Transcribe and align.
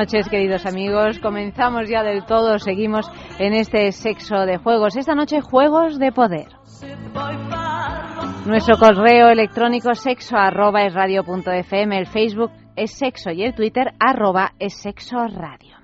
Noches, 0.00 0.30
queridos 0.30 0.64
amigos. 0.64 1.18
Comenzamos 1.18 1.86
ya 1.86 2.02
del 2.02 2.24
todo, 2.24 2.58
seguimos 2.58 3.06
en 3.38 3.52
este 3.52 3.92
sexo 3.92 4.46
de 4.46 4.56
juegos. 4.56 4.96
Esta 4.96 5.14
noche, 5.14 5.42
juegos 5.42 5.98
de 5.98 6.10
poder. 6.10 6.48
Nuestro 8.46 8.78
correo 8.78 9.28
electrónico 9.28 9.94
sexo 9.94 10.38
arroba 10.38 10.84
es 10.84 10.94
radio 10.94 11.22
el 11.98 12.06
Facebook 12.06 12.50
es 12.76 12.92
sexo 12.92 13.30
y 13.30 13.42
el 13.42 13.54
Twitter 13.54 13.92
arroba 13.98 14.52
es 14.58 14.72
sexo 14.80 15.18
radio. 15.28 15.76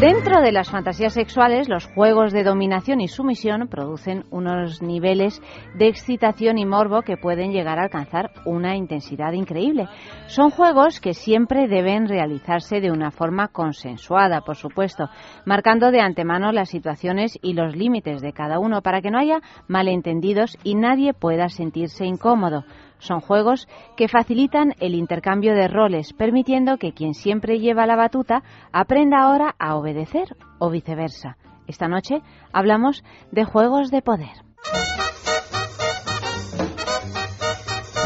Dentro 0.00 0.40
de 0.40 0.52
las 0.52 0.70
fantasías 0.70 1.12
sexuales, 1.12 1.68
los 1.68 1.86
juegos 1.86 2.32
de 2.32 2.44
dominación 2.44 3.00
y 3.00 3.08
sumisión 3.08 3.66
producen 3.66 4.24
unos 4.30 4.80
niveles 4.80 5.42
de 5.74 5.88
excitación 5.88 6.56
y 6.56 6.64
morbo 6.64 7.02
que 7.02 7.16
pueden 7.16 7.50
llegar 7.50 7.80
a 7.80 7.82
alcanzar 7.82 8.30
una 8.44 8.76
intensidad 8.76 9.32
increíble. 9.32 9.88
Son 10.28 10.50
juegos 10.50 11.00
que 11.00 11.14
siempre 11.14 11.66
deben 11.66 12.06
realizarse 12.06 12.80
de 12.80 12.92
una 12.92 13.10
forma 13.10 13.48
consensuada, 13.48 14.42
por 14.42 14.54
supuesto, 14.54 15.08
marcando 15.44 15.90
de 15.90 16.00
antemano 16.00 16.52
las 16.52 16.68
situaciones 16.68 17.36
y 17.42 17.54
los 17.54 17.74
límites 17.74 18.20
de 18.20 18.32
cada 18.32 18.60
uno 18.60 18.82
para 18.82 19.00
que 19.00 19.10
no 19.10 19.18
haya 19.18 19.40
malentendidos 19.66 20.56
y 20.62 20.76
nadie 20.76 21.12
pueda 21.12 21.48
sentirse 21.48 22.04
incómodo. 22.04 22.64
Son 22.98 23.20
juegos 23.20 23.68
que 23.96 24.08
facilitan 24.08 24.74
el 24.80 24.94
intercambio 24.94 25.54
de 25.54 25.68
roles, 25.68 26.12
permitiendo 26.12 26.78
que 26.78 26.92
quien 26.92 27.14
siempre 27.14 27.58
lleva 27.58 27.86
la 27.86 27.96
batuta 27.96 28.42
aprenda 28.72 29.22
ahora 29.22 29.54
a 29.58 29.76
obedecer 29.76 30.36
o 30.58 30.70
viceversa. 30.70 31.36
Esta 31.66 31.86
noche 31.86 32.22
hablamos 32.52 33.04
de 33.30 33.44
juegos 33.44 33.90
de 33.90 34.02
poder. 34.02 34.48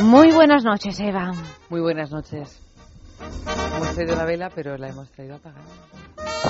Muy 0.03 0.33
buenas 0.33 0.65
noches, 0.65 0.98
Eva. 0.98 1.31
Muy 1.70 1.81
buenas 1.81 2.11
noches. 2.11 2.61
Hemos 3.77 3.95
traído 3.95 4.17
la 4.17 4.25
vela, 4.25 4.51
pero 4.53 4.77
la 4.77 4.89
hemos 4.89 5.11
traído 5.13 5.37
apagada. 5.37 5.65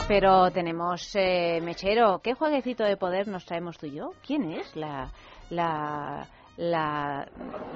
Pero 0.09 0.51
tenemos 0.51 1.15
eh, 1.15 1.61
mechero. 1.63 2.20
¿Qué 2.23 2.35
jueguecito 2.35 2.83
de 2.83 2.97
poder 2.97 3.29
nos 3.29 3.45
traemos 3.45 3.79
tú 3.79 3.87
y 3.87 3.97
yo? 3.97 4.13
¿Quién 4.27 4.51
es 4.53 4.75
la, 4.75 5.11
la 5.51 6.27
la 6.57 7.27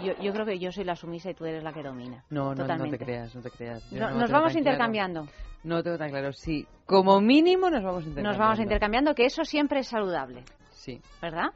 yo, 0.02 0.12
yo, 0.20 0.32
creo 0.32 0.44
que 0.44 0.58
yo 0.58 0.70
soy 0.70 0.84
la 0.84 0.96
sumisa 0.96 1.30
y 1.30 1.34
tú 1.34 1.44
eres 1.44 1.62
la 1.62 1.72
que 1.72 1.82
domina. 1.82 2.24
No, 2.30 2.54
no, 2.54 2.66
no 2.66 2.90
te 2.90 2.98
creas, 2.98 3.34
no 3.34 3.42
te 3.42 3.50
creas. 3.50 3.90
nos 3.92 4.30
vamos 4.30 4.54
intercambiando. 4.54 5.26
No 5.64 5.82
tengo 5.82 5.98
tan 5.98 6.10
claro, 6.10 6.32
sí. 6.32 6.66
Como 6.84 7.20
mínimo 7.20 7.68
nos 7.70 7.82
vamos 7.82 8.04
intercambiando. 8.04 8.30
Nos 8.30 8.38
vamos 8.38 8.60
intercambiando, 8.60 9.14
que 9.14 9.24
eso 9.24 9.44
siempre 9.44 9.80
es 9.80 9.88
saludable. 9.88 10.44
Sí. 10.70 11.00
¿Verdad? 11.20 11.48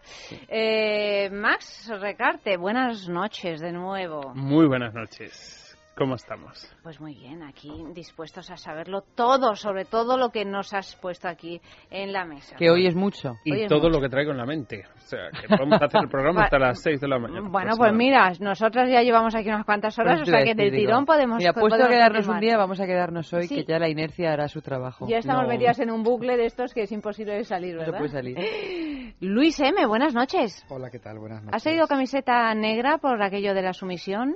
Eh, 0.49 1.31
Max 1.31 1.89
Recarte, 2.01 2.57
buenas 2.57 3.09
noches 3.09 3.61
de 3.61 3.71
nuevo. 3.71 4.35
Muy 4.35 4.67
buenas 4.67 4.93
noches. 4.93 5.60
¿Cómo 5.97 6.15
estamos? 6.15 6.75
Pues 6.83 6.99
muy 7.01 7.15
bien, 7.15 7.43
aquí 7.43 7.71
dispuestos 7.93 8.51
a 8.51 8.57
saberlo 8.57 9.03
todo, 9.03 9.55
sobre 9.55 9.85
todo 9.85 10.17
lo 10.17 10.31
que 10.31 10.47
nos 10.47 10.73
has 10.73 10.97
puesto 10.97 11.29
aquí 11.29 11.61
en 11.91 12.13
la 12.13 12.25
mesa. 12.25 12.57
Que 12.57 12.71
hoy 12.71 12.87
es 12.87 12.95
mucho. 12.95 13.35
Y 13.45 13.67
todo 13.67 13.91
lo 13.91 14.01
que 14.01 14.09
traigo 14.09 14.31
en 14.31 14.39
la 14.39 14.47
mente. 14.47 14.85
O 14.97 15.01
sea, 15.01 15.29
que 15.31 15.49
podemos 15.49 15.83
hacer 15.83 16.01
el 16.03 16.09
programa 16.09 16.43
hasta 16.45 16.59
las 16.59 16.81
6 16.83 17.01
de 17.01 17.09
la 17.09 17.19
mañana. 17.19 17.49
Bueno, 17.51 17.73
pues 17.77 17.93
mira, 17.93 18.33
nosotras 18.41 18.89
ya 18.91 19.03
llevamos 19.03 19.35
aquí 19.35 19.49
unas 19.49 19.67
cuantas 19.67 19.99
horas, 19.99 20.21
pues 20.21 20.29
o 20.29 20.33
sea 20.33 20.45
que 20.45 20.55
del 20.55 20.71
tirón 20.71 21.05
podemos... 21.05 21.39
Mira, 21.39 21.53
puesto 21.53 21.85
a 21.85 21.89
quedarnos 21.89 22.27
un 22.29 22.41
día, 22.41 22.57
vamos 22.57 22.81
a 22.81 22.87
quedarnos 22.87 23.33
hoy, 23.35 23.49
que 23.49 23.65
ya 23.65 23.79
la 23.79 23.89
inercia 23.89 24.33
hará 24.33 24.49
su 24.49 24.63
trabajo. 24.63 25.07
Ya 25.07 25.19
estamos 25.19 25.47
metidas 25.47 25.81
en 25.81 25.91
un 25.91 26.03
bucle 26.03 26.37
de 26.37 26.47
estos 26.47 26.73
que 26.73 26.83
es 26.83 26.93
imposible 26.93 27.35
de 27.35 27.45
salir, 27.45 27.77
¿verdad? 27.77 27.93
No 27.93 27.99
puede 27.99 28.11
salir. 28.11 28.39
Luis 29.21 29.61
M., 29.61 29.85
buenas 29.87 30.15
noches. 30.15 30.65
Hola, 30.71 30.89
¿qué 30.91 30.99
tal? 30.99 31.19
Buenas 31.19 31.43
noches. 31.43 31.57
¿Has 31.57 31.63
traído 31.63 31.87
camiseta 31.87 32.55
negra 32.55 32.99
por 32.99 33.23
aquello 33.23 33.53
de 33.53 33.63
la 33.63 33.75
sumisión? 33.75 34.35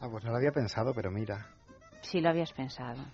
Ah, 0.00 0.08
pues 0.10 0.24
no 0.24 0.30
lo 0.30 0.36
había 0.36 0.52
pensado, 0.52 0.92
pero 0.94 1.10
mira. 1.10 1.46
Sí 2.00 2.20
lo 2.20 2.30
habías 2.30 2.52
pensado. 2.52 3.04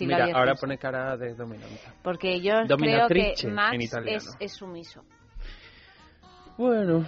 Mira, 0.00 0.28
ahora 0.32 0.54
pone 0.54 0.78
cara 0.78 1.16
de 1.16 1.34
dominante. 1.34 1.80
Porque 2.02 2.40
yo 2.40 2.54
creo 2.78 3.08
que 3.08 3.48
Max 3.48 3.96
es, 4.38 4.52
sumiso. 4.52 5.02
Bueno. 6.56 7.04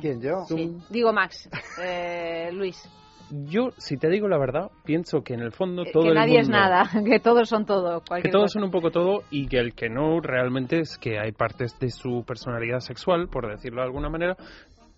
¿Quién, 0.00 0.20
yo? 0.20 0.44
Digo 0.90 1.12
Max, 1.12 1.48
eh, 1.82 2.50
Luis. 2.52 2.88
Yo, 3.30 3.70
si 3.78 3.96
te 3.96 4.10
digo 4.10 4.28
la 4.28 4.38
verdad, 4.38 4.70
pienso 4.84 5.22
que 5.22 5.32
en 5.32 5.40
el 5.40 5.52
fondo 5.52 5.84
eh, 5.84 5.90
todo 5.90 6.04
que 6.04 6.14
nadie 6.14 6.40
es 6.40 6.50
nada, 6.50 6.84
que 7.04 7.18
todos 7.18 7.48
son 7.48 7.64
todo. 7.64 8.02
Que 8.22 8.28
todos 8.28 8.52
son 8.52 8.62
un 8.64 8.70
poco 8.70 8.90
todo 8.90 9.22
y 9.30 9.46
que 9.46 9.58
el 9.58 9.74
que 9.74 9.88
no 9.88 10.20
realmente 10.20 10.80
es 10.80 10.98
que 10.98 11.18
hay 11.18 11.32
partes 11.32 11.78
de 11.78 11.88
su 11.88 12.24
personalidad 12.26 12.80
sexual, 12.80 13.28
por 13.28 13.50
decirlo 13.50 13.80
de 13.80 13.86
alguna 13.86 14.10
manera, 14.10 14.36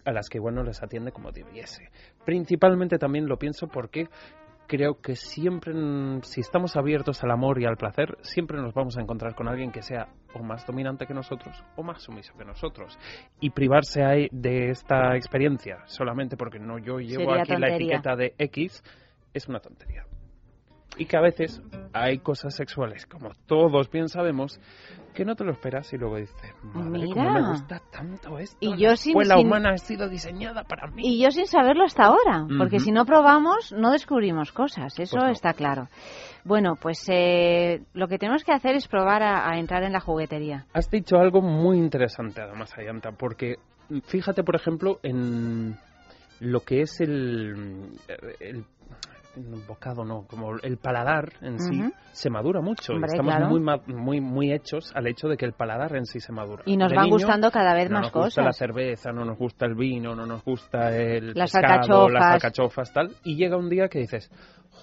a 0.04 0.12
las 0.12 0.28
que 0.28 0.38
igual 0.38 0.56
no 0.56 0.64
les 0.64 0.82
atiende 0.82 1.12
como 1.12 1.30
debiese. 1.30 1.90
Principalmente 2.24 2.98
también 2.98 3.26
lo 3.28 3.38
pienso 3.38 3.68
porque 3.68 4.08
creo 4.66 5.00
que 5.00 5.14
siempre, 5.14 5.72
si 6.22 6.40
estamos 6.40 6.76
abiertos 6.76 7.22
al 7.22 7.30
amor 7.30 7.60
y 7.60 7.66
al 7.66 7.76
placer, 7.76 8.16
siempre 8.22 8.60
nos 8.60 8.72
vamos 8.74 8.96
a 8.96 9.02
encontrar 9.02 9.34
con 9.34 9.48
alguien 9.48 9.70
que 9.70 9.82
sea 9.82 10.08
o 10.34 10.42
más 10.42 10.66
dominante 10.66 11.06
que 11.06 11.14
nosotros 11.14 11.62
o 11.76 11.82
más 11.82 12.02
sumiso 12.02 12.32
que 12.36 12.44
nosotros. 12.44 12.98
Y 13.40 13.50
privarse 13.50 14.28
de 14.30 14.70
esta 14.70 15.16
experiencia 15.16 15.78
solamente 15.86 16.36
porque 16.36 16.58
no 16.58 16.78
yo 16.78 16.98
llevo 16.98 17.34
aquí 17.34 17.56
la 17.56 17.74
etiqueta 17.74 18.16
de 18.16 18.34
X 18.38 18.82
es 19.32 19.48
una 19.48 19.60
tontería. 19.60 20.04
Y 20.96 21.06
que 21.06 21.16
a 21.16 21.20
veces 21.20 21.60
hay 21.92 22.18
cosas 22.18 22.54
sexuales, 22.54 23.06
como 23.06 23.30
todos 23.46 23.90
bien 23.90 24.08
sabemos, 24.08 24.60
que 25.14 25.24
no 25.24 25.36
te 25.36 25.44
lo 25.44 25.52
esperas 25.52 25.92
y 25.92 25.96
luego 25.96 26.16
dices, 26.16 26.54
madre, 26.62 27.06
Mira. 27.06 27.32
me 27.32 27.48
gusta 27.48 27.80
tanto 27.90 28.38
esto. 28.38 28.56
Y 28.60 28.76
yo 28.76 28.96
sin, 28.96 29.14
pues 29.14 29.28
la 29.28 29.38
humana 29.38 29.70
ha 29.70 29.78
sido 29.78 30.08
diseñada 30.08 30.64
para 30.64 30.88
mí. 30.88 31.02
Y 31.04 31.22
yo 31.22 31.30
sin 31.30 31.46
saberlo 31.46 31.84
hasta 31.84 32.04
ahora, 32.04 32.46
porque 32.58 32.80
si 32.80 32.90
no 32.90 33.06
probamos, 33.06 33.72
no 33.72 33.92
descubrimos 33.92 34.52
cosas, 34.52 34.98
eso 34.98 35.18
pues 35.18 35.32
está 35.32 35.52
claro. 35.54 35.88
Bueno, 36.44 36.74
pues 36.80 37.08
eh, 37.08 37.82
lo 37.94 38.08
que 38.08 38.18
tenemos 38.18 38.44
que 38.44 38.52
hacer 38.52 38.74
es 38.74 38.88
probar 38.88 39.22
a, 39.22 39.56
entrar 39.58 39.84
en 39.84 39.92
la 39.92 40.00
juguetería. 40.00 40.66
Has 40.74 40.90
dicho 40.90 41.16
algo 41.16 41.40
muy 41.40 41.78
interesante, 41.78 42.42
además, 42.42 42.76
Ayanta, 42.76 43.12
porque 43.12 43.56
fíjate, 44.06 44.42
por 44.42 44.56
ejemplo, 44.56 44.98
en 45.02 45.76
lo 46.44 46.60
que 46.60 46.82
es 46.82 47.00
el, 47.00 47.90
el 48.40 48.64
un 49.36 49.66
bocado 49.66 50.04
no, 50.04 50.26
como 50.28 50.56
el 50.62 50.76
paladar 50.76 51.32
en 51.40 51.58
sí 51.58 51.82
se 52.12 52.30
madura 52.30 52.60
mucho. 52.60 52.92
Estamos 53.04 53.34
muy, 53.48 53.60
muy 53.86 54.20
muy 54.20 54.52
hechos 54.52 54.92
al 54.94 55.06
hecho 55.06 55.28
de 55.28 55.36
que 55.36 55.44
el 55.44 55.52
paladar 55.52 55.96
en 55.96 56.06
sí 56.06 56.20
se 56.20 56.32
madura. 56.32 56.62
Y 56.66 56.76
nos 56.76 56.92
van 56.92 57.10
gustando 57.10 57.50
cada 57.50 57.74
vez 57.74 57.90
más 57.90 58.10
cosas. 58.10 58.14
nos 58.14 58.24
gusta 58.26 58.42
la 58.42 58.52
cerveza, 58.52 59.12
no 59.12 59.24
nos 59.24 59.38
gusta 59.38 59.66
el 59.66 59.74
vino, 59.74 60.14
no 60.14 60.26
nos 60.26 60.44
gusta 60.44 60.96
el 60.96 61.32
las 61.34 61.52
pescado, 61.52 62.08
las 62.08 62.34
alcachofas, 62.34 62.92
tal. 62.92 63.10
Y 63.24 63.36
llega 63.36 63.56
un 63.56 63.68
día 63.68 63.88
que 63.88 64.00
dices, 64.00 64.30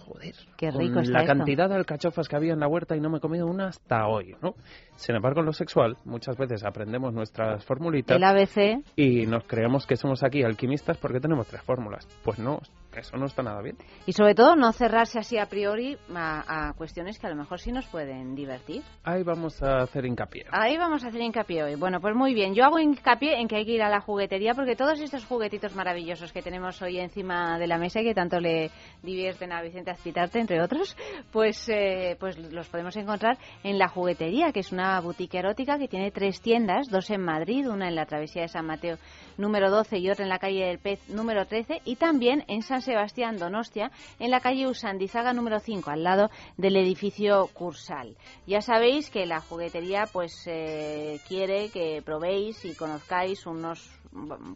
joder, 0.01 0.35
Qué 0.57 0.71
rico 0.71 1.01
la 1.01 1.25
cantidad 1.25 1.69
de 1.69 1.75
alcachofas 1.75 2.27
que 2.27 2.35
había 2.35 2.53
en 2.53 2.59
la 2.59 2.67
huerta 2.67 2.95
y 2.95 2.99
no 2.99 3.09
me 3.09 3.17
he 3.17 3.21
comido 3.21 3.47
una 3.47 3.67
hasta 3.67 4.07
hoy, 4.07 4.35
¿no? 4.41 4.55
Sin 4.95 5.15
embargo, 5.15 5.39
en 5.39 5.47
lo 5.47 5.53
sexual, 5.53 5.97
muchas 6.05 6.37
veces 6.37 6.63
aprendemos 6.63 7.13
nuestras 7.13 7.63
formulitas. 7.65 8.17
El 8.17 8.23
ABC. 8.23 8.83
Y 8.95 9.25
nos 9.25 9.45
creemos 9.45 9.87
que 9.87 9.95
somos 9.95 10.23
aquí 10.23 10.43
alquimistas 10.43 10.97
porque 10.97 11.19
tenemos 11.19 11.47
tres 11.47 11.61
fórmulas. 11.61 12.07
Pues 12.23 12.39
no, 12.39 12.59
eso 12.99 13.17
no 13.17 13.25
está 13.25 13.41
nada 13.41 13.61
bien. 13.61 13.77
Y 14.05 14.13
sobre 14.13 14.35
todo 14.35 14.55
no 14.55 14.71
cerrarse 14.73 15.19
así 15.19 15.37
a 15.37 15.45
priori 15.45 15.97
a, 16.13 16.69
a 16.69 16.73
cuestiones 16.73 17.17
que 17.19 17.27
a 17.27 17.29
lo 17.29 17.35
mejor 17.35 17.59
sí 17.59 17.71
nos 17.71 17.87
pueden 17.87 18.35
divertir. 18.35 18.83
Ahí 19.03 19.23
vamos 19.23 19.61
a 19.63 19.83
hacer 19.83 20.05
hincapié. 20.05 20.45
Ahí 20.51 20.77
vamos 20.77 21.03
a 21.03 21.07
hacer 21.07 21.21
hincapié 21.21 21.63
hoy. 21.63 21.75
Bueno, 21.75 21.99
pues 22.01 22.15
muy 22.15 22.33
bien. 22.33 22.53
Yo 22.53 22.65
hago 22.65 22.79
hincapié 22.79 23.39
en 23.39 23.47
que 23.47 23.57
hay 23.57 23.65
que 23.65 23.73
ir 23.73 23.81
a 23.81 23.89
la 23.89 24.01
juguetería 24.01 24.53
porque 24.53 24.75
todos 24.75 24.99
estos 24.99 25.25
juguetitos 25.25 25.75
maravillosos 25.75 26.31
que 26.31 26.41
tenemos 26.41 26.81
hoy 26.81 26.99
encima 26.99 27.57
de 27.57 27.67
la 27.67 27.77
mesa 27.77 28.01
y 28.01 28.05
que 28.05 28.13
tanto 28.13 28.39
le 28.39 28.71
divierten 29.01 29.51
a 29.51 29.61
Vicente 29.61 29.91
Azpitarte, 29.91 30.39
entre 30.39 30.61
otros, 30.61 30.95
pues, 31.31 31.67
eh, 31.69 32.17
pues 32.19 32.37
los 32.37 32.67
podemos 32.69 32.95
encontrar 32.97 33.37
en 33.63 33.77
la 33.77 33.87
juguetería, 33.87 34.51
que 34.51 34.61
es 34.61 34.71
una 34.71 34.99
boutique 34.99 35.37
erótica 35.37 35.77
que 35.77 35.87
tiene 35.87 36.11
tres 36.11 36.41
tiendas, 36.41 36.89
dos 36.89 37.09
en 37.09 37.21
Madrid, 37.21 37.69
una 37.69 37.87
en 37.87 37.95
la 37.95 38.05
travesía 38.05 38.43
de 38.43 38.47
San 38.47 38.65
Mateo 38.65 38.97
número 39.37 39.69
12 39.69 39.97
y 39.97 40.09
otra 40.09 40.23
en 40.23 40.29
la 40.29 40.39
calle 40.39 40.65
del 40.65 40.79
Pez 40.79 41.07
número 41.09 41.45
13 41.45 41.81
y 41.85 41.95
también 41.95 42.43
en 42.47 42.61
San 42.61 42.81
Sebastián 42.81 43.37
Donostia 43.37 43.91
en 44.19 44.31
la 44.31 44.39
calle 44.39 44.67
Usandizaga 44.67 45.33
número 45.33 45.59
5 45.59 45.89
al 45.89 46.03
lado 46.03 46.29
del 46.57 46.75
edificio 46.77 47.47
Cursal. 47.53 48.15
Ya 48.47 48.61
sabéis 48.61 49.09
que 49.09 49.25
la 49.25 49.39
juguetería 49.39 50.05
pues 50.11 50.43
eh, 50.47 51.19
quiere 51.27 51.69
que 51.69 52.01
probéis 52.03 52.65
y 52.65 52.75
conozcáis 52.75 53.45
unos 53.45 53.89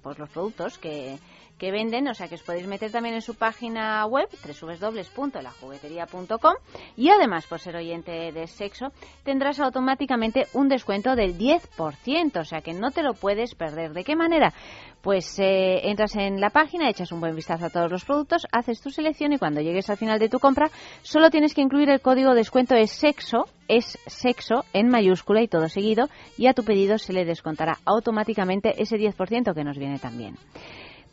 pues 0.02 0.20
los 0.20 0.30
productos 0.30 0.78
que, 0.78 1.18
que 1.58 1.72
venden, 1.72 2.08
o 2.08 2.14
sea 2.14 2.28
que 2.28 2.36
os 2.36 2.44
podéis 2.44 2.68
meter 2.68 2.92
también 2.92 3.16
en 3.16 3.22
su 3.22 3.34
página 3.36 4.06
web 4.06 4.28
www.lajugueteria.com 4.44 6.54
y 6.96 7.10
además 7.10 7.48
por 7.48 7.60
ser 7.60 7.76
oyente 7.76 8.32
de 8.32 8.48
sexo 8.48 8.94
tendrás 9.24 9.60
automáticamente 9.60 10.48
un 10.54 10.70
descuento 10.70 11.16
del 11.16 11.38
10%, 11.38 12.40
o 12.40 12.44
sea 12.44 12.62
que 12.62 12.74
no 12.74 12.90
te 12.92 13.04
lo 13.04 13.14
puedes 13.14 13.54
perder. 13.56 13.94
¿De 13.94 14.04
qué 14.04 14.16
manera? 14.16 14.54
Pues 15.02 15.38
eh, 15.40 15.90
entras 15.90 16.16
en 16.16 16.42
la 16.42 16.50
página, 16.50 16.90
echas 16.90 17.12
un 17.12 17.20
buen 17.20 17.36
vistazo 17.36 17.66
a 17.66 17.70
todos 17.70 17.92
los 17.92 18.06
productos, 18.06 18.48
haces 18.52 18.82
tu 18.82 18.90
selección 18.90 19.34
y 19.34 19.38
cuando 19.38 19.62
llegues 19.62 19.88
al 19.90 19.98
final 19.98 20.20
de 20.20 20.30
tu 20.30 20.40
compra 20.40 20.72
solo 21.04 21.30
tienes 21.30 21.54
que 21.54 21.62
incluir 21.62 21.90
el 21.90 22.02
código 22.02 22.34
de 22.34 22.46
descuento 22.46 22.76
es 22.76 22.92
sexo, 22.92 23.46
es 23.68 23.98
sexo 24.06 24.66
en 24.72 24.90
mayúscula 24.90 25.42
y 25.42 25.48
todo 25.48 25.68
seguido 25.68 26.10
y 26.38 26.46
a 26.46 26.54
tu 26.54 26.64
pedido 26.64 27.00
se 27.00 27.12
le 27.12 27.26
descontará 27.26 27.80
automáticamente 27.86 28.80
ese 28.82 28.98
10% 28.98 29.56
que 29.56 29.64
nos 29.64 29.80
viene 29.80 29.98
también. 29.98 30.36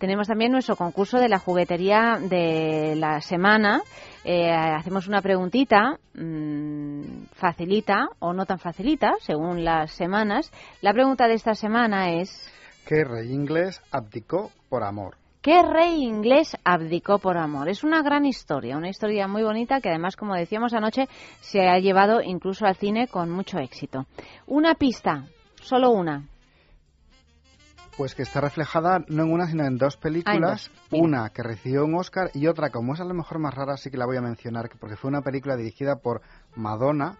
Tenemos 0.02 0.26
también 0.26 0.50
nuestro 0.50 0.74
concurso 0.74 1.20
de 1.20 1.28
la 1.28 1.38
juguetería 1.38 2.18
de 2.20 2.96
la 2.96 3.20
semana. 3.20 3.82
Eh, 4.24 4.50
hacemos 4.50 5.06
una 5.06 5.22
preguntita, 5.22 5.96
mmm, 6.14 7.26
facilita 7.34 8.08
o 8.18 8.32
no 8.32 8.44
tan 8.44 8.58
facilita, 8.58 9.12
según 9.20 9.62
las 9.62 9.92
semanas. 9.92 10.50
La 10.80 10.92
pregunta 10.92 11.28
de 11.28 11.34
esta 11.34 11.54
semana 11.54 12.14
es... 12.14 12.52
¿Qué 12.84 13.04
rey 13.04 13.32
inglés 13.32 13.80
abdicó 13.92 14.50
por 14.68 14.82
amor? 14.82 15.18
¿Qué 15.40 15.62
rey 15.62 16.02
inglés 16.02 16.56
abdicó 16.64 17.20
por 17.20 17.38
amor? 17.38 17.68
Es 17.68 17.84
una 17.84 18.02
gran 18.02 18.26
historia, 18.26 18.76
una 18.76 18.88
historia 18.88 19.28
muy 19.28 19.44
bonita 19.44 19.80
que 19.80 19.90
además, 19.90 20.16
como 20.16 20.34
decíamos 20.34 20.74
anoche, 20.74 21.06
se 21.42 21.68
ha 21.68 21.78
llevado 21.78 22.22
incluso 22.22 22.66
al 22.66 22.74
cine 22.74 23.06
con 23.06 23.30
mucho 23.30 23.58
éxito. 23.58 24.06
Una 24.48 24.74
pista, 24.74 25.26
solo 25.60 25.92
una. 25.92 26.26
Pues 28.02 28.16
que 28.16 28.22
está 28.22 28.40
reflejada 28.40 29.04
no 29.06 29.22
en 29.22 29.32
una, 29.32 29.46
sino 29.46 29.64
en 29.64 29.78
dos 29.78 29.96
películas. 29.96 30.68
Ah, 30.68 30.74
en 30.90 30.98
dos. 30.98 31.00
Una 31.08 31.28
que 31.30 31.44
recibió 31.44 31.84
un 31.84 31.94
Oscar 31.94 32.32
y 32.34 32.48
otra, 32.48 32.70
como 32.70 32.94
es 32.94 33.00
a 33.00 33.04
lo 33.04 33.14
mejor 33.14 33.38
más 33.38 33.54
rara, 33.54 33.76
sí 33.76 33.92
que 33.92 33.96
la 33.96 34.06
voy 34.06 34.16
a 34.16 34.20
mencionar, 34.20 34.68
porque 34.80 34.96
fue 34.96 35.08
una 35.08 35.22
película 35.22 35.54
dirigida 35.54 36.00
por 36.00 36.20
Madonna 36.56 37.16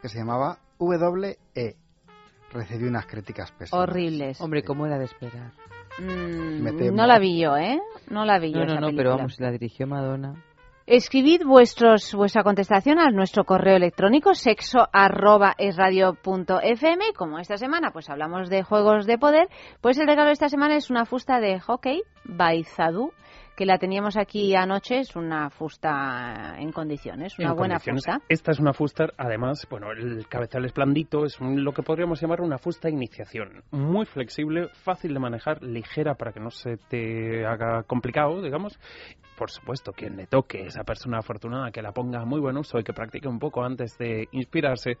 que 0.00 0.08
se 0.08 0.18
llamaba 0.20 0.58
W.E. 0.78 1.74
Recibió 2.52 2.86
unas 2.88 3.06
críticas 3.06 3.50
pésimas. 3.50 3.82
Horribles. 3.82 4.40
Hombre. 4.40 4.62
¿cómo 4.62 4.86
era 4.86 4.98
de 4.98 5.06
esperar? 5.06 5.50
Mm, 5.98 6.62
Me 6.62 6.72
temo. 6.74 6.96
no 6.96 7.08
la 7.08 7.18
vi 7.18 7.40
yo, 7.40 7.56
¿eh? 7.56 7.80
No 8.08 8.24
la 8.24 8.38
vi 8.38 8.52
yo. 8.52 8.60
No, 8.60 8.66
no, 8.66 8.70
esa 8.70 8.80
no, 8.82 8.86
película. 8.86 9.02
pero 9.02 9.16
vamos, 9.16 9.40
la 9.40 9.50
dirigió 9.50 9.88
Madonna. 9.88 10.44
Escribid 10.92 11.44
vuestros, 11.44 12.12
vuestra 12.16 12.42
contestación 12.42 12.98
a 12.98 13.12
nuestro 13.12 13.44
correo 13.44 13.76
electrónico 13.76 14.34
sexo 14.34 14.88
fm. 14.92 15.52
Como 17.16 17.38
esta 17.38 17.56
semana 17.56 17.92
pues 17.92 18.10
hablamos 18.10 18.50
de 18.50 18.64
juegos 18.64 19.06
de 19.06 19.16
poder, 19.16 19.48
pues 19.80 19.98
el 19.98 20.08
regalo 20.08 20.26
de 20.26 20.32
esta 20.32 20.48
semana 20.48 20.74
es 20.74 20.90
una 20.90 21.04
fusta 21.04 21.38
de 21.38 21.60
hockey 21.60 22.02
by 22.24 22.64
que 23.60 23.66
la 23.66 23.76
teníamos 23.76 24.16
aquí 24.16 24.54
anoche. 24.56 25.00
Es 25.00 25.14
una 25.16 25.50
fusta 25.50 26.54
en 26.58 26.72
condiciones, 26.72 27.38
una 27.38 27.50
En 27.50 27.56
buena 27.56 27.74
condiciones. 27.74 28.04
fusta. 28.06 28.24
Esta 28.26 28.52
es 28.52 28.58
una 28.58 28.72
fusta, 28.72 29.08
además, 29.18 29.66
bueno, 29.68 29.88
el 29.92 30.26
cabezal 30.28 30.64
es 30.64 30.72
blandito, 30.72 31.26
es 31.26 31.38
un- 31.42 31.62
lo 31.62 31.72
que 31.74 31.82
podríamos 31.82 32.18
llamar 32.22 32.40
una 32.40 32.56
fusta 32.56 32.88
iniciación. 32.88 33.62
Muy 33.70 34.06
flexible, 34.06 34.68
fácil 34.82 35.12
de 35.12 35.20
manejar, 35.20 35.62
ligera 35.62 36.14
para 36.14 36.32
que 36.32 36.40
no 36.40 36.48
se 36.48 36.78
te 36.88 37.44
haga 37.44 37.82
complicado, 37.82 38.40
digamos. 38.40 38.78
Por 39.36 39.50
supuesto, 39.50 39.92
quien 39.92 40.16
le 40.16 40.26
toque, 40.26 40.66
esa 40.66 40.82
persona 40.84 41.18
afortunada 41.18 41.70
que 41.70 41.80
la 41.80 41.92
ponga 41.92 42.20
a 42.20 42.24
muy 42.26 42.40
buen 42.40 42.58
uso 42.58 42.78
y 42.78 42.82
que 42.84 42.92
practique 42.92 43.26
un 43.26 43.38
poco 43.38 43.62
antes 43.64 43.96
de 43.98 44.26
inspirarse. 44.32 44.98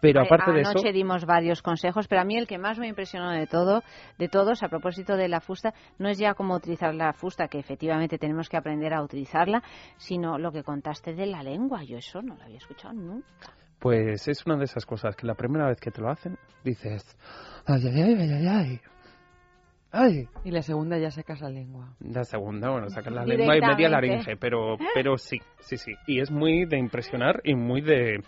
Pero 0.00 0.20
Eh, 0.22 0.24
aparte 0.26 0.52
de 0.52 0.60
eso, 0.60 0.70
Anoche 0.70 0.92
dimos 0.92 1.24
varios 1.26 1.60
consejos, 1.60 2.06
pero 2.08 2.22
a 2.22 2.24
mí 2.24 2.36
el 2.36 2.46
que 2.46 2.56
más 2.56 2.78
me 2.78 2.86
impresionó 2.86 3.30
de 3.32 3.46
todo, 3.48 3.82
de 4.16 4.28
todos, 4.28 4.62
a 4.62 4.68
propósito 4.68 5.16
de 5.16 5.28
la 5.28 5.40
fusta, 5.40 5.74
no 5.98 6.08
es 6.08 6.18
ya 6.18 6.34
cómo 6.34 6.54
utilizar 6.54 6.94
la 6.94 7.12
fusta, 7.12 7.48
que 7.48 7.58
efectivamente 7.58 7.99
tenemos 8.08 8.48
que 8.48 8.56
aprender 8.56 8.92
a 8.94 9.02
utilizarla, 9.02 9.62
sino 9.96 10.38
lo 10.38 10.52
que 10.52 10.62
contaste 10.62 11.14
de 11.14 11.26
la 11.26 11.42
lengua. 11.42 11.82
Yo 11.84 11.98
eso 11.98 12.22
no 12.22 12.36
lo 12.36 12.42
había 12.42 12.58
escuchado 12.58 12.94
nunca. 12.94 13.26
pues 13.78 14.28
es 14.28 14.44
una 14.46 14.56
de 14.56 14.64
esas 14.64 14.84
cosas 14.84 15.16
que 15.16 15.26
la 15.26 15.34
primera 15.34 15.66
vez 15.66 15.80
que 15.80 15.90
te 15.90 16.00
lo 16.02 16.10
hacen, 16.10 16.36
dices, 16.64 17.02
ay, 17.66 17.80
ay, 17.86 18.02
ay, 18.02 18.14
ay, 18.20 18.30
ay, 18.32 18.46
ay. 18.48 18.80
Ay, 19.92 20.28
Y 20.44 20.52
la 20.52 20.62
segunda 20.62 20.96
ya 20.98 21.10
sacas 21.10 21.40
la 21.40 21.50
lengua. 21.50 21.96
La 21.98 22.22
segunda, 22.22 22.70
bueno, 22.70 22.88
sacar 22.90 23.12
la 23.12 23.24
lengua 23.24 23.56
y 23.56 23.60
media 23.60 23.88
laringe, 23.88 24.36
pero, 24.36 24.76
pero 24.94 25.16
sí, 25.16 25.38
sí, 25.58 25.76
sí. 25.76 25.92
Y 26.06 26.20
es 26.20 26.30
muy 26.30 26.64
de 26.66 26.78
impresionar 26.78 27.40
y 27.42 27.56
muy 27.56 27.80
de, 27.80 28.22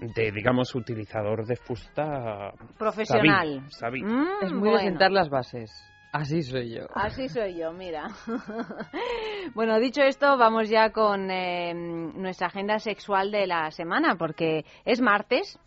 de 0.00 0.32
digamos, 0.32 0.74
utilizador 0.74 1.46
de 1.46 1.54
fusta 1.54 2.52
Profesional. 2.76 3.60
sabí, 3.70 4.00
sabí. 4.00 4.02
Mm, 4.02 4.26
Es 4.42 4.50
muy 4.52 4.60
bueno. 4.70 4.78
de 4.78 4.84
sentar 4.84 5.12
las 5.12 5.28
bases. 5.28 5.70
Así 6.16 6.42
soy 6.42 6.70
yo. 6.70 6.86
Así 6.94 7.28
soy 7.28 7.58
yo, 7.58 7.72
mira. 7.72 8.08
bueno, 9.54 9.78
dicho 9.78 10.00
esto, 10.00 10.38
vamos 10.38 10.70
ya 10.70 10.90
con 10.90 11.30
eh, 11.30 11.74
nuestra 11.74 12.46
agenda 12.46 12.78
sexual 12.78 13.30
de 13.30 13.46
la 13.46 13.70
semana, 13.70 14.16
porque 14.16 14.64
es 14.86 15.02
martes, 15.02 15.58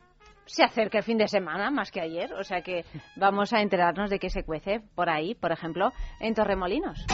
se 0.47 0.63
acerca 0.63 0.97
el 0.97 1.03
fin 1.03 1.19
de 1.19 1.27
semana 1.27 1.69
más 1.69 1.91
que 1.91 2.01
ayer, 2.01 2.33
o 2.33 2.43
sea 2.43 2.61
que 2.61 2.83
vamos 3.15 3.53
a 3.53 3.61
enterarnos 3.61 4.09
de 4.09 4.17
qué 4.17 4.31
se 4.31 4.43
cuece 4.43 4.81
por 4.95 5.07
ahí, 5.11 5.35
por 5.35 5.51
ejemplo, 5.51 5.91
en 6.19 6.33
Torremolinos. 6.33 7.05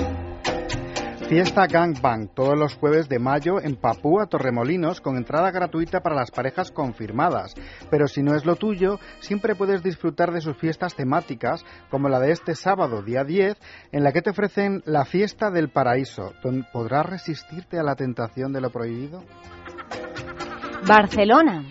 Fiesta 1.27 1.66
Gangbang 1.66 2.27
todos 2.36 2.56
los 2.56 2.75
jueves 2.75 3.10
de 3.10 3.18
mayo 3.18 3.60
en 3.60 3.75
Papúa 3.75 4.27
Torremolinos 4.27 5.01
con 5.01 5.18
entrada 5.18 5.50
gratuita 5.50 6.01
para 6.01 6.16
las 6.16 6.30
parejas 6.30 6.69
confirmadas. 6.69 7.56
Pero 7.89 8.07
si 8.07 8.22
no 8.22 8.36
es 8.36 8.45
lo 8.45 8.56
tuyo, 8.56 9.00
siempre 9.22 9.56
puedes 9.56 9.81
disfrutar 9.81 10.31
de 10.31 10.42
sus 10.42 10.56
fiestas 10.56 10.94
temáticas, 10.94 11.66
como 11.89 12.10
la 12.10 12.19
de 12.19 12.31
este 12.31 12.54
sábado, 12.54 13.01
día 13.01 13.24
10, 13.24 13.57
en 13.92 14.04
la 14.04 14.12
que 14.12 14.22
te 14.22 14.30
ofrecen 14.30 14.83
la 14.86 15.04
fiesta 15.04 15.50
del 15.50 15.69
paraíso. 15.69 16.33
¿Podrás 16.72 17.07
resistirte 17.07 17.80
a 17.80 17.83
la 17.83 17.95
tentación 17.95 18.54
de 18.54 18.62
lo 18.62 18.69
prohibido? 18.69 19.24
Barcelona. 20.88 21.63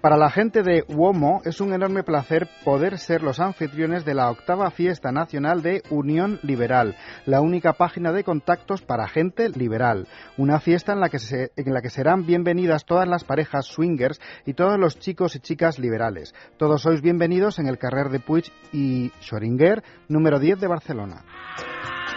Para 0.00 0.16
la 0.16 0.30
gente 0.30 0.62
de 0.62 0.84
Uomo 0.88 1.40
es 1.44 1.60
un 1.60 1.72
enorme 1.72 2.04
placer 2.04 2.48
poder 2.64 2.98
ser 2.98 3.20
los 3.22 3.40
anfitriones 3.40 4.04
de 4.04 4.14
la 4.14 4.30
octava 4.30 4.70
fiesta 4.70 5.10
nacional 5.10 5.60
de 5.60 5.82
Unión 5.90 6.38
Liberal, 6.44 6.94
la 7.26 7.40
única 7.40 7.72
página 7.72 8.12
de 8.12 8.22
contactos 8.22 8.80
para 8.82 9.08
gente 9.08 9.48
liberal. 9.48 10.06
Una 10.36 10.60
fiesta 10.60 10.92
en 10.92 11.00
la 11.00 11.08
que, 11.08 11.18
se- 11.18 11.50
en 11.56 11.74
la 11.74 11.80
que 11.82 11.90
serán 11.90 12.24
bienvenidas 12.26 12.84
todas 12.84 13.08
las 13.08 13.24
parejas 13.24 13.66
swingers 13.66 14.20
y 14.46 14.54
todos 14.54 14.78
los 14.78 15.00
chicos 15.00 15.34
y 15.34 15.40
chicas 15.40 15.80
liberales. 15.80 16.32
Todos 16.58 16.82
sois 16.82 17.02
bienvenidos 17.02 17.58
en 17.58 17.66
el 17.66 17.76
Carrer 17.76 18.08
de 18.10 18.20
Puig 18.20 18.44
y 18.72 19.10
Schoringer, 19.20 19.82
número 20.08 20.38
10 20.38 20.60
de 20.60 20.68
Barcelona. 20.68 21.24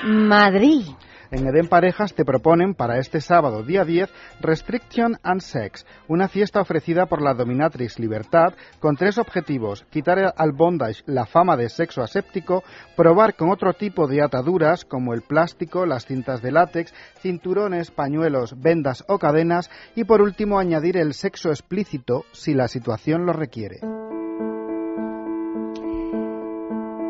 Madrid. 0.06 0.84
En 1.32 1.48
Eden 1.48 1.70
Parejas 1.70 2.14
te 2.14 2.26
proponen 2.26 2.74
para 2.74 2.98
este 2.98 3.22
sábado, 3.22 3.64
día 3.64 3.86
10, 3.86 4.12
Restriction 4.42 5.18
and 5.24 5.40
Sex, 5.40 5.86
una 6.10 6.28
fiesta 6.28 6.60
ofrecida 6.60 7.06
por 7.06 7.22
la 7.22 7.34
dominatrix 7.34 8.00
Libertad 8.00 8.54
con 8.82 8.98
tres 8.98 9.18
objetivos: 9.18 9.86
quitar 9.90 10.34
al 10.36 10.52
bondage 10.52 11.04
la 11.06 11.26
fama 11.26 11.56
de 11.56 11.70
sexo 11.70 12.02
aséptico, 12.02 12.64
probar 12.98 13.36
con 13.36 13.50
otro 13.50 13.72
tipo 13.72 14.08
de 14.08 14.22
ataduras 14.22 14.84
como 14.84 15.14
el 15.14 15.22
plástico, 15.22 15.86
las 15.86 16.06
cintas 16.06 16.42
de 16.42 16.52
látex, 16.52 16.94
cinturones, 17.22 17.92
pañuelos, 17.92 18.62
vendas 18.62 19.06
o 19.08 19.18
cadenas 19.18 19.72
y 19.96 20.04
por 20.04 20.22
último 20.22 20.60
añadir 20.60 20.98
el 20.98 21.14
sexo 21.14 21.50
explícito 21.50 22.26
si 22.34 22.54
la 22.54 22.68
situación 22.68 23.26
lo 23.26 23.32
requiere. 23.32 23.80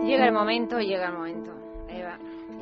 Llega 0.05 0.27
el 0.27 0.33
momento, 0.33 0.77
llega 0.77 1.07
el 1.07 1.13
momento. 1.13 1.51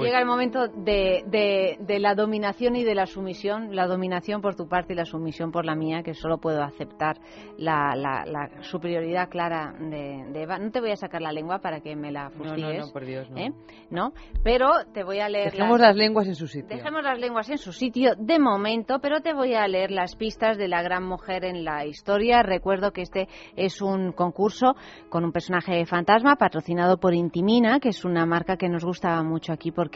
Eva. 0.01 0.07
Llega 0.07 0.19
el 0.19 0.25
momento 0.25 0.67
de, 0.67 1.23
de, 1.27 1.77
de, 1.79 1.99
la 1.99 2.15
dominación 2.15 2.75
y 2.75 2.83
de 2.83 2.95
la 2.95 3.05
sumisión, 3.05 3.75
la 3.75 3.87
dominación 3.87 4.41
por 4.41 4.55
tu 4.55 4.67
parte 4.67 4.93
y 4.93 4.95
la 4.95 5.05
sumisión 5.05 5.51
por 5.51 5.65
la 5.65 5.75
mía, 5.75 6.03
que 6.03 6.13
solo 6.13 6.37
puedo 6.37 6.61
aceptar 6.63 7.17
la, 7.57 7.95
la, 7.95 8.25
la 8.25 8.63
superioridad 8.63 9.29
clara 9.29 9.73
de, 9.79 10.25
de, 10.31 10.43
Eva. 10.43 10.57
No 10.57 10.71
te 10.71 10.79
voy 10.79 10.91
a 10.91 10.95
sacar 10.95 11.21
la 11.21 11.31
lengua 11.31 11.59
para 11.59 11.81
que 11.81 11.95
me 11.95 12.11
la 12.11 12.29
fustigues. 12.29 12.61
No, 12.61 12.73
no, 12.73 12.85
no 12.87 12.93
por 12.93 13.05
Dios, 13.05 13.29
no. 13.29 13.37
¿eh? 13.37 13.51
¿no? 13.89 14.13
Pero 14.43 14.69
te 14.93 15.03
voy 15.03 15.19
a 15.19 15.29
leer... 15.29 15.51
Dejemos 15.51 15.79
las... 15.79 15.89
las 15.89 15.97
lenguas 15.97 16.27
en 16.27 16.35
su 16.35 16.47
sitio. 16.47 16.75
Dejemos 16.75 17.03
las 17.03 17.19
lenguas 17.19 17.49
en 17.49 17.57
su 17.57 17.73
sitio 17.73 18.11
de 18.17 18.39
momento, 18.39 18.99
pero 19.01 19.21
te 19.21 19.33
voy 19.33 19.53
a 19.53 19.67
leer 19.67 19.91
las 19.91 20.15
pistas 20.15 20.57
de 20.57 20.67
la 20.67 20.81
gran 20.81 21.03
mujer 21.03 21.45
en 21.45 21.63
la 21.63 21.85
historia. 21.85 22.43
Recuerdo 22.43 22.91
que 22.91 23.01
este 23.01 23.27
es 23.55 23.81
un 23.81 24.11
concurso 24.11 24.75
con 25.09 25.23
un 25.23 25.31
personaje 25.31 25.85
fantasma 25.85 26.35
patrocinado 26.35 26.97
por 26.97 27.13
Intimina, 27.13 27.79
que 27.79 27.89
es 27.89 28.05
una 28.05 28.25
marca 28.25 28.57
que 28.57 28.69
nos 28.69 28.83
gusta 28.83 29.21
mucho 29.23 29.53
aquí 29.53 29.71
porque, 29.71 29.88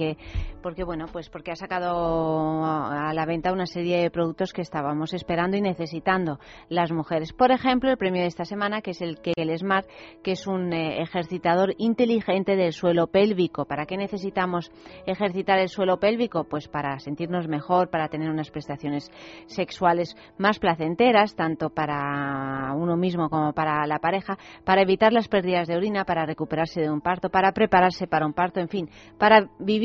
porque 0.63 0.83
bueno, 0.83 1.05
pues 1.11 1.29
porque 1.29 1.51
ha 1.51 1.55
sacado 1.55 2.63
a 2.63 3.13
la 3.13 3.25
venta 3.25 3.51
una 3.51 3.65
serie 3.65 4.01
de 4.01 4.09
productos 4.09 4.53
que 4.53 4.61
estábamos 4.61 5.13
esperando 5.13 5.57
y 5.57 5.61
necesitando 5.61 6.39
las 6.69 6.91
mujeres. 6.91 7.33
Por 7.33 7.51
ejemplo, 7.51 7.91
el 7.91 7.97
premio 7.97 8.21
de 8.21 8.27
esta 8.27 8.45
semana, 8.45 8.81
que 8.81 8.91
es 8.91 9.01
el 9.01 9.19
Kegel 9.19 9.55
Smart, 9.57 9.87
que 10.23 10.31
es 10.31 10.47
un 10.47 10.73
eh, 10.73 11.01
ejercitador 11.01 11.75
inteligente 11.77 12.55
del 12.55 12.71
suelo 12.71 13.07
pélvico. 13.07 13.65
¿Para 13.65 13.85
qué 13.85 13.97
necesitamos 13.97 14.71
ejercitar 15.05 15.59
el 15.59 15.69
suelo 15.69 15.99
pélvico? 15.99 16.45
Pues 16.45 16.67
para 16.67 16.97
sentirnos 16.99 17.47
mejor, 17.47 17.89
para 17.89 18.07
tener 18.07 18.29
unas 18.29 18.49
prestaciones 18.49 19.11
sexuales 19.47 20.15
más 20.37 20.59
placenteras, 20.59 21.35
tanto 21.35 21.69
para 21.69 22.73
uno 22.75 22.95
mismo 22.95 23.29
como 23.29 23.53
para 23.53 23.85
la 23.85 23.99
pareja, 23.99 24.37
para 24.63 24.81
evitar 24.81 25.11
las 25.11 25.27
pérdidas 25.27 25.67
de 25.67 25.75
orina, 25.75 26.05
para 26.05 26.25
recuperarse 26.25 26.81
de 26.81 26.89
un 26.89 27.01
parto, 27.01 27.29
para 27.29 27.51
prepararse 27.51 28.07
para 28.07 28.25
un 28.25 28.33
parto, 28.33 28.59
en 28.59 28.69
fin, 28.69 28.89
para 29.17 29.49
vivir 29.59 29.82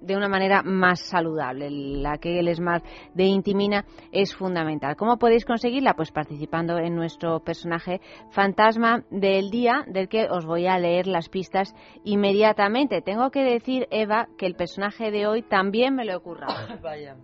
de 0.00 0.16
una 0.16 0.28
manera 0.28 0.62
más 0.62 1.00
saludable. 1.00 1.70
La 1.70 2.18
que 2.18 2.38
el 2.38 2.54
Smart 2.54 2.84
de 3.14 3.24
Intimina 3.24 3.84
es 4.12 4.34
fundamental. 4.34 4.96
¿Cómo 4.96 5.18
podéis 5.18 5.44
conseguirla? 5.44 5.94
Pues 5.94 6.12
participando 6.12 6.78
en 6.78 6.94
nuestro 6.94 7.40
personaje 7.40 8.00
fantasma 8.30 9.04
del 9.10 9.50
día, 9.50 9.84
del 9.86 10.08
que 10.08 10.28
os 10.30 10.46
voy 10.46 10.66
a 10.66 10.78
leer 10.78 11.06
las 11.06 11.28
pistas 11.28 11.74
inmediatamente. 12.04 13.02
Tengo 13.02 13.30
que 13.30 13.42
decir, 13.42 13.88
Eva, 13.90 14.28
que 14.36 14.46
el 14.46 14.54
personaje 14.54 15.10
de 15.10 15.26
hoy 15.26 15.42
también 15.42 15.94
me 15.94 16.04
lo 16.04 16.12
he 16.12 16.16
ocurrido. 16.16 16.48
Vaya. 16.82 17.16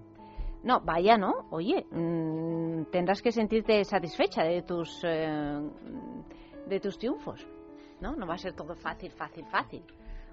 No, 0.62 0.80
vaya, 0.80 1.18
¿no? 1.18 1.46
Oye, 1.50 1.84
mmm, 1.90 2.84
tendrás 2.90 3.20
que 3.20 3.30
sentirte 3.30 3.84
satisfecha 3.84 4.42
de 4.44 4.62
tus, 4.62 4.98
eh, 5.04 5.60
de 6.66 6.80
tus 6.80 6.96
triunfos. 6.96 7.46
¿No? 8.00 8.16
No 8.16 8.26
va 8.26 8.34
a 8.34 8.38
ser 8.38 8.54
todo 8.54 8.74
fácil, 8.74 9.10
fácil, 9.10 9.44
fácil. 9.44 9.82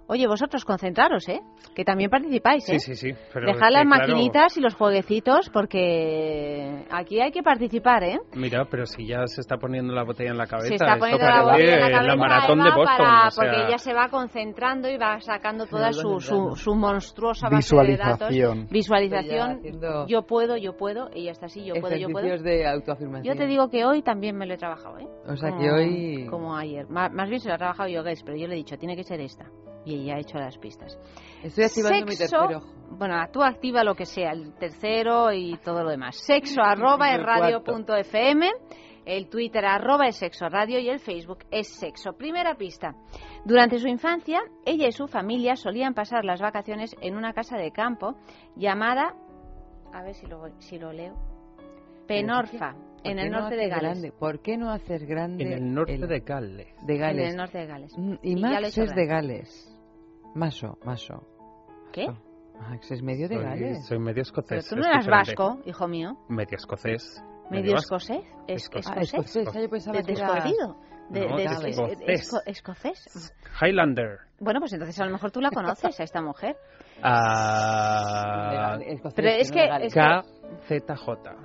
Oye, 0.07 0.27
vosotros 0.27 0.65
concentraros, 0.65 1.27
¿eh? 1.29 1.41
Que 1.73 1.85
también 1.85 2.09
participáis, 2.09 2.67
¿eh? 2.69 2.79
Sí, 2.79 2.93
sí, 2.93 3.11
sí. 3.11 3.19
Pero 3.33 3.47
Dejad 3.47 3.71
las 3.71 3.85
maquinitas 3.85 4.53
claro... 4.53 4.59
y 4.59 4.61
los 4.61 4.75
jueguecitos 4.75 5.49
porque 5.49 6.85
aquí 6.89 7.21
hay 7.21 7.31
que 7.31 7.41
participar, 7.41 8.03
¿eh? 8.03 8.19
Mira, 8.33 8.65
pero 8.69 8.85
si 8.85 9.07
ya 9.07 9.25
se 9.25 9.41
está 9.41 9.57
poniendo 9.57 9.93
la 9.93 10.03
botella 10.03 10.31
en 10.31 10.37
la 10.37 10.47
cabeza. 10.47 10.67
Se 10.67 10.75
está 10.75 10.97
poniendo 10.97 11.25
la 11.25 11.43
botella 11.43 11.75
en 11.75 11.79
la 11.79 11.91
cabeza. 11.91 12.03
La 12.03 12.15
maratón 12.15 12.59
Eva 12.59 12.69
de 12.69 12.75
Boston. 12.75 12.97
Para, 12.97 13.27
o 13.27 13.31
sea... 13.31 13.43
Porque 13.43 13.67
ella 13.67 13.77
se 13.77 13.93
va 13.93 14.09
concentrando 14.09 14.89
y 14.89 14.97
va 14.97 15.19
sacando 15.21 15.65
toda 15.65 15.93
su, 15.93 16.19
su, 16.19 16.55
su 16.55 16.75
monstruosa 16.75 17.47
base 17.47 17.57
Visualización. 17.57 18.29
de 18.29 18.51
datos. 18.57 18.71
Visualización. 18.71 19.51
haciendo 19.51 20.07
Yo 20.07 20.23
puedo, 20.23 20.57
yo 20.57 20.75
puedo. 20.75 21.09
Ella 21.13 21.31
está 21.31 21.45
así, 21.45 21.63
yo 21.63 21.75
puedo, 21.79 21.95
yo 21.95 22.09
puedo. 22.09 22.37
De 22.37 22.67
autoafirmación. 22.67 23.33
Yo 23.33 23.39
te 23.39 23.47
digo 23.47 23.69
que 23.69 23.85
hoy 23.85 24.01
también 24.01 24.35
me 24.35 24.45
lo 24.45 24.55
he 24.55 24.57
trabajado, 24.57 24.99
¿eh? 24.99 25.07
O 25.27 25.35
sea 25.35 25.51
como, 25.51 25.61
que 25.61 25.71
hoy. 25.71 26.27
Como 26.29 26.55
ayer. 26.55 26.87
Más, 26.89 27.11
más 27.11 27.29
bien 27.29 27.39
se 27.39 27.49
lo 27.49 27.55
ha 27.55 27.57
trabajado 27.57 27.89
yo, 27.89 28.03
Guess, 28.03 28.23
pero 28.23 28.37
yo 28.37 28.47
le 28.47 28.55
he 28.55 28.57
dicho, 28.57 28.77
tiene 28.77 28.95
que 28.95 29.03
ser 29.03 29.19
esta 29.21 29.45
y 29.85 29.95
ella 30.01 30.15
ha 30.15 30.19
hecho 30.19 30.37
las 30.37 30.57
pistas. 30.57 30.97
Estoy 31.43 31.63
activando 31.65 32.05
mi 32.05 32.15
tercer 32.17 32.39
ojo. 32.39 32.67
Bueno, 32.91 33.15
tú 33.31 33.41
activa 33.41 33.83
lo 33.83 33.95
que 33.95 34.05
sea, 34.05 34.31
el 34.31 34.53
tercero 34.55 35.31
y 35.31 35.57
todo 35.63 35.83
lo 35.83 35.89
demás. 35.89 36.15
Sexo 36.17 36.61
arroba 36.63 37.13
es 37.15 37.21
radio 37.23 37.63
punto 37.63 37.95
fm, 37.95 38.49
el 39.05 39.27
Twitter 39.29 39.65
arroba 39.65 40.07
es 40.07 40.17
sexo 40.17 40.47
radio 40.49 40.77
y 40.79 40.89
el 40.89 40.99
Facebook 40.99 41.39
es 41.49 41.67
sexo. 41.69 42.13
Primera 42.13 42.55
pista. 42.55 42.93
Durante 43.45 43.79
su 43.79 43.87
infancia, 43.87 44.41
ella 44.65 44.87
y 44.87 44.91
su 44.91 45.07
familia 45.07 45.55
solían 45.55 45.93
pasar 45.95 46.25
las 46.25 46.41
vacaciones 46.41 46.95
en 47.01 47.15
una 47.15 47.33
casa 47.33 47.57
de 47.57 47.71
campo 47.71 48.15
llamada, 48.55 49.15
a 49.93 50.03
ver 50.03 50.13
si 50.13 50.27
lo, 50.27 50.43
si 50.59 50.77
lo 50.77 50.91
leo, 50.93 51.15
Penorfa, 52.07 52.75
en 53.03 53.19
el 53.19 53.31
no 53.31 53.39
norte 53.41 53.55
de 53.55 53.67
Gales. 53.69 53.81
Grande? 53.83 54.11
¿Por 54.11 54.41
qué 54.41 54.57
no 54.57 54.69
hacer 54.71 55.05
grande 55.05 55.43
En 55.45 55.53
el 55.53 55.73
norte 55.73 55.95
el- 55.95 56.07
de 56.07 56.19
Gales. 56.19 56.67
de 56.85 56.97
Gales? 56.97 57.23
En 57.23 57.29
el 57.31 57.37
norte 57.37 57.57
de 57.59 57.65
Gales. 57.65 57.97
Mm, 57.97 58.13
Y, 58.21 58.31
Y 58.37 58.41
ya 58.41 58.47
he 58.47 58.61
Max 58.61 58.77
es 58.77 58.93
de. 58.93 59.05
Gales. 59.05 59.70
Maso, 60.35 60.77
Maso. 60.85 61.23
¿Qué? 61.91 62.07
Maso. 62.07 62.21
Max 62.69 62.91
es 62.91 63.01
medio 63.01 63.27
de 63.27 63.35
Soy, 63.35 63.43
Gales. 63.43 63.85
soy 63.87 63.97
medio 63.97 64.13
Pero 64.13 64.21
escocés. 64.21 64.69
tú 64.69 64.75
no 64.75 64.83
eras 64.85 65.05
diferente. 65.05 65.31
vasco, 65.35 65.59
hijo 65.65 65.87
mío. 65.87 66.17
Medio 66.29 66.57
escocés. 66.57 67.23
Medio 67.49 67.75
escocés. 67.75 68.21
Es, 68.47 68.63
Escocés. 68.63 68.87
Ah, 68.95 69.01
escocés. 69.01 69.35
escocés. 69.37 69.63
Yo 69.63 69.69
pensaba 69.69 69.97
De 69.97 70.03
que 70.03 70.11
era-. 70.13 70.43
De, 71.09 71.27
No, 71.27 71.37
de- 71.37 71.43
escocés. 71.43 71.79
esco- 71.79 72.43
escocés. 72.45 73.33
Highlander. 73.61 74.19
Bueno, 74.39 74.59
pues 74.59 74.73
entonces 74.73 74.97
a 75.01 75.05
lo 75.05 75.11
mejor 75.11 75.31
tú 75.31 75.41
la 75.41 75.49
conoces 75.49 75.99
a 75.99 76.03
esta 76.03 76.21
mujer. 76.21 76.55
Ah, 77.01 78.77
Pero 78.79 79.11
que- 79.15 79.41
es 79.41 79.51
que- 79.51 79.67
KZJ. 79.67 81.35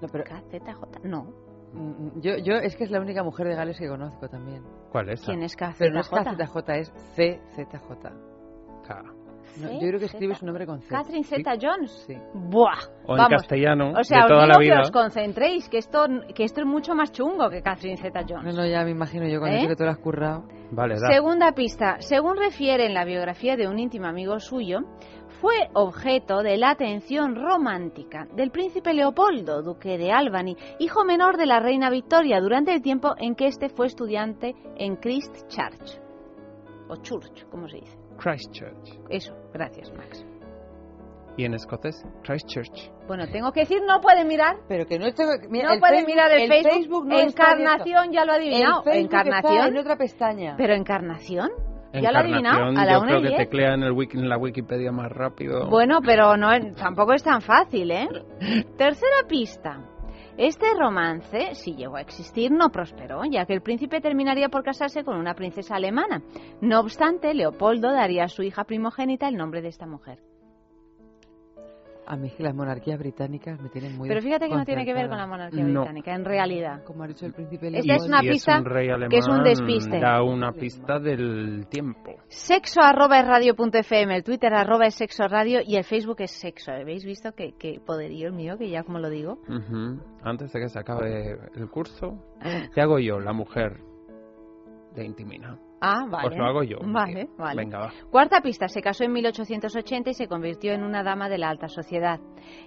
No, 0.00 0.08
pero 0.10 0.24
KZJ. 0.24 1.00
No. 1.04 1.26
Mm, 1.72 2.20
yo, 2.20 2.36
yo 2.38 2.54
es 2.54 2.76
que 2.76 2.84
es 2.84 2.90
la 2.90 3.00
única 3.00 3.22
mujer 3.22 3.48
de 3.48 3.54
Gales 3.54 3.78
que 3.78 3.88
conozco 3.88 4.28
también. 4.28 4.62
¿Cuál 4.90 5.10
es? 5.10 5.22
¿Quién 5.22 5.42
es 5.42 5.54
KZJ? 5.56 5.78
Pero 5.78 5.94
no 5.94 6.00
es 6.00 6.08
KZJ, 6.08 6.70
es 6.74 6.92
CZJ. 7.16 8.02
K. 8.86 9.02
No, 9.60 9.68
yo 9.72 9.78
creo 9.80 9.92
que 9.98 10.06
Z. 10.06 10.16
escribe 10.16 10.34
su 10.36 10.46
nombre 10.46 10.64
con 10.64 10.80
C. 10.80 10.88
Catherine 10.88 11.24
Zeta 11.24 11.54
Jones. 11.60 11.90
Sí. 12.06 12.14
Buah. 12.34 12.78
O 13.04 13.12
en 13.12 13.18
Vamos. 13.18 13.28
castellano, 13.42 13.92
O 13.98 14.04
sea, 14.04 14.18
de 14.18 14.24
os 14.24 14.28
toda 14.30 14.42
digo 14.44 14.52
la 14.52 14.58
vida. 14.60 14.74
que 14.76 14.80
os 14.82 14.90
concentréis, 14.92 15.68
que 15.68 15.78
esto, 15.78 16.04
que 16.34 16.44
esto 16.44 16.60
es 16.60 16.66
mucho 16.66 16.94
más 16.94 17.10
chungo 17.10 17.50
que 17.50 17.60
Catherine 17.60 17.96
Zeta 17.96 18.20
Jones. 18.28 18.44
No, 18.54 18.62
no, 18.62 18.66
ya 18.68 18.84
me 18.84 18.90
imagino 18.90 19.26
yo 19.26 19.40
con 19.40 19.48
¿Eh? 19.50 19.66
que 19.66 19.74
tú 19.74 19.82
lo 19.84 19.90
has 19.90 19.98
currado. 19.98 20.44
Vale, 20.70 20.94
da. 21.00 21.08
Segunda 21.12 21.50
pista. 21.52 21.96
Según 21.98 22.36
refiere 22.36 22.86
en 22.86 22.94
la 22.94 23.04
biografía 23.04 23.56
de 23.56 23.66
un 23.66 23.80
íntimo 23.80 24.06
amigo 24.06 24.38
suyo, 24.38 24.82
fue 25.40 25.70
objeto 25.74 26.42
de 26.42 26.56
la 26.58 26.70
atención 26.70 27.34
romántica 27.34 28.26
del 28.34 28.50
príncipe 28.50 28.92
Leopoldo, 28.92 29.62
duque 29.62 29.96
de 29.96 30.12
Albany, 30.12 30.56
hijo 30.78 31.04
menor 31.04 31.36
de 31.36 31.46
la 31.46 31.60
reina 31.60 31.88
Victoria, 31.90 32.40
durante 32.40 32.72
el 32.74 32.82
tiempo 32.82 33.14
en 33.18 33.34
que 33.34 33.46
éste 33.46 33.68
fue 33.70 33.86
estudiante 33.86 34.54
en 34.76 34.96
Christchurch. 34.96 36.00
O 36.88 36.96
Church, 36.96 37.46
como 37.50 37.68
se 37.68 37.76
dice. 37.76 37.96
Christchurch. 38.18 38.98
Eso, 39.08 39.34
gracias, 39.52 39.90
Max. 39.94 40.24
Y 41.36 41.44
en 41.44 41.54
escocés, 41.54 42.04
Christchurch. 42.24 42.90
Bueno, 43.06 43.24
tengo 43.32 43.50
que 43.52 43.60
decir, 43.60 43.80
no 43.86 44.00
puede 44.00 44.24
mirar. 44.24 44.56
Pero 44.68 44.84
que 44.84 44.98
no 44.98 45.06
estoy... 45.06 45.24
Mira, 45.48 45.68
no 45.68 45.74
el 45.74 45.80
puede 45.80 46.00
Facebook- 46.00 46.06
mirar 46.06 46.32
el, 46.32 46.48
Facebook. 46.48 47.06
no. 47.06 47.18
Encarnación, 47.18 48.12
ya 48.12 48.24
lo 48.26 48.32
ha 48.32 48.34
adivinado. 48.36 48.78
El 48.80 48.92
Facebook 48.92 49.04
está 49.14 49.20
Encarnación. 49.20 49.68
en 49.68 49.78
otra 49.78 49.96
pestaña. 49.96 50.54
Pero 50.58 50.74
Encarnación. 50.74 51.48
Ya 51.92 52.12
lo 52.12 52.18
adivinado. 52.18 52.66
A 52.66 52.84
la 52.84 52.92
yo 52.92 53.00
una 53.00 53.18
creo 53.18 53.22
que 53.22 53.36
teclea 53.36 53.74
en, 53.74 53.82
el 53.82 53.92
wiki, 53.92 54.16
en 54.16 54.28
la 54.28 54.38
Wikipedia 54.38 54.92
más 54.92 55.10
rápido. 55.10 55.68
Bueno, 55.68 56.00
pero 56.04 56.36
no 56.36 56.48
tampoco 56.74 57.12
es 57.14 57.22
tan 57.22 57.40
fácil, 57.40 57.90
¿eh? 57.90 58.08
Tercera 58.76 59.26
pista. 59.28 59.80
Este 60.36 60.66
romance, 60.78 61.54
si 61.54 61.74
llegó 61.74 61.96
a 61.96 62.00
existir, 62.00 62.50
no 62.50 62.70
prosperó, 62.70 63.22
ya 63.30 63.44
que 63.44 63.52
el 63.52 63.60
príncipe 63.60 64.00
terminaría 64.00 64.48
por 64.48 64.62
casarse 64.62 65.04
con 65.04 65.16
una 65.16 65.34
princesa 65.34 65.76
alemana. 65.76 66.22
No 66.62 66.80
obstante, 66.80 67.34
Leopoldo 67.34 67.92
daría 67.92 68.24
a 68.24 68.28
su 68.28 68.42
hija 68.42 68.64
primogénita 68.64 69.28
el 69.28 69.36
nombre 69.36 69.60
de 69.60 69.68
esta 69.68 69.86
mujer. 69.86 70.18
A 72.10 72.16
mí 72.16 72.26
es 72.26 72.34
que 72.34 72.42
las 72.42 72.56
monarquías 72.56 72.98
británicas 72.98 73.60
me 73.60 73.68
tienen 73.68 73.96
muy 73.96 74.08
Pero 74.08 74.20
fíjate 74.20 74.48
que 74.48 74.56
no 74.56 74.64
tiene 74.64 74.84
que 74.84 74.92
ver 74.92 75.08
con 75.08 75.16
la 75.16 75.28
monarquía 75.28 75.62
No. 75.62 75.82
británica, 75.82 76.12
en 76.12 76.24
realidad. 76.24 76.82
Como 76.82 77.04
ha 77.04 77.06
dicho 77.06 77.24
el 77.24 77.32
príncipe 77.32 77.68
Esta 77.68 77.94
es 77.94 78.02
una 78.04 78.24
Y 78.24 78.30
pista 78.30 78.58
un 78.58 78.64
rey 78.64 78.88
alemán, 78.88 79.10
que 79.10 79.18
es 79.18 79.28
un 79.28 79.44
despiste. 79.44 80.00
Da 80.00 80.20
una 80.24 80.50
pista 80.50 80.98
del 80.98 81.68
tiempo. 81.68 82.16
Sexo 82.26 82.80
arroba 82.82 83.20
es 83.20 83.28
radio.fm, 83.28 84.16
el 84.16 84.24
Twitter 84.24 84.52
arroba 84.52 84.86
es 84.86 84.96
sexo 84.96 85.28
radio 85.28 85.60
y 85.64 85.76
el 85.76 85.84
Facebook 85.84 86.16
es 86.18 86.32
sexo. 86.32 86.72
¿Habéis 86.72 87.04
visto 87.04 87.30
qué, 87.32 87.54
qué 87.56 87.78
poderío 87.78 88.26
el 88.26 88.34
mío, 88.34 88.58
que 88.58 88.68
ya 88.68 88.82
como 88.82 88.98
lo 88.98 89.08
digo? 89.08 89.38
Antes 90.24 90.52
de 90.52 90.60
que 90.62 90.68
se 90.68 90.80
acabe 90.80 91.38
el 91.54 91.70
curso, 91.70 92.18
¿qué 92.74 92.80
hago 92.80 92.98
yo, 92.98 93.20
la 93.20 93.32
mujer 93.32 93.78
de 94.96 95.04
Intimina? 95.04 95.60
Ah, 95.80 96.04
vale. 96.10 96.28
Pues 96.28 96.38
lo 96.38 96.44
hago 96.44 96.62
yo. 96.62 96.78
Vale, 96.82 97.30
vale. 97.38 97.56
Venga, 97.62 97.78
va. 97.78 97.92
Cuarta 98.10 98.40
pista, 98.42 98.68
se 98.68 98.82
casó 98.82 99.04
en 99.04 99.12
1880 99.12 100.10
y 100.10 100.14
se 100.14 100.28
convirtió 100.28 100.72
en 100.72 100.82
una 100.84 101.02
dama 101.02 101.28
de 101.30 101.38
la 101.38 101.48
alta 101.48 101.68
sociedad. 101.68 102.20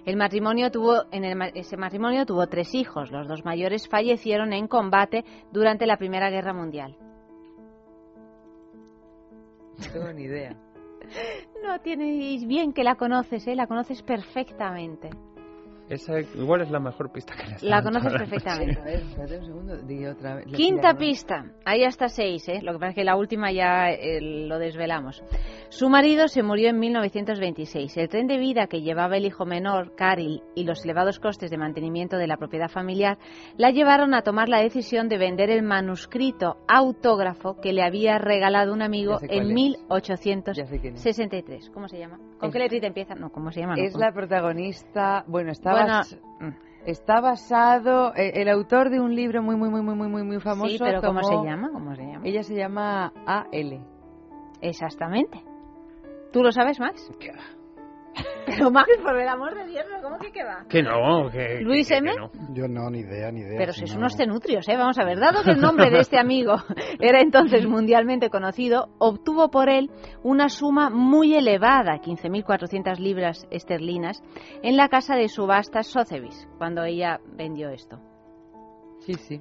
El 0.04 0.16
matrimonio 0.16 0.70
tuvo, 0.70 1.04
en 1.12 1.24
el 1.24 1.36
ma- 1.36 1.48
ese 1.54 1.76
matrimonio 1.76 2.26
tuvo 2.26 2.46
tres 2.48 2.74
hijos. 2.74 3.10
Los 3.12 3.28
dos 3.28 3.44
mayores 3.44 3.88
fallecieron 3.88 4.52
en 4.52 4.66
combate 4.66 5.24
durante 5.52 5.86
la 5.86 5.96
Primera 5.96 6.28
Guerra 6.30 6.52
Mundial. 6.52 6.96
No 9.78 9.92
tengo 9.92 10.12
ni 10.12 10.22
idea. 10.24 10.56
No 11.64 11.78
tienes 11.80 12.46
bien 12.46 12.72
que 12.74 12.84
la 12.84 12.94
conoces, 12.96 13.46
¿eh? 13.46 13.54
La 13.54 13.66
conoces 13.66 14.02
perfectamente. 14.02 15.08
Esa 15.88 16.18
igual 16.20 16.62
es 16.62 16.70
la 16.70 16.80
mejor 16.80 17.12
pista 17.12 17.34
que 17.36 17.46
les 17.50 17.62
La 17.62 17.82
conoces 17.82 18.12
perfectamente. 18.12 18.80
A 18.80 18.84
ver, 18.84 19.00
espérate 19.02 19.38
un 19.38 19.44
segundo. 19.44 19.76
Di 19.82 20.06
otra 20.06 20.36
vez. 20.36 20.46
Quinta 20.46 20.94
pista, 20.94 21.44
ahí 21.64 21.84
hasta 21.84 22.08
seis, 22.08 22.48
¿eh? 22.48 22.60
lo 22.62 22.72
que 22.72 22.78
pasa 22.78 22.88
es 22.90 22.94
que 22.94 23.04
la 23.04 23.16
última 23.16 23.52
ya 23.52 23.90
eh, 23.90 24.18
lo 24.20 24.58
desvelamos. 24.58 25.22
Su 25.68 25.88
marido 25.90 26.26
se 26.28 26.42
murió 26.42 26.70
en 26.70 26.78
1926. 26.78 27.96
El 27.98 28.08
tren 28.08 28.26
de 28.26 28.38
vida 28.38 28.66
que 28.66 28.80
llevaba 28.80 29.16
el 29.18 29.26
hijo 29.26 29.44
menor, 29.44 29.94
Caril, 29.94 30.42
y 30.54 30.64
los 30.64 30.82
elevados 30.84 31.20
costes 31.20 31.50
de 31.50 31.58
mantenimiento 31.58 32.16
de 32.16 32.26
la 32.28 32.36
propiedad 32.38 32.68
familiar 32.70 33.18
la 33.58 33.70
llevaron 33.70 34.14
a 34.14 34.22
tomar 34.22 34.48
la 34.48 34.60
decisión 34.62 35.08
de 35.08 35.18
vender 35.18 35.50
el 35.50 35.62
manuscrito 35.62 36.56
autógrafo 36.66 37.60
que 37.60 37.72
le 37.74 37.82
había 37.82 38.18
regalado 38.18 38.72
un 38.72 38.80
amigo 38.82 39.18
en 39.22 39.42
es. 39.48 39.48
1863. 39.48 41.70
¿Cómo 41.70 41.88
se 41.88 41.98
llama? 41.98 42.18
¿Con 42.38 42.48
Es- 42.48 42.52
qué 42.52 42.58
letrita 42.58 42.86
empieza? 42.86 43.14
No, 43.14 43.30
¿cómo 43.30 43.50
se 43.50 43.60
llama? 43.60 43.76
No, 43.76 43.82
Es 43.82 43.92
con- 43.92 44.00
la 44.00 44.12
protagonista. 44.12 45.24
Bueno, 45.26 45.50
está, 45.52 45.73
bas- 45.74 46.20
mm, 46.40 46.48
está 46.86 47.20
basado. 47.20 48.14
eh, 48.14 48.32
el 48.42 48.48
autor 48.48 48.90
de 48.90 49.00
un 49.00 49.14
libro 49.14 49.42
muy, 49.42 49.56
muy, 49.56 49.68
muy, 49.70 49.82
muy, 49.82 49.94
muy, 49.94 50.08
muy, 50.08 50.22
muy 50.22 50.40
famoso. 50.40 50.68
sí, 50.70 50.78
pero 50.78 51.00
¿cómo 51.02 51.22
se 51.22 51.34
llama? 51.44 51.70
¿Cómo 51.72 51.94
se 51.94 52.02
llama? 52.02 52.26
Ella 52.26 52.42
se 52.42 52.54
llama 52.54 53.12
A.L. 53.26 53.80
Exactamente. 54.60 55.42
¿Tú 56.32 56.42
lo 56.42 56.50
sabes, 56.52 56.80
Max? 56.80 57.10
¿Qué? 57.20 57.32
Pero 58.46 58.70
Max, 58.70 58.88
por 59.02 59.16
el 59.18 59.28
amor 59.28 59.54
de 59.54 59.64
Dios, 59.66 59.84
¿cómo 60.02 60.18
que 60.18 60.30
qué 60.30 60.44
va? 60.44 60.64
Que 60.68 60.82
no, 60.82 61.28
que, 61.30 61.60
Luis 61.60 61.88
que- 61.88 61.94
que 61.94 61.98
M. 61.98 62.12
no. 62.16 62.30
Yo 62.54 62.68
no, 62.68 62.90
ni 62.90 63.00
idea, 63.00 63.32
ni 63.32 63.40
idea. 63.40 63.56
Pero 63.58 63.72
si 63.72 63.80
sois 63.80 63.92
no- 63.94 63.98
unos 64.00 64.16
cenutrios, 64.16 64.68
¿eh? 64.68 64.76
Vamos 64.76 64.98
a 64.98 65.04
ver, 65.04 65.18
dado 65.18 65.42
que 65.42 65.50
el 65.52 65.60
nombre 65.60 65.90
de 65.90 66.00
este 66.00 66.18
amigo 66.18 66.56
era 67.00 67.20
entonces 67.20 67.66
mundialmente 67.66 68.30
conocido, 68.30 68.90
obtuvo 68.98 69.50
por 69.50 69.68
él 69.68 69.90
una 70.22 70.48
suma 70.48 70.90
muy 70.90 71.34
elevada, 71.34 71.98
15.400 72.00 72.98
libras 72.98 73.46
esterlinas, 73.50 74.22
en 74.62 74.76
la 74.76 74.88
casa 74.88 75.16
de 75.16 75.28
subastas 75.28 75.86
Sotheby's, 75.88 76.48
cuando 76.58 76.84
ella 76.84 77.20
vendió 77.36 77.70
esto. 77.70 77.98
Sí, 79.00 79.14
sí. 79.14 79.40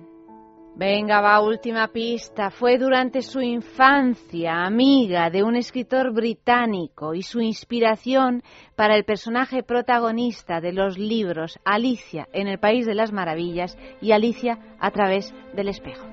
Venga, 0.76 1.22
va, 1.22 1.40
última 1.40 1.88
pista. 1.90 2.50
Fue 2.50 2.80
durante 2.80 3.22
su 3.22 3.40
infancia 3.42 4.66
amiga 4.66 5.30
de 5.30 5.44
un 5.44 5.56
escritor 5.56 6.12
británico 6.12 7.14
y 7.14 7.22
su 7.22 7.42
inspiración 7.42 8.42
para 8.76 8.96
el 8.96 9.04
personaje 9.06 9.62
protagonista 9.62 10.62
de 10.62 10.74
los 10.74 10.98
libros 10.98 11.60
Alicia 11.64 12.28
en 12.34 12.48
el 12.48 12.58
País 12.58 12.88
de 12.88 12.96
las 12.96 13.12
Maravillas 13.12 13.78
y 14.02 14.14
Alicia 14.14 14.58
a 14.80 14.90
través 14.90 15.32
del 15.54 15.68
espejo. 15.68 16.08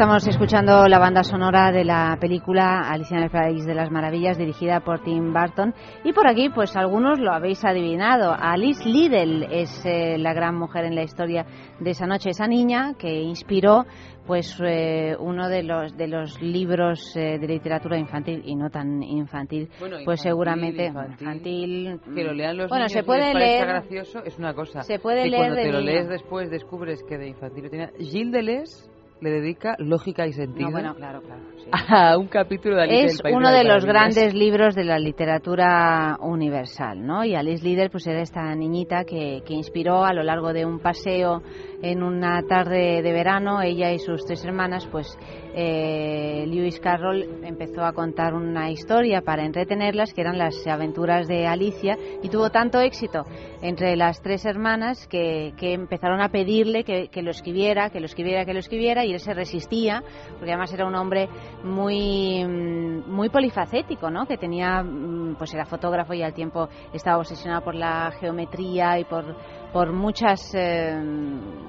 Estamos 0.00 0.26
escuchando 0.26 0.88
la 0.88 0.98
banda 0.98 1.22
sonora 1.22 1.70
de 1.70 1.84
la 1.84 2.16
película 2.18 2.88
Alicia 2.90 3.18
en 3.18 3.24
el 3.24 3.30
País 3.30 3.66
de 3.66 3.74
las 3.74 3.90
Maravillas 3.90 4.38
dirigida 4.38 4.80
por 4.80 5.02
Tim 5.02 5.34
Burton 5.34 5.74
y 6.04 6.14
por 6.14 6.26
aquí 6.26 6.48
pues 6.48 6.74
algunos 6.74 7.20
lo 7.20 7.30
habéis 7.34 7.62
adivinado. 7.66 8.34
Alice 8.34 8.82
Liddell 8.88 9.46
es 9.50 9.84
eh, 9.84 10.16
la 10.16 10.32
gran 10.32 10.56
mujer 10.56 10.86
en 10.86 10.94
la 10.94 11.02
historia 11.02 11.44
de 11.78 11.90
esa 11.90 12.06
noche, 12.06 12.30
esa 12.30 12.46
niña 12.46 12.94
que 12.98 13.12
inspiró 13.12 13.84
pues 14.26 14.58
eh, 14.64 15.14
uno 15.20 15.50
de 15.50 15.64
los 15.64 15.94
de 15.94 16.08
los 16.08 16.40
libros 16.40 17.14
eh, 17.14 17.38
de 17.38 17.46
literatura 17.46 17.98
infantil 17.98 18.40
y 18.42 18.54
no 18.56 18.70
tan 18.70 19.02
infantil, 19.02 19.68
Bueno, 19.78 19.96
pues 20.06 20.24
infantil, 20.24 20.30
seguramente 20.30 20.86
infantil, 20.86 21.20
infantil, 21.20 22.00
Que 22.14 22.24
lo 22.24 22.32
lean 22.32 22.56
los 22.56 22.70
bueno, 22.70 22.86
niños 22.86 22.92
se 22.92 23.02
puede 23.02 23.34
leer 23.34 23.66
gracioso 23.66 24.24
es 24.24 24.38
una 24.38 24.54
cosa. 24.54 24.82
se 24.82 24.98
puede 24.98 25.26
y 25.26 25.30
leer 25.30 25.42
cuando 25.42 25.56
te 25.56 25.72
lo 25.72 25.80
niño. 25.80 25.90
lees 25.90 26.08
después 26.08 26.50
descubres 26.50 27.02
que 27.06 27.18
de 27.18 27.28
infantil 27.28 27.64
no 27.64 27.68
tenía... 27.68 27.90
Gilles 27.98 28.32
Deleuze 28.32 28.99
le 29.20 29.30
dedica 29.30 29.76
lógica 29.78 30.26
y 30.26 30.32
sentido 30.32 30.68
No, 30.68 30.72
bueno, 30.72 30.94
claro, 30.94 31.22
claro. 31.22 31.42
sí. 31.58 31.70
a 31.88 32.16
un 32.16 32.28
capítulo 32.28 32.76
de 32.76 32.82
Alicia 32.82 33.00
en 33.00 33.06
es 33.06 33.12
el 33.14 33.20
País 33.20 33.36
uno 33.36 33.50
las 33.50 33.58
de 33.58 33.64
los 33.64 33.84
grandes 33.84 34.34
libros 34.34 34.74
de 34.74 34.84
la 34.84 34.98
literatura 34.98 36.16
universal, 36.20 37.04
¿no? 37.04 37.24
Y 37.24 37.34
Alice 37.34 37.64
Liddell 37.64 37.90
pues 37.90 38.06
era 38.06 38.22
esta 38.22 38.54
niñita 38.54 39.04
que, 39.04 39.42
que 39.46 39.54
inspiró 39.54 40.04
a 40.04 40.12
lo 40.12 40.22
largo 40.22 40.52
de 40.52 40.64
un 40.64 40.78
paseo 40.78 41.42
en 41.82 42.02
una 42.02 42.42
tarde 42.42 43.02
de 43.02 43.12
verano, 43.12 43.62
ella 43.62 43.92
y 43.92 43.98
sus 43.98 44.24
tres 44.24 44.44
hermanas, 44.44 44.86
pues 44.90 45.18
eh, 45.54 46.44
Lewis 46.46 46.78
Carroll 46.80 47.44
empezó 47.44 47.84
a 47.84 47.92
contar 47.92 48.34
una 48.34 48.70
historia 48.70 49.22
para 49.22 49.44
entretenerlas, 49.44 50.12
que 50.12 50.20
eran 50.20 50.38
las 50.38 50.66
aventuras 50.66 51.26
de 51.26 51.46
Alicia, 51.46 51.96
y 52.22 52.28
tuvo 52.28 52.50
tanto 52.50 52.80
éxito 52.80 53.24
entre 53.62 53.96
las 53.96 54.20
tres 54.22 54.44
hermanas 54.44 55.06
que, 55.08 55.54
que 55.56 55.72
empezaron 55.72 56.20
a 56.20 56.28
pedirle 56.28 56.84
que, 56.84 57.08
que 57.08 57.22
lo 57.22 57.30
escribiera, 57.30 57.90
que 57.90 58.00
lo 58.00 58.06
escribiera, 58.06 58.44
que 58.44 58.52
lo 58.52 58.60
escribiera, 58.60 59.04
y 59.04 59.12
él 59.12 59.20
se 59.20 59.34
resistía, 59.34 60.02
porque 60.38 60.52
además 60.52 60.72
era 60.72 60.86
un 60.86 60.94
hombre 60.94 61.28
muy 61.64 62.44
mm, 62.44 63.10
muy 63.10 63.28
polifacético, 63.28 64.10
¿no? 64.10 64.26
Que 64.26 64.36
tenía, 64.36 64.82
mm, 64.82 65.36
pues 65.36 65.52
era 65.54 65.64
fotógrafo 65.64 66.14
y 66.14 66.22
al 66.22 66.34
tiempo 66.34 66.68
estaba 66.92 67.18
obsesionado 67.18 67.62
por 67.62 67.74
la 67.74 68.10
geometría 68.18 68.98
y 68.98 69.04
por 69.04 69.36
por 69.72 69.92
muchas 69.92 70.54
eh, 70.54 70.98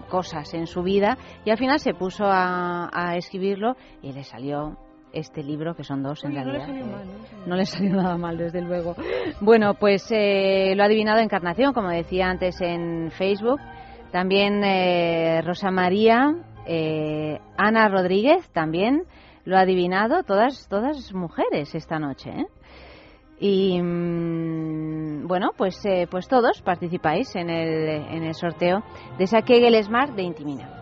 cosas 0.09 0.53
en 0.53 0.67
su 0.67 0.83
vida 0.83 1.17
y 1.45 1.49
al 1.51 1.57
final 1.57 1.79
se 1.79 1.93
puso 1.93 2.25
a, 2.25 2.89
a 2.91 3.15
escribirlo 3.15 3.75
y 4.01 4.11
le 4.13 4.23
salió 4.23 4.77
este 5.13 5.43
libro, 5.43 5.75
que 5.75 5.83
son 5.83 6.03
dos 6.03 6.23
en 6.23 6.33
realidad. 6.33 6.69
eh, 6.69 6.83
no 7.45 7.55
le 7.55 7.65
salió 7.65 7.95
nada 7.95 8.17
mal, 8.17 8.37
desde 8.37 8.61
luego. 8.61 8.95
Bueno, 9.41 9.73
pues 9.73 10.07
eh, 10.11 10.73
lo 10.75 10.83
ha 10.83 10.85
adivinado 10.85 11.19
Encarnación, 11.19 11.73
como 11.73 11.89
decía 11.89 12.29
antes 12.29 12.59
en 12.61 13.11
Facebook. 13.11 13.59
También 14.11 14.63
eh, 14.63 15.41
Rosa 15.41 15.71
María 15.71 16.33
Eh, 16.67 17.39
Ana 17.57 17.89
Rodríguez 17.89 18.47
también 18.53 19.03
lo 19.45 19.57
ha 19.57 19.61
adivinado, 19.61 20.21
todas, 20.23 20.67
todas 20.69 21.11
mujeres 21.13 21.73
esta 21.73 21.97
noche. 21.97 22.31
Y 23.43 23.81
mm, 23.81 25.27
bueno, 25.27 25.49
pues, 25.57 25.83
eh, 25.83 26.07
pues 26.09 26.27
todos 26.27 26.61
participáis 26.61 27.35
en 27.35 27.49
el, 27.49 27.89
en 27.89 28.23
el 28.23 28.35
sorteo 28.35 28.83
de 29.17 29.23
esa 29.23 29.41
Kegel 29.41 29.83
Smart 29.83 30.13
de 30.13 30.21
Intimina. 30.21 30.80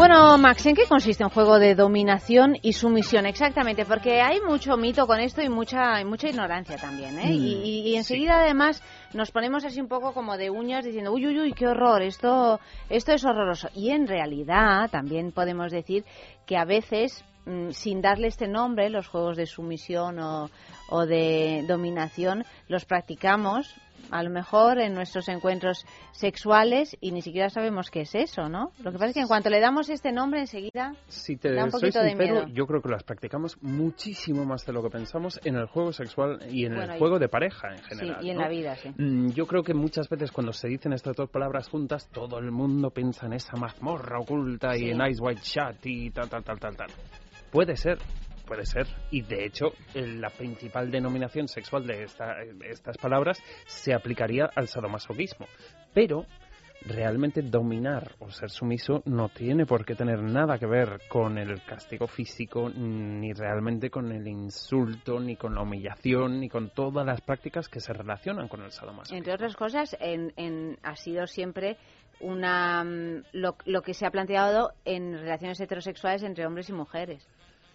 Bueno, 0.00 0.38
Max, 0.38 0.64
¿en 0.64 0.74
qué 0.74 0.86
consiste 0.88 1.24
un 1.24 1.28
juego 1.28 1.58
de 1.58 1.74
dominación 1.74 2.56
y 2.62 2.72
sumisión 2.72 3.26
exactamente? 3.26 3.84
Porque 3.84 4.22
hay 4.22 4.40
mucho 4.40 4.78
mito 4.78 5.06
con 5.06 5.20
esto 5.20 5.42
y 5.42 5.50
mucha, 5.50 6.00
y 6.00 6.06
mucha 6.06 6.30
ignorancia 6.30 6.78
también, 6.78 7.18
¿eh? 7.18 7.26
Mm, 7.26 7.44
y, 7.44 7.80
y 7.82 7.96
enseguida, 7.96 8.40
además, 8.40 8.82
nos 9.12 9.30
ponemos 9.30 9.62
así 9.66 9.78
un 9.78 9.88
poco 9.88 10.14
como 10.14 10.38
de 10.38 10.48
uñas 10.48 10.86
diciendo, 10.86 11.12
uy, 11.12 11.26
uy, 11.26 11.40
uy, 11.40 11.52
qué 11.52 11.66
horror, 11.66 12.00
esto, 12.00 12.60
esto 12.88 13.12
es 13.12 13.26
horroroso. 13.26 13.68
Y 13.74 13.90
en 13.90 14.08
realidad 14.08 14.88
también 14.90 15.32
podemos 15.32 15.70
decir 15.70 16.06
que 16.46 16.56
a 16.56 16.64
veces 16.64 17.22
mm, 17.44 17.72
sin 17.72 18.00
darle 18.00 18.28
este 18.28 18.48
nombre, 18.48 18.88
los 18.88 19.06
juegos 19.06 19.36
de 19.36 19.44
sumisión 19.44 20.18
o, 20.18 20.48
o 20.88 21.04
de 21.04 21.62
dominación, 21.68 22.46
los 22.68 22.86
practicamos 22.86 23.74
a 24.10 24.22
lo 24.22 24.30
mejor 24.30 24.78
en 24.80 24.94
nuestros 24.94 25.28
encuentros 25.28 25.84
sexuales 26.12 26.96
y 27.00 27.12
ni 27.12 27.22
siquiera 27.22 27.50
sabemos 27.50 27.90
qué 27.90 28.02
es 28.02 28.14
eso, 28.14 28.48
¿no? 28.48 28.72
Lo 28.82 28.92
que 28.92 28.98
pasa 28.98 29.08
es 29.08 29.14
que 29.14 29.20
en 29.20 29.26
cuanto 29.26 29.50
le 29.50 29.60
damos 29.60 29.88
este 29.88 30.12
nombre 30.12 30.40
enseguida 30.40 30.94
Si 31.08 31.36
te 31.36 31.52
da 31.52 31.64
un 31.64 31.70
soy 31.70 31.80
poquito 31.80 32.00
de 32.02 32.10
sincero, 32.10 32.34
miedo. 32.34 32.46
yo 32.54 32.66
creo 32.66 32.82
que 32.82 32.88
las 32.88 33.02
practicamos 33.02 33.56
muchísimo 33.62 34.44
más 34.44 34.64
de 34.66 34.72
lo 34.72 34.82
que 34.82 34.90
pensamos 34.90 35.40
en 35.44 35.56
el 35.56 35.66
juego 35.66 35.92
sexual 35.92 36.38
y 36.50 36.66
en 36.66 36.74
Bueno, 36.74 36.92
el 36.92 36.96
y- 36.96 36.98
juego 36.98 37.18
de 37.18 37.28
pareja 37.28 37.68
en 37.72 37.78
Sí, 37.78 37.84
general. 37.88 38.24
y 38.24 38.30
en 38.30 38.36
¿no? 38.36 38.42
la 38.42 38.48
vida, 38.48 38.76
sí. 38.76 38.90
Mm, 38.96 39.30
Yo 39.30 39.46
creo 39.46 39.62
que 39.62 39.74
muchas 39.74 40.08
veces 40.08 40.30
cuando 40.30 40.52
se 40.52 40.68
dicen 40.68 40.92
estas 40.92 41.16
dos 41.16 41.30
palabras 41.30 41.68
juntas, 41.68 42.08
todo 42.12 42.38
el 42.38 42.50
mundo 42.50 42.90
piensa 42.90 43.26
en 43.26 43.32
esa 43.34 43.56
mazmorra 43.56 44.18
oculta 44.20 44.74
Sí. 44.74 44.86
y 44.86 44.90
en 44.90 45.00
Ice 45.06 45.20
White 45.22 45.40
Chat 45.42 45.86
y 45.86 46.10
tal, 46.10 46.28
tal, 46.28 46.44
tal, 46.44 46.58
tal, 46.58 46.76
tal. 46.76 46.88
Puede 47.50 47.76
ser, 47.76 47.98
puede 48.50 48.66
ser. 48.66 48.88
Y 49.12 49.22
de 49.22 49.44
hecho, 49.44 49.66
la 49.94 50.28
principal 50.30 50.90
denominación 50.90 51.46
sexual 51.46 51.86
de 51.86 52.02
esta- 52.02 52.34
estas 52.68 52.98
palabras 52.98 53.40
se 53.66 53.94
aplicaría 53.94 54.50
al 54.56 54.66
sadomasoquismo. 54.66 55.46
Pero 55.94 56.26
realmente 56.82 57.42
dominar 57.42 58.16
o 58.18 58.28
ser 58.32 58.50
sumiso 58.50 59.02
no 59.04 59.28
tiene 59.28 59.66
por 59.66 59.84
qué 59.84 59.94
tener 59.94 60.20
nada 60.20 60.58
que 60.58 60.66
ver 60.66 60.98
con 61.08 61.38
el 61.38 61.62
castigo 61.62 62.08
físico, 62.08 62.68
ni 62.74 63.32
realmente 63.34 63.88
con 63.88 64.10
el 64.10 64.26
insulto, 64.26 65.20
ni 65.20 65.36
con 65.36 65.54
la 65.54 65.62
humillación, 65.62 66.40
ni 66.40 66.48
con 66.48 66.70
todas 66.70 67.06
las 67.06 67.20
prácticas 67.20 67.68
que 67.68 67.78
se 67.78 67.92
relacionan 67.92 68.48
con 68.48 68.62
el 68.62 68.72
sadomasoquismo. 68.72 69.18
Entre 69.18 69.32
otras 69.32 69.54
cosas, 69.54 69.96
en, 70.00 70.32
en- 70.36 70.76
ha 70.82 70.96
sido 70.96 71.28
siempre 71.28 71.76
una 72.18 72.82
mm, 72.82 73.22
lo 73.66 73.82
que 73.82 73.94
se 73.94 74.06
ha 74.06 74.10
planteado 74.10 74.72
en 74.84 75.12
relaciones 75.20 75.60
heterosexuales 75.60 76.24
entre 76.24 76.46
hombres 76.46 76.68
y 76.68 76.72
mujeres. 76.72 77.28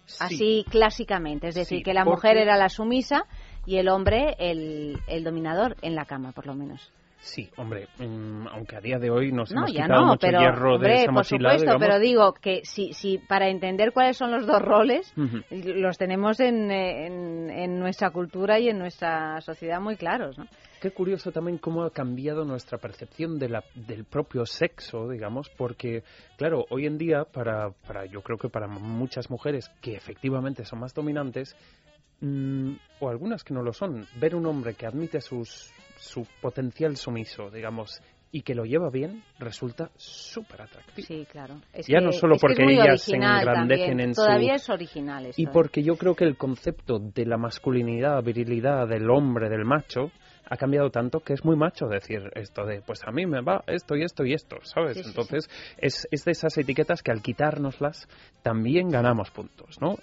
Sí. 0.06 0.16
Así 0.20 0.64
clásicamente, 0.70 1.48
es 1.48 1.54
decir, 1.54 1.78
Sí, 1.78 1.84
que 1.84 1.92
la 1.92 2.04
porque- 2.04 2.16
mujer 2.16 2.36
era 2.38 2.56
la 2.56 2.68
sumisa 2.68 3.24
y 3.66 3.76
el 3.76 3.88
hombre 3.88 4.36
el, 4.38 4.98
el 5.08 5.24
dominador 5.24 5.76
en 5.82 5.94
la 5.94 6.04
cama, 6.04 6.32
por 6.32 6.46
lo 6.46 6.54
menos. 6.54 6.92
Sí, 7.18 7.48
hombre, 7.56 7.88
mm, 7.98 8.46
aunque 8.48 8.76
a 8.76 8.80
día 8.80 8.98
de 8.98 9.10
hoy 9.10 9.32
nos 9.32 9.50
No, 9.50 9.58
hemos 9.60 9.72
ya 9.72 9.82
quitado 9.82 10.00
no, 10.02 10.06
mucho 10.08 10.18
pero 10.26 10.38
hierro 10.40 10.74
hombre, 10.74 10.88
de 10.90 10.94
esa 10.96 11.04
por 11.06 11.14
mochila, 11.14 11.38
supuesto, 11.50 11.60
digamos. 11.62 11.80
pero 11.86 11.98
digo 11.98 12.32
que 12.34 12.60
si, 12.64 12.92
si 12.92 13.18
para 13.18 13.48
entender 13.48 13.92
cuáles 13.92 14.16
son 14.16 14.30
los 14.30 14.46
dos 14.46 14.62
roles 14.62 15.12
Ujú. 15.16 15.42
los 15.50 15.98
tenemos 15.98 16.38
en, 16.40 16.70
en, 16.70 17.50
en 17.50 17.78
nuestra 17.80 18.10
cultura 18.10 18.58
y 18.60 18.68
en 18.68 18.78
nuestra 18.78 19.40
sociedad 19.40 19.80
muy 19.80 19.96
claros, 19.96 20.38
¿no? 20.38 20.46
Qué 20.80 20.90
curioso 20.90 21.32
también 21.32 21.56
cómo 21.58 21.82
ha 21.84 21.90
cambiado 21.90 22.44
nuestra 22.44 22.78
percepción 22.78 23.38
de 23.38 23.48
la, 23.48 23.64
del 23.74 24.04
propio 24.04 24.44
sexo, 24.44 25.08
digamos, 25.08 25.48
porque, 25.56 26.04
claro, 26.36 26.66
hoy 26.70 26.86
en 26.86 26.98
día, 26.98 27.24
para, 27.24 27.70
para 27.88 28.04
yo 28.04 28.20
creo 28.20 28.36
que 28.38 28.50
para 28.50 28.68
muchas 28.68 29.30
mujeres 29.30 29.70
que 29.80 29.96
efectivamente 29.96 30.64
son 30.66 30.80
más 30.80 30.92
dominantes, 30.92 31.56
mm, 32.20 32.72
o 33.00 33.08
algunas 33.08 33.42
que 33.42 33.54
no 33.54 33.62
lo 33.62 33.72
son, 33.72 34.06
ver 34.20 34.34
un 34.36 34.46
hombre 34.46 34.74
que 34.74 34.86
admite 34.86 35.20
sus, 35.22 35.72
su 35.96 36.26
potencial 36.40 36.96
sumiso, 36.96 37.50
digamos, 37.50 38.00
y 38.32 38.42
que 38.42 38.54
lo 38.54 38.64
lleva 38.64 38.90
bien, 38.90 39.22
resulta 39.38 39.90
súper 39.96 40.62
atractivo. 40.62 41.06
Sí, 41.06 41.26
claro. 41.30 41.54
Es 41.72 41.86
Ya 41.86 41.98
que- 42.00 42.04
no 42.04 42.12
solo 42.12 42.34
es 42.34 42.40
que 42.42 42.52
es 42.52 42.58
porque 42.58 42.72
ellas 42.74 43.00
se 43.02 43.16
engrandecen 43.16 43.68
también. 43.68 44.00
en 44.00 44.14
su- 44.14 44.22
Todavía 44.22 44.54
es 44.54 44.68
original. 44.68 45.28
Y 45.36 45.44
¿eh? 45.44 45.50
porque 45.52 45.82
yo 45.82 45.96
creo 45.96 46.14
que 46.14 46.24
el 46.24 46.36
concepto 46.36 46.98
de 46.98 47.24
la 47.24 47.38
masculinidad, 47.38 48.22
virilidad, 48.22 48.88
del 48.88 49.08
hombre, 49.10 49.48
del 49.48 49.64
macho, 49.64 50.10
ha 50.48 50.56
cambiado 50.56 50.90
tanto 50.90 51.20
que 51.20 51.32
es 51.32 51.44
muy 51.44 51.56
macho 51.56 51.86
decir 51.86 52.30
esto 52.34 52.64
de, 52.64 52.80
pues 52.82 53.02
a 53.04 53.10
mí 53.10 53.26
me 53.26 53.40
va 53.42 53.62
esto 53.66 53.96
y 53.96 54.02
esto 54.02 54.24
y 54.24 54.32
esto, 54.32 54.56
¿sabes? 54.62 54.96
Sí, 54.96 55.02
sí, 55.02 55.08
Entonces, 55.10 55.48
Es, 55.78 56.06
es 56.10 56.24
de 56.24 56.32
esas 56.32 56.56
etiquetas 56.58 57.02
que 57.02 57.10
al 57.10 57.22
quitárnoslas 57.22 58.08
también 58.42 58.88
ganamos 58.90 59.30
puntos, 59.30 59.80
¿no? 59.80 59.96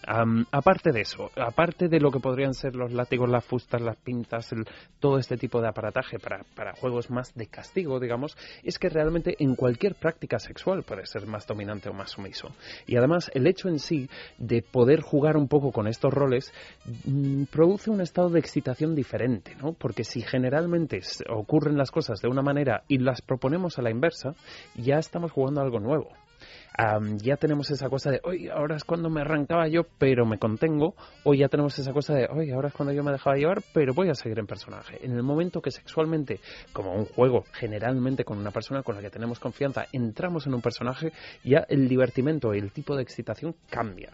Aparte 0.51 0.91
de 0.91 1.01
eso, 1.01 1.31
aparte 1.35 1.87
de 1.87 1.99
lo 1.99 2.11
que 2.11 2.19
podrían 2.19 2.53
ser 2.53 2.75
los 2.75 2.91
látigos, 2.91 3.29
las 3.29 3.45
fustas, 3.45 3.81
las 3.81 3.95
pinzas, 3.97 4.51
el- 4.51 4.65
todo 4.99 5.17
este 5.17 5.37
tipo 5.37 5.61
de 5.61 5.67
aparataje 5.69 6.19
para, 6.19 6.43
para 6.55 6.73
juegos 6.73 7.09
más 7.09 7.33
de 7.35 7.47
castigo, 7.47 7.99
digamos, 7.99 8.35
es 8.63 8.77
que 8.79 8.89
realmente 8.89 9.35
en 9.39 9.55
cualquier 9.55 9.95
práctica 9.95 10.39
sexual 10.39 10.83
puede 10.83 11.05
ser 11.05 11.25
más 11.25 11.47
dominante 11.47 11.89
o 11.89 11.93
más 11.93 12.11
sumiso. 12.11 12.49
Y 12.85 12.97
además, 12.97 13.31
el 13.33 13.47
hecho 13.47 13.69
en 13.69 13.79
sí 13.79 14.09
de 14.37 14.61
poder 14.61 15.01
jugar 15.01 15.37
un 15.37 15.47
poco 15.47 15.71
con 15.71 15.87
estos 15.87 16.13
roles 16.13 16.53
mm, 17.05 17.43
produce 17.45 17.89
un 17.89 18.01
estado 18.01 18.29
de 18.29 18.39
excitación 18.39 18.95
diferente, 18.95 19.55
¿no? 19.61 19.73
Porque 19.73 20.03
si 20.03 20.21
generalmente 20.33 20.99
ocurren 21.29 21.77
las 21.77 21.91
cosas 21.91 22.19
de 22.19 22.27
una 22.27 22.41
manera 22.41 22.85
y 22.87 22.97
las 22.97 23.21
proponemos 23.21 23.77
a 23.77 23.83
la 23.83 23.91
inversa, 23.91 24.33
ya 24.73 24.97
estamos 24.97 25.31
jugando 25.31 25.61
algo 25.61 25.79
nuevo. 25.79 26.09
Am, 26.75 27.17
ya 27.17 27.37
tenemos 27.37 27.69
esa 27.71 27.89
cosa 27.89 28.11
de, 28.11 28.19
hoy 28.23 28.49
ahora 28.49 28.75
es 28.75 28.83
cuando 28.83 29.09
me 29.09 29.21
arrancaba 29.21 29.67
yo, 29.67 29.83
pero 29.97 30.25
me 30.25 30.37
contengo, 30.39 30.95
o 31.23 31.33
ya 31.33 31.47
tenemos 31.47 31.77
esa 31.77 31.93
cosa 31.93 32.15
de, 32.15 32.27
hoy 32.31 32.51
ahora 32.51 32.69
es 32.69 32.73
cuando 32.73 32.93
yo 32.93 33.03
me 33.03 33.11
dejaba 33.11 33.35
llevar, 33.35 33.61
pero 33.73 33.93
voy 33.93 34.09
a 34.09 34.15
seguir 34.15 34.39
en 34.39 34.47
personaje. 34.47 34.97
En 35.05 35.13
el 35.13 35.23
momento 35.23 35.61
que 35.61 35.71
sexualmente, 35.71 36.39
como 36.71 36.93
un 36.93 37.05
juego, 37.05 37.43
generalmente 37.53 38.23
con 38.23 38.37
una 38.37 38.51
persona 38.51 38.83
con 38.83 38.95
la 38.95 39.01
que 39.01 39.09
tenemos 39.09 39.39
confianza, 39.39 39.85
entramos 39.91 40.47
en 40.47 40.53
un 40.53 40.61
personaje, 40.61 41.11
ya 41.43 41.65
el 41.69 41.87
divertimento 41.87 42.53
el 42.53 42.71
tipo 42.71 42.95
de 42.95 43.03
excitación 43.03 43.55
cambia. 43.69 44.11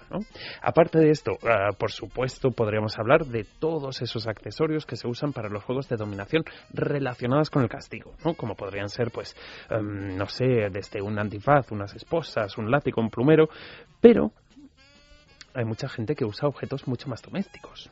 Aparte 0.61 0.99
de 0.99 1.11
esto, 1.11 1.31
ah, 1.43 1.69
por 1.77 1.91
supuesto, 1.91 2.51
podríamos 2.51 2.97
hablar 2.97 3.25
de 3.25 3.45
todos 3.59 4.01
esos 4.01 4.27
accesorios 4.27 4.85
que 4.85 4.95
se 4.95 5.07
usan 5.07 5.33
para 5.33 5.49
los 5.49 5.63
juegos 5.63 5.87
de 5.89 5.95
dominación 5.95 6.43
relacionados 6.73 7.49
con 7.49 7.63
el 7.63 7.69
castigo, 7.69 8.13
¿no? 8.25 8.33
Como 8.33 8.55
podrían 8.55 8.89
ser, 8.89 9.11
pues, 9.11 9.35
em, 9.69 10.17
no 10.17 10.25
sé, 10.27 10.69
desde 10.71 11.01
un 11.01 11.17
antifaz, 11.19 11.71
unas 11.71 11.93
esposas, 11.95 12.48
un 12.57 12.71
látigo, 12.71 13.01
un 13.01 13.09
plumero, 13.09 13.49
pero 14.01 14.31
hay 15.53 15.65
mucha 15.65 15.89
gente 15.89 16.15
que 16.15 16.25
usa 16.25 16.47
objetos 16.47 16.87
mucho 16.87 17.09
más 17.09 17.21
domésticos. 17.21 17.89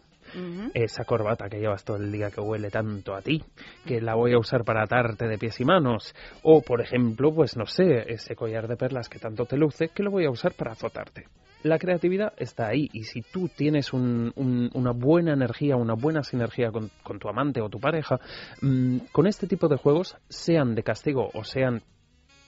Esa 0.73 1.05
corbata 1.05 1.47
que 1.49 1.57
llevas 1.59 1.85
todo 1.85 1.97
el 1.97 2.11
día 2.11 2.29
que 2.29 2.41
huele 2.41 2.69
tanto 2.69 3.15
a 3.15 3.21
ti, 3.21 3.41
que 3.85 4.01
la 4.01 4.13
voy 4.13 4.33
a 4.33 4.37
usar 4.37 4.65
para 4.65 4.83
atarte 4.83 5.25
de 5.25 5.37
pies 5.37 5.59
y 5.61 5.65
manos. 5.65 6.13
O, 6.43 6.61
por 6.61 6.81
ejemplo, 6.81 7.33
pues 7.33 7.55
no 7.55 7.65
sé, 7.65 8.11
ese 8.11 8.35
collar 8.35 8.67
de 8.67 8.75
perlas 8.75 9.07
que 9.07 9.19
tanto 9.19 9.45
te 9.45 9.55
luce, 9.57 9.87
que 9.89 10.03
lo 10.03 10.11
voy 10.11 10.25
a 10.25 10.29
usar 10.29 10.53
para 10.53 10.73
azotarte. 10.73 11.27
La 11.63 11.79
creatividad 11.79 12.33
está 12.37 12.67
ahí 12.67 12.89
y 12.93 13.03
si 13.05 13.21
tú 13.21 13.47
tienes 13.47 13.93
un- 13.93 14.31
un- 14.35 14.69
una 14.73 14.91
buena 14.91 15.33
energía, 15.33 15.75
una 15.77 15.95
buena 15.95 16.21
sinergia 16.23 16.71
con, 16.71 16.91
con 17.03 17.19
tu 17.19 17.29
amante 17.29 17.61
o 17.61 17.69
tu 17.69 17.79
pareja, 17.79 18.19
mm, 18.61 18.97
con 19.13 19.27
este 19.27 19.47
tipo 19.47 19.67
de 19.69 19.77
juegos, 19.77 20.17
sean 20.29 20.75
de 20.75 20.83
castigo 20.83 21.31
o 21.33 21.43
sean 21.45 21.81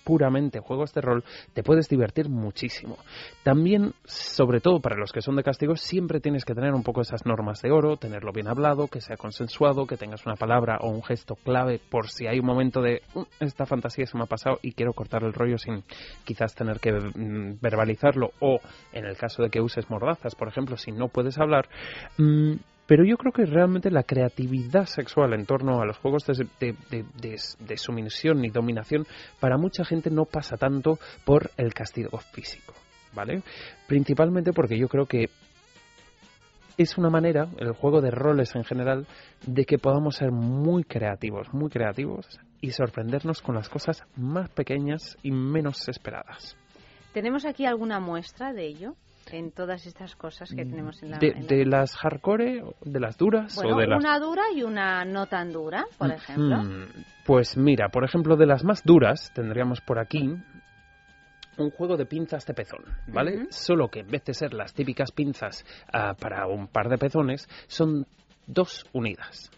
puramente 0.10 0.60
juegos 0.60 0.92
de 0.96 1.02
rol, 1.02 1.24
te 1.54 1.62
puedes 1.62 1.88
divertir 1.88 2.30
muchísimo. 2.30 2.98
También, 3.44 3.94
sobre 4.06 4.60
todo 4.60 4.80
para 4.80 4.96
los 4.98 5.12
que 5.12 5.22
son 5.22 5.36
de 5.36 5.44
castigo, 5.44 5.76
siempre 5.76 6.20
tienes 6.20 6.46
que 6.46 6.56
tener 6.56 6.74
un 6.74 6.82
poco 6.82 7.02
esas 7.02 7.28
normas 7.28 7.62
de 7.62 7.70
oro, 7.70 7.96
tenerlo 7.98 8.32
bien 8.32 8.48
hablado, 8.48 8.88
que 8.88 9.02
sea 9.02 9.18
consensuado, 9.18 9.86
que 9.86 9.98
tengas 9.98 10.26
una 10.26 10.34
palabra 10.36 10.80
o 10.82 10.90
un 10.90 11.04
gesto 11.04 11.36
clave 11.36 11.80
por 11.92 12.10
si 12.10 12.26
hay 12.26 12.40
un 12.40 12.48
momento 12.48 12.82
de 12.82 13.04
"Mm, 13.14 13.22
esta 13.40 13.68
fantasía 13.68 14.08
se 14.08 14.18
me 14.18 14.24
ha 14.24 14.26
pasado 14.26 14.58
y 14.64 14.72
quiero 14.72 14.94
cortar 14.94 15.24
el 15.24 15.32
rollo 15.34 15.60
sin 15.60 15.84
quizás 16.26 16.56
tener 16.56 16.80
que 16.80 16.92
mm, 16.92 17.60
verbalizarlo 17.62 18.32
o 18.40 18.60
en 18.92 19.06
el 19.06 19.16
caso 19.16 19.44
de 19.44 19.52
que 19.52 19.62
uses 19.62 19.92
mordazas, 19.92 20.34
por 20.34 20.48
ejemplo, 20.48 20.76
si 20.76 20.92
no 20.92 21.10
puedes 21.10 21.38
hablar. 21.38 21.70
mm, 22.18 22.54
pero 22.90 23.06
yo 23.06 23.18
creo 23.18 23.32
que 23.32 23.46
realmente 23.46 23.92
la 23.92 24.02
creatividad 24.02 24.88
sexual 24.88 25.36
en 25.36 25.46
torno 25.46 25.80
a 25.80 25.86
los 25.86 26.00
juegos 26.00 26.26
de, 26.26 26.76
de, 26.90 27.78
sumisión 27.78 28.44
y 28.44 28.50
dominación 28.50 29.06
para 29.40 29.60
mucha 29.60 29.86
gente 29.86 30.10
no 30.10 30.26
pasa 30.26 30.58
tanto 30.58 30.98
por 31.24 31.52
el 31.58 31.72
castigo 31.72 32.18
físico, 32.18 32.74
¿vale? 33.14 33.44
Principalmente 33.88 34.54
porque 34.54 34.80
yo 34.80 34.88
creo 34.88 35.06
que 35.06 35.30
es 36.78 36.98
una 36.98 37.12
manera, 37.12 37.48
el 37.60 37.74
juego 37.74 38.02
de 38.02 38.10
roles 38.10 38.56
en 38.56 38.64
general, 38.64 39.06
de 39.46 39.66
que 39.66 39.78
podamos 39.78 40.16
ser 40.16 40.32
muy 40.32 40.84
creativos, 40.84 41.54
muy 41.54 41.70
creativos 41.70 42.40
y 42.60 42.72
sorprendernos 42.72 43.44
con 43.44 43.54
las 43.54 43.70
cosas 43.70 44.02
más 44.16 44.50
pequeñas 44.50 45.16
y 45.22 45.30
menos 45.30 45.88
esperadas. 45.88 46.58
¿Tenemos 47.14 47.46
aquí 47.46 47.68
alguna 47.68 48.00
muestra 48.00 48.52
de 48.52 48.66
ello? 48.66 48.96
En 49.34 49.52
todas 49.52 49.86
estas 49.86 50.16
cosas 50.16 50.50
que 50.50 50.66
tenemos 50.66 51.02
en 51.04 51.12
la... 51.12 51.18
De, 51.20 51.28
en 51.30 51.42
la- 51.42 51.48
de 51.48 51.66
las 51.66 51.96
hardcore, 51.96 52.64
de 52.86 53.00
las 53.00 53.18
duras 53.18 53.56
Bueno, 53.56 53.76
o 53.76 53.80
de 53.80 53.88
las... 53.88 54.00
una 54.00 54.20
dura 54.20 54.44
y 54.56 54.64
una 54.64 55.06
no 55.06 55.26
tan 55.28 55.52
dura, 55.52 55.86
por 55.98 56.12
ejemplo. 56.12 56.58
Mm, 56.64 56.88
Pues 57.26 57.58
mira, 57.58 57.90
por 57.90 58.04
ejemplo, 58.04 58.36
de 58.36 58.46
las 58.46 58.64
más 58.64 58.84
duras 58.84 59.32
tendríamos 59.34 59.82
por 59.82 60.00
aquí 60.00 60.36
un 61.58 61.72
juego 61.72 61.98
de 61.98 62.06
pinzas 62.06 62.46
de 62.46 62.54
pezón, 62.54 62.86
¿vale? 63.08 63.48
Solo 63.50 63.90
que 63.90 64.00
en 64.00 64.08
vez 64.08 64.24
de 64.24 64.34
ser 64.34 64.54
las 64.54 64.74
típicas 64.74 65.12
pinzas 65.12 65.66
ah, 65.92 66.14
para 66.18 66.48
un 66.48 66.68
par 66.68 66.88
de 66.88 66.98
pezones, 66.98 67.48
son 67.68 68.06
dos 68.48 68.86
unidas. 68.94 69.52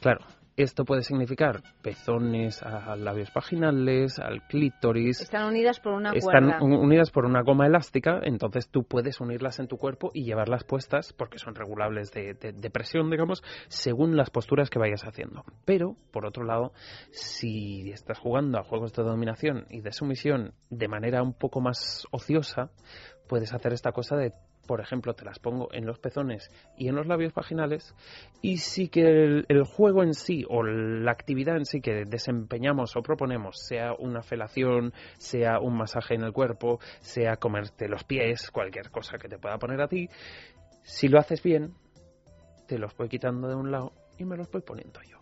Claro, 0.00 0.20
esto 0.56 0.84
puede 0.84 1.02
significar 1.02 1.62
pezones 1.82 2.62
a 2.62 2.94
labios 2.96 3.32
vaginales, 3.34 4.18
al 4.18 4.42
clítoris, 4.46 5.20
Están 5.20 5.46
unidas 5.48 5.80
por 5.80 5.94
una 5.94 6.12
están 6.12 6.44
cuerda. 6.50 6.62
un- 6.62 6.72
unidas 6.74 7.10
por 7.10 7.24
una 7.24 7.42
goma 7.42 7.66
elástica, 7.66 8.20
entonces 8.22 8.68
tú 8.68 8.84
puedes 8.84 9.20
unirlas 9.20 9.58
en 9.58 9.68
tu 9.68 9.76
cuerpo 9.78 10.10
y 10.14 10.24
llevarlas 10.24 10.64
puestas, 10.64 11.12
porque 11.12 11.38
son 11.38 11.54
regulables 11.54 12.10
de, 12.12 12.34
de- 12.34 12.52
de 12.52 12.70
presión, 12.70 13.10
digamos, 13.10 13.42
según 13.68 14.16
las 14.16 14.30
posturas 14.30 14.70
que 14.70 14.78
vayas 14.78 15.04
haciendo. 15.04 15.44
Pero, 15.64 15.96
por 16.12 16.26
otro 16.26 16.44
lado, 16.44 16.72
si 17.10 17.90
estás 17.90 18.18
jugando 18.18 18.58
a 18.58 18.62
juegos 18.64 18.92
de 18.92 19.02
dominación 19.02 19.66
y 19.70 19.80
de 19.80 19.92
sumisión 19.92 20.52
de 20.70 20.88
manera 20.88 21.22
un 21.22 21.32
poco 21.32 21.60
más 21.60 22.06
ociosa, 22.10 22.70
puedes 23.30 23.54
hacer 23.54 23.72
esta 23.72 23.92
cosa 23.92 24.16
de 24.16 24.32
por 24.66 24.80
ejemplo, 24.80 25.14
te 25.14 25.24
las 25.24 25.38
pongo 25.40 25.68
en 25.72 25.84
los 25.84 25.98
pezones 25.98 26.48
y 26.76 26.86
en 26.88 26.94
los 26.94 27.06
labios 27.06 27.32
vaginales, 27.34 27.92
y 28.40 28.58
sí 28.58 28.88
que 28.88 29.00
el, 29.02 29.44
el 29.48 29.64
juego 29.64 30.04
en 30.04 30.14
sí 30.14 30.44
o 30.48 30.62
la 30.62 31.10
actividad 31.10 31.56
en 31.56 31.64
sí 31.64 31.80
que 31.80 32.04
desempeñamos 32.04 32.94
o 32.94 33.02
proponemos, 33.02 33.56
sea 33.66 33.94
una 33.98 34.22
felación, 34.22 34.92
sea 35.18 35.58
un 35.58 35.76
masaje 35.76 36.14
en 36.14 36.22
el 36.22 36.32
cuerpo, 36.32 36.78
sea 37.00 37.36
comerte 37.36 37.88
los 37.88 38.04
pies, 38.04 38.48
cualquier 38.52 38.90
cosa 38.90 39.18
que 39.18 39.28
te 39.28 39.38
pueda 39.38 39.58
poner 39.58 39.80
a 39.80 39.88
ti, 39.88 40.08
si 40.82 41.08
lo 41.08 41.18
haces 41.18 41.42
bien, 41.42 41.74
te 42.68 42.78
los 42.78 42.96
voy 42.96 43.08
quitando 43.08 43.48
de 43.48 43.56
un 43.56 43.72
lado 43.72 43.92
y 44.18 44.24
me 44.24 44.36
los 44.36 44.48
voy 44.52 44.60
poniendo 44.62 45.00
yo. 45.02 45.18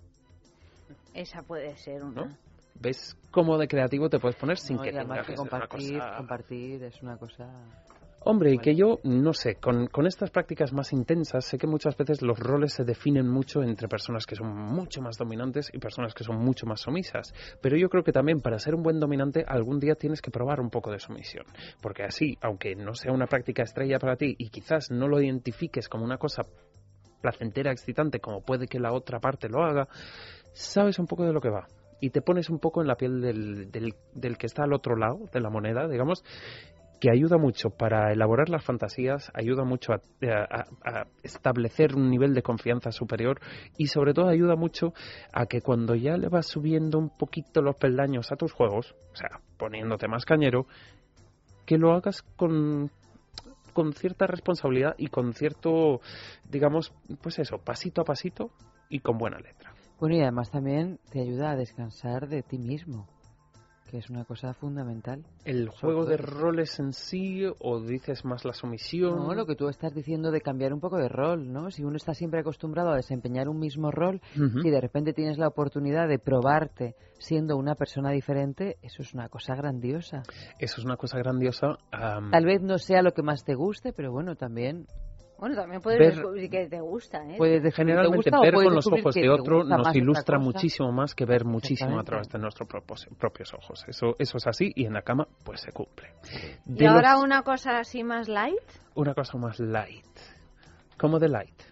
Esa 1.14 1.42
puede 1.42 1.74
ser 1.76 2.04
una. 2.04 2.22
¿No? 2.26 2.36
¿Ves 2.80 3.16
cómo 3.32 3.56
de 3.58 3.66
creativo 3.66 4.08
te 4.10 4.18
puedes 4.20 4.36
poner 4.36 4.56
sin 4.58 4.76
No, 4.76 4.82
que 4.82 4.92
tengas 4.92 5.26
que 5.26 5.32
una 5.32 5.36
compartir, 5.50 5.98
cosa- 5.98 6.16
compartir 6.18 6.84
es 6.84 7.02
una 7.02 7.16
cosa... 7.16 7.48
Hombre, 8.20 8.52
y 8.52 8.58
que 8.58 8.74
yo, 8.74 8.98
no 9.04 9.32
sé, 9.32 9.54
con, 9.54 9.86
con 9.86 10.06
estas 10.06 10.30
prácticas 10.30 10.72
más 10.72 10.92
intensas, 10.92 11.44
sé 11.44 11.56
que 11.56 11.68
muchas 11.68 11.96
veces 11.96 12.20
los 12.20 12.38
roles 12.38 12.72
se 12.72 12.84
definen 12.84 13.28
mucho 13.28 13.62
entre 13.62 13.88
personas 13.88 14.26
que 14.26 14.34
son 14.34 14.48
mucho 14.48 15.00
más 15.00 15.16
dominantes 15.16 15.70
y 15.72 15.78
personas 15.78 16.14
que 16.14 16.24
son 16.24 16.36
mucho 16.36 16.66
más 16.66 16.80
sumisas. 16.80 17.32
Pero 17.62 17.76
yo 17.76 17.88
creo 17.88 18.02
que 18.02 18.12
también 18.12 18.40
para 18.40 18.58
ser 18.58 18.74
un 18.74 18.82
buen 18.82 18.98
dominante 18.98 19.44
algún 19.46 19.78
día 19.78 19.94
tienes 19.94 20.20
que 20.20 20.32
probar 20.32 20.60
un 20.60 20.68
poco 20.68 20.90
de 20.90 20.98
sumisión. 20.98 21.46
Porque 21.80 22.02
así, 22.02 22.36
aunque 22.42 22.74
no 22.74 22.94
sea 22.94 23.12
una 23.12 23.26
práctica 23.26 23.62
estrella 23.62 23.98
para 23.98 24.16
ti 24.16 24.34
y 24.36 24.50
quizás 24.50 24.90
no 24.90 25.06
lo 25.06 25.20
identifiques 25.20 25.88
como 25.88 26.04
una 26.04 26.18
cosa 26.18 26.44
placentera, 27.20 27.72
excitante, 27.72 28.20
como 28.20 28.42
puede 28.42 28.66
que 28.66 28.80
la 28.80 28.92
otra 28.92 29.20
parte 29.20 29.48
lo 29.48 29.64
haga, 29.64 29.88
sabes 30.52 30.98
un 30.98 31.06
poco 31.06 31.24
de 31.24 31.32
lo 31.32 31.40
que 31.40 31.50
va. 31.50 31.68
Y 32.00 32.10
te 32.10 32.22
pones 32.22 32.48
un 32.48 32.58
poco 32.58 32.80
en 32.80 32.86
la 32.86 32.94
piel 32.96 33.20
del, 33.20 33.70
del, 33.70 33.94
del 34.14 34.38
que 34.38 34.46
está 34.46 34.64
al 34.64 34.72
otro 34.72 34.96
lado 34.96 35.20
de 35.32 35.40
la 35.40 35.50
moneda, 35.50 35.88
digamos, 35.88 36.22
que 37.00 37.10
ayuda 37.10 37.38
mucho 37.38 37.70
para 37.70 38.12
elaborar 38.12 38.48
las 38.48 38.64
fantasías, 38.64 39.30
ayuda 39.34 39.64
mucho 39.64 39.92
a, 39.92 40.00
a- 40.26 40.66
a 40.84 41.06
establecer 41.22 41.94
un 41.94 42.10
nivel 42.10 42.34
de 42.34 42.42
confianza 42.42 42.90
superior 42.90 43.40
y 43.76 43.86
sobre 43.86 44.14
todo 44.14 44.28
ayuda 44.28 44.56
mucho 44.56 44.92
a 45.32 45.46
que 45.46 45.60
cuando 45.60 45.94
ya 45.94 46.16
le 46.16 46.28
vas 46.28 46.46
subiendo 46.46 46.98
un 46.98 47.10
poquito 47.10 47.62
los 47.62 47.76
peldaños 47.76 48.32
a 48.32 48.36
tus 48.36 48.52
juegos, 48.52 48.94
o 49.12 49.16
sea, 49.16 49.40
poniéndote 49.56 50.08
más 50.08 50.24
cañero, 50.24 50.66
que 51.66 51.78
lo 51.78 51.92
hagas 51.92 52.22
con 52.36 52.90
con 53.74 53.92
cierta 53.92 54.26
responsabilidad 54.26 54.94
y 54.98 55.06
con 55.06 55.34
cierto, 55.34 56.00
digamos, 56.50 56.92
pues 57.22 57.38
eso, 57.38 57.58
pasito 57.58 58.00
a 58.00 58.04
pasito 58.04 58.50
y 58.88 58.98
con 58.98 59.18
buena 59.18 59.38
letra. 59.38 59.72
Bueno, 60.00 60.16
y 60.16 60.20
además 60.20 60.50
también 60.50 60.98
te 61.12 61.20
ayuda 61.20 61.52
a 61.52 61.56
descansar 61.56 62.26
de 62.28 62.42
ti 62.42 62.58
mismo, 62.58 63.06
que 63.88 63.98
es 63.98 64.10
una 64.10 64.24
cosa 64.24 64.54
fundamental. 64.54 65.24
¿El 65.44 65.68
juego 65.68 66.04
de 66.04 66.16
roles 66.16 66.78
en 66.78 66.92
sí 66.92 67.44
o 67.58 67.80
dices 67.80 68.24
más 68.24 68.44
la 68.44 68.52
sumisión? 68.52 69.16
No, 69.16 69.34
lo 69.34 69.46
que 69.46 69.56
tú 69.56 69.68
estás 69.68 69.94
diciendo 69.94 70.30
de 70.30 70.40
cambiar 70.40 70.72
un 70.72 70.80
poco 70.80 70.98
de 70.98 71.08
rol, 71.08 71.52
¿no? 71.52 71.70
Si 71.70 71.82
uno 71.82 71.96
está 71.96 72.14
siempre 72.14 72.40
acostumbrado 72.40 72.90
a 72.90 72.96
desempeñar 72.96 73.48
un 73.48 73.58
mismo 73.58 73.90
rol, 73.90 74.20
si 74.34 74.70
de 74.70 74.80
repente 74.80 75.12
tienes 75.12 75.38
la 75.38 75.48
oportunidad 75.48 76.06
de 76.08 76.18
probarte 76.18 76.94
siendo 77.18 77.56
una 77.56 77.74
persona 77.74 78.10
diferente, 78.10 78.76
eso 78.82 79.02
es 79.02 79.14
una 79.14 79.28
cosa 79.28 79.54
grandiosa. 79.54 80.22
Eso 80.58 80.80
es 80.80 80.84
una 80.84 80.96
cosa 80.96 81.18
grandiosa. 81.18 81.78
Tal 81.90 82.44
vez 82.44 82.62
no 82.62 82.78
sea 82.78 83.02
lo 83.02 83.12
que 83.12 83.22
más 83.22 83.44
te 83.44 83.54
guste, 83.54 83.92
pero 83.92 84.12
bueno, 84.12 84.36
también 84.36 84.86
Bueno, 85.38 85.54
también 85.54 85.80
puedes 85.80 86.00
Ver- 86.00 86.14
descubrir 86.14 86.50
que 86.50 86.66
te 86.68 86.80
gusta, 86.80 87.22
¿eh? 87.24 87.34
puedes 87.38 87.74
Generalmente 87.74 88.16
gusta 88.30 88.40
ver 88.40 88.54
con 88.54 88.74
los 88.74 88.86
ojos 88.88 89.14
de 89.14 89.30
otro 89.30 89.62
nos 89.62 89.94
ilustra 89.94 90.38
muchísimo 90.38 90.90
más 90.90 91.14
que 91.14 91.24
ver 91.26 91.44
muchísimo 91.44 91.98
a 92.00 92.02
través 92.02 92.28
de 92.28 92.38
nuestros 92.40 92.68
propios, 92.68 93.06
propios 93.18 93.54
ojos. 93.54 93.84
Eso, 93.86 94.16
eso 94.18 94.36
es 94.36 94.46
así 94.48 94.72
y 94.74 94.84
en 94.86 94.94
la 94.94 95.02
cama 95.02 95.28
pues 95.44 95.60
se 95.60 95.70
cumple. 95.70 96.08
y 96.66 96.84
ahora 96.84 97.12
los- 97.14 97.22
una 97.22 97.42
cosa 97.42 97.78
así 97.78 98.02
más 98.02 98.28
light, 98.28 98.58
una 98.96 99.14
cosa 99.14 99.38
más 99.38 99.60
light. 99.60 100.04
¿Cómo 100.98 101.20
de 101.20 101.28
light? 101.28 101.62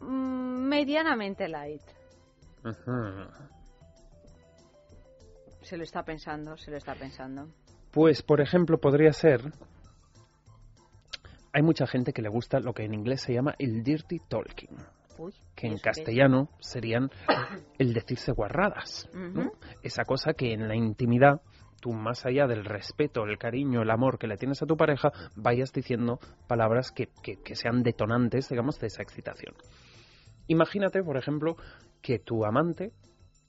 mm, 0.00 0.66
medianamente 0.68 1.46
light. 1.48 1.82
Se 5.62 5.76
lo 5.76 5.84
está 5.84 6.02
pensando, 6.02 6.56
se 6.56 6.70
lo 6.70 6.76
está 6.78 6.94
pensando. 6.94 7.48
Pues, 7.92 8.22
por 8.22 8.40
ejemplo, 8.40 8.78
podría 8.78 9.12
ser... 9.12 9.40
Hay 11.52 11.62
mucha 11.62 11.86
gente 11.86 12.12
que 12.12 12.22
le 12.22 12.28
gusta 12.28 12.60
lo 12.60 12.72
que 12.72 12.84
en 12.84 12.94
inglés 12.94 13.22
se 13.22 13.32
llama 13.34 13.54
el 13.58 13.82
dirty 13.82 14.18
talking, 14.28 14.76
Uy, 15.18 15.32
que 15.56 15.66
en 15.66 15.78
castellano 15.78 16.48
serían 16.60 17.10
el 17.78 17.92
decirse 17.92 18.32
guarradas. 18.32 19.08
Esa 19.82 20.04
cosa 20.04 20.32
que 20.34 20.52
en 20.52 20.68
la 20.68 20.76
intimidad, 20.76 21.40
tú 21.80 21.92
más 21.92 22.24
allá 22.24 22.46
del 22.46 22.64
respeto, 22.64 23.24
el 23.24 23.36
cariño, 23.38 23.82
el 23.82 23.90
amor 23.90 24.18
que 24.18 24.26
le 24.28 24.36
tienes 24.36 24.62
a 24.62 24.66
tu 24.66 24.76
pareja, 24.76 25.10
vayas 25.34 25.72
diciendo 25.72 26.20
palabras 26.46 26.92
que, 26.92 27.08
que- 27.22 27.36
que 27.42 27.54
sean 27.56 27.82
detonantes, 27.82 28.48
digamos, 28.48 28.78
de 28.78 28.86
esa 28.86 29.02
excitación. 29.02 29.54
Imagínate, 30.46 31.02
por 31.02 31.16
ejemplo, 31.16 31.56
que 32.02 32.18
tu 32.18 32.44
amante 32.44 32.92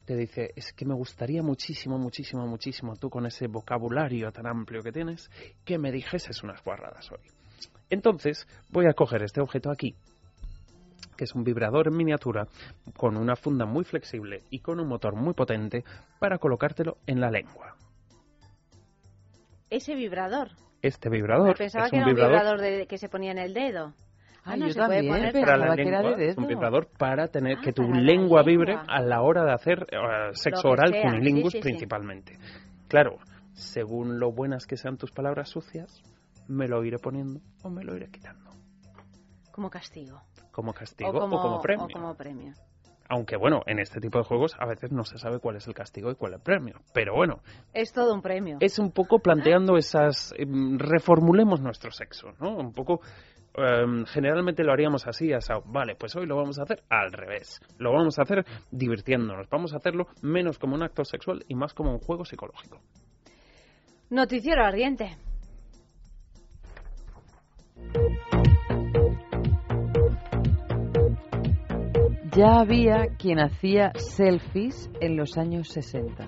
te 0.06 0.16
dice, 0.16 0.52
es 0.56 0.74
que 0.74 0.86
me 0.86 0.94
gustaría 0.96 1.42
muchísimo, 1.44 1.98
muchísimo, 1.98 2.48
muchísimo, 2.48 2.96
tú 2.96 3.10
con 3.10 3.26
ese 3.28 3.48
vocabulario 3.48 4.32
tan 4.32 4.48
amplio 4.48 4.82
que 4.82 4.92
tienes, 4.92 5.30
que 5.64 5.78
me 5.78 5.92
dijeses 5.92 6.44
unas 6.44 6.64
guarradas 6.64 7.12
hoy. 7.12 7.20
Entonces, 7.92 8.48
voy 8.70 8.88
a 8.88 8.94
coger 8.94 9.22
este 9.22 9.42
objeto 9.42 9.70
aquí, 9.70 9.96
que 11.18 11.26
es 11.26 11.36
un 11.36 11.44
vibrador 11.44 11.88
en 11.90 11.96
miniatura, 11.98 12.48
con 12.98 13.16
una 13.18 13.36
funda 13.36 13.66
muy 13.66 13.84
flexible 13.84 14.40
y 14.50 14.60
con 14.60 14.80
un 14.80 14.88
motor 14.88 15.14
muy 15.16 15.34
potente, 15.36 15.84
para 16.20 16.40
colocártelo 16.40 16.98
en 17.06 17.20
la 17.22 17.30
lengua. 17.30 17.76
Ese 19.70 19.94
vibrador. 19.96 20.50
Este 20.82 21.10
vibrador 21.10 21.56
Pensaba 21.58 21.86
es 21.86 21.92
que 21.92 21.98
un 21.98 22.02
era 22.02 22.10
un 22.10 22.16
vibrador 22.16 22.38
vibrador 22.40 22.62
de- 22.62 22.88
que 22.88 22.98
se 22.98 23.08
ponía 23.10 23.32
en 23.32 23.38
el 23.38 23.54
dedo. 23.54 23.94
Ah, 24.44 24.58
no, 24.58 24.66
yo 24.68 24.74
se 24.74 24.82
puede 24.84 25.08
poner 25.08 25.34
para 25.34 25.56
la 25.58 25.66
pensaba 25.68 25.76
que 25.76 25.82
era 25.84 26.02
lengua, 26.02 26.18
de 26.18 26.30
es 26.30 26.38
un 26.38 26.48
vibrador 26.48 26.88
para 26.98 27.28
tener 27.28 27.58
Ah, 27.60 27.62
que 27.64 27.74
tu 27.74 27.84
lengua 27.84 28.02
lengua. 28.02 28.44
vibre 28.44 28.76
a 28.88 29.02
la 29.02 29.22
hora 29.22 29.44
de 29.46 29.52
hacer 29.54 29.86
eh, 29.92 29.98
sexo 30.34 30.70
oral 30.70 30.92
sea, 30.94 31.04
cunilingus 31.04 31.52
sí, 31.52 31.58
sí, 31.60 31.62
sí. 31.62 31.70
principalmente. 31.70 32.38
Claro, 32.88 33.20
según 33.54 34.20
lo 34.20 34.32
buenas 34.32 34.66
que 34.66 34.78
sean 34.78 34.98
tus 34.98 35.12
palabras 35.12 35.50
sucias, 35.50 36.02
me 36.48 36.68
lo 36.68 36.84
iré 36.84 36.98
poniendo 37.00 37.40
o 37.64 37.70
me 37.70 37.84
lo 37.84 37.96
iré 37.96 38.10
quitando. 38.10 38.52
Como 39.52 39.70
castigo. 39.70 40.22
Como 40.52 40.74
castigo 40.74 41.10
o, 41.12 41.20
como, 41.20 41.38
o 41.38 41.42
como 41.42 41.62
premio. 41.62 41.86
o 41.86 41.90
como 41.90 42.16
premio. 42.16 42.54
Aunque 43.10 43.36
bueno, 43.36 43.62
en 43.66 43.80
este 43.80 44.00
tipo 44.00 44.20
de 44.20 44.24
juegos 44.24 44.56
a 44.58 44.66
veces 44.66 44.92
no 44.94 45.04
se 45.04 45.18
sabe 45.18 45.40
cuál 45.40 45.58
es 45.58 45.68
el 45.68 45.74
castigo 45.74 46.10
y 46.12 46.16
cuál 46.16 46.34
el 46.36 46.40
premio. 46.40 46.76
Pero 46.94 47.14
bueno, 47.14 47.42
Es 47.74 47.92
todo 47.92 48.14
un 48.14 48.22
premio. 48.22 48.58
es 48.62 48.80
un 48.80 48.92
poco 48.92 49.20
planteando 49.20 49.76
esas... 49.76 50.34
em, 50.38 50.78
reformulemos 50.80 51.60
nuestro 51.60 51.92
sexo, 51.92 52.30
¿no? 52.40 52.56
Un 52.56 52.72
poco... 52.72 53.02
em, 53.56 54.06
generalmente 54.06 54.64
lo 54.64 54.72
haríamos 54.72 55.06
así, 55.08 55.34
asado. 55.34 55.62
Vale, 55.66 55.96
pues 55.96 56.16
hoy 56.16 56.26
lo 56.26 56.38
vamos 56.38 56.58
a 56.60 56.64
hacer 56.64 56.84
al 56.90 57.12
revés. 57.12 57.60
Lo 57.80 57.92
vamos 57.92 58.18
a 58.18 58.22
hacer 58.22 58.46
divirtiéndonos. 58.72 59.50
Vamos 59.50 59.74
a 59.74 59.78
hacerlo 59.78 60.08
menos 60.22 60.58
como 60.58 60.76
un 60.76 60.84
acto 60.84 61.04
sexual 61.04 61.44
y 61.50 61.56
más 61.56 61.74
como 61.74 61.92
un 61.92 62.00
juego 62.00 62.24
psicológico. 62.24 62.80
Noticiero 64.10 64.64
ardiente. 64.64 65.18
Ya 72.36 72.62
había 72.62 73.08
quien 73.18 73.40
hacía 73.40 73.92
selfies 73.96 74.90
en 75.02 75.18
los 75.18 75.38
años 75.38 75.68
60. 75.68 76.28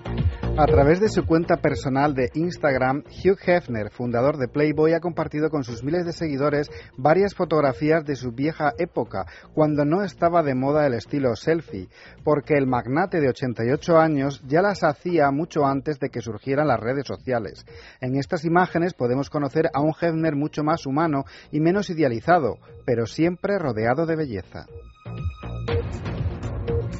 A 0.56 0.66
través 0.66 1.00
de 1.00 1.08
su 1.08 1.26
cuenta 1.26 1.56
personal 1.56 2.14
de 2.14 2.30
Instagram, 2.34 3.02
Hugh 3.08 3.38
Hefner, 3.44 3.90
fundador 3.90 4.36
de 4.36 4.46
Playboy, 4.46 4.92
ha 4.92 5.00
compartido 5.00 5.50
con 5.50 5.64
sus 5.64 5.82
miles 5.82 6.06
de 6.06 6.12
seguidores 6.12 6.70
varias 6.96 7.34
fotografías 7.34 8.04
de 8.04 8.14
su 8.14 8.30
vieja 8.30 8.72
época, 8.78 9.26
cuando 9.52 9.84
no 9.84 10.04
estaba 10.04 10.44
de 10.44 10.54
moda 10.54 10.86
el 10.86 10.94
estilo 10.94 11.34
selfie, 11.34 11.88
porque 12.22 12.54
el 12.54 12.68
magnate 12.68 13.20
de 13.20 13.30
88 13.30 13.98
años 13.98 14.44
ya 14.46 14.62
las 14.62 14.84
hacía 14.84 15.32
mucho 15.32 15.66
antes 15.66 15.98
de 15.98 16.08
que 16.08 16.20
surgieran 16.20 16.68
las 16.68 16.78
redes 16.78 17.08
sociales. 17.08 17.66
En 18.00 18.14
estas 18.16 18.44
imágenes 18.44 18.94
podemos 18.94 19.30
conocer 19.30 19.70
a 19.74 19.80
un 19.80 19.92
Hefner 20.00 20.36
mucho 20.36 20.62
más 20.62 20.86
humano 20.86 21.24
y 21.50 21.58
menos 21.58 21.90
idealizado, 21.90 22.58
pero 22.84 23.06
siempre 23.06 23.58
rodeado 23.58 24.06
de 24.06 24.14
belleza. 24.14 24.66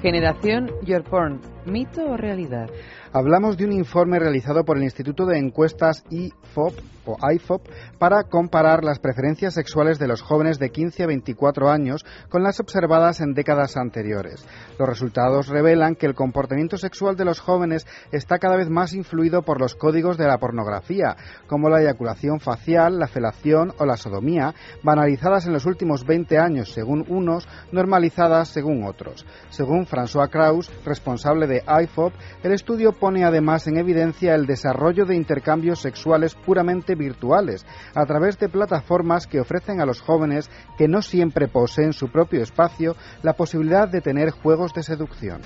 Generación 0.03 0.71
Your 0.83 1.05
Porn, 1.05 1.40
¿mito 1.66 2.05
o 2.07 2.16
realidad? 2.16 2.68
Hablamos 3.12 3.57
de 3.57 3.64
un 3.64 3.72
informe 3.72 4.18
realizado 4.18 4.64
por 4.64 4.77
el 4.77 4.83
Instituto 4.83 5.24
de 5.24 5.38
Encuestas 5.38 6.05
IFOP 6.11 6.74
o 7.07 7.16
IFOP 7.33 7.68
para 7.98 8.24
comparar 8.24 8.83
las 8.83 8.98
preferencias 8.98 9.55
sexuales 9.55 9.98
de 9.98 10.09
los 10.09 10.22
jóvenes 10.22 10.59
de 10.59 10.70
15 10.70 11.05
a 11.05 11.07
24 11.07 11.70
años 11.70 12.05
con 12.29 12.42
las 12.42 12.61
observadas 12.61 13.20
en 13.20 13.35
décadas 13.35 13.77
anteriores. 13.77 14.44
Los 14.79 14.88
resultados 14.88 15.48
revelan 15.48 15.94
que 15.94 16.07
el 16.07 16.14
comportamiento 16.14 16.77
sexual 16.77 17.16
de 17.16 17.24
los 17.24 17.40
jóvenes 17.40 17.87
está 18.11 18.38
cada 18.38 18.57
vez 18.57 18.68
más 18.68 18.94
influido 18.94 19.42
por 19.42 19.61
los 19.61 19.74
códigos 19.74 20.16
de 20.16 20.27
la 20.27 20.38
pornografía, 20.38 21.16
como 21.46 21.68
la 21.68 21.83
eyaculación 21.83 22.40
facial, 22.40 22.98
la 22.98 23.07
felación 23.07 23.74
o 23.79 23.87
la 23.87 23.96
sodomía, 23.96 24.55
banalizadas 24.83 25.46
en 25.46 25.53
los 25.53 25.66
últimos 25.66 26.05
20 26.05 26.38
años 26.38 26.72
según 26.72 27.05
unos, 27.09 27.46
normalizadas 27.70 28.48
según 28.48 28.85
otros. 28.85 29.27
Según 29.50 29.87
François 29.87 30.31
Kraus, 30.31 30.70
responsable 30.85 31.46
de 31.46 31.54
IFOP, 31.67 32.12
el 32.43 32.53
estudio 32.53 32.93
pone 32.93 33.25
además 33.25 33.67
en 33.67 33.77
evidencia 33.77 34.35
el 34.35 34.47
desarrollo 34.47 35.05
de 35.05 35.17
intercambios 35.17 35.81
sexuales 35.81 36.35
puramente 36.35 36.95
virtuales, 36.95 37.67
a 37.95 38.05
través 38.07 38.38
de 38.38 38.49
plataformas 38.49 39.27
que 39.27 39.40
ofrecen 39.40 39.81
a 39.81 39.87
los 39.87 40.01
jóvenes 40.01 40.51
que 40.79 40.88
no 40.88 41.03
siempre 41.03 41.49
poseen 41.49 41.93
su 41.93 42.09
propio 42.09 42.43
espacio 42.43 42.97
la 43.23 43.35
posibilidad 43.35 43.88
de 43.88 44.01
tener 44.01 44.31
juegos 44.31 44.73
de 44.73 44.83
seducción. 44.83 45.40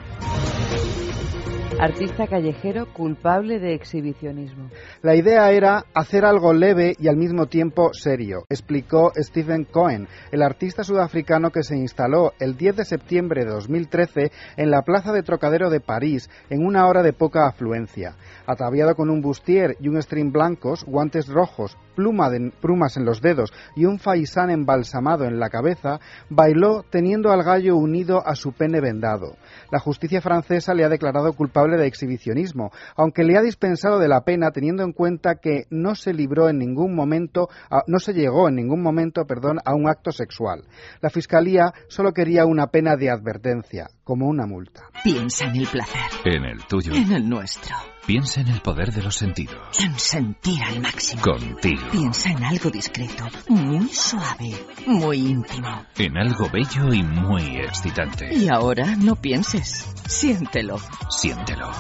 Artista 1.80 2.26
callejero 2.26 2.92
culpable 2.92 3.60
de 3.60 3.72
exhibicionismo. 3.72 4.68
La 5.00 5.14
idea 5.14 5.52
era 5.52 5.84
hacer 5.94 6.24
algo 6.24 6.52
leve 6.52 6.96
y 6.98 7.06
al 7.06 7.16
mismo 7.16 7.46
tiempo 7.46 7.90
serio, 7.92 8.44
explicó 8.48 9.12
Stephen 9.14 9.64
Cohen, 9.64 10.08
el 10.32 10.42
artista 10.42 10.82
sudafricano 10.82 11.50
que 11.50 11.62
se 11.62 11.76
instaló 11.76 12.32
el 12.40 12.56
10 12.56 12.78
de 12.78 12.84
septiembre 12.84 13.44
de 13.44 13.52
2013 13.52 14.32
en 14.56 14.72
la 14.72 14.82
plaza 14.82 15.12
de 15.12 15.22
Trocadero 15.22 15.70
de 15.70 15.78
París 15.78 16.28
en 16.50 16.66
una 16.66 16.84
hora 16.88 17.04
de 17.04 17.12
poca 17.12 17.46
afluencia. 17.46 18.16
Ataviado 18.44 18.96
con 18.96 19.08
un 19.08 19.20
bustier 19.20 19.76
y 19.78 19.86
un 19.86 20.02
string 20.02 20.32
blancos, 20.32 20.84
guantes 20.84 21.28
rojos, 21.28 21.78
pluma 21.98 22.30
de, 22.30 22.52
plumas 22.60 22.96
en 22.96 23.04
los 23.04 23.20
dedos 23.20 23.52
y 23.74 23.84
un 23.84 23.98
faisán 23.98 24.50
embalsamado 24.50 25.24
en 25.24 25.40
la 25.40 25.50
cabeza, 25.50 25.98
bailó 26.30 26.84
teniendo 26.88 27.32
al 27.32 27.42
gallo 27.42 27.74
unido 27.74 28.22
a 28.24 28.36
su 28.36 28.52
pene 28.52 28.80
vendado. 28.80 29.34
La 29.72 29.80
justicia 29.80 30.20
francesa 30.20 30.74
le 30.74 30.84
ha 30.84 30.88
declarado 30.88 31.32
culpable 31.32 31.76
de 31.76 31.88
exhibicionismo, 31.88 32.70
aunque 32.94 33.24
le 33.24 33.36
ha 33.36 33.42
dispensado 33.42 33.98
de 33.98 34.06
la 34.06 34.20
pena 34.20 34.52
teniendo 34.52 34.84
en 34.84 34.92
cuenta 34.92 35.40
que 35.42 35.64
no 35.70 35.96
se 35.96 36.14
libró 36.14 36.48
en 36.48 36.58
ningún 36.58 36.94
momento, 36.94 37.48
a, 37.68 37.82
no 37.88 37.98
se 37.98 38.12
llegó 38.12 38.48
en 38.48 38.54
ningún 38.54 38.80
momento, 38.80 39.26
perdón, 39.26 39.58
a 39.64 39.74
un 39.74 39.88
acto 39.88 40.12
sexual. 40.12 40.62
La 41.00 41.10
fiscalía 41.10 41.72
solo 41.88 42.12
quería 42.12 42.46
una 42.46 42.68
pena 42.68 42.94
de 42.94 43.10
advertencia, 43.10 43.88
como 44.04 44.28
una 44.28 44.46
multa. 44.46 44.84
Piensa 45.02 45.46
en 45.46 45.56
el 45.56 45.66
placer. 45.66 46.00
En 46.24 46.44
el 46.44 46.64
tuyo. 46.64 46.94
En 46.94 47.10
el 47.12 47.28
nuestro. 47.28 47.74
Piensa 48.06 48.40
en 48.40 48.48
el 48.48 48.62
poder 48.62 48.90
de 48.90 49.02
los 49.02 49.16
sentidos. 49.16 49.78
En 49.78 49.98
sentir 49.98 50.62
al 50.62 50.80
máximo. 50.80 51.20
Contigo. 51.20 51.87
Piensa 51.90 52.30
en 52.30 52.44
algo 52.44 52.70
discreto, 52.70 53.24
muy 53.48 53.88
suave, 53.88 54.52
muy 54.86 55.16
íntimo. 55.16 55.86
En 55.96 56.18
algo 56.18 56.48
bello 56.52 56.92
y 56.92 57.02
muy 57.02 57.58
excitante. 57.58 58.34
Y 58.34 58.48
ahora 58.48 58.94
no 58.96 59.16
pienses. 59.16 59.86
Siéntelo. 60.06 60.76
Siéntelo. 61.08 61.70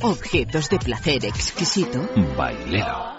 Objetos 0.00 0.70
de 0.70 0.78
placer 0.78 1.26
exquisito. 1.26 2.00
Bailelo. 2.38 3.18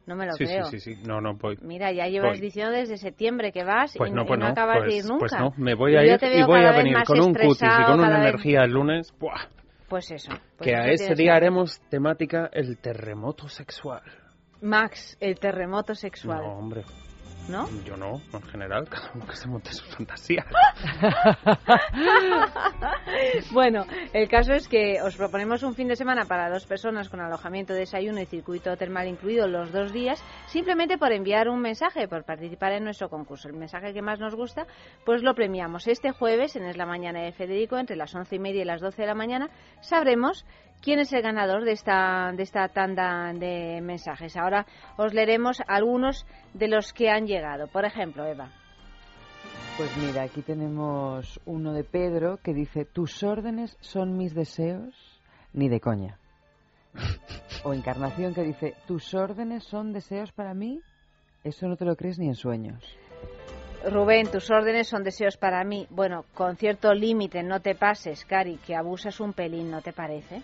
No 0.07 0.15
me 0.15 0.25
lo 0.25 0.33
Sí, 0.33 0.45
creo. 0.45 0.65
sí, 0.65 0.79
sí, 0.79 0.95
sí. 0.95 1.03
No, 1.07 1.21
no 1.21 1.35
voy. 1.35 1.57
Mira, 1.61 1.91
ya 1.91 2.07
llevas 2.07 2.39
diciendo 2.41 2.71
desde 2.71 2.97
septiembre 2.97 3.51
que 3.51 3.63
vas 3.63 3.93
Pues 3.97 4.09
y, 4.11 4.13
no, 4.13 4.23
y 4.23 4.25
pues 4.25 4.39
no 4.39 4.45
no. 4.47 4.51
acabas 4.51 4.77
pues, 4.79 4.89
de 4.89 4.95
ir 4.97 5.05
nunca. 5.05 5.19
pues 5.19 5.31
no, 5.39 5.53
me 5.57 5.75
voy 5.75 5.95
a 5.95 6.03
ir 6.03 6.19
y 6.21 6.43
voy 6.43 6.63
a 6.63 6.71
venir 6.71 6.97
con 7.05 7.19
un 7.19 7.33
cutis 7.33 7.61
y 7.61 7.83
con 7.85 7.99
una 7.99 8.09
vez- 8.09 8.27
energía 8.27 8.63
el 8.63 8.71
lunes. 8.71 9.13
¡buah! 9.19 9.47
Pues 9.87 10.09
eso. 10.11 10.31
pues 10.57 10.69
que 10.69 10.75
a 10.75 10.85
ese 10.87 11.15
día 11.15 11.35
haremos 11.35 11.79
temática 11.89 12.49
el 12.53 12.77
terremoto 12.77 13.47
sexual. 13.49 14.01
Max, 14.61 15.17
el 15.19 15.39
terremoto 15.39 15.95
sexual, 15.95 16.41
No, 16.43 16.53
hombre, 16.57 16.83
¿no? 17.49 17.67
yo 17.85 17.97
no, 17.97 18.21
en 18.33 18.41
general, 18.43 18.85
cada 18.89 19.11
uno 19.13 19.25
que 19.25 19.35
se 19.35 19.47
monte 19.47 19.71
sus 19.71 19.95
fantasías. 19.95 20.45
bueno, 23.51 23.85
el 24.13 24.29
caso 24.29 24.53
es 24.53 24.67
que 24.67 25.01
os 25.01 25.15
proponemos 25.15 25.63
un 25.63 25.73
fin 25.73 25.87
de 25.87 25.95
semana 25.95 26.25
para 26.25 26.49
dos 26.49 26.65
personas 26.65 27.09
con 27.09 27.19
alojamiento, 27.19 27.73
desayuno 27.73 28.21
y 28.21 28.25
circuito 28.25 28.75
termal 28.77 29.07
incluido 29.07 29.47
los 29.47 29.71
dos 29.71 29.91
días, 29.91 30.23
simplemente 30.47 30.97
por 30.97 31.11
enviar 31.11 31.49
un 31.49 31.61
mensaje, 31.61 32.07
por 32.07 32.23
participar 32.23 32.73
en 32.73 32.83
nuestro 32.83 33.09
concurso. 33.09 33.47
El 33.47 33.55
mensaje 33.55 33.93
que 33.93 34.01
más 34.01 34.19
nos 34.19 34.35
gusta, 34.35 34.67
pues 35.05 35.23
lo 35.23 35.35
premiamos. 35.35 35.87
Este 35.87 36.11
jueves, 36.11 36.55
en 36.55 36.65
Es 36.65 36.77
la 36.77 36.85
Mañana 36.85 37.21
de 37.21 37.31
Federico, 37.31 37.77
entre 37.77 37.95
las 37.95 38.13
once 38.15 38.35
y 38.35 38.39
media 38.39 38.61
y 38.61 38.65
las 38.65 38.81
doce 38.81 39.03
de 39.03 39.07
la 39.07 39.15
mañana, 39.15 39.49
sabremos 39.81 40.45
quién 40.81 40.99
es 40.99 41.13
el 41.13 41.21
ganador 41.21 41.63
de 41.63 41.73
esta, 41.73 42.31
de 42.35 42.43
esta 42.43 42.67
tanda 42.69 43.31
de 43.33 43.79
mensajes. 43.81 44.35
Ahora 44.35 44.65
os 44.97 45.13
leeremos 45.13 45.61
algunos 45.67 46.25
de 46.53 46.67
los 46.67 46.93
que 46.93 47.09
han 47.09 47.27
llegado. 47.27 47.67
Por 47.67 47.85
ejemplo, 47.85 48.25
Eva. 48.25 48.49
Pues 49.77 49.95
mira, 49.97 50.23
aquí 50.23 50.41
tenemos 50.41 51.39
uno 51.45 51.73
de 51.73 51.83
Pedro 51.83 52.39
que 52.43 52.53
dice, 52.53 52.85
tus 52.85 53.23
órdenes 53.23 53.77
son 53.79 54.17
mis 54.17 54.35
deseos, 54.35 55.19
ni 55.53 55.69
de 55.69 55.79
coña. 55.79 56.17
O 57.63 57.73
Encarnación 57.73 58.33
que 58.33 58.41
dice, 58.41 58.73
tus 58.87 59.13
órdenes 59.13 59.63
son 59.65 59.93
deseos 59.93 60.31
para 60.31 60.55
mí, 60.55 60.81
eso 61.43 61.67
no 61.67 61.75
te 61.75 61.85
lo 61.85 61.95
crees 61.95 62.17
ni 62.17 62.27
en 62.27 62.33
sueños. 62.33 62.83
Rubén, 63.87 64.31
tus 64.31 64.49
órdenes 64.49 64.87
son 64.87 65.03
deseos 65.03 65.37
para 65.37 65.63
mí. 65.63 65.87
Bueno, 65.89 66.25
con 66.33 66.55
cierto 66.55 66.93
límite, 66.93 67.43
no 67.43 67.59
te 67.59 67.75
pases, 67.75 68.25
Cari, 68.25 68.57
que 68.57 68.75
abusas 68.75 69.19
un 69.19 69.33
pelín, 69.33 69.71
¿no 69.71 69.81
te 69.81 69.93
parece? 69.93 70.41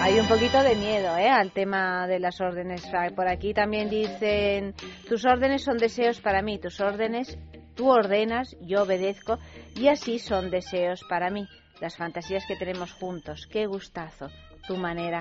Hay 0.00 0.18
un 0.18 0.28
poquito 0.28 0.62
de 0.62 0.74
miedo 0.74 1.16
¿eh? 1.16 1.30
al 1.30 1.52
tema 1.52 2.06
de 2.06 2.18
las 2.18 2.40
órdenes. 2.40 2.86
Por 3.14 3.28
aquí 3.28 3.54
también 3.54 3.88
dicen, 3.88 4.74
tus 5.08 5.24
órdenes 5.24 5.64
son 5.64 5.78
deseos 5.78 6.20
para 6.20 6.42
mí, 6.42 6.58
tus 6.58 6.80
órdenes, 6.80 7.38
tú 7.74 7.90
ordenas, 7.90 8.56
yo 8.60 8.82
obedezco 8.82 9.38
y 9.74 9.88
así 9.88 10.18
son 10.18 10.50
deseos 10.50 11.02
para 11.08 11.30
mí. 11.30 11.46
Las 11.80 11.96
fantasías 11.96 12.44
que 12.46 12.56
tenemos 12.56 12.92
juntos, 12.92 13.48
qué 13.50 13.66
gustazo 13.66 14.28
tu 14.66 14.76
manera 14.76 15.20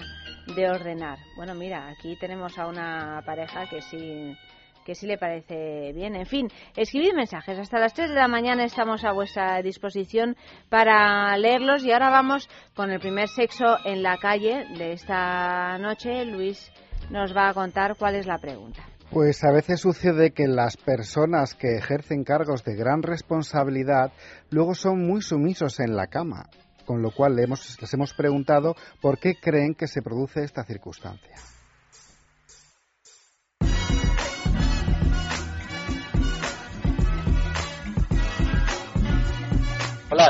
de 0.55 0.69
ordenar. 0.69 1.17
Bueno, 1.36 1.55
mira, 1.55 1.89
aquí 1.89 2.17
tenemos 2.19 2.57
a 2.57 2.67
una 2.67 3.21
pareja 3.25 3.67
que 3.69 3.82
sí 3.82 4.36
que 4.84 4.95
sí 4.95 5.07
le 5.07 5.17
parece 5.17 5.91
bien. 5.93 6.15
En 6.15 6.25
fin, 6.25 6.47
escribid 6.75 7.13
mensajes. 7.13 7.59
Hasta 7.59 7.79
las 7.79 7.93
3 7.93 8.09
de 8.09 8.15
la 8.15 8.27
mañana 8.27 8.63
estamos 8.63 9.03
a 9.03 9.11
vuestra 9.11 9.61
disposición 9.61 10.36
para 10.69 11.36
leerlos 11.38 11.84
y 11.84 11.91
ahora 11.91 12.09
vamos 12.09 12.49
con 12.75 12.91
el 12.91 12.99
primer 12.99 13.27
sexo 13.27 13.77
en 13.86 14.03
la 14.03 14.17
calle 14.17 14.65
de 14.77 14.93
esta 14.93 15.77
noche. 15.77 16.25
Luis 16.25 16.71
nos 17.09 17.36
va 17.36 17.49
a 17.49 17.53
contar 17.53 17.95
cuál 17.97 18.15
es 18.15 18.25
la 18.25 18.38
pregunta. 18.38 18.84
Pues 19.11 19.43
a 19.43 19.51
veces 19.51 19.79
sucede 19.79 20.31
que 20.31 20.47
las 20.47 20.75
personas 20.75 21.53
que 21.53 21.75
ejercen 21.77 22.23
cargos 22.23 22.63
de 22.63 22.75
gran 22.75 23.03
responsabilidad 23.03 24.11
luego 24.49 24.73
son 24.73 25.05
muy 25.05 25.21
sumisos 25.21 25.79
en 25.79 25.95
la 25.95 26.07
cama, 26.07 26.49
con 26.86 27.03
lo 27.03 27.11
cual 27.11 27.36
les 27.36 27.93
hemos 27.93 28.13
preguntado 28.15 28.75
por 29.01 29.19
qué 29.19 29.36
creen 29.36 29.75
que 29.75 29.88
se 29.88 30.01
produce 30.01 30.43
esta 30.43 30.63
circunstancia. 30.63 31.36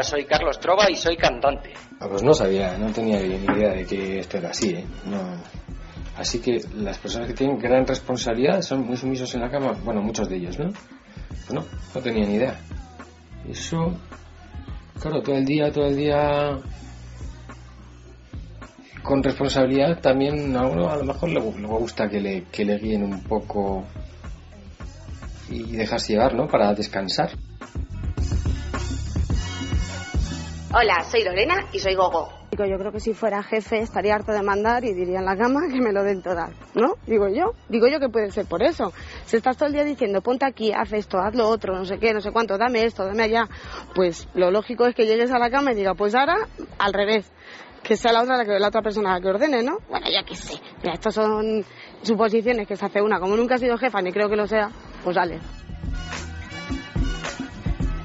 Soy 0.02 0.26
Carlos 0.26 0.60
Trova 0.60 0.89
y 0.89 0.96
soy 0.96 1.18
cantante. 1.18 1.74
Ah, 2.00 2.08
pues 2.10 2.24
no 2.24 2.34
sabía, 2.34 2.78
no 2.78 2.91
tenía 2.91 3.20
ni 3.22 3.36
idea 3.36 3.74
de 3.74 3.86
que 3.86 4.20
esto 4.20 4.38
era 4.38 4.50
así, 4.50 4.70
¿eh? 4.70 4.86
Así 6.18 6.39
que 6.39 6.64
las 6.76 6.98
personas 7.00 7.28
que 7.28 7.34
tienen 7.34 7.58
gran 7.60 7.86
responsabilidad 7.86 8.62
son 8.62 8.86
muy 8.86 8.98
sumisos 8.98 9.34
en 9.36 9.41
la 9.41 9.50
cama, 9.50 9.74
bueno, 9.84 10.02
muchos 10.02 10.30
de 10.30 10.38
ellos, 10.38 10.58
¿no? 10.60 10.72
Pues 11.28 11.54
no, 11.54 11.66
no 11.94 12.02
tenía 12.02 12.26
ni 12.26 12.36
idea. 12.36 12.56
Eso, 13.50 13.98
claro, 15.00 15.22
todo 15.22 15.36
el 15.36 15.46
día, 15.46 15.72
todo 15.72 15.86
el 15.88 15.98
día 15.98 16.60
con 19.04 19.22
responsabilidad 19.22 20.00
también 20.00 20.56
a 20.56 20.66
uno 20.66 20.89
a 20.89 20.96
lo 20.96 21.04
mejor 21.04 21.30
le, 21.30 21.41
gusta 21.41 22.08
que 22.08 22.22
le, 22.22 22.44
que 22.46 22.64
le 22.64 22.78
guíen 22.78 23.04
un 23.04 23.22
poco 23.24 23.84
y 25.50 25.76
dejarse 25.76 26.14
llevar, 26.14 26.34
¿no? 26.36 26.48
Para 26.48 26.74
descansar. 26.74 27.32
Hola, 30.76 31.03
soy 31.03 31.24
Lorena 31.24 31.67
y 31.71 31.78
soy 31.78 31.93
Gogo. 31.93 32.30
Digo, 32.49 32.65
yo 32.65 32.80
creo 32.80 32.91
que 32.91 32.99
si 32.99 33.13
fuera 33.13 33.43
jefe 33.43 33.78
estaría 33.78 34.15
harto 34.15 34.32
de 34.32 34.41
mandar 34.41 34.84
y 34.84 34.91
diría 34.91 35.19
en 35.19 35.26
la 35.26 35.38
cama 35.38 35.67
que 35.71 35.80
me 35.80 35.93
lo 35.93 36.01
den 36.01 36.24
todas, 36.24 36.49
¿no? 36.74 36.95
Digo 37.05 37.28
yo, 37.30 37.53
digo 37.69 37.88
yo 37.88 37.99
que 37.99 38.09
puede 38.09 38.32
ser 38.32 38.47
por 38.47 38.63
eso. 38.63 38.91
Si 39.26 39.38
estás 39.38 39.55
todo 39.55 39.67
el 39.67 39.74
día 39.74 39.84
diciendo, 39.84 40.21
ponte 40.21 40.47
aquí, 40.47 40.71
haz 40.71 40.91
esto, 40.93 41.19
haz 41.19 41.36
lo 41.36 41.47
otro, 41.47 41.76
no 41.76 41.86
sé 41.86 41.99
qué, 41.99 42.11
no 42.11 42.21
sé 42.21 42.32
cuánto, 42.32 42.57
dame 42.57 42.86
esto, 42.86 43.05
dame 43.05 43.21
allá, 43.21 43.47
pues 43.93 44.28
lo 44.34 44.49
lógico 44.49 44.88
es 44.88 44.95
que 44.95 45.05
llegues 45.05 45.30
a 45.30 45.38
la 45.38 45.51
cama 45.51 45.74
y 45.74 45.76
diga, 45.76 45.93
pues 45.93 46.15
ahora 46.15 46.38
al 46.80 46.91
revés, 46.91 47.32
que 47.84 47.95
sea 47.95 48.11
la 48.11 48.24
otra 48.24 48.38
la, 48.38 48.43
que, 48.43 48.57
la 48.57 48.69
otra 48.69 48.82
persona 48.82 49.13
la 49.13 49.21
que 49.21 49.28
ordene, 49.28 49.61
¿no? 49.61 49.78
Bueno, 49.89 50.07
ya 50.11 50.24
que 50.24 50.36
sé. 50.36 50.55
Mira, 50.82 50.95
estas 50.95 51.13
son 51.13 51.63
suposiciones 52.01 52.67
que 52.67 52.76
se 52.76 52.86
hace 52.86 52.99
una. 52.99 53.19
Como 53.19 53.38
nunca 53.38 53.55
ha 53.55 53.59
sido 53.59 53.78
jefa, 53.78 54.01
ni 54.01 54.11
creo 54.11 54.28
que 54.28 54.38
lo 54.38 54.47
sea, 54.47 54.71
pues 55.03 55.15
dale. 55.15 55.39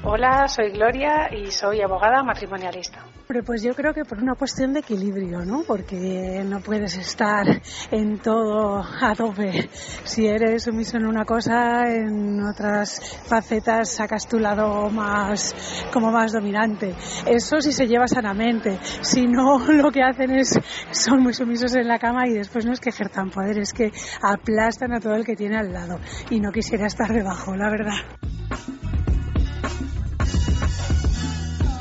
Hola, 0.01 0.47
soy 0.47 0.71
Gloria 0.71 1.29
y 1.29 1.51
soy 1.51 1.81
abogada 1.81 2.23
matrimonialista. 2.23 3.03
Pues 3.45 3.61
yo 3.61 3.75
creo 3.75 3.93
que 3.93 4.05
por 4.05 4.17
una 4.17 4.33
cuestión 4.33 4.73
de 4.73 4.79
equilibrio, 4.79 5.45
¿no? 5.45 5.63
Porque 5.67 6.41
no 6.45 6.61
puedes 6.61 6.97
estar 6.97 7.45
en 7.91 8.17
todo 8.17 8.81
a 8.81 9.13
tope. 9.13 9.69
Si 10.03 10.25
eres 10.25 10.63
sumiso 10.63 10.97
en 10.97 11.05
una 11.05 11.25
cosa, 11.25 11.83
en 11.93 12.41
otras 12.41 13.21
facetas 13.27 13.91
sacas 13.91 14.27
tu 14.27 14.39
lado 14.39 14.89
más, 14.89 15.53
como 15.93 16.11
más 16.11 16.31
dominante. 16.31 16.95
Eso 17.27 17.59
sí 17.59 17.71
se 17.71 17.85
lleva 17.85 18.07
sanamente. 18.07 18.79
Si 19.01 19.27
no, 19.27 19.59
lo 19.67 19.91
que 19.91 20.01
hacen 20.01 20.31
es, 20.31 20.57
son 20.91 21.21
muy 21.21 21.33
sumisos 21.33 21.75
en 21.75 21.87
la 21.87 21.99
cama 21.99 22.25
y 22.25 22.33
después 22.33 22.65
no 22.65 22.71
es 22.71 22.79
que 22.79 22.89
ejerzan 22.89 23.29
poder, 23.29 23.59
es 23.59 23.73
que 23.73 23.91
aplastan 24.23 24.93
a 24.93 24.99
todo 24.99 25.13
el 25.13 25.25
que 25.25 25.35
tiene 25.35 25.57
al 25.57 25.71
lado. 25.71 25.99
Y 26.31 26.39
no 26.39 26.51
quisiera 26.51 26.87
estar 26.87 27.13
debajo, 27.13 27.55
la 27.55 27.69
verdad. 27.69 28.78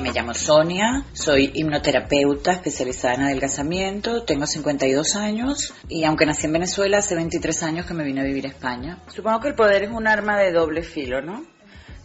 Me 0.01 0.13
llamo 0.13 0.33
Sonia, 0.33 1.05
soy 1.13 1.51
hipnoterapeuta 1.55 2.53
especializada 2.53 3.15
en 3.15 3.23
adelgazamiento, 3.23 4.23
tengo 4.23 4.47
52 4.47 5.17
años 5.17 5.75
y 5.89 6.05
aunque 6.05 6.25
nací 6.25 6.47
en 6.47 6.53
Venezuela, 6.53 6.99
hace 6.99 7.17
23 7.17 7.65
años 7.65 7.87
que 7.87 7.95
me 7.95 8.05
vine 8.05 8.21
a 8.21 8.25
vivir 8.25 8.47
a 8.47 8.51
España. 8.51 9.03
Supongo 9.09 9.41
que 9.41 9.49
el 9.49 9.55
poder 9.57 9.83
es 9.83 9.91
un 9.91 10.07
arma 10.07 10.39
de 10.39 10.53
doble 10.53 10.85
filo, 10.85 11.21
¿no? 11.21 11.45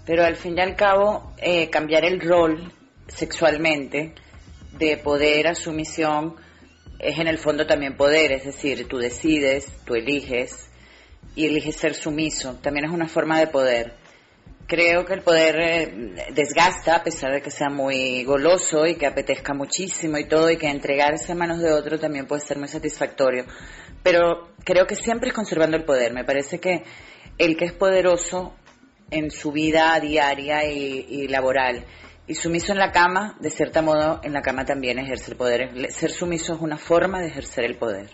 Pero 0.07 0.25
al 0.25 0.35
fin 0.35 0.57
y 0.57 0.61
al 0.61 0.75
cabo, 0.75 1.33
eh, 1.37 1.69
cambiar 1.69 2.03
el 2.03 2.19
rol 2.19 2.73
sexualmente 3.07 4.15
de 4.71 4.97
poder 4.97 5.47
a 5.47 5.53
sumisión 5.53 6.35
es 6.97 7.19
en 7.19 7.27
el 7.27 7.37
fondo 7.37 7.67
también 7.67 7.95
poder, 7.95 8.31
es 8.31 8.45
decir, 8.45 8.87
tú 8.87 8.97
decides, 8.97 9.71
tú 9.85 9.93
eliges 9.93 10.67
y 11.35 11.45
eliges 11.45 11.75
ser 11.75 11.93
sumiso, 11.93 12.55
también 12.55 12.85
es 12.85 12.91
una 12.91 13.07
forma 13.07 13.39
de 13.39 13.47
poder 13.47 14.02
creo 14.67 15.05
que 15.05 15.13
el 15.13 15.21
poder 15.21 15.55
eh, 15.59 16.15
desgasta, 16.33 16.97
a 16.97 17.03
pesar 17.03 17.33
de 17.33 17.41
que 17.41 17.51
sea 17.51 17.69
muy 17.69 18.23
goloso 18.23 18.85
y 18.85 18.95
que 18.95 19.05
apetezca 19.05 19.53
muchísimo 19.53 20.17
y 20.17 20.27
todo, 20.27 20.49
y 20.49 20.57
que 20.57 20.69
entregarse 20.69 21.31
a 21.31 21.35
manos 21.35 21.59
de 21.59 21.71
otro 21.71 21.99
también 21.99 22.25
puede 22.25 22.41
ser 22.41 22.57
muy 22.57 22.67
satisfactorio. 22.67 23.45
Pero 24.01 24.49
creo 24.63 24.85
que 24.85 24.95
siempre 24.95 25.29
es 25.29 25.33
conservando 25.33 25.77
el 25.77 25.85
poder. 25.85 26.13
Me 26.13 26.23
parece 26.23 26.59
que 26.59 26.83
el 27.37 27.57
que 27.57 27.65
es 27.65 27.73
poderoso 27.73 28.55
en 29.11 29.31
su 29.31 29.51
vida 29.51 29.99
diaria 29.99 30.65
y, 30.65 31.05
y 31.09 31.27
laboral 31.27 31.85
y 32.25 32.35
sumiso 32.35 32.71
en 32.71 32.79
la 32.79 32.91
cama, 32.91 33.35
de 33.39 33.49
cierto 33.49 33.81
modo, 33.81 34.21
en 34.23 34.31
la 34.33 34.41
cama 34.41 34.63
también 34.63 34.97
ejerce 34.97 35.31
el 35.31 35.37
poder. 35.37 35.91
Ser 35.91 36.11
sumiso 36.11 36.53
es 36.53 36.61
una 36.61 36.77
forma 36.77 37.19
de 37.19 37.27
ejercer 37.27 37.65
el 37.65 37.77
poder. 37.77 38.11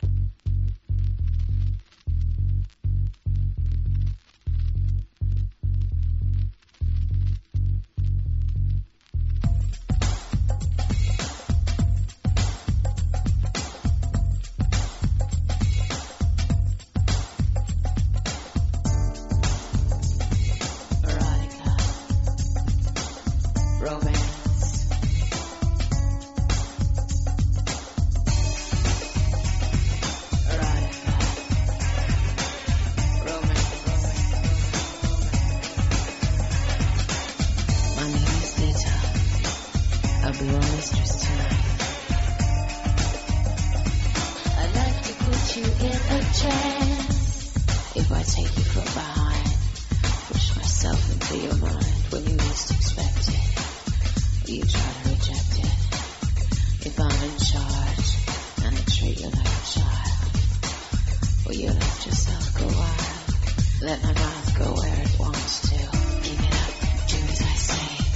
let 63.89 64.03
my 64.03 64.13
mouth 64.13 64.59
go 64.59 64.65
where 64.65 65.01
it 65.01 65.19
wants 65.19 65.61
to. 65.61 65.77
Give 66.21 66.39
it 66.39 66.53
up, 66.53 67.07
do 67.07 67.17
as 67.17 67.41
I 67.41 67.55
say. 67.55 68.08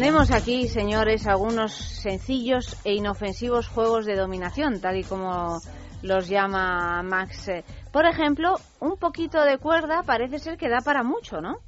Tenemos 0.00 0.30
aquí, 0.30 0.66
señores, 0.66 1.26
algunos 1.26 1.74
sencillos 1.74 2.74
e 2.86 2.94
inofensivos 2.94 3.68
juegos 3.68 4.06
de 4.06 4.16
dominación, 4.16 4.80
tal 4.80 4.96
y 4.96 5.04
como 5.04 5.58
los 6.02 6.26
llama 6.26 7.02
Max. 7.02 7.50
Por 7.92 8.06
ejemplo, 8.06 8.54
un 8.80 8.96
poquito 8.96 9.44
de 9.44 9.58
cuerda 9.58 10.02
parece 10.02 10.38
ser 10.38 10.56
que 10.56 10.70
da 10.70 10.78
para 10.82 11.02
mucho, 11.02 11.42
¿no? 11.42 11.58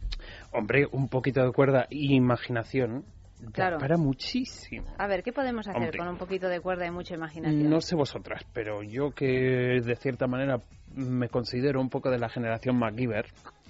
Hombre, 0.50 0.86
un 0.92 1.08
poquito 1.08 1.44
de 1.44 1.52
cuerda 1.52 1.86
y 1.90 2.16
imaginación 2.16 3.04
da 3.38 3.52
Claro. 3.52 3.78
para 3.78 3.98
muchísimo. 3.98 4.86
A 4.96 5.06
ver, 5.06 5.22
¿qué 5.22 5.34
podemos 5.34 5.68
hacer 5.68 5.82
Hombre. 5.82 5.98
con 5.98 6.08
un 6.08 6.16
poquito 6.16 6.48
de 6.48 6.60
cuerda 6.60 6.86
y 6.86 6.90
mucha 6.90 7.14
imaginación? 7.14 7.68
No 7.68 7.82
sé 7.82 7.96
vosotras, 7.96 8.44
pero 8.54 8.82
yo 8.82 9.10
que 9.10 9.78
de 9.84 9.96
cierta 9.96 10.26
manera 10.26 10.58
me 10.94 11.28
considero 11.28 11.80
un 11.80 11.88
poco 11.88 12.10
de 12.10 12.18
la 12.18 12.28
generación 12.28 12.78
MacGyver. 12.78 13.26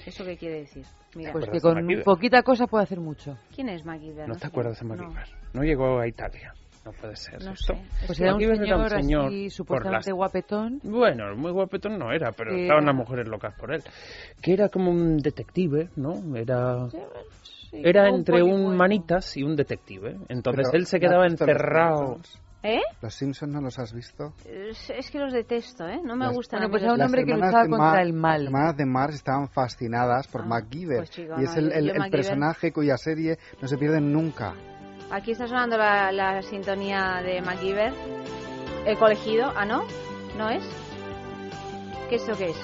¿Eso 0.07 0.25
qué 0.25 0.37
quiere 0.37 0.61
decir? 0.61 0.85
Mira, 1.15 1.33
Pues 1.33 1.45
¿Te 1.47 1.53
que 1.53 1.61
con 1.61 1.87
poquita 2.05 2.43
cosa 2.43 2.67
puede 2.67 2.85
hacer 2.85 2.99
mucho. 3.01 3.37
¿quién 3.55 3.69
es 3.69 3.85
MacGyver? 3.85 4.27
¿No 4.29 4.35
te 4.35 4.41
sé. 4.41 4.47
acuerdas 4.47 4.79
de 4.81 4.87
MacGyver? 4.87 5.29
No. 5.53 5.63
llegó 5.63 5.99
a 6.01 6.07
Italia. 6.09 6.55
No 6.85 6.91
puede 6.93 7.15
ser 7.15 7.41
No 7.45 7.53
esto. 7.53 7.75
sé. 7.75 7.83
Pues 8.07 8.19
era 8.21 8.35
un 8.35 8.41
MacGyver 8.41 8.67
era 8.67 8.77
un 8.77 8.89
señor, 8.91 9.27
así 9.27 9.51
supuestamente 9.51 10.11
las- 10.11 10.17
guapetón. 10.17 10.81
Bueno, 10.83 11.37
muy 11.37 11.53
guapetón 11.53 11.99
no 11.99 12.11
era, 12.13 12.33
pero 12.33 12.51
Que 12.51 12.63
estaban 12.63 12.83
era- 12.85 12.93
las 12.93 12.97
mujeres 13.01 13.29
locas 13.29 13.55
por 13.55 13.73
él. 13.73 13.83
Que 14.41 14.53
era 14.55 14.69
como 14.69 14.91
un 14.91 15.19
detective, 15.19 15.91
¿no? 15.97 16.35
Era... 16.37 16.89
Sí, 17.71 17.81
Era 17.85 18.11
un 18.11 18.17
entre 18.19 18.43
un 18.43 18.77
manitas 18.77 19.35
y 19.37 19.43
un 19.45 19.55
detective. 19.57 20.17
Entonces 20.29 20.67
Pero, 20.71 20.79
él 20.79 20.87
se 20.87 20.99
¿no 20.99 21.07
has 21.07 21.09
quedaba 21.09 21.27
encerrado. 21.27 22.19
¿Eh? 22.65 22.81
¿Los 23.01 23.15
Simpsons 23.15 23.53
no 23.53 23.61
los 23.61 23.77
has 23.81 23.93
visto? 23.93 24.35
Es, 24.47 24.89
es 24.91 25.11
que 25.11 25.19
los 25.19 25.33
detesto, 25.33 25.85
¿eh? 25.89 26.01
No 26.05 26.15
me 26.15 26.27
Las- 26.27 26.35
gustan. 26.37 26.61
Bueno, 26.61 26.71
pues 26.71 26.83
era 26.85 26.93
un 26.95 27.01
hombre 27.03 27.25
que 27.25 27.33
luchaba 27.35 27.65
de 27.65 27.69
contra 27.71 27.91
Mar- 27.91 28.01
el 28.03 28.13
mal. 28.13 28.45
Las 28.45 28.53
hermanas 28.53 28.77
de 28.77 28.87
Mars 28.87 29.15
estaban 29.17 29.49
fascinadas 29.49 30.29
por 30.29 30.47
MacGyver. 30.47 30.99
pues 30.99 31.11
chico, 31.11 31.35
y 31.41 31.45
es 31.45 31.57
no, 31.57 31.73
el, 31.73 32.11
personaje 32.11 32.73
cuya 32.73 32.97
serie 32.97 33.37
no 33.61 33.67
se 33.67 33.77
pierde 33.77 34.01
nunca. 34.01 34.55
Aquí 35.11 35.33
está 35.33 35.49
sonando 35.49 35.77
la, 35.77 36.13
la 36.13 36.41
sintonía 36.43 37.21
de 37.25 37.43
MacGyver. 37.43 37.93
El 38.87 38.97
colegido. 38.97 39.53
Ah, 39.57 39.65
¿no? 39.65 39.83
¿No 40.39 40.49
es? 40.49 40.65
¿Qué 42.09 42.15
es 42.17 42.23
esto 42.23 42.37
qué 42.39 42.51
es? 42.51 42.57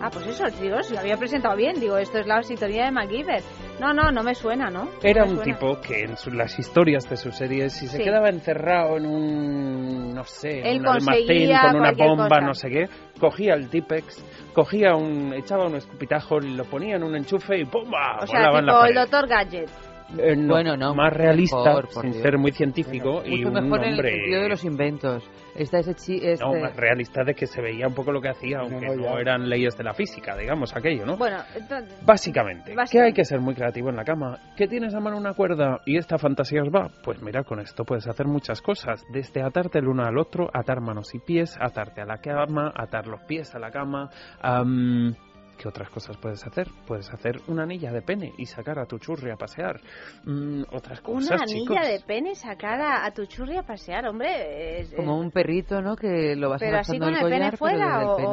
Ah, 0.00 0.10
pues 0.12 0.26
eso, 0.28 0.44
digo, 0.60 0.80
si 0.84 0.94
lo 0.94 1.00
había 1.00 1.16
presentado 1.16 1.56
bien. 1.56 1.80
Digo, 1.80 1.98
esto 1.98 2.18
es 2.18 2.26
la 2.28 2.42
sintonía 2.44 2.84
de 2.84 2.92
MacGyver. 2.92 3.42
No, 3.80 3.92
no, 3.92 4.10
no 4.10 4.22
me 4.24 4.34
suena, 4.34 4.70
¿no? 4.70 4.88
Era 5.02 5.24
No 5.24 5.30
un 5.32 5.36
suena. 5.36 5.54
tipo 5.54 5.80
que 5.80 6.02
en 6.02 6.16
su- 6.16 6.30
las 6.32 6.58
historias 6.58 7.08
de 7.08 7.16
sus 7.16 7.36
series, 7.36 7.72
si 7.72 7.86
se 7.86 7.98
Sí. 7.98 8.02
quedaba 8.02 8.28
encerrado 8.28 8.96
en 8.96 9.06
un, 9.06 10.14
no 10.14 10.24
sé, 10.24 10.68
Él 10.68 10.80
un 10.80 10.88
almacén 10.88 11.50
con 11.70 11.76
una 11.80 11.92
bomba, 11.92 12.28
cosa. 12.28 12.40
no 12.40 12.54
sé 12.54 12.68
qué, 12.70 12.88
cogía 13.20 13.54
el 13.54 13.68
Tipex, 13.68 14.24
cogía 14.52 14.94
un, 14.96 15.32
echaba 15.32 15.66
un 15.66 15.76
escupitajo, 15.76 16.40
lo 16.40 16.64
ponía 16.64 16.96
en 16.96 17.04
un 17.04 17.14
enchufe 17.16 17.58
y 17.60 17.64
¡pumba! 17.66 18.18
O 18.22 18.26
sea, 18.26 18.50
tipo 18.50 18.84
el 18.84 18.94
doctor 18.94 19.28
Gadget. 19.28 19.68
Eh, 20.16 20.34
no, 20.36 20.54
Bueno, 20.54 20.76
no, 20.76 20.94
más 20.94 21.12
realista, 21.12 21.56
mejor, 21.64 21.88
por 21.92 22.02
sin 22.02 22.12
Dios. 22.12 22.22
ser 22.22 22.38
muy 22.38 22.52
científico 22.52 23.22
y 23.24 23.36
Mucho 23.44 23.48
un 23.48 23.54
mejor 23.54 23.78
en 23.80 23.84
el 23.84 23.92
hombre 23.94 24.10
sentido 24.12 24.42
de 24.42 24.48
los 24.48 24.64
inventos. 24.64 25.30
Está 25.54 25.80
ese 25.80 25.94
chi, 25.94 26.20
este... 26.22 26.44
no, 26.44 26.52
más 26.54 26.76
realista 26.76 27.24
de 27.24 27.34
que 27.34 27.46
se 27.46 27.60
veía 27.60 27.88
un 27.88 27.94
poco 27.94 28.12
lo 28.12 28.20
que 28.20 28.28
hacía, 28.28 28.60
aunque 28.60 28.86
no, 28.96 29.18
eran 29.18 29.48
leyes 29.48 29.76
de 29.76 29.82
la 29.82 29.92
física, 29.92 30.36
digamos, 30.36 30.74
aquello, 30.76 31.04
¿no? 31.04 31.16
Bueno, 31.16 31.38
entonces, 31.54 31.98
Básicamente, 32.06 32.70
que 32.70 32.76
Básicamente. 32.76 33.06
hay 33.08 33.12
que 33.12 33.24
ser 33.24 33.40
muy 33.40 33.54
creativo 33.56 33.90
en 33.90 33.96
la 33.96 34.04
cama. 34.04 34.38
¿Que 34.56 34.68
tienes 34.68 34.94
a 34.94 35.00
mano 35.00 35.16
una 35.18 35.34
cuerda 35.34 35.80
y 35.84 35.96
esta 35.96 36.16
fantasía 36.16 36.62
os 36.62 36.68
va? 36.68 36.88
Pues 37.02 37.20
mira, 37.22 37.42
con 37.42 37.58
esto 37.58 37.84
puedes 37.84 38.06
hacer 38.06 38.26
muchas 38.26 38.62
cosas. 38.62 39.04
Desde 39.12 39.42
atarte 39.42 39.80
el 39.80 39.88
uno 39.88 40.04
al 40.04 40.16
otro, 40.16 40.48
atar 40.54 40.80
manos 40.80 41.12
y 41.14 41.18
pies, 41.18 41.56
atarte 41.60 42.02
a 42.02 42.04
la 42.06 42.18
cama, 42.18 42.72
atar 42.76 43.06
los 43.08 43.20
pies 43.22 43.52
a 43.54 43.58
la 43.58 43.70
cama. 43.70 44.10
am, 44.40 45.14
¿Qué 45.58 45.66
otras 45.68 45.90
cosas 45.90 46.16
puedes 46.18 46.46
hacer? 46.46 46.68
Puedes 46.86 47.12
hacer 47.12 47.40
una 47.48 47.64
anilla 47.64 47.90
de 47.92 48.00
pene 48.00 48.32
y 48.38 48.46
sacar 48.46 48.78
a 48.78 48.86
tu 48.86 48.98
churri 48.98 49.30
a 49.32 49.36
pasear. 49.36 49.80
Mm, 50.24 50.62
otras 50.72 51.00
una 51.00 51.14
cosas, 51.16 51.42
anilla 51.42 51.60
chicos. 51.60 51.88
de 51.88 52.00
pene 52.06 52.34
sacada 52.36 53.04
a 53.04 53.10
tu 53.12 53.26
churri 53.26 53.56
a 53.56 53.62
pasear, 53.64 54.06
hombre. 54.06 54.80
es- 54.80 54.94
Como 54.94 55.18
un 55.18 55.32
perrito, 55.32 55.82
¿no? 55.82 55.96
Que 55.96 56.36
lo 56.36 56.50
vas 56.50 56.60
Pero 56.60 56.78
así 56.78 56.96
con 56.98 57.08
el 57.08 57.14
pene 57.16 57.22
collar, 57.22 57.40
pero 57.50 57.56
fuera 57.58 58.00
el 58.02 58.06
o... 58.06 58.16
pene. 58.16 58.28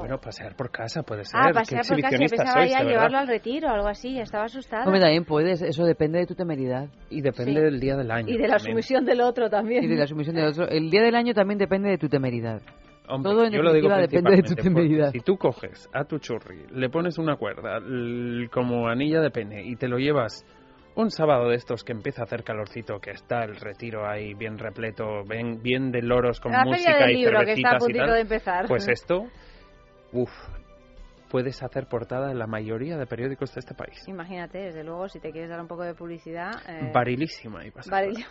Bueno, 0.00 0.18
pasear 0.18 0.56
por 0.56 0.70
casa 0.70 1.02
puede 1.02 1.24
ser. 1.26 1.38
Ah, 1.38 1.48
Qué 1.48 1.52
pasear 1.54 1.86
por 1.86 2.00
casa 2.00 2.16
pensaba 2.18 2.66
ya 2.66 2.82
llevarlo 2.82 3.18
al 3.18 3.28
retiro 3.28 3.68
o 3.68 3.72
algo 3.72 3.88
así, 3.88 4.14
ya 4.14 4.22
estaba 4.22 4.44
asustada. 4.44 4.84
Hombre, 4.86 5.00
también 5.00 5.24
puedes, 5.26 5.60
eso 5.60 5.84
depende 5.84 6.18
de 6.20 6.26
tu 6.26 6.34
temeridad. 6.34 6.88
Y 7.10 7.20
depende 7.20 7.52
Sí. 7.52 7.60
del 7.60 7.78
día 7.78 7.96
del 7.96 8.10
año. 8.10 8.28
Y 8.28 8.38
de 8.38 8.48
la 8.48 8.56
también. 8.56 8.72
sumisión 8.76 9.04
del 9.04 9.20
otro 9.20 9.50
también. 9.50 9.84
Y 9.84 9.86
de 9.88 9.96
la 9.96 10.06
sumisión 10.06 10.34
del 10.36 10.46
otro. 10.46 10.66
El 10.66 10.90
día 10.90 11.02
del 11.02 11.14
año 11.14 11.34
también 11.34 11.58
depende 11.58 11.90
de 11.90 11.98
tu 11.98 12.08
temeridad. 12.08 12.62
Hombre, 13.10 13.32
Todo 13.32 13.44
en 13.44 13.52
yo 13.52 13.62
lo 13.62 13.72
digo 13.72 13.88
depende 13.88 14.36
de 14.36 14.42
tu. 14.42 15.10
Si 15.12 15.20
tú 15.20 15.36
coges 15.36 15.88
a 15.92 16.04
tu 16.04 16.18
churri, 16.18 16.66
le 16.72 16.88
pones 16.88 17.18
una 17.18 17.36
cuerda 17.36 17.80
como 18.52 18.88
anilla 18.88 19.20
de 19.20 19.30
pene 19.30 19.64
y 19.64 19.76
te 19.76 19.88
lo 19.88 19.98
llevas 19.98 20.44
un 20.94 21.10
sábado 21.10 21.48
de 21.48 21.56
estos 21.56 21.84
que 21.84 21.92
empieza 21.92 22.22
a 22.22 22.24
hacer 22.24 22.42
calorcito, 22.42 22.98
que 23.00 23.10
está 23.12 23.44
el 23.44 23.56
retiro 23.56 24.08
ahí 24.08 24.34
bien 24.34 24.58
repleto, 24.58 25.24
bien, 25.24 25.62
bien 25.62 25.90
de 25.90 26.02
loros 26.02 26.40
con 26.40 26.52
La 26.52 26.64
música 26.64 26.92
feria 26.92 27.06
del 27.06 27.16
y 27.16 27.20
libro 27.20 27.40
que 27.40 27.52
está 27.52 27.70
a 27.70 27.76
y 27.76 27.78
puntito 27.78 28.04
tal, 28.04 28.14
de 28.14 28.20
empezar. 28.20 28.66
pues 28.66 28.88
esto, 28.88 29.24
uff, 30.12 30.30
puedes 31.30 31.62
hacer 31.62 31.86
portada 31.86 32.30
en 32.30 32.38
la 32.38 32.46
mayoría 32.46 32.96
de 32.98 33.06
periódicos 33.06 33.54
de 33.54 33.60
este 33.60 33.74
país. 33.74 34.02
Imagínate, 34.08 34.58
desde 34.58 34.82
luego, 34.84 35.08
si 35.08 35.20
te 35.20 35.30
quieres 35.30 35.48
dar 35.48 35.60
un 35.60 35.68
poco 35.68 35.84
de 35.84 35.94
publicidad. 35.94 36.50
eh, 36.68 36.90
Varilísima 36.92 37.64
y 37.64 37.70
pasa. 37.70 37.90
Varil- 37.90 38.26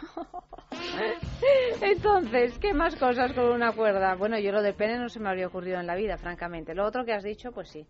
Entonces, 1.82 2.58
¿qué 2.60 2.74
más 2.74 2.96
cosas 2.98 3.34
con 3.34 3.46
una 3.46 3.72
cuerda? 3.72 4.16
Bueno, 4.16 4.38
yo 4.40 4.52
lo 4.52 4.62
del 4.62 4.76
pene 4.76 4.98
no 5.00 5.10
se 5.10 5.20
me 5.20 5.30
habría 5.30 5.48
ocurrido 5.48 5.80
en 5.80 5.88
la 5.88 5.96
vida, 5.96 6.18
francamente. 6.18 6.76
Lo 6.76 6.86
otro 6.86 7.06
que 7.06 7.14
has 7.14 7.24
dicho, 7.24 7.52
pues 7.52 7.70
sí. 7.70 7.88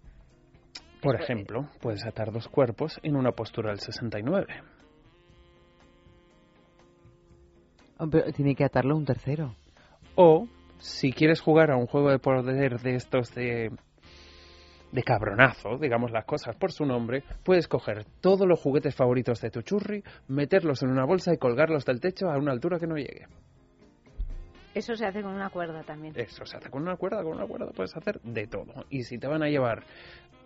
Por 1.02 1.16
Eso- 1.16 1.24
ejemplo, 1.24 1.68
puedes 1.82 2.06
atar 2.06 2.32
dos 2.32 2.48
cuerpos 2.48 3.00
en 3.04 3.16
una 3.16 3.32
postura 3.32 3.70
del 3.72 3.80
69. 3.80 4.46
Hombre, 7.98 8.32
tiene 8.34 8.56
que 8.56 8.64
atarlo 8.64 8.96
un 8.96 9.06
tercero. 9.06 9.56
O, 10.16 10.48
si 10.78 11.12
quieres 11.12 11.42
jugar 11.42 11.72
a 11.72 11.76
un 11.78 11.86
juego 11.88 12.10
de 12.12 12.20
poder 12.20 12.80
de 12.80 12.96
estos 12.96 13.34
de, 13.36 13.72
de 14.92 15.04
cabronazo, 15.04 15.78
digamos 15.78 16.12
las 16.12 16.26
cosas 16.26 16.56
por 16.56 16.72
su 16.72 16.86
nombre, 16.86 17.24
puedes 17.44 17.68
coger 17.68 18.06
todos 18.22 18.48
los 18.48 18.60
juguetes 18.60 18.96
favoritos 18.96 19.42
de 19.42 19.52
tu 19.52 19.62
churri, 19.62 20.04
meterlos 20.28 20.82
en 20.84 20.90
una 20.90 21.06
bolsa 21.06 21.34
y 21.34 21.38
colgarlos 21.38 21.86
del 21.86 22.00
techo 22.00 22.30
a 22.30 22.38
una 22.38 22.52
altura 22.52 22.80
que 22.80 22.88
no 22.88 22.96
llegue. 22.96 23.28
Eso 24.74 24.96
se 24.96 25.06
hace 25.06 25.22
con 25.22 25.34
una 25.34 25.50
cuerda 25.50 25.84
también. 25.84 26.14
Eso 26.18 26.46
se 26.46 26.58
hace 26.58 26.70
con 26.70 26.82
una 26.84 26.96
cuerda, 26.96 27.24
con 27.24 27.34
una 27.34 27.46
cuerda 27.48 27.68
puedes 27.76 27.96
hacer 27.96 28.20
de 28.22 28.48
todo. 28.48 28.86
Y 28.90 29.04
si 29.04 29.18
te 29.18 29.28
van 29.28 29.44
a 29.44 29.48
llevar 29.50 29.84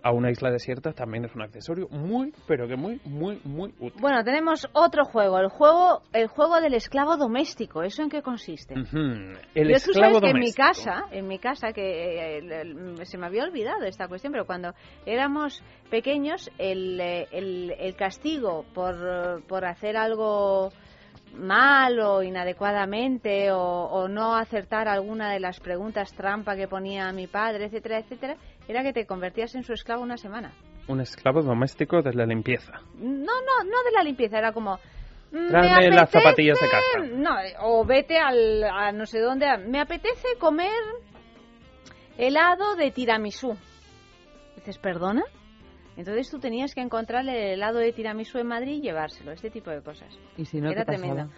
a 0.05 0.11
una 0.11 0.29
isla 0.31 0.51
desierta, 0.51 0.91
también 0.91 1.23
es 1.23 1.33
un 1.33 1.41
accesorio 1.43 1.87
muy, 1.89 2.33
pero 2.45 2.67
que 2.67 2.75
muy, 2.75 2.99
muy, 3.05 3.39
muy 3.45 3.73
útil. 3.79 4.01
Bueno, 4.01 4.21
tenemos 4.25 4.67
otro 4.73 5.05
juego, 5.05 5.39
el 5.39 5.47
juego, 5.47 6.01
el 6.11 6.27
juego 6.27 6.59
del 6.59 6.73
esclavo 6.73 7.15
doméstico. 7.15 7.83
¿Eso 7.83 8.01
en 8.03 8.09
qué 8.09 8.21
consiste? 8.21 8.73
Ujú, 8.77 8.97
El 8.97 9.37
Yo, 9.69 9.75
tú 9.79 9.91
esclavo 9.91 10.15
sabes 10.19 10.21
que 10.21 10.29
en 10.31 10.39
mi 10.39 10.51
casa, 10.51 11.05
en 11.11 11.27
mi 11.27 11.39
casa, 11.39 11.71
que 11.71 12.37
eh, 12.37 12.37
el- 12.61 13.05
se 13.05 13.17
me 13.17 13.27
había 13.27 13.43
olvidado 13.45 13.83
esta 13.85 14.09
cuestión, 14.09 14.33
pero 14.33 14.45
cuando 14.45 14.73
éramos 15.05 15.63
pequeños, 15.89 16.49
el, 16.57 16.99
eh, 16.99 17.27
el, 17.31 17.71
el 17.79 17.95
castigo 17.95 18.65
por, 18.73 19.41
por 19.47 19.63
hacer 19.63 19.95
algo 19.95 20.69
mal 21.33 21.99
o 21.99 22.21
inadecuadamente 22.23 23.51
o, 23.51 23.59
o 23.59 24.07
no 24.07 24.35
acertar 24.35 24.87
alguna 24.87 25.31
de 25.31 25.39
las 25.39 25.59
preguntas 25.59 26.13
trampa 26.13 26.55
que 26.55 26.67
ponía 26.67 27.11
mi 27.11 27.27
padre, 27.27 27.65
etcétera, 27.65 27.99
etcétera, 27.99 28.35
era 28.67 28.83
que 28.83 28.93
te 28.93 29.05
convertías 29.05 29.55
en 29.55 29.63
su 29.63 29.73
esclavo 29.73 30.03
una 30.03 30.17
semana. 30.17 30.51
Un 30.87 31.01
esclavo 31.01 31.41
doméstico 31.41 32.01
de 32.01 32.13
la 32.13 32.25
limpieza. 32.25 32.73
No, 32.95 33.33
no, 33.41 33.63
no 33.63 33.83
de 33.85 33.91
la 33.95 34.03
limpieza, 34.03 34.37
era 34.37 34.51
como... 34.51 34.77
"Mm, 35.31 35.37
me 35.37 35.49
Tráeme 35.49 35.89
las 35.95 36.09
zapatillas 36.09 36.59
de 36.59 36.69
casa. 36.69 36.99
No, 37.15 37.35
o 37.61 37.85
vete 37.85 38.17
al, 38.17 38.63
a 38.63 38.91
no 38.91 39.05
sé 39.05 39.19
dónde. 39.19 39.45
Me 39.67 39.79
apetece 39.79 40.27
comer 40.39 40.69
helado 42.17 42.75
de 42.75 42.91
tiramisú. 42.91 43.57
Dices, 44.55 44.77
¿perdona? 44.77 45.23
Entonces 45.97 46.29
tú 46.29 46.39
tenías 46.39 46.73
que 46.73 46.81
encontrar 46.81 47.21
el 47.27 47.29
helado 47.35 47.79
de 47.79 47.91
tiramisú 47.93 48.39
en 48.39 48.47
Madrid 48.47 48.77
y 48.77 48.81
llevárselo, 48.81 49.31
este 49.31 49.49
tipo 49.49 49.69
de 49.69 49.81
cosas. 49.81 50.09
Y 50.37 50.45
si 50.45 50.59
no, 50.59 50.71
Era 50.71 50.85
tremendo. 50.85 51.29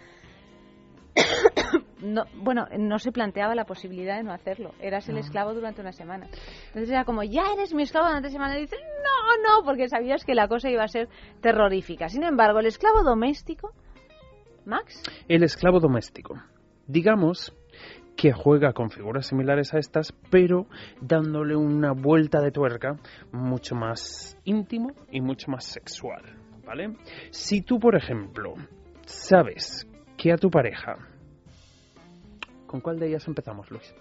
No, 2.02 2.26
bueno, 2.36 2.68
no 2.78 3.00
se 3.00 3.12
planteaba 3.12 3.56
la 3.56 3.66
posibilidad 3.66 4.18
de 4.18 4.24
no 4.24 4.34
hacerlo. 4.34 4.74
Eras 4.80 5.08
el 5.10 5.16
Ah. 5.18 5.22
esclavo 5.22 5.54
durante 5.54 5.82
una 5.82 5.94
semana. 5.94 6.28
Entonces 6.68 6.90
era 6.90 7.06
como, 7.06 7.24
ya 7.24 7.44
eres 7.54 7.74
mi 7.74 7.84
esclavo 7.84 8.08
durante 8.08 8.28
una 8.28 8.34
semana. 8.34 8.58
Y 8.58 8.62
dices, 8.64 8.80
no, 9.02 9.42
no, 9.60 9.66
porque 9.66 9.88
sabías 9.88 10.24
que 10.26 10.36
la 10.36 10.48
cosa 10.48 10.70
iba 10.70 10.84
a 10.84 10.88
ser 10.88 11.08
terrorífica. 11.42 12.10
Sin 12.10 12.24
embargo, 12.24 12.60
el 12.60 12.66
esclavo 12.68 13.02
doméstico, 13.04 13.72
Max, 14.66 15.02
El 15.28 15.44
esclavo 15.44 15.80
doméstico. 15.80 16.36
Digamos 16.86 17.54
que 18.16 18.32
juega 18.32 18.74
con 18.74 18.90
figuras 18.90 19.28
similares 19.28 19.74
a 19.74 19.80
estas, 19.80 20.14
pero 20.30 20.68
dándole 21.02 21.56
una 21.56 21.92
vuelta 21.92 22.42
de 22.42 22.52
tuerca 22.52 22.98
mucho 23.32 23.76
más 23.76 24.38
íntimo 24.46 24.94
y 25.12 25.22
mucho 25.22 25.52
más 25.52 25.66
sexual, 25.66 26.24
¿vale? 26.66 26.96
Si 27.32 27.62
tú, 27.62 27.80
por 27.80 27.96
ejemplo, 27.96 28.56
sabes 29.06 29.88
que 30.18 30.32
a 30.32 30.38
tu 30.38 30.50
pareja... 30.50 30.98
¿Con 32.68 32.82
cuál 32.82 33.00
de 33.00 33.08
ellas 33.08 33.28
empezamos, 33.28 33.70
Luis? 33.70 33.94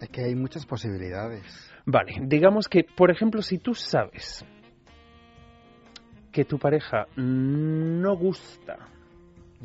Es 0.00 0.08
que 0.08 0.24
hay 0.24 0.34
muchas 0.34 0.64
posibilidades. 0.66 1.44
Vale, 1.86 2.14
digamos 2.22 2.68
que, 2.68 2.84
por 2.84 3.10
ejemplo, 3.10 3.42
si 3.42 3.58
tú 3.58 3.74
sabes 3.74 4.44
que 6.32 6.44
tu 6.44 6.58
pareja 6.58 7.06
no 7.16 8.16
gusta 8.16 8.93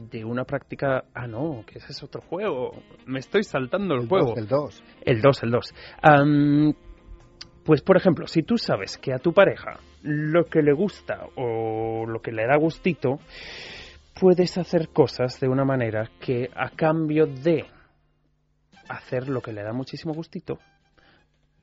de 0.10 0.24
una 0.24 0.46
práctica... 0.46 1.06
Ah, 1.14 1.28
no, 1.28 1.64
que 1.66 1.80
ese 1.80 1.92
es 1.92 2.04
otro 2.04 2.22
juego. 2.22 2.72
Me 3.06 3.20
estoy 3.20 3.44
saltando 3.44 3.96
el, 3.96 4.02
El 4.04 4.08
juego. 4.08 4.28
dos, 4.28 4.38
el 4.38 4.48
2. 4.48 4.84
El 5.02 5.22
2, 5.22 5.44
el 5.44 5.52
2. 5.52 5.74
Am, 6.02 6.74
pues, 7.64 7.82
por 7.82 7.98
ejemplo, 7.98 8.28
si 8.28 8.44
tú 8.44 8.58
sabes 8.58 8.98
que 8.98 9.14
a 9.14 9.20
tu 9.20 9.34
pareja 9.34 9.80
lo 10.02 10.46
que 10.46 10.62
le 10.62 10.74
gusta 10.74 11.28
o 11.36 12.06
lo 12.06 12.22
que 12.22 12.32
le 12.32 12.48
da 12.48 12.58
gustito, 12.58 13.20
puedes 14.20 14.58
hacer 14.58 14.90
cosas 14.90 15.40
de 15.40 15.48
una 15.48 15.66
manera 15.66 16.10
que 16.20 16.50
a 16.56 16.70
cambio 16.70 17.26
de 17.26 17.66
hacer 18.88 19.30
lo 19.30 19.42
que 19.42 19.54
le 19.54 19.64
da 19.64 19.72
muchísimo 19.74 20.14
gustito, 20.14 20.58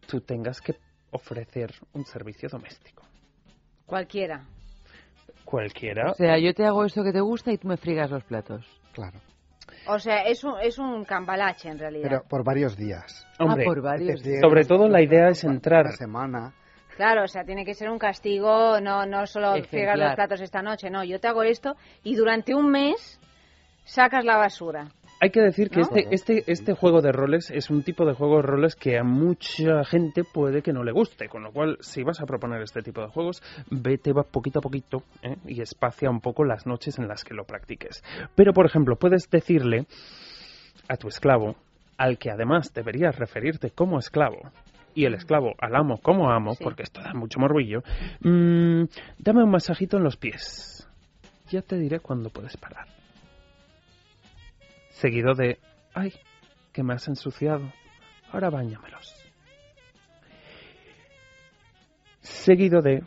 tú 0.06 0.20
tengas 0.20 0.60
que 0.60 0.76
ofrecer 1.10 1.72
un 1.92 2.04
servicio 2.04 2.48
doméstico. 2.48 3.02
cualquiera. 3.86 4.44
Cualquiera. 5.44 6.10
O 6.10 6.14
sea, 6.14 6.38
yo 6.38 6.52
te 6.54 6.64
hago 6.64 6.84
esto 6.84 7.04
que 7.04 7.12
te 7.12 7.20
gusta 7.20 7.52
y 7.52 7.58
tú 7.58 7.68
me 7.68 7.76
friegas 7.76 8.10
los 8.10 8.24
platos. 8.24 8.64
Claro. 8.92 9.18
O 9.88 9.98
sea, 9.98 10.22
es 10.24 10.42
un, 10.42 10.54
es 10.60 10.78
un 10.78 11.04
cambalache 11.04 11.68
en 11.68 11.78
realidad. 11.78 12.08
Pero 12.08 12.22
por 12.28 12.42
varios 12.44 12.76
días. 12.76 13.26
Hombre, 13.38 13.62
Ah, 13.62 13.66
por 13.66 13.80
varios 13.82 14.16
Te 14.16 14.22
friegas 14.22 14.40
sobre 14.42 14.64
todo 14.64 14.88
la 14.88 15.02
idea 15.02 15.28
es 15.28 15.44
entrar. 15.44 15.86
Una 15.86 15.92
semana. 15.96 16.54
Claro, 16.96 17.24
o 17.24 17.28
sea, 17.28 17.44
tiene 17.44 17.64
que 17.64 17.74
ser 17.74 17.90
un 17.90 17.98
castigo, 17.98 18.80
no, 18.80 19.04
no 19.04 19.26
solo 19.26 19.50
Ejemplar. 19.50 19.68
fregar 19.70 19.98
los 19.98 20.14
platos 20.14 20.40
esta 20.40 20.62
noche, 20.62 20.88
no, 20.88 21.04
yo 21.04 21.20
te 21.20 21.28
hago 21.28 21.42
esto 21.42 21.76
y 22.02 22.14
durante 22.16 22.54
un 22.54 22.70
mes 22.70 23.20
sacas 23.84 24.24
la 24.24 24.38
basura. 24.38 24.88
Hay 25.18 25.30
que 25.30 25.40
decir 25.40 25.70
que 25.70 25.80
¿No? 25.80 25.82
este, 25.82 26.08
este, 26.10 26.44
este 26.52 26.74
juego 26.74 27.00
de 27.00 27.10
roles 27.10 27.50
es 27.50 27.70
un 27.70 27.82
tipo 27.82 28.04
de 28.04 28.12
juego 28.12 28.36
de 28.36 28.42
roles 28.42 28.76
que 28.76 28.98
a 28.98 29.02
mucha 29.02 29.82
gente 29.84 30.24
puede 30.24 30.60
que 30.60 30.74
no 30.74 30.84
le 30.84 30.92
guste, 30.92 31.28
con 31.28 31.42
lo 31.42 31.52
cual 31.52 31.78
si 31.80 32.02
vas 32.02 32.20
a 32.20 32.26
proponer 32.26 32.60
este 32.60 32.82
tipo 32.82 33.00
de 33.00 33.08
juegos, 33.08 33.42
vete 33.70 34.12
va 34.12 34.24
poquito 34.24 34.58
a 34.58 34.62
poquito 34.62 35.04
¿eh? 35.22 35.36
y 35.46 35.62
espacia 35.62 36.10
un 36.10 36.20
poco 36.20 36.44
las 36.44 36.66
noches 36.66 36.98
en 36.98 37.08
las 37.08 37.24
que 37.24 37.32
lo 37.34 37.44
practiques. 37.44 38.04
Pero, 38.34 38.52
por 38.52 38.66
ejemplo, 38.66 38.96
puedes 38.96 39.30
decirle 39.30 39.86
a 40.88 40.96
tu 40.96 41.08
esclavo, 41.08 41.56
al 41.96 42.18
que 42.18 42.30
además 42.30 42.74
deberías 42.74 43.16
referirte 43.16 43.70
como 43.70 43.98
esclavo, 43.98 44.50
y 44.94 45.06
el 45.06 45.14
esclavo 45.14 45.54
al 45.58 45.76
amo 45.76 45.98
como 46.02 46.30
amo, 46.30 46.54
Sí. 46.54 46.62
porque 46.62 46.82
esto 46.82 47.00
da 47.00 47.14
mucho 47.14 47.40
morbillo, 47.40 47.82
mm, 48.20 48.84
dame 49.18 49.44
un 49.44 49.50
masajito 49.50 49.96
en 49.96 50.04
los 50.04 50.16
pies. 50.16 50.86
Ya 51.50 51.62
te 51.62 51.78
diré 51.78 52.00
cuándo 52.00 52.28
puedes 52.28 52.56
parar 52.56 52.95
seguido 54.96 55.34
de 55.34 55.58
¡ay! 55.94 56.12
que 56.72 56.82
me 56.82 56.94
has 56.94 57.06
ensuciado. 57.08 57.72
Ahora 58.32 58.50
bañamelos. 58.50 59.14
Seguido 62.20 62.82
de 62.82 63.02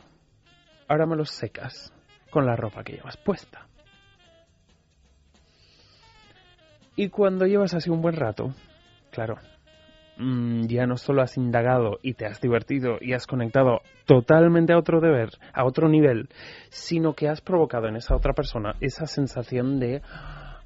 ahora 0.87 1.05
me 1.05 1.15
los 1.15 1.29
secas 1.29 1.93
con 2.29 2.45
la 2.45 2.55
ropa 2.55 2.83
que 2.83 2.93
llevas 2.93 3.17
puesta. 3.17 3.67
Y 6.95 7.09
cuando 7.09 7.45
llevas 7.45 7.73
así 7.73 7.89
un 7.89 8.01
buen 8.01 8.15
rato, 8.15 8.53
claro, 9.11 9.35
mm, 10.17 10.65
ya 10.67 10.85
no 10.85 10.97
solo 10.97 11.21
has 11.21 11.37
indagado 11.37 11.99
y 12.01 12.13
te 12.13 12.25
has 12.25 12.41
divertido 12.41 12.97
y 12.99 13.13
has 13.13 13.25
conectado 13.25 13.81
totalmente 14.05 14.73
a 14.73 14.77
otro 14.77 14.99
deber, 14.99 15.29
a 15.53 15.63
otro 15.63 15.87
nivel, 15.87 16.27
sino 16.69 17.13
que 17.13 17.29
has 17.29 17.41
provocado 17.41 17.87
en 17.87 17.95
esa 17.95 18.15
otra 18.15 18.33
persona 18.33 18.75
esa 18.81 19.05
sensación 19.05 19.79
de 19.79 20.01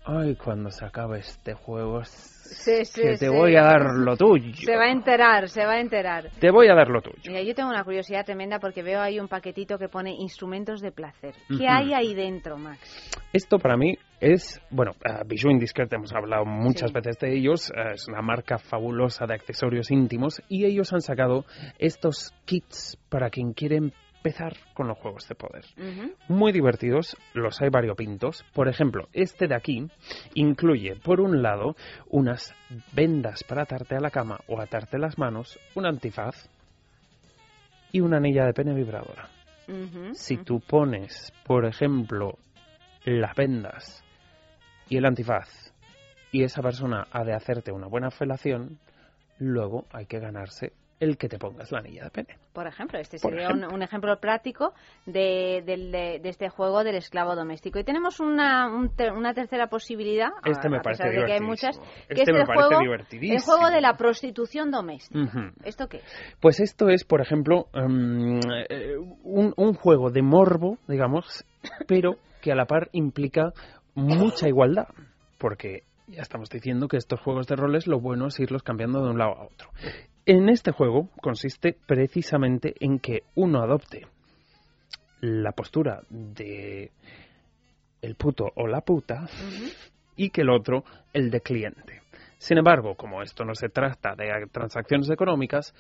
ay, 0.05 0.35
cuando 0.35 0.69
se 0.69 0.85
acabe 0.85 1.19
este 1.19 1.53
juego, 1.53 2.03
Sí, 2.05 2.85
sí, 2.85 3.01
que 3.01 3.07
te 3.11 3.17
sí. 3.17 3.27
voy 3.29 3.55
a 3.55 3.63
dar 3.63 3.81
lo 3.95 4.15
tuyo. 4.15 4.53
Se 4.53 4.75
va 4.75 4.83
a 4.83 4.91
enterar, 4.91 5.49
se 5.49 5.65
va 5.65 5.73
a 5.73 5.79
enterar. 5.79 6.29
Te 6.39 6.51
voy 6.51 6.67
a 6.67 6.75
dar 6.75 6.87
lo 6.89 7.01
tuyo. 7.01 7.17
Mira, 7.27 7.41
yo 7.41 7.55
tengo 7.55 7.69
una 7.69 7.83
curiosidad 7.83 8.25
tremenda 8.25 8.59
porque 8.59 8.83
veo 8.83 9.01
ahí 9.01 9.19
un 9.19 9.27
paquetito 9.27 9.77
que 9.79 9.87
pone 9.89 10.11
instrumentos 10.11 10.81
de 10.81 10.91
placer. 10.91 11.33
¿Qué 11.57 11.67
hay 11.67 11.93
ahí 11.93 12.13
dentro, 12.13 12.57
Max? 12.57 12.79
Esto 13.31 13.57
para 13.57 13.75
mí 13.75 13.95
es, 14.19 14.61
bueno, 14.69 14.91
uh, 14.91 15.25
Bijou 15.27 15.49
Indiscret, 15.51 15.91
hemos 15.93 16.13
hablado 16.13 16.45
muchas 16.45 16.91
Sí. 16.91 16.93
veces 16.93 17.17
de 17.19 17.35
ellos, 17.35 17.71
eh, 17.71 17.93
es 17.93 18.07
una 18.07 18.21
marca 18.21 18.57
fabulosa 18.59 19.25
de 19.25 19.33
accesorios 19.33 19.89
íntimos 19.89 20.41
y 20.47 20.65
ellos 20.65 20.93
han 20.93 21.01
sacado 21.01 21.45
estos 21.79 22.33
kits 22.45 22.97
para 23.09 23.29
quien 23.29 23.53
quiere 23.53 23.79
empezar 24.23 24.53
con 24.73 24.87
los 24.87 24.97
juegos 24.97 25.27
de 25.27 25.35
poder. 25.35 25.65
Muy 26.29 26.53
divertidos, 26.53 27.17
los 27.33 27.61
hay 27.61 27.67
variopintos. 27.69 28.45
Por 28.53 28.69
ejemplo, 28.69 29.09
este 29.11 29.47
de 29.47 29.55
aquí 29.55 29.85
incluye, 30.33 30.95
por 30.95 31.19
un 31.19 31.41
lado, 31.41 31.75
unas 32.09 32.55
vendas 32.93 33.43
para 33.43 33.63
atarte 33.63 33.97
a 33.97 33.99
la 33.99 34.11
cama 34.11 34.39
o 34.47 34.61
atarte 34.61 34.97
las 34.97 35.17
manos, 35.17 35.59
un 35.75 35.85
antifaz 35.85 36.49
y 37.91 37.99
una 37.99 38.17
anilla 38.17 38.45
de 38.45 38.53
pene 38.53 38.73
vibradora. 38.73 39.29
Si 40.13 40.37
tú 40.37 40.61
pones, 40.61 41.33
por 41.45 41.65
ejemplo, 41.65 42.37
las 43.03 43.35
vendas 43.35 44.05
y 44.87 44.97
el 44.97 45.05
antifaz 45.05 45.73
y 46.31 46.43
esa 46.43 46.61
persona 46.61 47.07
ha 47.11 47.25
de 47.25 47.33
hacerte 47.33 47.73
una 47.73 47.87
buena 47.87 48.09
felación, 48.09 48.79
luego 49.37 49.85
hay 49.91 50.05
que 50.05 50.19
ganarse 50.19 50.71
el 50.99 51.17
que 51.17 51.27
te 51.27 51.37
pongas 51.37 51.71
la 51.71 51.79
anilla 51.79 52.05
de 52.05 52.09
pene. 52.11 52.37
Por 52.53 52.67
ejemplo, 52.67 52.97
este 52.99 53.17
Por 53.19 53.31
sería 53.31 53.47
ejemplo. 53.47 53.67
Un, 53.69 53.73
un 53.75 53.81
ejemplo 53.83 54.19
práctico 54.19 54.73
de, 55.05 55.61
del- 55.65 55.91
de- 55.91 56.19
de 56.21 56.29
este 56.29 56.49
juego 56.49 56.83
del 56.83 56.95
esclavo 56.95 57.35
doméstico. 57.35 57.79
Y 57.79 57.83
tenemos 57.83 58.19
una, 58.19 58.67
un 58.73 58.95
ter- 58.95 59.11
una 59.11 59.33
tercera 59.33 59.67
posibilidad, 59.67 60.29
Este 60.45 60.67
a, 60.67 60.69
me 60.71 60.77
a 60.77 60.81
pesar 60.81 61.11
de 61.11 61.25
que 61.25 61.33
hay 61.33 61.41
muchas, 61.41 61.77
que 61.79 61.85
Este 62.09 62.21
es 62.21 62.27
el 62.29 62.45
juego, 62.45 62.79
el 63.21 63.41
juego 63.41 63.69
de 63.69 63.81
la 63.81 63.97
prostitución 63.97 64.71
doméstica. 64.71 65.51
¿Esto 65.65 65.87
qué 65.89 65.97
es? 65.97 66.35
Pues 66.39 66.59
esto 66.59 66.89
es, 66.89 67.03
por 67.03 67.21
ejemplo, 67.21 67.67
mm, 67.73 68.39
eh, 68.69 68.95
un, 69.23 69.53
un 69.57 69.73
juego 69.73 70.09
de 70.11 70.21
morbo, 70.21 70.77
digamos, 70.87 71.43
pero 71.87 72.15
que 72.41 72.51
a 72.51 72.55
la 72.55 72.65
par 72.65 72.89
implica 72.93 73.51
mucha 73.95 74.47
igualdad, 74.47 74.87
porque 75.37 75.83
ya 76.07 76.21
estamos 76.21 76.49
diciendo 76.49 76.87
que 76.87 76.97
estos 76.97 77.19
juegos 77.21 77.47
de 77.47 77.55
roles 77.55 77.87
lo 77.87 77.99
bueno 77.99 78.27
es 78.27 78.39
irlos 78.39 78.63
cambiando 78.63 79.03
de 79.03 79.09
un 79.11 79.17
lado 79.17 79.31
a 79.33 79.45
otro. 79.45 79.69
En 80.25 80.47
este 80.47 80.71
juego 80.71 81.09
consiste 81.21 81.75
precisamente 81.85 82.75
en 82.79 82.99
que 82.99 83.23
uno 83.35 83.61
adopte 83.61 84.07
la 85.19 85.51
postura 85.51 86.01
de 86.09 86.91
el 88.01 88.15
puto 88.15 88.49
o 88.55 88.67
la 88.67 88.79
puta 88.81 89.27
y 90.15 90.29
que 90.29 90.41
el 90.41 90.49
otro 90.49 90.85
el 91.11 91.29
de 91.29 91.41
cliente. 91.41 92.01
Sin 92.37 92.57
embargo, 92.57 92.95
como 92.95 93.21
esto 93.21 93.43
no 93.43 93.53
se 93.53 93.67
trata 93.67 94.15
de 94.15 94.47
transacciones 94.49 95.09
económicas, 95.09 95.75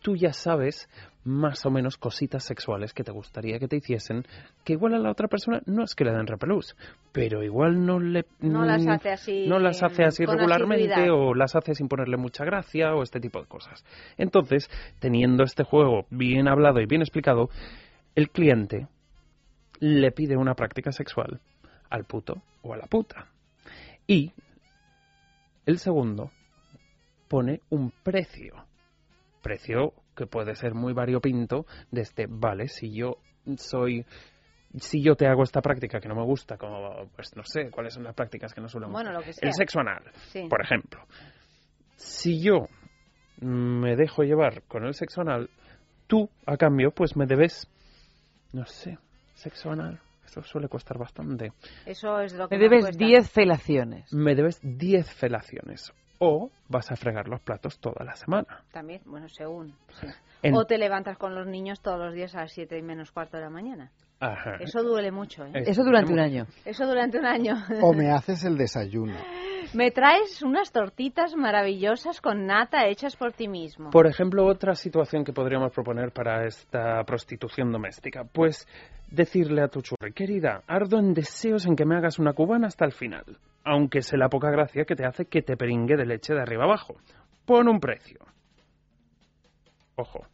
tú 0.00 0.16
ya 0.16 0.32
sabes 0.32 0.88
más 1.24 1.66
o 1.66 1.70
menos 1.70 1.98
cositas 1.98 2.44
sexuales 2.44 2.94
que 2.94 3.04
te 3.04 3.12
gustaría 3.12 3.58
que 3.58 3.68
te 3.68 3.76
hiciesen, 3.76 4.24
que 4.64 4.72
igual 4.72 4.94
a 4.94 4.98
la 4.98 5.10
otra 5.10 5.28
persona 5.28 5.60
no 5.66 5.84
es 5.84 5.94
que 5.94 6.04
le 6.04 6.12
den 6.12 6.26
repelús, 6.26 6.74
pero 7.12 7.42
igual 7.42 7.84
no 7.84 8.00
le 8.00 8.24
No 8.40 8.64
las 8.64 8.84
mm, 8.84 8.88
hace 8.88 9.10
así, 9.10 9.46
no 9.46 9.58
las 9.58 9.82
hace 9.82 10.04
así 10.04 10.24
con 10.24 10.36
regularmente 10.36 10.92
asiduidad. 10.92 11.14
o 11.14 11.34
las 11.34 11.54
hace 11.54 11.74
sin 11.74 11.88
ponerle 11.88 12.16
mucha 12.16 12.44
gracia 12.44 12.94
o 12.94 13.02
este 13.02 13.20
tipo 13.20 13.40
de 13.40 13.46
cosas. 13.46 13.84
Entonces, 14.16 14.70
teniendo 15.00 15.44
este 15.44 15.64
juego 15.64 16.06
bien 16.10 16.48
hablado 16.48 16.80
y 16.80 16.86
bien 16.86 17.02
explicado, 17.02 17.50
el 18.14 18.30
cliente 18.30 18.88
le 19.80 20.10
pide 20.12 20.36
una 20.36 20.54
práctica 20.54 20.92
sexual 20.92 21.40
al 21.90 22.04
puto 22.04 22.42
o 22.62 22.72
a 22.72 22.76
la 22.76 22.86
puta. 22.86 23.26
Y 24.06 24.32
el 25.66 25.78
segundo 25.78 26.30
pone 27.28 27.60
un 27.68 27.92
precio. 28.02 28.54
Precio 29.48 29.94
que 30.14 30.26
puede 30.26 30.54
ser 30.54 30.74
muy 30.74 30.92
variopinto 30.92 31.64
desde, 31.90 32.26
vale, 32.28 32.68
si 32.68 32.92
yo 32.92 33.16
soy... 33.56 34.04
Si 34.78 35.02
yo 35.02 35.14
te 35.14 35.26
hago 35.26 35.42
esta 35.42 35.62
práctica 35.62 35.98
que 36.00 36.08
no 36.08 36.14
me 36.14 36.22
gusta, 36.24 36.58
como, 36.58 37.08
pues 37.16 37.34
no 37.34 37.42
sé, 37.44 37.70
cuáles 37.70 37.94
son 37.94 38.04
las 38.04 38.14
prácticas 38.14 38.52
que 38.52 38.60
no 38.60 38.68
suelen 38.68 38.92
Bueno, 38.92 39.10
lo 39.10 39.22
que 39.22 39.32
sea. 39.32 39.48
El 39.48 39.54
sexo 39.54 39.80
anal, 39.80 40.02
Sí. 40.30 40.46
por 40.50 40.60
ejemplo. 40.62 41.00
Si 41.96 42.42
yo 42.42 42.66
me 43.40 43.96
dejo 43.96 44.22
llevar 44.24 44.62
con 44.68 44.84
el 44.84 44.92
sexo 44.92 45.22
anal, 45.22 45.48
tú, 46.06 46.28
a 46.44 46.58
cambio, 46.58 46.90
pues 46.90 47.16
me 47.16 47.24
debes, 47.24 47.66
no 48.52 48.66
sé, 48.66 48.98
sexo 49.32 49.70
anal. 49.70 49.98
Eso 50.26 50.42
suele 50.42 50.68
costar 50.68 50.98
bastante. 50.98 51.52
Eso 51.86 52.20
es 52.20 52.34
lo 52.34 52.50
que 52.50 52.58
Me 52.58 52.64
debes 52.64 52.84
cuesta. 52.84 53.02
10 53.06 53.30
felaciones. 53.30 54.12
Me 54.12 54.34
debes 54.34 54.60
10 54.62 55.10
felaciones. 55.14 55.90
O 56.18 56.50
vas 56.68 56.90
a 56.90 56.96
fregar 56.96 57.28
los 57.28 57.40
platos 57.40 57.78
toda 57.78 58.04
la 58.04 58.14
semana. 58.16 58.62
También, 58.72 59.00
bueno, 59.06 59.28
según. 59.28 59.74
sí. 60.00 60.06
En- 60.42 60.54
O 60.54 60.64
te 60.64 60.78
levantas 60.78 61.16
con 61.18 61.34
los 61.34 61.46
niños 61.46 61.80
todos 61.80 61.98
los 61.98 62.14
días 62.14 62.34
a 62.34 62.42
las 62.42 62.52
7 62.52 62.78
y 62.78 62.82
menos 62.82 63.10
cuarto 63.12 63.36
de 63.36 63.44
la 63.44 63.50
mañana. 63.50 63.90
Ajá. 64.20 64.56
Eso 64.60 64.82
duele 64.82 65.12
mucho, 65.12 65.44
¿eh? 65.46 65.52
Eso 65.66 65.84
durante 65.84 66.12
un 66.12 66.18
año. 66.20 66.46
Eso 66.64 66.86
durante 66.86 67.18
un 67.18 67.26
año. 67.26 67.54
O 67.82 67.92
me 67.92 68.10
haces 68.10 68.44
el 68.44 68.56
desayuno. 68.56 69.14
Me 69.74 69.90
traes 69.90 70.42
unas 70.42 70.72
tortitas 70.72 71.36
maravillosas 71.36 72.20
con 72.20 72.46
nata 72.46 72.86
hechas 72.86 73.16
por 73.16 73.32
ti 73.32 73.48
mismo. 73.48 73.90
Por 73.90 74.06
ejemplo, 74.06 74.46
otra 74.46 74.74
situación 74.74 75.24
que 75.24 75.32
podríamos 75.32 75.72
proponer 75.72 76.10
para 76.10 76.46
esta 76.46 77.02
prostitución 77.04 77.70
doméstica, 77.70 78.24
pues 78.24 78.66
decirle 79.10 79.62
a 79.62 79.68
tu 79.68 79.82
churri, 79.82 80.12
querida, 80.14 80.62
ardo 80.66 80.98
en 80.98 81.12
deseos 81.14 81.66
en 81.66 81.76
que 81.76 81.84
me 81.84 81.96
hagas 81.96 82.18
una 82.18 82.32
cubana 82.32 82.66
hasta 82.68 82.84
el 82.86 82.92
final, 82.92 83.24
aunque 83.68 84.02
sé 84.02 84.16
la 84.16 84.28
poca 84.28 84.50
gracia 84.50 84.84
que 84.84 84.96
te 84.96 85.04
hace 85.04 85.26
que 85.26 85.42
te 85.42 85.56
peringue 85.56 85.96
de 85.96 86.06
leche 86.06 86.34
de 86.34 86.40
arriba 86.40 86.64
abajo. 86.64 86.96
Pon 87.44 87.68
un 87.68 87.80
precio. 87.80 88.20
Ojo, 89.94 90.26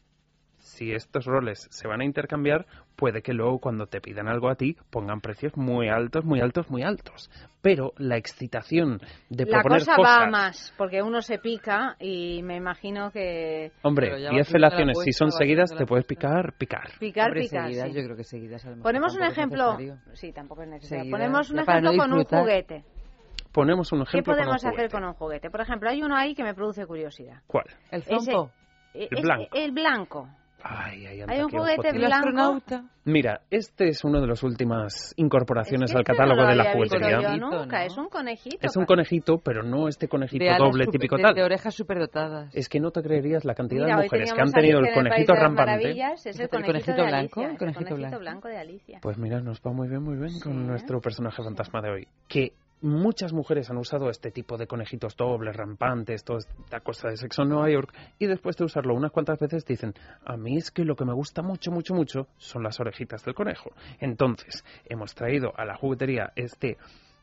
si 0.58 0.92
estos 0.92 1.24
roles 1.24 1.66
se 1.70 1.88
van 1.88 2.00
a 2.00 2.04
intercambiar, 2.04 2.66
puede 2.96 3.22
que 3.22 3.32
luego 3.32 3.58
cuando 3.58 3.86
te 3.86 4.00
pidan 4.00 4.28
algo 4.28 4.48
a 4.48 4.54
ti 4.54 4.76
pongan 4.90 5.20
precios 5.20 5.56
muy 5.56 5.88
altos, 5.88 6.24
muy 6.24 6.40
altos, 6.40 6.70
muy 6.70 6.82
altos. 6.82 7.30
Pero 7.60 7.92
la 7.96 8.16
excitación 8.16 9.00
de 9.30 9.44
La 9.46 9.62
proponer 9.62 9.80
cosa 9.80 9.96
cosas... 9.96 10.20
va 10.20 10.24
a 10.24 10.30
más, 10.30 10.74
porque 10.76 11.02
uno 11.02 11.22
se 11.22 11.38
pica 11.38 11.96
y 11.98 12.42
me 12.42 12.56
imagino 12.56 13.10
que... 13.10 13.72
Hombre, 13.82 14.08
Pero 14.08 14.18
ya 14.18 14.30
10 14.30 14.38
vas 14.38 14.46
haciendo 14.46 14.58
la 14.58 14.70
felaciones, 14.70 14.98
si 15.04 15.12
son 15.12 15.32
seguidas, 15.32 15.74
te 15.74 15.86
puedes 15.86 16.06
picar, 16.06 16.54
picar. 16.58 16.90
Picar, 16.98 17.28
Hombre, 17.28 17.42
picar, 17.42 17.66
seguidas, 17.66 17.88
sí. 17.88 17.94
yo 17.96 18.04
creo 18.04 18.16
que 18.16 18.24
seguidas 18.24 18.64
a 18.64 18.70
lo 18.70 18.76
mejor 18.76 18.90
Ponemos 18.90 19.16
un 19.16 19.22
ejemplo... 19.22 19.72
necesario. 19.78 20.14
Sí, 20.14 20.32
tampoco 20.32 20.62
es 20.62 20.68
necesario. 20.68 21.10
Ponemos 21.10 21.50
un 21.50 21.56
no 21.56 21.62
ejemplo 21.62 21.96
con 21.96 22.12
un 22.12 22.24
juguete. 22.24 22.84
Ponemos 23.54 23.92
un 23.92 24.00
¿Qué 24.00 24.18
ejemplo 24.18 24.32
con 24.34 24.40
un 24.40 24.44
podemos 24.46 24.64
hacer 24.64 24.90
con 24.90 25.04
un 25.04 25.12
juguete? 25.14 25.48
Por 25.48 25.60
ejemplo, 25.60 25.88
hay 25.88 26.02
uno 26.02 26.16
ahí 26.16 26.34
que 26.34 26.42
me 26.42 26.54
produce 26.54 26.84
curiosidad. 26.86 27.40
¿Cuál? 27.46 27.66
El 27.92 28.00
Ese- 28.02 28.10
zompo. 28.32 28.50
eh, 28.94 29.06
El 29.10 29.18
es- 29.18 29.22
blanco. 29.22 29.48
El 29.54 29.70
blanco. 29.72 30.28
Ay, 30.66 31.04
ay, 31.04 31.20
anda, 31.20 31.34
Hay 31.34 31.42
un 31.42 31.50
juguete 31.50 31.88
El 31.90 31.98
blanco. 31.98 32.14
astronauta. 32.16 32.84
Mira, 33.04 33.42
este 33.50 33.88
es 33.88 34.02
uno 34.02 34.18
de 34.22 34.26
las 34.26 34.42
últimas 34.42 35.12
incorporaciones 35.18 35.90
Es 35.90 35.92
que 35.92 35.98
al 35.98 36.00
este 36.04 36.12
no 36.12 36.16
catálogo 36.16 36.42
lo 36.42 36.48
de 36.48 36.56
la 36.56 36.72
juguetería. 36.72 37.20
yo 37.20 37.36
nunca, 37.36 37.80
¿no? 37.80 37.84
es 37.84 37.96
un 37.98 38.08
conejito. 38.08 38.56
Es 38.62 38.74
un 38.78 38.86
conejito, 38.86 39.38
pero 39.44 39.62
no 39.62 39.88
este 39.88 40.08
conejito 40.08 40.42
De 40.42 40.56
doble 40.56 40.84
super- 40.84 40.88
típico 41.00 41.16
de- 41.18 41.22
tal. 41.22 41.34
De 41.34 41.42
orejas 41.42 41.74
superdotadas. 41.74 42.54
Es 42.56 42.70
que 42.70 42.80
no 42.80 42.92
te 42.92 43.02
creerías 43.02 43.44
la 43.44 43.54
cantidad 43.54 43.84
Mira, 43.84 43.96
de 43.98 44.02
mujeres 44.04 44.32
que 44.32 44.40
han 44.40 44.52
tenido 44.52 44.78
el 44.80 44.94
conejito 44.94 45.34
rampante. 45.34 45.90
Es 45.90 46.26
el 46.26 46.40
El 46.42 46.48
conejito, 46.48 46.66
conejito 46.66 46.92
de 46.92 47.02
blanco, 47.08 47.40
Alicia, 47.40 47.50
el 47.52 47.58
conejito 47.58 47.94
el 47.94 48.00
blanco. 48.00 48.18
blanco 48.20 48.48
de 48.48 48.56
Alicia. 48.56 48.98
Pues 49.02 49.18
mira, 49.18 49.40
nos 49.40 49.60
va 49.60 49.70
muy 49.72 49.86
bien, 49.88 50.02
muy 50.02 50.16
bien 50.16 50.40
con 50.42 50.52
Sí, 50.54 50.58
nuestro 50.66 50.98
personaje 51.02 51.42
fantasma 51.42 51.82
de 51.82 51.90
hoy. 51.90 52.08
Que 52.26 52.52
muchas 52.84 53.32
mujeres 53.32 53.70
han 53.70 53.78
usado 53.78 54.10
este 54.10 54.30
tipo 54.30 54.58
de 54.58 54.66
conejitos 54.66 55.16
dobles, 55.16 55.56
rampantes, 55.56 56.22
toda 56.22 56.40
esta 56.40 56.80
cosa 56.80 57.08
de 57.08 57.16
sexo 57.16 57.42
en 57.42 57.48
Nueva 57.48 57.70
York, 57.70 57.94
y 58.18 58.26
después 58.26 58.56
de 58.56 58.64
usarlo 58.64 58.94
unas 58.94 59.10
cuantas 59.10 59.38
veces 59.38 59.64
dicen, 59.64 59.94
a 60.24 60.36
mí 60.36 60.58
es 60.58 60.70
que 60.70 60.84
lo 60.84 60.94
que 60.94 61.06
me 61.06 61.14
gusta 61.14 61.40
mucho, 61.40 61.70
mucho, 61.70 61.94
mucho 61.94 62.28
son 62.36 62.62
las 62.62 62.78
orejitas 62.80 63.24
del 63.24 63.34
conejo. 63.34 63.70
Entonces, 64.00 64.64
hemos 64.84 65.14
traído 65.14 65.52
a 65.56 65.64
la 65.64 65.76
juguetería 65.76 66.32
este 66.36 66.76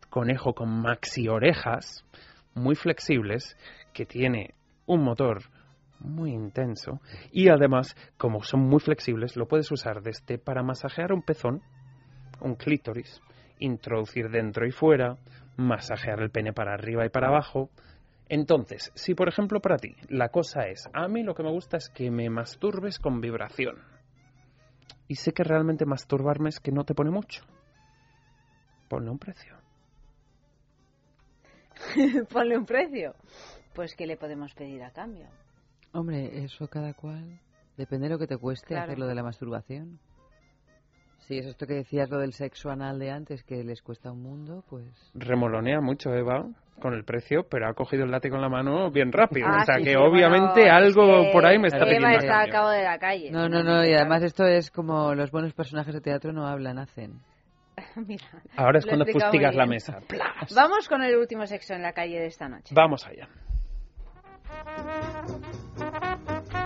conejo 0.10 0.54
con 0.54 0.82
maxi 0.82 1.28
orejas, 1.28 2.04
muy 2.56 2.76
flexibles, 2.76 3.56
que 3.94 4.06
tiene 4.06 4.56
un 4.88 5.04
motor 5.04 5.44
muy 6.00 6.32
intenso 6.32 7.00
y 7.32 7.50
además, 7.50 7.96
como 8.18 8.44
son 8.44 8.62
muy 8.62 8.80
flexibles, 8.80 9.36
lo 9.38 9.48
puedes 9.48 9.72
usar 9.72 10.02
desde 10.02 10.40
para 10.40 10.64
masajear 10.64 11.14
un 11.14 11.22
pezón, 11.22 11.62
un 12.42 12.56
clítoris, 12.56 13.22
introducir 13.62 14.30
dentro 14.30 14.68
y 14.68 14.72
fuera, 14.72 15.18
masajear 15.58 16.20
el 16.22 16.30
pene 16.32 16.52
para 16.54 16.74
arriba 16.74 17.06
y 17.06 17.10
para 17.10 17.30
abajo. 17.30 17.70
Entonces, 18.28 18.92
si 18.96 19.16
por 19.16 19.28
ejemplo 19.30 19.60
para 19.62 19.78
ti 19.78 19.96
la 20.10 20.30
cosa 20.30 20.68
es, 20.68 20.90
a 20.94 21.08
mí 21.08 21.24
lo 21.24 21.34
que 21.34 21.44
me 21.44 21.52
gusta 21.52 21.78
es 21.78 21.90
que 21.90 22.12
me 22.12 22.30
masturbes 22.30 23.00
con 23.00 23.22
vibración. 23.22 23.78
Y 25.08 25.16
sé 25.16 25.34
que 25.34 25.44
realmente 25.44 25.86
masturbarme 25.86 26.50
es 26.50 26.60
que 26.60 26.72
no 26.72 26.84
te 26.86 26.94
pone 26.94 27.12
mucho. 27.12 27.44
Ponle 28.90 29.10
un 29.10 29.20
precio. 29.20 29.56
Ponle 32.32 32.58
un 32.58 32.66
precio. 32.66 33.16
Pues, 33.74 33.96
¿qué 33.96 34.06
le 34.06 34.18
podemos 34.18 34.54
pedir 34.54 34.84
a 34.84 34.92
cambio? 34.92 35.28
Hombre, 35.94 36.44
eso 36.44 36.68
cada 36.68 36.94
cual. 36.94 37.40
Depende 37.78 38.08
de 38.08 38.14
lo 38.14 38.20
que 38.20 38.28
te 38.28 38.38
cueste 38.38 38.68
Claro. 38.68 38.84
hacer 38.84 39.00
lo 39.00 39.08
de 39.08 39.16
la 39.16 39.24
masturbación. 39.24 40.00
Si 41.28 41.38
es 41.38 41.46
esto 41.46 41.66
que 41.66 41.76
decías, 41.76 42.10
lo 42.10 42.20
del 42.20 42.34
sexo 42.34 42.70
anal 42.70 43.00
de 43.00 43.12
antes, 43.12 43.44
que 43.44 43.64
les 43.64 43.82
cuesta 43.82 44.12
un 44.12 44.22
mundo, 44.22 44.64
pues... 44.70 44.86
Remolonea 45.14 45.80
mucho 45.80 46.14
Eva 46.14 46.46
con 46.80 46.94
el 46.94 47.04
precio, 47.06 47.44
pero 47.50 47.68
ha 47.70 47.74
cogido 47.74 48.04
el 48.04 48.12
látigo 48.12 48.36
en 48.36 48.42
la 48.42 48.50
mano 48.50 48.90
bien 48.92 49.12
rápido. 49.12 49.48
Ah, 49.48 49.60
o 49.62 49.66
sea 49.66 49.78
sí, 49.78 49.84
que 49.84 49.92
sí, 49.92 49.96
obviamente 49.96 50.62
bueno, 50.62 50.74
algo 50.76 51.20
es 51.22 51.28
que 51.28 51.32
por 51.34 51.46
ahí 51.46 51.60
me 51.60 51.68
está 51.68 51.78
Eva 51.78 51.86
pidiendo. 51.86 52.10
está 52.10 52.34
a 52.34 52.38
cambio. 52.40 52.54
cabo 52.54 52.70
de 52.72 52.84
la 52.84 52.98
calle. 52.98 53.32
No, 53.32 53.48
no, 53.48 53.64
no, 53.64 53.86
y 53.86 53.94
además 53.94 54.24
esto 54.24 54.46
es 54.46 54.72
como 54.72 55.14
los 55.14 55.32
buenos 55.32 55.54
personajes 55.54 55.94
de 55.94 56.02
teatro 56.02 56.34
no 56.34 56.48
hablan, 56.48 56.80
hacen. 56.80 57.20
Mira, 58.08 58.26
Ahora 58.58 58.80
es 58.80 58.86
cuando 58.86 59.06
fustigas 59.06 59.56
la 59.56 59.66
mesa. 59.68 60.00
¡Plas! 60.08 60.54
Vamos 60.56 60.90
con 60.90 61.02
el 61.04 61.16
último 61.16 61.46
sexo 61.46 61.74
en 61.76 61.84
la 61.84 61.94
calle 61.94 62.20
de 62.20 62.26
esta 62.26 62.50
noche. 62.50 62.74
Vamos 62.76 63.06
allá. 63.08 63.30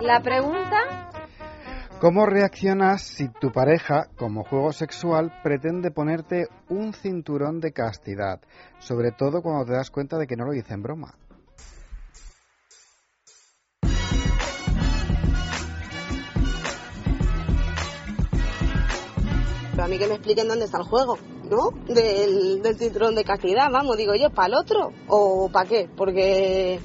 La 0.01 0.22
pregunta 0.22 1.05
¿Cómo 2.06 2.28
reaccionas 2.28 3.01
si 3.01 3.30
tu 3.30 3.51
pareja, 3.51 4.12
como 4.16 4.43
juego 4.43 4.72
sexual, 4.72 5.39
pretende 5.41 5.89
ponerte 5.89 6.45
un 6.70 6.93
cinturón 6.93 7.60
de 7.60 7.72
castidad? 7.72 8.41
Sobre 8.78 9.12
todo 9.12 9.41
cuando 9.41 9.66
te 9.66 9.72
das 9.72 9.89
cuenta 9.89 10.20
de 10.20 10.28
que 10.28 10.36
no 10.36 10.45
lo 10.45 10.51
dice 10.51 10.76
en 10.76 10.84
broma. 10.84 11.16
Pero 19.72 19.84
a 19.84 19.88
mí 19.88 19.97
que 19.97 20.06
me 20.06 20.14
expliquen 20.14 20.47
dónde 20.47 20.66
está 20.66 20.78
el 20.78 20.84
juego, 20.84 21.18
¿no? 21.49 21.72
Del, 21.91 22.62
del 22.62 22.78
cinturón 22.78 23.16
de 23.16 23.24
castidad, 23.24 23.72
vamos, 23.72 23.97
digo 23.97 24.14
yo, 24.14 24.30
¿para 24.30 24.49
el 24.49 24.53
otro? 24.53 24.91
¿O 25.08 25.49
para 25.51 25.68
qué? 25.68 25.89
Porque 25.97 26.80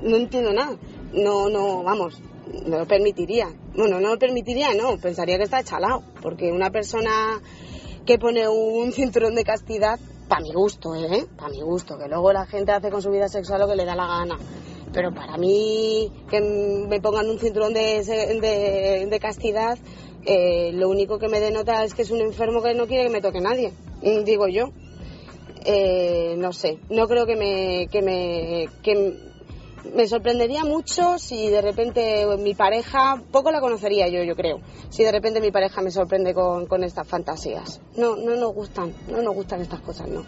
no 0.00 0.14
entiendo 0.14 0.52
nada. 0.52 0.76
No, 1.12 1.48
no, 1.48 1.82
vamos, 1.82 2.22
no 2.66 2.78
lo 2.78 2.86
permitiría. 2.86 3.48
Bueno, 3.74 4.00
no 4.00 4.10
lo 4.10 4.18
permitiría, 4.18 4.74
no, 4.74 4.98
pensaría 4.98 5.38
que 5.38 5.44
está 5.44 5.62
chalado. 5.62 6.02
Porque 6.22 6.52
una 6.52 6.70
persona 6.70 7.40
que 8.06 8.18
pone 8.18 8.48
un 8.48 8.92
cinturón 8.92 9.34
de 9.34 9.44
castidad, 9.44 9.98
para 10.28 10.42
mi 10.42 10.52
gusto, 10.52 10.94
¿eh? 10.94 11.26
Para 11.36 11.50
mi 11.50 11.60
gusto, 11.60 11.98
que 11.98 12.08
luego 12.08 12.32
la 12.32 12.46
gente 12.46 12.72
hace 12.72 12.90
con 12.90 13.02
su 13.02 13.10
vida 13.10 13.28
sexual 13.28 13.60
lo 13.60 13.68
que 13.68 13.76
le 13.76 13.84
da 13.84 13.96
la 13.96 14.06
gana. 14.06 14.38
Pero 14.92 15.12
para 15.12 15.36
mí, 15.36 16.10
que 16.28 16.40
me 16.40 17.00
pongan 17.00 17.28
un 17.28 17.38
cinturón 17.38 17.72
de, 17.72 18.02
de, 18.02 19.06
de 19.06 19.20
castidad, 19.20 19.78
eh, 20.26 20.72
lo 20.74 20.88
único 20.88 21.18
que 21.18 21.28
me 21.28 21.40
denota 21.40 21.84
es 21.84 21.94
que 21.94 22.02
es 22.02 22.10
un 22.10 22.20
enfermo 22.20 22.62
que 22.62 22.74
no 22.74 22.86
quiere 22.86 23.04
que 23.04 23.10
me 23.10 23.20
toque 23.20 23.40
nadie, 23.40 23.72
digo 24.24 24.48
yo. 24.48 24.70
Eh, 25.64 26.34
no 26.38 26.52
sé, 26.52 26.78
no 26.88 27.06
creo 27.06 27.26
que 27.26 27.36
me, 27.36 27.86
que 27.90 28.02
me, 28.02 28.68
que 28.82 29.29
me 29.94 30.06
sorprendería 30.06 30.64
mucho 30.64 31.18
si 31.18 31.48
de 31.48 31.62
repente 31.62 32.26
mi 32.38 32.54
pareja, 32.54 33.22
poco 33.30 33.50
la 33.50 33.60
conocería 33.60 34.08
yo, 34.08 34.22
yo 34.22 34.36
creo, 34.36 34.60
si 34.88 35.04
de 35.04 35.12
repente 35.12 35.40
mi 35.40 35.50
pareja 35.50 35.80
me 35.82 35.90
sorprende 35.90 36.34
con, 36.34 36.84
estas 36.84 37.06
fantasías. 37.06 37.80
No, 37.96 38.16
no 38.16 38.36
nos 38.36 38.54
gustan, 38.54 38.92
no 39.08 39.22
nos 39.22 39.34
gustan 39.34 39.60
estas 39.60 39.80
cosas, 39.80 40.08
no. 40.08 40.24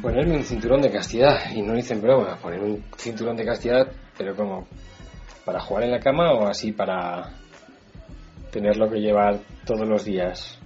Ponerme 0.00 0.36
un 0.36 0.42
cinturón 0.42 0.82
de 0.82 0.90
castidad. 0.90 1.38
Y 1.54 1.62
no 1.62 1.74
dicen 1.74 2.02
broma, 2.02 2.36
poner 2.40 2.60
un 2.60 2.84
cinturón 2.96 3.36
de 3.36 3.44
castidad, 3.44 3.86
pero 4.18 4.34
como 4.34 4.66
para 5.44 5.60
jugar 5.60 5.84
en 5.84 5.92
la 5.92 6.00
cama 6.00 6.32
o 6.32 6.46
así 6.46 6.72
para 6.72 7.30
tenerlo 8.50 8.90
que 8.90 8.98
llevar 8.98 9.38
todos 9.64 9.88
los 9.88 10.04
días. 10.04 10.58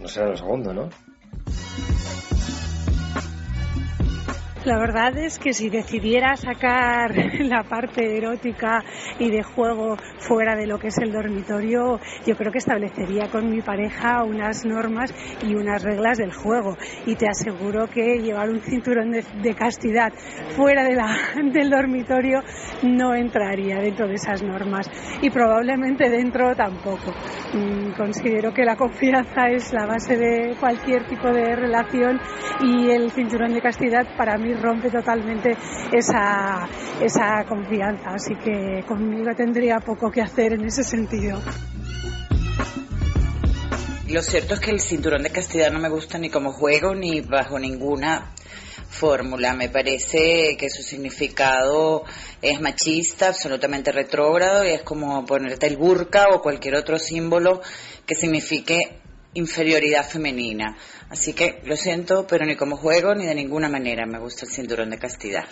No 0.00 0.08
será 0.08 0.28
lo 0.28 0.36
segundo, 0.36 0.72
¿no? 0.72 0.88
La 4.64 4.76
verdad 4.76 5.16
es 5.16 5.38
que 5.38 5.52
si 5.52 5.70
decidiera 5.70 6.34
sacar 6.34 7.14
la 7.40 7.62
parte 7.62 8.18
erótica 8.18 8.82
y 9.20 9.30
de 9.30 9.44
juego 9.44 9.96
fuera 10.18 10.56
de 10.56 10.66
lo 10.66 10.78
que 10.78 10.88
es 10.88 10.98
el 10.98 11.12
dormitorio, 11.12 12.00
yo 12.26 12.36
creo 12.36 12.50
que 12.50 12.58
establecería 12.58 13.28
con 13.28 13.48
mi 13.50 13.62
pareja 13.62 14.24
unas 14.24 14.64
normas 14.64 15.14
y 15.46 15.54
unas 15.54 15.84
reglas 15.84 16.18
del 16.18 16.32
juego. 16.32 16.76
Y 17.06 17.14
te 17.14 17.28
aseguro 17.28 17.86
que 17.86 18.18
llevar 18.18 18.50
un 18.50 18.60
cinturón 18.60 19.12
de, 19.12 19.54
castidad 19.54 20.12
fuera 20.56 20.82
de 20.82 20.94
la, 20.96 21.16
del 21.52 21.70
dormitorio 21.70 22.40
no 22.82 23.14
entraría 23.14 23.76
dentro 23.76 24.08
de 24.08 24.14
esas 24.14 24.42
normas. 24.42 24.90
Y 25.22 25.30
probablemente 25.30 26.10
dentro 26.10 26.54
tampoco. 26.56 27.12
Mm, 27.54 27.92
considero 27.96 28.52
que 28.52 28.64
la 28.64 28.74
confianza 28.74 29.48
es 29.50 29.72
la 29.72 29.86
base 29.86 30.16
de 30.16 30.56
cualquier 30.58 31.06
tipo 31.06 31.28
de 31.28 31.54
relación 31.54 32.20
y 32.60 32.90
el 32.90 33.12
cinturón 33.12 33.54
de 33.54 33.60
castidad 33.60 34.04
para 34.16 34.36
mí 34.36 34.47
rompe 34.54 34.90
totalmente 34.90 35.56
esa, 35.92 36.68
esa 37.00 37.44
confianza. 37.48 38.10
Así 38.10 38.34
que 38.36 38.84
conmigo 38.86 39.34
tendría 39.36 39.78
poco 39.80 40.10
que 40.10 40.22
hacer 40.22 40.52
en 40.54 40.64
ese 40.64 40.82
sentido. 40.82 41.40
Lo 44.08 44.22
cierto 44.22 44.54
es 44.54 44.60
que 44.60 44.70
el 44.70 44.80
cinturón 44.80 45.22
de 45.22 45.30
castidad 45.30 45.70
no 45.70 45.78
me 45.78 45.90
gusta 45.90 46.16
ni 46.16 46.30
como 46.30 46.52
juego 46.52 46.94
ni 46.94 47.20
bajo 47.20 47.58
ninguna 47.58 48.32
fórmula. 48.88 49.52
Me 49.52 49.68
parece 49.68 50.56
que 50.58 50.70
su 50.70 50.82
significado 50.82 52.04
es 52.40 52.60
machista, 52.60 53.28
absolutamente 53.28 53.92
retrógrado 53.92 54.64
y 54.64 54.70
es 54.70 54.82
como 54.82 55.26
ponerte 55.26 55.66
el 55.66 55.76
burka 55.76 56.28
o 56.32 56.40
cualquier 56.40 56.76
otro 56.76 56.98
símbolo 56.98 57.60
que 58.06 58.14
signifique 58.14 58.98
inferioridad 59.34 60.08
femenina. 60.08 60.76
Así 61.10 61.32
que 61.32 61.62
lo 61.64 61.76
siento, 61.76 62.26
pero 62.26 62.44
ni 62.44 62.56
como 62.56 62.76
juego 62.76 63.14
ni 63.14 63.26
de 63.26 63.34
ninguna 63.34 63.68
manera 63.68 64.06
me 64.06 64.18
gusta 64.18 64.44
el 64.44 64.52
cinturón 64.52 64.90
de 64.90 64.98
castidad. 64.98 65.44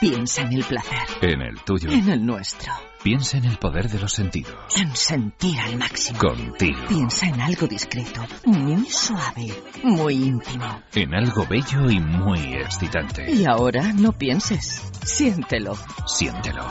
Piensa 0.00 0.42
en 0.42 0.52
el 0.54 0.64
placer. 0.64 0.98
En 1.20 1.42
el 1.42 1.60
tuyo. 1.62 1.90
En 1.90 2.08
el 2.08 2.24
nuestro. 2.24 2.72
Piensa 3.02 3.36
en 3.38 3.44
el 3.44 3.58
poder 3.58 3.88
de 3.88 3.98
los 3.98 4.12
sentidos. 4.12 4.54
En 4.76 4.94
sentir 4.94 5.58
al 5.58 5.76
máximo. 5.76 6.18
Contigo. 6.18 6.78
Piensa 6.88 7.26
en 7.26 7.40
algo 7.40 7.66
discreto, 7.66 8.26
muy 8.46 8.86
suave, 8.86 9.52
muy 9.82 10.14
íntimo. 10.14 10.82
En 10.94 11.14
algo 11.14 11.46
bello 11.46 11.90
y 11.90 12.00
muy 12.00 12.54
excitante. 12.54 13.30
Y 13.30 13.44
ahora 13.44 13.92
no 13.92 14.12
pienses. 14.12 14.82
Siéntelo. 15.04 15.76
Siéntelo. 16.06 16.66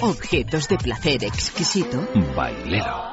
Objetos 0.00 0.68
de 0.68 0.78
placer 0.78 1.24
exquisito. 1.24 2.08
Bailelo. 2.34 3.12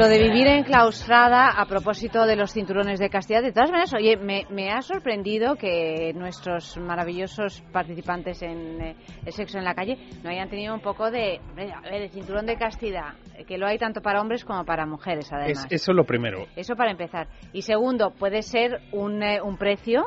Lo 0.00 0.08
de 0.08 0.18
vivir 0.18 0.46
enclaustrada 0.46 1.50
a 1.50 1.66
propósito 1.66 2.24
de 2.24 2.34
los 2.34 2.54
cinturones 2.54 2.98
de 2.98 3.10
castidad, 3.10 3.42
de 3.42 3.52
todas 3.52 3.70
maneras, 3.70 3.92
oye, 3.92 4.16
me, 4.16 4.46
me 4.48 4.70
ha 4.70 4.80
sorprendido 4.80 5.56
que 5.56 6.14
nuestros 6.14 6.78
maravillosos 6.78 7.62
participantes 7.70 8.40
en 8.40 8.80
eh, 8.80 8.96
el 9.26 9.32
sexo 9.34 9.58
en 9.58 9.64
la 9.64 9.74
calle 9.74 9.98
no 10.22 10.30
hayan 10.30 10.48
tenido 10.48 10.72
un 10.72 10.80
poco 10.80 11.10
de, 11.10 11.38
a 11.38 11.82
ver, 11.82 12.00
el 12.00 12.08
cinturón 12.08 12.46
de 12.46 12.56
castidad, 12.56 13.12
que 13.46 13.58
lo 13.58 13.66
hay 13.66 13.76
tanto 13.76 14.00
para 14.00 14.22
hombres 14.22 14.42
como 14.42 14.64
para 14.64 14.86
mujeres, 14.86 15.26
Es, 15.26 15.32
además. 15.34 15.66
eso 15.68 15.92
es 15.92 15.94
lo 15.94 16.04
primero. 16.04 16.46
Eso 16.56 16.76
para 16.76 16.92
empezar. 16.92 17.28
Y 17.52 17.60
segundo, 17.60 18.12
puede 18.12 18.40
ser 18.40 18.80
un, 18.92 19.22
eh, 19.22 19.42
un 19.42 19.58
precio, 19.58 20.06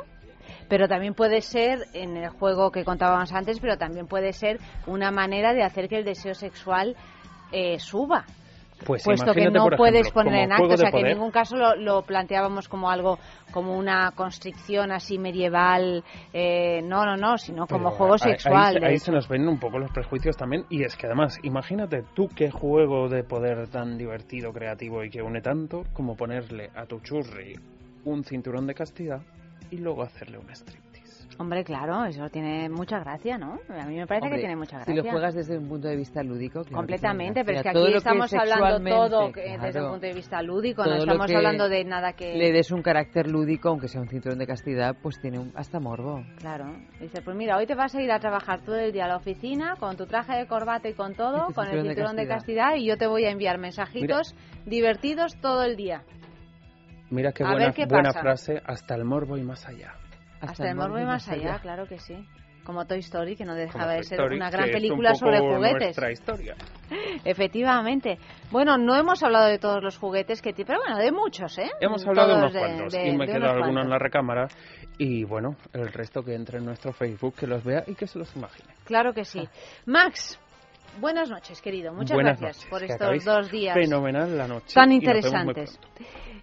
pero 0.69 0.87
también 0.87 1.13
puede 1.13 1.41
ser, 1.41 1.85
en 1.93 2.17
el 2.17 2.29
juego 2.29 2.71
que 2.71 2.83
contábamos 2.83 3.31
antes, 3.31 3.59
pero 3.59 3.77
también 3.77 4.07
puede 4.07 4.33
ser 4.33 4.57
una 4.87 5.11
manera 5.11 5.53
de 5.53 5.61
hacer 5.61 5.87
que 5.87 5.99
el 5.99 6.03
deseo 6.03 6.33
sexual 6.33 6.95
eh, 7.51 7.77
suba. 7.77 8.25
Pues 8.83 9.03
puesto 9.03 9.33
que 9.33 9.49
no 9.49 9.67
puedes 9.77 10.01
ejemplo, 10.07 10.23
poner 10.23 10.49
en 10.49 10.57
juego 10.57 10.73
o 10.73 10.77
sea 10.77 10.91
que 10.91 10.99
en 10.99 11.07
ningún 11.07 11.31
caso 11.31 11.55
lo, 11.55 11.75
lo 11.75 12.01
planteábamos 12.03 12.67
como 12.67 12.89
algo, 12.89 13.17
como 13.51 13.77
una 13.77 14.11
constricción 14.11 14.91
así 14.91 15.17
medieval, 15.17 16.03
eh, 16.33 16.81
no, 16.83 17.05
no, 17.05 17.15
no, 17.17 17.37
sino 17.37 17.67
como 17.67 17.89
Pero 17.89 17.95
juego 17.97 18.13
ahí- 18.13 18.19
ahí 18.23 18.31
sexual. 18.31 18.83
Ahí, 18.83 18.95
hecho. 18.95 19.05
se 19.05 19.11
nos 19.11 19.27
ven 19.27 19.47
un 19.47 19.59
poco 19.59 19.79
los 19.79 19.91
prejuicios 19.91 20.35
también. 20.37 20.65
Y 20.69 20.83
es 20.83 20.95
que 20.95 21.07
además, 21.07 21.39
imagínate 21.43 22.03
tú 22.13 22.27
qué 22.35 22.51
juego 22.51 23.09
de 23.09 23.23
poder 23.23 23.67
tan 23.69 23.97
divertido, 23.97 24.51
creativo 24.53 25.03
y 25.03 25.09
que 25.09 25.21
une 25.21 25.41
tanto 25.41 25.83
como 25.93 26.15
ponerle 26.15 26.69
a 26.75 26.85
tu 26.85 26.99
churri 26.99 27.55
un 28.05 28.23
cinturón 28.23 28.67
de 28.67 28.73
castidad 28.75 29.21
y 29.71 29.77
luego 29.77 30.03
hacerle 30.03 30.37
un 30.37 30.49
striptease. 30.49 30.82
Hombre, 31.39 31.63
claro, 31.63 32.05
eso 32.05 32.29
tiene 32.29 32.69
mucha 32.69 32.99
gracia, 32.99 33.37
¿no? 33.39 33.59
A 33.67 33.85
mí 33.85 33.95
me 33.97 34.05
parece 34.05 34.25
Hombre, 34.27 34.37
que 34.37 34.41
tiene 34.41 34.55
mucha 34.55 34.77
Si 34.83 34.91
gracia. 34.91 35.03
lo 35.03 35.09
juegas 35.11 35.33
desde 35.33 35.57
un 35.57 35.67
punto 35.67 35.87
de 35.87 35.95
vista 35.95 36.21
lúdico, 36.21 36.61
claro 36.61 36.77
Completamente, 36.77 37.43
pero 37.43 37.57
es 37.57 37.63
que. 37.63 37.71
Todo 37.73 37.85
aquí 37.85 37.93
estamos 37.95 38.31
es 38.33 38.39
hablando 38.39 38.89
todo 38.89 39.31
que 39.31 39.57
desde 39.57 39.81
un 39.81 39.91
punto 39.91 40.05
de 40.05 40.13
vista 40.13 40.41
lúdico, 40.43 40.85
no 40.85 40.95
estamos 40.95 41.31
hablando 41.31 41.69
de 41.69 41.83
nada 41.85 42.13
que... 42.13 42.35
Le 42.35 42.51
des 42.51 42.71
un 42.71 42.83
carácter 42.83 43.27
lúdico, 43.27 43.69
aunque 43.69 43.87
sea 43.87 44.01
un 44.01 44.07
cinturón 44.09 44.37
de 44.37 44.45
castidad, 44.45 44.95
pues 45.01 45.19
tiene 45.19 45.39
un- 45.39 45.51
hasta 45.55 45.79
morbo. 45.79 46.23
Claro. 46.37 46.65
Dice, 46.99 47.21
pues 47.23 47.35
mira, 47.35 47.57
hoy 47.57 47.65
te 47.65 47.73
vas 47.75 47.95
a 47.95 48.01
ir 48.01 48.11
a 48.11 48.19
trabajar 48.19 48.61
todo 48.61 48.75
el 48.75 48.91
día 48.91 49.05
a 49.05 49.07
la 49.07 49.17
oficina 49.17 49.75
con 49.79 49.97
tu 49.97 50.05
traje 50.05 50.37
de 50.37 50.45
corbata 50.47 50.87
y 50.87 50.93
con 50.93 51.15
todo, 51.15 51.47
con 51.53 51.67
el 51.67 51.81
cinturón 51.81 52.15
de 52.15 52.27
castidad. 52.27 52.75
y 52.75 52.85
yo 52.85 52.97
te 52.97 53.07
voy 53.07 53.25
a 53.25 53.31
enviar 53.31 53.57
mensajitos 53.57 54.35
divertidos 54.65 55.35
todo 55.41 55.63
el 55.63 55.75
día. 55.75 56.03
Mira 57.09 57.31
qué 57.31 57.43
buena, 57.43 57.71
qué 57.71 57.87
frase, 57.87 58.61
hasta 58.65 58.95
el 58.95 59.05
morbo 59.05 59.37
y 59.37 59.43
más 59.43 59.67
allá. 59.67 59.93
Hasta, 60.51 60.69
el 60.69 60.75
morbo 60.75 60.99
y 60.99 61.05
más 61.05 61.27
allá, 61.29 61.59
claro 61.59 61.85
que 61.87 61.99
sí. 61.99 62.15
Como 62.63 62.85
Toy 62.85 62.99
Story, 62.99 63.35
que 63.35 63.43
no 63.43 63.55
dejaba 63.55 63.91
de 63.93 64.03
ser 64.03 64.17
Story, 64.19 64.37
una 64.37 64.49
gran 64.49 64.67
un 64.67 64.71
película 64.71 65.09
poco 65.11 65.19
sobre 65.25 65.39
juguetes. 65.39 65.97
historia. 66.13 66.55
Efectivamente. 67.25 68.17
Bueno, 68.51 68.77
no 68.77 68.95
hemos 68.95 69.21
hablado 69.21 69.47
de 69.47 69.59
todos 69.59 69.83
los 69.83 69.97
juguetes 69.97 70.41
que 70.41 70.53
ti- 70.53 70.63
pero 70.63 70.79
bueno, 70.79 70.97
de 70.97 71.11
muchos, 71.11 71.57
¿eh? 71.57 71.69
Hemos 71.81 72.05
hablado 72.07 72.29
de 72.29 72.35
unos 72.37 72.53
cuantos 72.55 72.93
de- 72.93 73.07
y 73.09 73.17
me 73.17 73.25
queda 73.25 73.51
alguno 73.51 73.81
en 73.81 73.89
la 73.89 73.99
recámara. 73.99 74.47
Y 74.97 75.25
bueno, 75.25 75.57
el 75.73 75.91
resto 75.91 76.23
que 76.23 76.35
entre 76.35 76.59
en 76.59 76.65
nuestro 76.65 76.93
Facebook, 76.93 77.35
que 77.35 77.47
los 77.47 77.63
vea 77.65 77.83
y 77.85 77.95
que 77.95 78.07
se 78.07 78.17
los 78.17 78.33
imagine. 78.35 78.69
Claro 78.85 79.13
que 79.13 79.25
sí. 79.25 79.45
Max, 79.85 80.39
buenas 81.01 81.29
noches, 81.29 81.61
querido. 81.61 81.93
Muchas 81.93 82.15
Buenas 82.15 82.39
gracias 82.39 82.65
noches, 82.65 82.69
por 82.69 82.83
estos 82.83 83.25
dos 83.25 83.51
días 83.51 83.73
Fenomenal 83.73 84.37
la 84.37 84.47
noche. 84.47 84.73
tan 84.73 84.91
interesantes. 84.93 85.77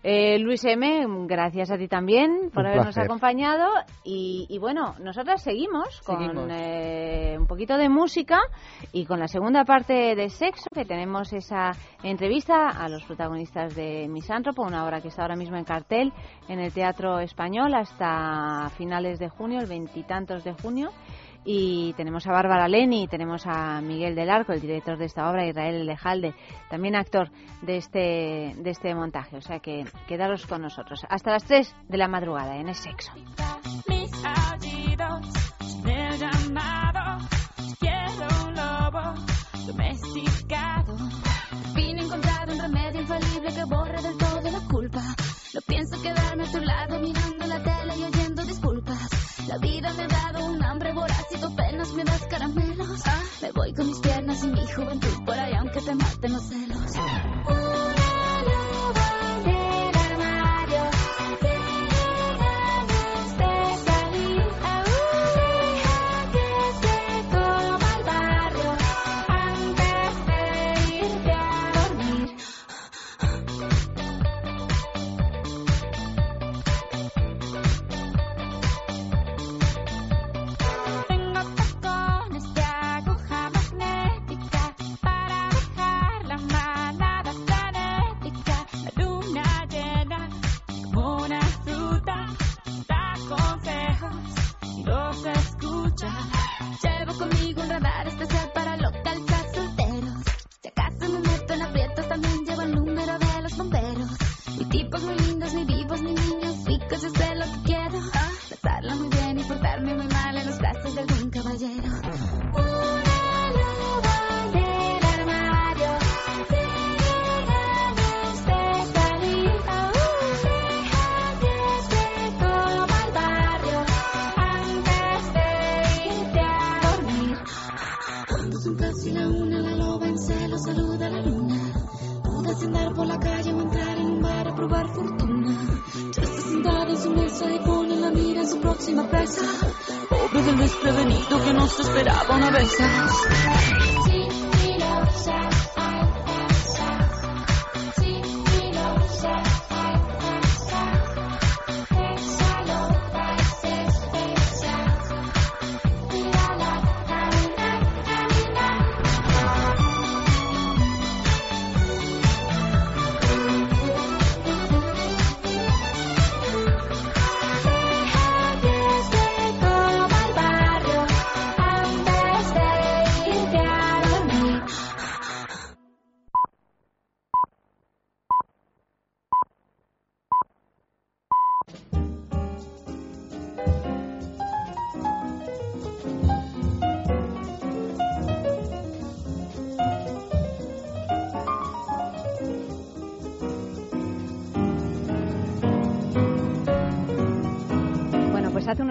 Eh, 0.03 0.39
Luis 0.39 0.65
M., 0.65 1.27
gracias 1.27 1.71
a 1.71 1.77
ti 1.77 1.87
también 1.87 2.51
por 2.55 2.63
Un 2.63 2.69
habernos 2.69 2.87
placer. 2.95 3.05
acompañado. 3.05 3.69
Y, 4.03 4.47
y 4.49 4.59
bueno, 4.59 4.95
nosotras 4.99 5.43
seguimos 5.43 6.01
con 6.07 6.19
Seguimos. 6.21 6.49
eh, 6.53 7.37
un 7.39 7.47
poquito 7.47 7.77
de 7.77 7.91
música 7.91 8.39
y 8.93 9.05
con 9.05 9.19
la 9.21 9.29
segunda 9.29 9.65
parte 9.65 10.15
de 10.15 10.31
sexo, 10.31 10.69
que 10.75 10.87
tenemos 10.87 11.33
esa 11.35 11.73
entrevista 12.03 12.69
a 12.69 12.89
los 12.89 13.03
protagonistas 13.05 13.75
de 13.77 14.09
Misántropo, 14.09 14.63
una 14.63 14.85
obra 14.87 15.03
que 15.03 15.09
está 15.09 15.23
ahora 15.23 15.37
mismo 15.37 15.57
en 15.57 15.65
cartel 15.65 16.13
en 16.49 16.61
el 16.61 16.73
Teatro 16.73 17.19
Español 17.19 17.75
hasta 17.75 18.71
finales 18.79 19.19
de 19.19 19.29
junio, 19.29 19.61
el 19.61 19.67
veintitantos 19.67 20.45
de 20.45 20.55
junio. 20.55 20.91
Y 21.45 21.95
tenemos 21.95 22.27
a 22.27 22.33
Bárbara 22.33 22.69
Leni, 22.69 23.09
tenemos 23.09 23.47
a 23.47 23.81
Miguel 23.81 24.15
del 24.15 24.31
Arco, 24.31 24.53
el 24.53 24.61
director 24.61 24.99
de 24.99 25.07
esta 25.07 25.31
obra, 25.31 25.47
Israel 25.47 25.87
Lejalde, 25.87 26.35
también 26.69 26.97
actor 26.97 27.31
de 27.63 27.77
este, 27.77 28.55
de 28.57 28.71
este 28.71 28.95
montaje. 28.95 29.37
O 29.37 29.41
sea 29.41 29.61
que 29.61 29.85
quedaros 30.07 30.47
con 30.47 30.63
nosotros. 30.63 31.05
Hasta 31.09 31.31
las 31.31 31.45
3 31.45 31.75
de 31.89 31.99
la 31.99 32.09
madrugada 32.09 32.57
en 32.57 32.69
el 32.69 32.75
sexo. 32.75 33.13
Fin 41.75 41.99
encontrado 41.99 42.53
un 42.53 42.59
remedio 42.61 43.01
infalible 43.01 43.55
que 43.55 43.65
borre 43.65 44.03
del 44.03 44.17
todo 44.19 44.41
la 44.43 44.61
culpa. 44.69 45.03
No 45.55 45.61
pienso 45.67 46.03
quedarme 46.03 46.45
a 46.45 46.53
tu 46.53 46.59
lado 46.59 47.01
mirando 47.01 47.20
me 52.05 52.11
das 52.11 52.27
caramelos. 52.27 53.03
Me 53.43 53.53
voy 53.53 53.75
con 53.75 53.87
mis 53.87 53.99
piernas 53.99 54.43
y 54.45 54.49
mi 54.49 54.67
juventud 54.67 55.25
por 55.25 55.39
ahí 55.39 55.55
aunque 55.55 55.81
te 55.81 55.95
maten 55.95 56.33
los 56.33 56.43
celos. 56.49 56.97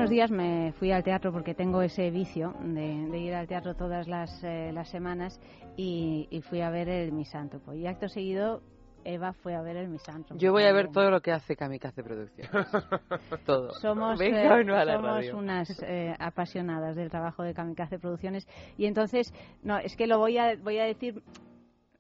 Unos 0.09 0.15
días 0.15 0.31
me 0.31 0.73
fui 0.79 0.91
al 0.91 1.03
teatro 1.03 1.31
porque 1.31 1.53
tengo 1.53 1.83
ese 1.83 2.09
vicio 2.09 2.55
de, 2.61 3.05
de 3.11 3.19
ir 3.19 3.35
al 3.35 3.45
teatro 3.47 3.75
todas 3.75 4.07
las, 4.07 4.43
eh, 4.43 4.71
las 4.73 4.89
semanas 4.89 5.39
y, 5.77 6.27
y 6.31 6.41
fui 6.41 6.61
a 6.61 6.71
ver 6.71 6.89
el 6.89 7.11
Misántropo. 7.11 7.73
Y 7.73 7.85
acto 7.85 8.07
seguido, 8.07 8.63
Eva 9.03 9.33
fue 9.33 9.53
a 9.53 9.61
ver 9.61 9.77
el 9.77 9.87
Misántropo. 9.87 10.41
Yo 10.41 10.51
voy 10.51 10.63
a 10.63 10.73
ver 10.73 10.87
todo 10.91 11.11
lo 11.11 11.21
que 11.21 11.31
hace 11.31 11.55
Kamikaze 11.55 12.01
Producciones. 12.01 12.49
todo. 13.45 13.71
Somos, 13.73 14.17
Venga 14.17 14.59
eh, 14.59 14.63
no 14.63 14.75
a 14.75 14.83
la 14.83 14.95
somos 14.95 15.11
radio. 15.11 15.37
unas 15.37 15.79
eh, 15.83 16.15
apasionadas 16.17 16.95
del 16.95 17.11
trabajo 17.11 17.43
de 17.43 17.53
Kamikaze 17.53 17.99
Producciones 17.99 18.47
y 18.79 18.87
entonces, 18.87 19.31
no, 19.61 19.77
es 19.77 19.95
que 19.95 20.07
lo 20.07 20.17
voy 20.17 20.39
a, 20.39 20.55
voy 20.55 20.79
a 20.79 20.85
decir 20.85 21.21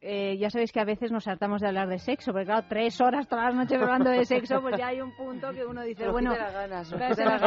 eh, 0.01 0.37
ya 0.37 0.49
sabéis 0.49 0.71
que 0.71 0.79
a 0.79 0.85
veces 0.85 1.11
nos 1.11 1.27
hartamos 1.27 1.59
de 1.59 1.67
hablar 1.67 1.89
de 1.89 1.99
sexo, 1.99 2.31
porque 2.31 2.45
claro, 2.45 2.65
tres 2.69 3.01
horas 3.01 3.27
todas 3.27 3.47
las 3.47 3.55
noches 3.55 3.81
hablando 3.81 4.09
de 4.09 4.23
sexo, 4.23 4.61
pues 4.61 4.77
ya 4.77 4.87
hay 4.87 5.01
un 5.01 5.13
punto 5.13 5.51
que 5.51 5.65
uno 5.65 5.83
dice, 5.83 6.07
bueno, 6.07 6.31
quita 6.31 6.43
las 6.43 6.53
ganas, 6.53 6.91
las 6.91 7.09
ganas, 7.19 7.41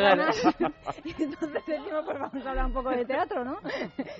ganas. 0.00 0.56
Y 1.04 1.22
entonces 1.22 1.62
decimos, 1.66 2.02
pues 2.04 2.18
vamos 2.18 2.46
a 2.46 2.50
hablar 2.50 2.66
un 2.66 2.72
poco 2.72 2.90
de 2.90 3.04
teatro, 3.04 3.44
¿no? 3.44 3.58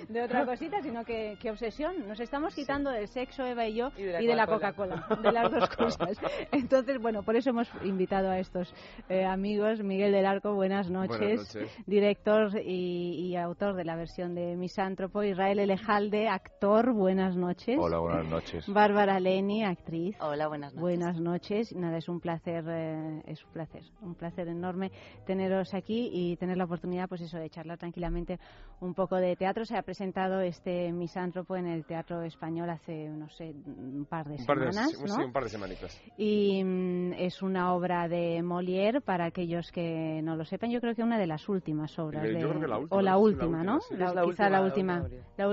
De 0.07 0.21
otra 0.21 0.45
cosita, 0.45 0.81
sino 0.81 1.03
que, 1.03 1.37
qué 1.41 1.51
obsesión. 1.51 2.07
Nos 2.07 2.19
estamos 2.19 2.55
quitando 2.55 2.91
del 2.91 3.07
sexo, 3.07 3.45
Eva 3.45 3.65
y 3.65 3.75
yo, 3.75 3.91
y 3.97 4.03
de 4.03 4.35
la 4.35 4.47
Coca-Cola, 4.47 5.05
Coca-Cola. 5.07 5.21
de 5.21 5.31
las 5.31 5.51
dos 5.51 5.69
cosas. 5.75 6.17
Entonces, 6.51 7.01
bueno, 7.01 7.23
por 7.23 7.35
eso 7.35 7.49
hemos 7.49 7.69
invitado 7.83 8.29
a 8.29 8.39
estos 8.39 8.73
eh, 9.09 9.25
amigos. 9.25 9.81
Miguel 9.83 10.11
del 10.11 10.25
Arco, 10.25 10.53
buenas 10.53 10.89
noches. 10.89 11.19
Buenas 11.19 11.55
noches. 11.55 11.85
Director 11.85 12.61
y, 12.63 13.27
y 13.27 13.35
autor 13.35 13.75
de 13.75 13.83
la 13.83 13.95
versión 13.95 14.35
de 14.35 14.55
Misántropo. 14.55 15.23
Israel 15.23 15.64
Elejalde, 15.65 16.27
actor, 16.29 16.93
buenas 16.93 17.35
noches. 17.35 17.75
Hola, 17.79 17.97
buenas 17.97 18.27
noches. 18.27 18.67
Bárbara 18.67 19.19
Leni, 19.19 19.63
actriz. 19.63 20.15
Hola, 20.21 20.47
buenas 20.47 20.75
noches. 20.75 20.79
Buenas 20.79 21.19
noches. 21.19 21.75
Nada, 21.75 21.97
es 21.97 22.07
un 22.07 22.19
placer, 22.19 22.63
eh, 22.67 23.23
es 23.25 23.43
un 23.43 23.51
placer, 23.51 23.81
un 24.03 24.13
placer 24.13 24.47
enorme 24.47 24.91
teneros 25.25 25.73
aquí 25.73 26.11
y 26.13 26.37
tener 26.37 26.57
la 26.57 26.65
oportunidad, 26.65 27.09
pues 27.09 27.21
eso, 27.21 27.39
de 27.39 27.49
charlar 27.49 27.79
tranquilamente 27.79 28.37
un 28.79 28.93
poco 28.93 29.15
de 29.15 29.35
teatro. 29.35 29.65
Se 29.65 29.75
ha 29.75 29.81
presentado 29.81 30.39
este 30.41 30.91
Misántropo 30.91 31.55
en 31.55 31.65
el 31.65 31.83
Teatro 31.83 32.21
Español 32.21 32.69
hace, 32.69 33.09
no 33.09 33.27
sé, 33.29 33.55
un 33.65 34.05
par 34.07 34.27
de 34.27 34.35
Un 34.35 34.45
par 34.45 34.59
de, 34.59 34.71
semanas, 34.71 34.91
sí, 34.91 35.03
¿no? 35.17 35.25
un 35.25 35.33
par 35.33 35.45
de 35.45 35.49
semanitas. 35.49 35.99
Y 36.15 36.63
mm, 36.63 37.13
es 37.13 37.41
una 37.41 37.73
obra 37.73 38.07
de 38.07 38.43
Molière, 38.43 39.01
para 39.01 39.25
aquellos 39.25 39.71
que 39.71 40.21
no 40.21 40.35
lo 40.35 40.45
sepan, 40.45 40.69
yo 40.69 40.79
creo 40.79 40.93
que 40.93 41.01
una 41.01 41.17
de 41.17 41.25
las 41.25 41.49
últimas 41.49 41.97
obras 41.97 42.23
Yo 42.23 42.29
de... 42.33 42.37
creo 42.39 42.59
que 42.61 42.67
la 42.67 42.77
última, 42.77 42.99
o 42.99 43.01
la 43.01 43.17
última, 43.17 43.63
¿no? 43.63 43.79
sí. 43.79 43.95
La- 43.97 44.09
Es 44.09 44.13
la 44.13 44.23
quizá 44.25 44.47
la 44.51 44.61
última 44.61 45.03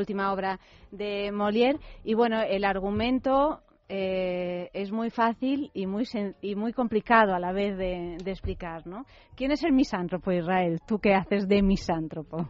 última, 0.02 0.32
obra 0.32 0.58
de 0.90 1.30
Molière. 1.32 1.78
Y 2.04 2.14
bueno, 2.14 2.42
el 2.42 2.64
argumento 2.64 3.60
eh, 3.88 4.70
es 4.72 4.90
muy 4.90 5.10
fácil 5.10 5.70
y 5.74 5.86
muy 5.86 6.04
sen- 6.04 6.34
y 6.40 6.54
muy 6.54 6.72
complicado 6.72 7.34
a 7.34 7.38
la 7.38 7.52
vez 7.52 7.76
de, 7.76 8.16
de 8.24 8.30
explicar, 8.30 8.86
¿no? 8.86 9.04
¿Quién 9.36 9.50
es 9.52 9.62
el 9.64 9.72
misántropo, 9.72 10.32
Israel? 10.32 10.80
¿Tú 10.86 10.98
qué 10.98 11.14
haces 11.14 11.46
de 11.46 11.62
misántropo? 11.62 12.48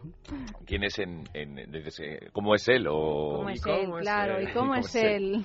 ¿Quién 0.65 0.83
es 0.83 0.97
en, 0.99 1.23
en- 1.33 1.55
desde 1.71 1.87
ese- 1.89 2.31
cómo 2.31 2.55
es 2.55 2.67
él 2.69 2.87
o 2.89 3.37
¿Cómo 3.37 3.49
es 3.49 3.65
él? 3.65 3.91
Claro, 3.99 4.41
¿y 4.41 4.45
cómo 4.53 4.75
es 4.75 4.95
él? 4.95 5.43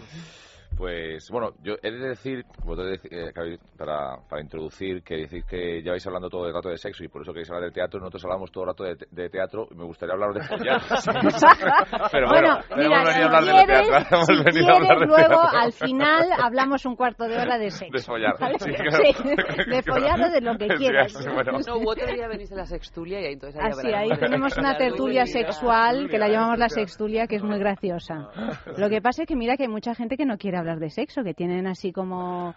Pues 0.76 1.28
bueno, 1.32 1.50
yo 1.60 1.74
he 1.82 1.90
de 1.90 2.08
decir, 2.10 2.44
como 2.62 2.76
te 2.76 2.82
dec- 2.82 3.08
eh, 3.10 3.58
para, 3.76 4.16
para 4.28 4.40
introducir, 4.42 5.02
que 5.02 5.16
decir 5.16 5.42
que 5.44 5.82
ya 5.82 5.90
vais 5.90 6.06
hablando 6.06 6.28
todo 6.30 6.46
el 6.46 6.54
rato 6.54 6.68
de 6.68 6.76
sexo 6.76 7.02
y 7.02 7.08
por 7.08 7.22
eso 7.22 7.32
queréis 7.32 7.50
hablar 7.50 7.64
de 7.64 7.72
teatro, 7.72 7.98
nosotros 7.98 8.24
hablamos 8.26 8.52
todo 8.52 8.62
el 8.64 8.68
rato 8.68 8.84
de, 8.84 8.94
te- 8.96 9.06
de 9.10 9.28
teatro 9.28 9.66
y 9.72 9.74
me 9.74 9.84
gustaría 9.84 10.12
hablar 10.14 10.32
de 10.34 10.42
follar. 10.46 10.80
Pero 12.12 12.28
bueno, 12.28 12.60
Bueno, 12.70 12.82
hemos 12.82 12.86
mira, 12.88 13.04
venido 13.04 13.28
a 13.28 13.38
hablar 13.38 13.42
si 13.42 13.50
de 13.58 13.64
quieres, 13.66 13.88
teatro. 13.88 14.16
Hemos 14.16 14.26
si 14.26 14.32
venido 14.44 14.46
a 14.46 14.78
quieres, 14.78 14.90
hablar 14.90 14.98
de 15.00 15.06
luego 15.06 15.40
teatro. 15.42 15.58
al 15.58 15.72
final 15.72 16.28
hablamos 16.44 16.86
un 16.86 16.94
cuarto 16.96 17.24
de 17.24 17.36
hora 17.38 17.58
de 17.58 17.70
sexo. 17.70 17.92
De 17.96 18.02
follar, 18.02 18.34
¿vale? 18.38 18.54
sí, 18.60 18.70
claro. 18.70 18.98
Sí, 19.04 19.70
de 19.70 19.82
follar 19.82 20.20
o 20.20 20.30
de 20.30 20.40
lo 20.40 20.56
que 20.58 20.68
Sí, 20.68 20.74
quieras. 20.76 21.26
bueno. 21.34 21.52
No, 21.66 21.78
u 21.78 21.90
otro 21.90 22.06
día 22.06 22.28
venís 22.28 22.52
a 22.52 22.56
la 22.56 22.66
sextulia 22.66 23.20
y 23.20 23.24
ahí 23.26 23.32
entonces 23.32 23.60
ahí 23.60 23.70
Así, 23.70 23.86
habrá- 23.88 23.98
ahí 24.00 24.10
tenemos 24.20 24.56
una 24.56 24.76
tertulia 24.76 25.26
sexual 25.26 26.08
que 26.08 26.18
la 26.18 26.28
llamamos 26.28 26.58
la 26.58 26.68
sextulia, 26.68 27.26
que 27.26 27.34
es 27.36 27.42
muy 27.42 27.58
graciosa. 27.58 28.28
Lo 28.76 28.88
que 28.88 29.00
pasa 29.02 29.22
es 29.22 29.28
que 29.28 29.34
mira 29.34 29.56
que 29.56 29.64
hay 29.64 29.68
mucha 29.68 29.94
gente 29.94 30.16
que 30.16 30.24
no 30.24 30.36
quiere 30.38 30.57
hablar 30.58 30.78
de 30.78 30.90
sexo, 30.90 31.22
que 31.24 31.34
tienen 31.34 31.66
así 31.66 31.92
como... 31.92 32.54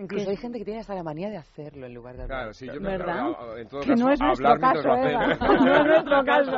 Incluso 0.00 0.26
que- 0.26 0.30
hay 0.30 0.36
gente 0.36 0.58
que 0.60 0.64
tiene 0.64 0.78
hasta 0.78 0.94
la 0.94 1.02
manía 1.02 1.28
de 1.28 1.38
hacerlo 1.38 1.84
en 1.86 1.92
lugar 1.92 2.16
de 2.16 2.22
hablar. 2.22 2.38
Claro, 2.38 2.54
sí, 2.54 2.66
yo 2.66 2.80
¿Verdad? 2.80 3.24
prefiero, 3.34 3.56
en 3.58 3.68
todo 3.68 3.80
Que 3.80 3.88
caso, 3.88 4.04
no 4.04 4.12
es 4.12 4.20
nuestro 4.20 4.60
caso. 4.60 4.88
No 5.64 5.74
es 5.74 5.86
nuestro 5.86 6.24
caso. 6.24 6.52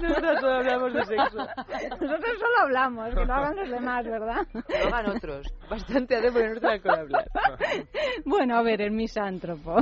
Nosotros 0.00 0.40
solo 0.40 0.52
hablamos 0.54 0.94
de 0.94 1.04
sexo. 1.04 1.38
Nosotros 1.38 2.38
solo 2.38 2.58
hablamos, 2.62 3.08
que 3.16 3.24
lo 3.24 3.34
hagan 3.34 3.56
los 3.56 3.68
demás, 3.68 4.04
¿verdad? 4.04 4.46
Que 4.68 4.78
lo 4.78 4.94
hagan 4.94 5.10
otros. 5.16 5.46
Bastante 5.68 6.14
hace 6.14 6.30
ponernos 6.30 6.62
la 6.62 6.78
cola 6.82 6.94
a 6.94 7.00
hablar. 7.00 7.24
Bueno, 8.24 8.56
a 8.58 8.62
ver, 8.62 8.80
el 8.80 8.92
misántropo. 8.92 9.74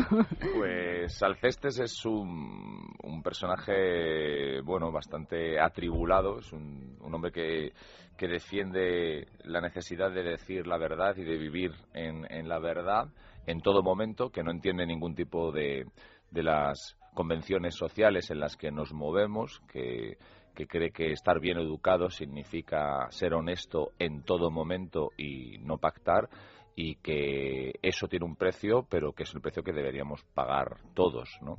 Pues 0.56 1.22
Alcestes 1.22 1.80
es 1.80 2.06
un, 2.06 2.94
un 3.02 3.22
personaje, 3.22 4.62
bueno, 4.62 4.90
bastante 4.90 5.60
atribulado, 5.60 6.38
es 6.38 6.50
un, 6.54 6.96
un 6.98 7.14
hombre 7.14 7.30
que, 7.30 7.72
que 8.16 8.28
defiende 8.28 9.26
la 9.44 9.60
necesidad 9.60 10.10
de 10.10 10.22
decir 10.22 10.66
la 10.66 10.78
verdad 10.78 11.16
y 11.16 11.24
de 11.24 11.36
vivir 11.36 11.72
en, 11.94 12.26
en 12.30 12.48
la 12.48 12.58
verdad 12.58 13.08
en 13.46 13.60
todo 13.60 13.82
momento, 13.82 14.30
que 14.30 14.42
no 14.42 14.50
entiende 14.50 14.86
ningún 14.86 15.14
tipo 15.14 15.50
de, 15.50 15.86
de 16.30 16.42
las 16.42 16.96
convenciones 17.14 17.74
sociales 17.74 18.30
en 18.30 18.40
las 18.40 18.56
que 18.56 18.70
nos 18.70 18.92
movemos, 18.92 19.60
que, 19.72 20.16
que 20.54 20.66
cree 20.66 20.90
que 20.90 21.12
estar 21.12 21.40
bien 21.40 21.58
educado 21.58 22.10
significa 22.10 23.10
ser 23.10 23.34
honesto 23.34 23.92
en 23.98 24.22
todo 24.22 24.50
momento 24.50 25.10
y 25.16 25.58
no 25.58 25.78
pactar 25.78 26.28
y 26.74 26.96
que 26.96 27.72
eso 27.82 28.08
tiene 28.08 28.24
un 28.24 28.36
precio, 28.36 28.86
pero 28.88 29.12
que 29.12 29.24
es 29.24 29.34
el 29.34 29.40
precio 29.40 29.62
que 29.62 29.72
deberíamos 29.72 30.22
pagar 30.34 30.76
todos, 30.94 31.28
¿no? 31.42 31.58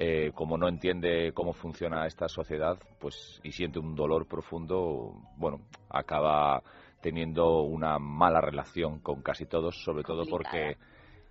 Eh, 0.00 0.30
como 0.32 0.56
no 0.56 0.68
entiende 0.68 1.32
cómo 1.34 1.52
funciona 1.52 2.06
esta 2.06 2.28
sociedad, 2.28 2.78
pues 3.00 3.40
y 3.42 3.50
siente 3.50 3.80
un 3.80 3.96
dolor 3.96 4.28
profundo, 4.28 5.12
bueno, 5.36 5.58
acaba 5.90 6.62
teniendo 7.00 7.62
una 7.62 7.98
mala 7.98 8.40
relación 8.40 9.00
con 9.00 9.22
casi 9.22 9.46
todos, 9.46 9.82
sobre 9.82 10.04
todo 10.04 10.22
porque 10.30 10.76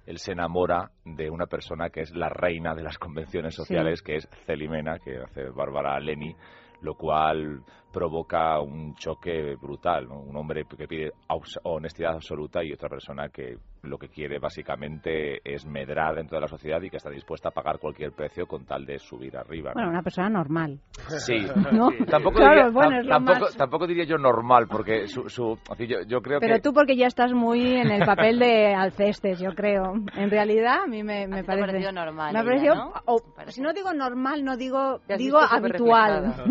él 0.05 0.17
se 0.17 0.33
enamora 0.33 0.91
de 1.05 1.29
una 1.29 1.45
persona 1.45 1.89
que 1.89 2.01
es 2.01 2.13
la 2.13 2.27
reina 2.27 2.75
de 2.75 2.83
las 2.83 2.97
convenciones 2.97 3.55
Sí. 3.55 3.61
sociales, 3.61 4.01
que 4.01 4.17
es 4.17 4.27
Celimena, 4.45 4.99
que 4.99 5.17
hace 5.17 5.49
Bárbara 5.49 5.97
Leni, 6.01 6.35
lo 6.81 6.95
cual 6.95 7.63
provoca 7.91 8.59
un 8.59 8.93
choque 8.95 9.55
brutal, 9.55 10.07
¿no? 10.07 10.19
Un 10.19 10.35
hombre 10.35 10.65
que 10.77 10.87
pide 10.87 11.11
honestidad 11.63 12.13
absoluta 12.15 12.63
y 12.63 12.73
otra 12.73 12.89
persona 12.89 13.29
que 13.29 13.57
lo 13.83 13.97
que 13.97 14.09
quiere 14.09 14.39
básicamente 14.39 15.39
es 15.43 15.65
medrar 15.65 16.15
dentro 16.15 16.35
de 16.37 16.41
la 16.41 16.47
sociedad 16.47 16.81
y 16.81 16.89
que 16.89 16.97
está 16.97 17.09
dispuesta 17.09 17.49
a 17.49 17.51
pagar 17.51 17.79
cualquier 17.79 18.11
precio 18.11 18.45
con 18.45 18.65
tal 18.65 18.85
de 18.85 18.99
subir 18.99 19.37
arriba. 19.37 19.69
¿no? 19.69 19.73
Bueno, 19.75 19.89
una 19.89 20.01
persona 20.01 20.29
normal. 20.29 20.79
Sí, 21.07 21.37
¿No? 21.71 21.89
tampoco, 22.09 22.37
Claro, 22.37 22.65
diría, 22.65 22.69
bueno, 22.71 22.97
tam- 23.03 23.07
tampoco, 23.09 23.39
más- 23.39 23.55
tampoco 23.57 23.87
diría 23.87 24.03
yo 24.05 24.17
normal, 24.17 24.67
porque 24.69 25.07
su, 25.07 25.29
su- 25.29 25.57
así 25.71 25.87
yo, 25.87 25.97
yo 26.07 26.21
creo 26.21 26.39
Pero 26.39 26.55
que... 26.55 26.61
tú 26.61 26.73
porque 26.73 26.97
ya 26.97 27.07
estás 27.07 27.31
muy 27.33 27.75
en 27.75 27.89
el 27.91 28.05
papel 28.05 28.39
de 28.39 28.73
Alcestes, 28.75 29.39
yo 29.39 29.51
creo. 29.51 29.93
En 30.15 30.29
realidad, 30.29 30.81
a 30.83 30.87
mí 30.87 31.03
me, 31.03 31.27
te 31.27 31.43
parece... 31.43 31.67
parecido 31.67 31.91
normal 31.93 32.33
Me 32.33 32.39
ha 32.39 32.41
ella, 32.41 32.49
parecido... 32.49 32.75
¿no? 32.75 32.91
o- 33.05 33.21
si 33.47 33.61
no 33.61 33.71
digo 33.73 33.93
normal, 33.93 34.43
no 34.43 34.57
digo, 34.57 34.99
digo 35.17 35.39
habitual. 35.39 36.25
Ah, 36.35 36.43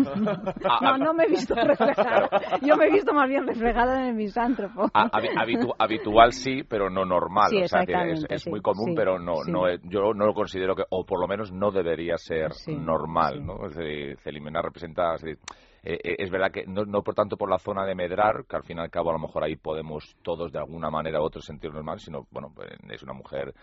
no, 0.81 0.89
ah. 0.93 0.97
no 0.97 1.13
me 1.13 1.25
he 1.25 1.29
visto 1.37 1.55
reflejada. 1.55 2.29
Yo 2.61 2.75
me 2.77 2.85
he 2.87 2.91
visto 2.91 3.13
más 3.13 3.27
bien 3.29 3.45
reflejada 3.47 4.01
en 4.01 4.07
el 4.09 4.15
misántropo. 4.15 4.89
A- 4.93 5.09
habi- 5.11 5.29
habitu- 5.35 5.75
habitual 5.77 6.33
sí, 6.33 6.63
pero 6.63 6.89
no 6.89 7.05
normal. 7.05 7.49
Sí, 7.49 7.63
o 7.63 7.67
sea, 7.67 7.85
que 7.85 7.91
es, 7.93 7.97
exactamente, 7.97 8.35
es 8.35 8.43
sí, 8.43 8.49
muy 8.49 8.61
común, 8.61 8.89
sí, 8.89 8.93
pero 8.95 9.19
no, 9.19 9.43
no 9.47 9.67
yo 9.83 10.13
no 10.13 10.25
lo 10.25 10.33
considero 10.33 10.75
que, 10.75 10.83
o 10.89 11.05
por 11.05 11.19
lo 11.19 11.27
menos 11.27 11.51
no 11.51 11.71
debería 11.71 12.17
ser 12.17 12.51
normal, 12.67 13.45
¿no? 13.45 13.67
Es 13.67 13.75
decir, 13.75 14.17
Celimena 14.19 14.61
representa, 14.61 15.15
es, 15.15 15.21
decir, 15.21 15.39
eh, 15.83 15.99
eh, 16.03 16.15
es 16.19 16.29
verdad 16.29 16.51
que 16.51 16.65
no, 16.65 16.83
no 16.85 17.01
por 17.01 17.15
tanto 17.15 17.37
por 17.37 17.49
la 17.49 17.59
zona 17.59 17.85
de 17.85 17.95
medrar, 17.95 18.45
que 18.49 18.55
al 18.55 18.63
fin 18.63 18.77
y 18.77 18.81
al 18.81 18.89
cabo 18.89 19.09
a 19.09 19.13
lo 19.13 19.19
mejor 19.19 19.43
ahí 19.43 19.55
podemos 19.55 20.15
todos 20.23 20.51
de 20.51 20.59
alguna 20.59 20.89
manera 20.89 21.21
u 21.21 21.23
otra 21.23 21.41
sentirnos 21.41 21.83
mal, 21.83 21.99
sino, 21.99 22.27
bueno, 22.31 22.51
pues, 22.53 22.69
es 22.89 23.03
una 23.03 23.13
mujer 23.13 23.53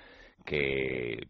que 0.45 1.27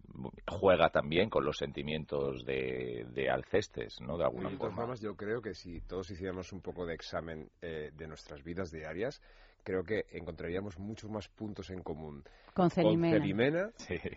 juega 0.46 0.90
también 0.90 1.30
con 1.30 1.44
los 1.44 1.56
sentimientos 1.56 2.44
de, 2.44 3.06
de 3.10 3.30
Alcestes, 3.30 4.00
¿no? 4.00 4.18
De 4.18 4.24
alguna 4.24 4.50
De 4.50 4.56
todas 4.56 4.72
forma. 4.72 4.82
formas, 4.82 5.00
yo 5.00 5.14
creo 5.16 5.40
que 5.40 5.54
si 5.54 5.80
todos 5.82 6.10
hiciéramos 6.10 6.52
un 6.52 6.60
poco 6.60 6.84
de 6.84 6.94
examen 6.94 7.48
eh, 7.62 7.90
de 7.94 8.06
nuestras 8.08 8.42
vidas 8.42 8.70
diarias, 8.72 9.20
creo 9.64 9.82
que 9.82 10.06
encontraríamos 10.12 10.78
muchos 10.78 11.10
más 11.10 11.26
puntos 11.28 11.70
en 11.70 11.82
común 11.82 12.22
Con 12.52 12.70
Celimena. 12.70 13.18
Celimena 13.18 13.70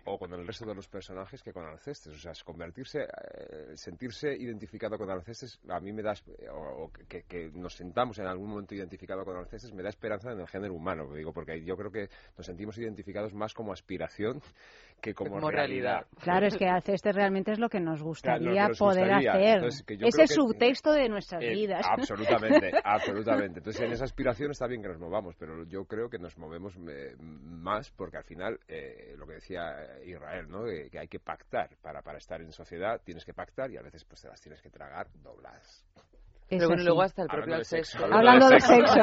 o 0.06 0.20
con 0.20 0.34
el 0.34 0.46
resto 0.46 0.66
de 0.66 0.76
los 0.76 0.88
personajes 0.88 1.42
que 1.42 1.54
con 1.54 1.66
Alcestes. 1.66 2.14
O 2.14 2.20
sea, 2.20 2.34
es 2.34 2.44
convertirse, 2.44 3.04
eh, 3.04 3.76
sentirse 3.76 4.36
identificado 4.36 4.98
con 4.98 5.10
Alcestes, 5.10 5.60
a 5.70 5.80
mí 5.80 5.92
me 5.94 6.04
da, 6.04 6.14
o 6.52 6.92
que, 7.08 7.24
que 7.24 7.50
nos 7.54 7.74
sentamos 7.74 8.20
en 8.20 8.28
algún 8.28 8.50
momento 8.50 8.76
identificado 8.76 9.24
con 9.24 9.38
Alcestes, 9.38 9.74
me 9.74 9.82
da 9.82 9.90
esperanza 9.90 10.32
en 10.32 10.40
el 10.42 10.48
género 10.48 10.74
humano, 10.74 11.12
digo, 11.14 11.32
porque 11.32 11.64
yo 11.64 11.76
creo 11.78 11.92
que 11.92 12.10
nos 12.38 12.46
sentimos 12.46 12.78
identificados 12.78 13.34
más 13.34 13.54
como 13.54 13.72
aspiración 13.72 14.42
que 15.02 15.14
como, 15.14 15.32
Como 15.36 15.52
realidad. 15.52 15.92
realidad. 16.02 16.08
Claro, 16.24 16.48
es 16.48 16.58
que 16.58 16.66
Alcestes 16.68 17.16
realmente 17.16 17.52
es 17.52 17.60
lo 17.60 17.70
que 17.70 17.80
nos 17.80 18.02
gustaría 18.02 18.64
que 18.64 18.68
nos 18.70 18.80
poder 18.80 19.04
gustaría. 19.06 19.32
hacer. 19.32 19.56
Entonces, 19.56 19.84
que 19.84 19.98
yo 19.98 20.08
es 20.08 20.16
creo 20.16 20.24
el 20.24 20.28
que- 20.30 20.34
subtexto 20.36 20.92
de 20.92 21.10
nuestras 21.10 21.44
Eh, 21.44 21.50
vidas. 21.50 21.86
Absolutamente, 21.90 22.72
absolutamente. 22.84 23.60
Entonces, 23.60 23.82
en 23.84 23.92
esa 23.92 24.06
aspiración 24.06 24.52
está 24.52 24.68
bien 24.68 24.82
que 24.82 24.88
nos 24.90 25.00
movamos, 25.00 25.36
pero 25.38 25.64
yo 25.66 25.86
creo 25.86 26.10
que 26.10 26.18
nos 26.18 26.38
movemos 26.38 26.76
eh, 26.90 27.16
más 27.20 27.92
porque 27.92 28.18
al 28.18 28.24
final, 28.24 28.60
eh, 28.68 29.14
lo 29.18 29.28
que 29.28 29.34
decía 29.36 30.00
Israel, 30.04 30.48
¿no? 30.50 30.66
Que, 30.66 30.90
que 30.90 31.00
hay 31.00 31.08
que 31.08 31.20
pactar. 31.20 31.70
Para, 31.82 32.02
para 32.02 32.18
estar 32.18 32.42
en 32.42 32.52
sociedad 32.52 33.00
tienes 33.04 33.24
que 33.24 33.34
pactar 33.34 33.70
y 33.72 33.78
a 33.78 33.82
veces 33.82 34.04
pues 34.04 34.22
te 34.22 34.28
las 34.28 34.42
tienes 34.42 34.62
que 34.62 34.70
tragar 34.70 35.08
dobladas. 35.24 35.86
Es 36.50 36.60
Pero 36.60 36.68
bueno, 36.68 36.80
así. 36.80 36.86
luego 36.86 37.02
hasta 37.02 37.22
el 37.24 37.28
Hablando 37.30 37.46
propio 37.46 37.58
de 37.58 37.66
sexo. 37.66 37.98
Alcestes. 37.98 38.18
Hablando 38.18 38.50
de 38.50 38.60
sexo. 38.62 39.00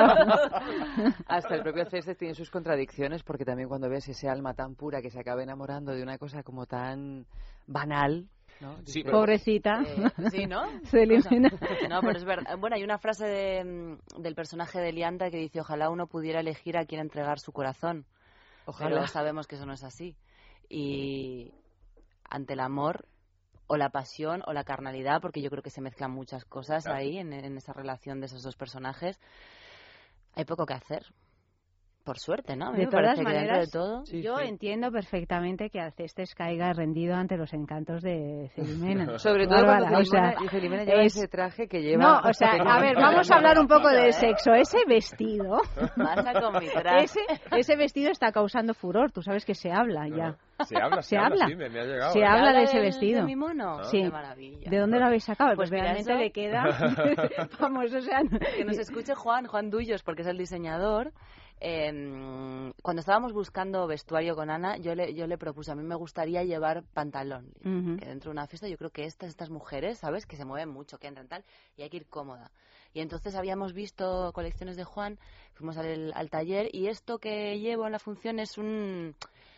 hasta 1.27 1.55
el 1.55 1.63
propio 1.63 1.83
Alcestes 1.83 2.17
tiene 2.19 2.35
sus 2.35 2.51
contradicciones 2.51 3.23
porque 3.23 3.45
también 3.45 3.69
cuando 3.69 3.89
ves 3.91 4.09
ese 4.09 4.29
alma 4.29 4.55
tan 4.55 4.75
pura 4.75 5.03
que 5.03 5.11
se 5.11 5.21
acaba 5.21 5.43
enamorando 5.43 5.93
de 5.93 6.03
una 6.03 6.17
cosa 6.17 6.43
como 6.43 6.65
tan 6.65 7.27
banal, 7.67 8.29
¿no? 8.61 8.77
Sí, 8.85 9.05
Pobrecita. 9.05 9.83
Eh, 9.83 10.31
sí, 10.31 10.47
¿no? 10.47 10.63
Se 10.85 11.03
elimina. 11.03 11.51
O 11.53 11.59
sea, 11.59 11.89
no, 11.89 12.01
pero 12.01 12.17
es 12.17 12.25
verdad. 12.25 12.57
Bueno, 12.59 12.77
hay 12.77 12.85
una 12.85 12.99
frase 12.99 13.27
de, 13.27 13.65
mm, 13.65 14.23
del 14.23 14.35
personaje 14.35 14.81
de 14.81 14.93
Lianta 14.93 15.31
que 15.31 15.37
dice, 15.39 15.61
ojalá 15.61 15.91
uno 15.91 16.07
pudiera 16.07 16.41
elegir 16.41 16.79
a 16.79 16.87
quién 16.87 17.01
entregar 17.03 17.41
su 17.41 17.53
corazón. 17.53 18.07
Ojalá. 18.65 18.89
Pero 18.91 19.07
sabemos 19.09 19.47
que 19.47 19.57
eso 19.57 19.67
no 19.67 19.75
es 19.75 19.85
así. 19.85 20.17
Y 20.71 21.53
ante 22.31 22.55
el 22.55 22.61
amor 22.61 23.05
o 23.75 23.77
la 23.77 23.91
pasión 23.91 24.43
o 24.47 24.53
la 24.53 24.65
carnalidad, 24.65 25.21
porque 25.21 25.43
yo 25.43 25.51
creo 25.51 25.63
que 25.63 25.71
se 25.71 25.81
mezclan 25.81 26.11
muchas 26.13 26.45
cosas 26.45 26.85
Claro. 26.85 26.99
ahí 26.99 27.19
en, 27.19 27.33
en 27.33 27.57
esa 27.57 27.73
relación 27.73 28.21
de 28.21 28.27
esos 28.27 28.43
dos 28.43 28.57
personajes, 28.57 29.21
hay 30.35 30.45
poco 30.45 30.65
que 30.67 30.75
hacer. 30.75 31.03
Por 32.05 32.19
suerte, 32.19 32.55
¿no? 32.55 32.67
A 32.67 32.71
mí 32.73 32.77
De 32.81 32.85
me 32.85 32.91
todas 32.91 33.17
parece 33.17 33.25
que 33.25 33.31
dentro 33.33 33.47
maneras, 33.49 33.71
de 33.71 33.79
todo... 33.79 34.05
yo 34.21 34.39
entiendo 34.39 34.93
perfectamente 34.93 35.71
que 35.71 35.81
Alcestes 35.81 36.35
caiga 36.35 36.71
rendido 36.75 37.15
ante 37.15 37.39
los 37.39 37.51
encantos 37.55 38.03
de 38.03 38.51
Celimena. 38.55 39.19
Sobre 39.19 39.47
todo 39.47 39.57
Bárbara, 39.65 39.81
cuando 39.89 39.99
o 40.01 40.05
sea, 40.05 40.33
Celimena- 40.35 40.45
y 40.45 40.49
Celimena 40.51 40.85
lleva 40.85 41.03
es- 41.03 41.17
ese 41.17 41.29
traje 41.29 41.67
que 41.67 41.81
lleva... 41.81 42.05
No, 42.21 42.29
o 42.29 42.33
sea, 42.35 42.51
a 42.51 42.81
ver, 42.81 42.97
vamos 42.97 43.31
a 43.31 43.37
hablar 43.37 43.59
un 43.59 43.67
poco 43.67 43.89
¿eh? 43.89 44.03
de 44.05 44.13
sexo. 44.13 44.53
Ese 44.53 44.81
vestido, 44.87 45.57
Pasa 45.97 46.33
con 46.43 46.59
mi 46.63 46.69
traje. 46.75 47.05
ese, 47.05 47.21
ese 47.53 47.75
vestido 47.77 48.11
está 48.11 48.31
causando 48.33 48.75
furor. 48.75 49.11
Tú 49.11 49.23
sabes 49.23 49.47
que 49.47 49.55
se 49.55 49.73
habla 49.73 50.07
ya. 50.07 50.37
Se 50.67 50.77
habla, 50.77 51.03
se, 51.03 51.09
Se 51.11 51.17
habla, 51.17 51.45
habla. 51.45 51.47
sí, 51.49 51.55
me, 51.57 51.69
me 51.69 51.81
ha 51.81 51.85
llegado. 51.85 52.13
Se 52.13 52.21
¿eh? 52.21 52.25
habla 52.27 52.53
de 52.53 52.63
ese 52.65 52.81
vestido. 52.81 53.21
de 53.21 53.27
mi 53.27 53.37
mono? 53.37 53.83
Sí. 53.85 54.03
Qué 54.03 54.11
maravilla. 54.11 54.71
¿De 54.71 54.79
dónde 54.79 54.99
lo 54.99 55.07
habéis 55.07 55.25
sacado? 55.25 55.55
Pues 55.57 55.71
Pues 55.71 55.81
realmente 55.83 56.13
eso- 56.13 56.19
le 56.21 56.31
queda. 56.33 56.65
Vamos, 57.61 57.93
o 57.93 58.01
sea. 58.01 58.21
que 58.57 58.65
nos 58.65 58.79
escuche 58.79 59.15
Juan, 59.15 59.47
Juan 59.47 59.71
Duyos, 59.71 60.03
porque 60.03 60.23
es 60.23 60.29
el 60.29 60.39
diseñador. 60.39 61.13
Eh, 61.61 62.73
cuando 62.83 63.01
estábamos 63.01 63.33
buscando 63.33 63.87
vestuario 63.87 64.35
con 64.37 64.51
Ana, 64.51 64.77
yo 64.77 64.95
le, 64.95 65.15
yo 65.15 65.27
le 65.27 65.39
propuse, 65.39 65.73
a 65.73 65.75
mí 65.75 65.83
me 65.83 65.95
gustaría 65.95 66.43
llevar 66.45 66.83
pantalón. 66.93 67.53
Ujú. 67.65 67.97
Que 67.97 68.07
dentro 68.07 68.31
de 68.31 68.33
una 68.33 68.47
fiesta 68.47 68.69
yo 68.69 68.77
creo 68.77 68.91
que 68.91 69.05
estas, 69.05 69.31
estas 69.31 69.51
mujeres, 69.51 69.99
¿sabes? 69.99 70.27
Que 70.27 70.37
se 70.37 70.45
mueven 70.45 70.69
mucho, 70.69 70.99
que 70.99 71.07
entran 71.07 71.29
tal, 71.29 71.45
y 71.77 71.83
hay 71.83 71.91
que 71.91 71.99
ir 71.99 72.07
cómoda. 72.07 72.51
Y 72.93 73.01
entonces 73.01 73.35
habíamos 73.35 73.73
visto 73.73 74.31
colecciones 74.35 74.77
de 74.77 74.85
Juan, 74.85 75.19
fuimos 75.55 75.77
al, 75.79 76.13
al 76.15 76.31
taller, 76.31 76.69
y 76.73 76.89
esto 76.89 77.19
que 77.19 77.59
llevo 77.59 77.87
en 77.87 77.93
la 77.93 77.99
función 77.99 78.39
es 78.41 78.59
un, 78.59 79.15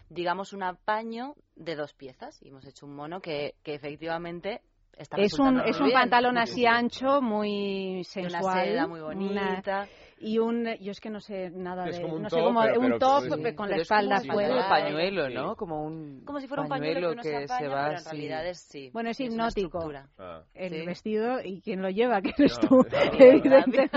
digamos, 0.08 0.52
un 0.52 0.62
apaño 0.62 1.34
de 1.54 1.74
dos 1.76 1.92
piezas. 1.94 2.40
Y 2.42 2.48
hemos 2.48 2.66
hecho 2.66 2.86
un 2.86 2.94
mono 2.94 3.20
que, 3.20 3.54
que 3.62 3.74
efectivamente 3.74 4.60
está 4.92 5.16
Es 5.18 5.38
un, 5.38 5.56
resultando 5.56 5.64
es 5.64 5.76
muy 5.78 5.80
un 5.80 5.86
bien. 5.88 6.00
pantalón 6.00 6.38
así 6.38 6.64
ancho, 6.66 7.20
muy 7.20 8.02
De 8.14 8.20
una 8.22 8.30
sensual. 8.30 8.64
seda 8.64 8.86
muy 8.86 9.00
una- 9.00 9.06
bonita. 9.08 9.88
y 10.18 10.38
un, 10.38 10.64
yo 10.80 10.92
es 10.92 11.00
que 11.00 11.10
no 11.10 11.20
sé 11.20 11.50
nada 11.50 11.86
Es 11.90 11.96
de, 11.96 12.02
como 12.02 12.14
un 12.16 12.22
no 12.22 12.30
sé 12.30 12.36
top, 12.36 12.44
cómo, 12.46 12.62
pero- 12.62 12.80
un 12.80 12.86
pero- 12.86 12.98
top 12.98 13.22
sí. 13.24 13.28
con 13.28 13.42
Pero 13.42 13.68
la 13.68 13.76
es 13.76 13.82
espalda 13.82 14.20
como 14.20 14.32
un 14.32 14.38
de 14.38 14.46
fuera. 14.48 14.68
pañuelo, 14.70 15.26
Sí. 15.28 15.34
¿no? 15.34 15.56
Como 15.56 15.82
un 15.84 16.22
Como 16.24 16.40
si 16.40 16.48
fuera 16.48 16.62
un 16.62 16.68
pañuelo 16.70 17.08
que 17.08 17.12
uno 17.12 17.22
se 17.22 17.30
que 17.30 17.36
apaña, 17.44 17.58
se 17.58 17.68
va 17.68 17.84
pero 17.88 17.98
en 17.98 18.04
realidad 18.06 18.46
es 18.48 18.58
sí. 18.60 18.88
Bueno, 18.94 19.10
es 19.10 19.20
una 19.20 19.28
hipnótico. 19.28 19.92
Ah. 20.18 20.42
El 20.54 20.70
Sí. 20.72 20.86
vestido 20.86 21.40
y 21.44 21.60
quien 21.60 21.82
lo 21.82 21.90
lleva, 21.90 22.22
que 22.22 22.30
eres 22.38 22.58
No, 22.62 22.68
tú, 22.68 22.84
claro. 22.88 23.10
evidentemente. 23.18 23.90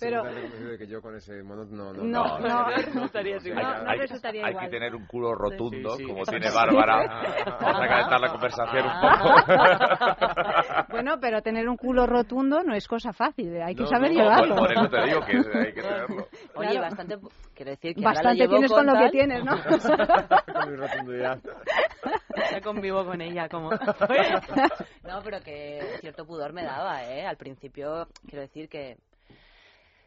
Pero 0.00 0.22
de 0.24 0.78
que 0.78 0.86
yo 0.86 1.00
con 1.00 1.16
ese 1.16 1.42
mono 1.42 1.64
no... 1.64 1.92
No, 1.92 2.02
No, 2.02 2.38
no, 2.38 2.64
resultaría 2.76 3.36
igual. 3.38 3.86
hay, 3.88 4.54
que 4.56 4.68
tener 4.68 4.94
un 4.94 5.06
culo 5.06 5.34
rotundo, 5.34 5.96
Sí, 5.96 6.04
sí. 6.04 6.08
como 6.10 6.24
tiene 6.24 6.50
Bárbara. 6.50 6.96
Vamos 7.60 7.80
a 7.82 7.88
calentar 7.88 8.20
la 8.20 8.28
conversación 8.30 8.86
un 8.86 8.92
poco. 9.00 9.34
Bueno, 10.90 11.18
pero 11.20 11.40
tener 11.42 11.68
un 11.68 11.76
culo 11.76 12.06
rotundo 12.06 12.62
no 12.62 12.74
es 12.74 12.86
cosa 12.86 13.12
fácil, 13.12 13.60
hay 13.62 13.74
que 13.74 13.82
No, 13.82 13.88
saber 13.88 14.12
no, 14.12 14.20
llevarlo. 14.22 14.56
Por 14.56 14.72
eso 14.72 14.88
te 14.88 15.02
digo 15.04 15.20
que 15.20 15.36
hay 15.58 15.72
que 15.72 15.82
tenerlo. 15.82 16.28
Oye, 16.54 16.68
Claro. 16.70 16.80
bastante, 16.80 17.16
quiero 17.54 17.70
decir 17.70 17.94
que 17.94 18.02
Bastante 18.02 18.48
tienes 18.48 18.70
con 18.70 18.86
lo 18.86 18.94
que 18.94 19.10
tienes, 19.10 19.44
¿no? 19.44 19.52
con 20.52 20.70
mi 20.70 20.76
rotundidad. 20.76 21.40
Ya 22.52 22.60
convivo 22.60 23.04
con 23.04 23.20
ella, 23.20 23.48
como. 23.48 23.70
no, 23.70 25.22
pero 25.24 25.40
que 25.40 25.80
cierto 26.00 26.24
pudor 26.26 26.52
me 26.52 26.64
daba, 26.64 27.02
¿eh? 27.04 27.26
Al 27.26 27.36
principio, 27.36 28.06
quiero 28.26 28.42
decir 28.42 28.68
que 28.68 28.96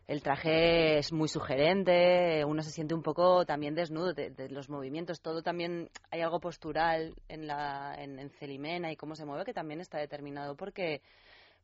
el 0.07 0.21
traje 0.21 0.99
es 0.99 1.11
muy 1.11 1.27
sugerente, 1.27 2.45
uno 2.45 2.61
se 2.61 2.69
siente 2.69 2.93
un 2.93 3.01
poco 3.01 3.45
también 3.45 3.73
desnudo 3.73 4.13
de, 4.13 4.29
de 4.29 4.49
los 4.49 4.69
movimientos, 4.69 5.21
todo 5.21 5.41
también 5.41 5.89
hay 6.11 6.21
algo 6.21 6.39
postural 6.39 7.15
en 7.27 7.47
la 7.47 7.95
en, 7.97 8.19
en 8.19 8.29
Celimena 8.29 8.91
y 8.91 8.95
cómo 8.95 9.15
se 9.15 9.25
mueve 9.25 9.45
que 9.45 9.53
también 9.53 9.81
está 9.81 9.97
determinado 9.97 10.55
porque 10.55 11.01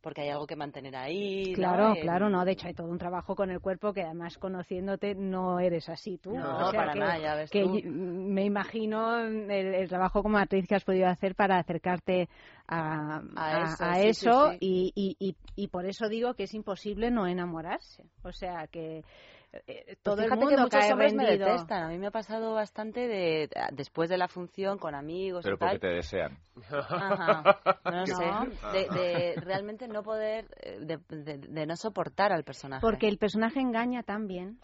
porque 0.01 0.21
hay 0.21 0.29
algo 0.29 0.47
que 0.47 0.55
mantener 0.55 0.95
ahí. 0.95 1.53
Claro, 1.53 1.93
claro, 2.01 2.29
no. 2.29 2.43
De 2.45 2.51
hecho, 2.53 2.67
hay 2.67 2.73
todo 2.73 2.87
un 2.87 2.97
trabajo 2.97 3.35
con 3.35 3.49
el 3.51 3.59
cuerpo 3.59 3.93
que 3.93 4.01
además 4.03 4.37
conociéndote 4.37 5.15
no 5.15 5.59
eres 5.59 5.89
así 5.89 6.17
tú. 6.17 6.31
No, 6.35 6.57
O 6.67 6.71
sea, 6.71 6.79
para 6.81 6.93
que, 6.93 6.99
nada, 6.99 7.17
ya 7.19 7.35
ves 7.35 7.51
que 7.51 7.61
tú. 7.61 7.75
y- 7.75 7.83
me 7.83 8.43
imagino 8.45 9.19
el, 9.19 9.49
el 9.51 9.87
trabajo 9.89 10.23
como 10.23 10.37
actriz 10.37 10.67
que 10.67 10.75
has 10.75 10.83
podido 10.83 11.07
hacer 11.07 11.35
para 11.35 11.57
acercarte 11.57 12.27
a, 12.67 13.21
A 13.35 13.61
eso, 13.73 13.83
a 13.85 13.99
sí, 13.99 14.01
sí, 14.01 14.09
eso 14.09 14.51
sí. 14.51 14.57
Y, 14.61 14.93
y, 14.95 15.15
y, 15.19 15.35
y 15.55 15.67
por 15.67 15.85
eso 15.85 16.09
digo 16.09 16.33
que 16.33 16.43
es 16.43 16.53
imposible 16.53 17.11
no 17.11 17.27
enamorarse. 17.27 18.03
O 18.23 18.31
sea, 18.31 18.67
que 18.67 19.03
eh, 19.53 19.83
Pues 19.85 19.97
todo 20.03 20.15
el 20.19 20.23
fíjate 20.25 20.35
mundo 20.41 20.55
que 20.55 20.61
muchos 20.63 20.79
cae 20.79 20.91
hombres 20.93 21.13
me 21.13 21.25
detestan. 21.25 21.83
A 21.83 21.87
mí 21.89 21.97
me 21.97 22.07
ha 22.07 22.11
pasado 22.11 22.53
bastante 22.53 23.07
de 23.07 23.49
después 23.73 24.09
de 24.09 24.17
la 24.17 24.27
función 24.27 24.77
con 24.77 24.95
amigos 24.95 25.43
Pero 25.43 25.55
y 25.55 25.59
tal. 25.59 25.69
porque 25.69 25.79
te 25.87 25.93
desean. 25.93 26.37
Ajá, 26.71 27.59
no 27.85 28.05
sé. 28.05 28.25
De, 28.73 28.87
de 28.99 29.35
realmente 29.41 29.87
no 29.87 30.03
poder, 30.03 30.47
eh, 30.61 30.77
de, 30.79 30.97
de- 31.09 31.37
de 31.37 31.65
no 31.65 31.75
soportar 31.75 32.31
al 32.31 32.43
personaje. 32.43 32.81
Porque 32.81 33.07
el 33.07 33.17
personaje 33.17 33.59
engaña 33.59 34.03
tan 34.03 34.27
bien. 34.27 34.59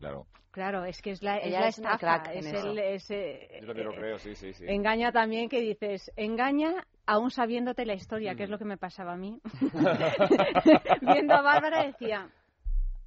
Claro. 0.00 0.26
Claro, 0.50 0.84
es 0.84 1.02
que 1.02 1.10
es 1.10 1.20
la, 1.24 1.38
es 1.38 1.50
la 1.50 1.66
es 1.66 1.78
una 1.80 1.94
estafa, 1.94 2.22
crack 2.22 2.28
en 2.36 2.46
es 2.46 2.64
el, 2.64 2.78
es, 2.78 3.10
eh, 3.10 3.58
Yo 3.60 3.66
también 3.66 3.86
lo 3.88 3.92
eh, 3.94 3.96
creo, 3.96 4.18
sí, 4.20 4.36
sí, 4.36 4.52
sí. 4.54 4.64
Engaña 4.68 5.10
también 5.10 5.48
que 5.48 5.60
dices, 5.60 6.12
engaña 6.14 6.86
aún 7.06 7.32
sabiéndote 7.32 7.84
la 7.84 7.94
historia, 7.94 8.34
Mm. 8.34 8.36
que 8.36 8.42
es 8.44 8.50
lo 8.50 8.58
que 8.58 8.64
me 8.64 8.76
pasaba 8.78 9.14
a 9.14 9.16
mí. 9.16 9.40
Viendo 11.00 11.34
a 11.34 11.42
Bárbara 11.42 11.82
decía, 11.84 12.28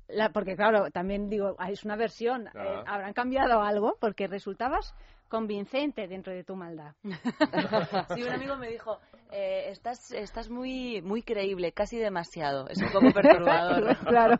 la, 0.08 0.30
porque 0.30 0.56
claro, 0.56 0.90
también 0.92 1.30
digo, 1.30 1.56
es 1.70 1.84
una 1.84 1.96
versión, 1.96 2.48
eh, 2.48 2.84
habrán 2.86 3.14
cambiado 3.14 3.62
algo 3.62 3.98
porque 4.00 4.28
resultabas 4.28 4.94
convincente 5.28 6.08
dentro 6.08 6.32
de 6.34 6.44
tu 6.44 6.56
maldad. 6.56 6.94
Sí, 8.16 8.24
un 8.24 8.30
amigo 8.30 8.56
me 8.56 8.70
dijo, 8.70 9.00
eh, 9.32 9.66
estás, 9.70 10.12
estás 10.12 10.50
muy, 10.50 11.02
muy 11.02 11.22
creíble, 11.22 11.74
casi 11.74 11.98
demasiado. 11.98 12.68
Es 12.70 12.82
un 12.82 12.90
poco 12.92 13.12
perturbador. 13.14 13.98
Claro. 14.08 14.38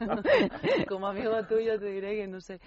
Como 0.88 1.08
amigo 1.08 1.44
tuyo 1.46 1.78
te 1.80 1.88
diré 1.88 2.16
que 2.16 2.28
no 2.28 2.40
sé. 2.40 2.60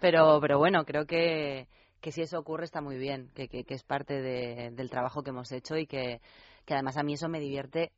Pero, 0.00 0.38
pero 0.40 0.58
bueno, 0.58 0.84
creo 0.84 1.06
que, 1.06 1.68
que 2.00 2.10
si 2.10 2.22
eso 2.22 2.38
ocurre 2.38 2.64
está 2.64 2.80
muy 2.80 2.96
bien, 2.98 3.30
que, 3.34 3.48
que, 3.48 3.64
que 3.64 3.74
es 3.74 3.84
parte 3.84 4.20
de- 4.20 4.70
del 4.72 4.90
trabajo 4.90 5.22
que 5.22 5.30
hemos 5.30 5.52
hecho 5.52 5.76
y 5.76 5.86
que, 5.86 6.20
que 6.64 6.74
además 6.74 6.96
a 6.96 7.02
mí 7.04 7.14
eso 7.14 7.28
me 7.28 7.38
divierte 7.38 7.92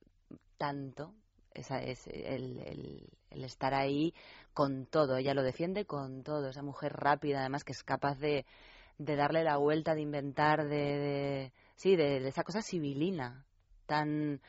tanto. 0.58 1.14
Esa 1.52 1.82
es 1.82 2.06
el, 2.06 2.58
el, 2.60 3.08
el 3.30 3.44
estar 3.44 3.74
ahí 3.74 4.14
con 4.54 4.86
todo. 4.86 5.16
Ella 5.16 5.34
lo 5.34 5.42
defiende 5.42 5.84
con 5.84 6.22
todo. 6.22 6.48
Esa 6.48 6.62
mujer 6.62 6.92
rápida, 6.92 7.40
además, 7.40 7.64
que 7.64 7.72
es 7.72 7.82
capaz 7.82 8.18
de, 8.18 8.46
de 8.98 9.16
darle 9.16 9.42
la 9.44 9.56
vuelta, 9.56 9.94
de 9.94 10.00
inventar, 10.02 10.64
de, 10.64 10.68
de- 10.68 11.52
sí, 11.74 11.96
de, 11.96 12.20
de 12.20 12.28
esa 12.28 12.44
cosa 12.44 12.62
civilina, 12.62 13.44
tan 13.86 14.40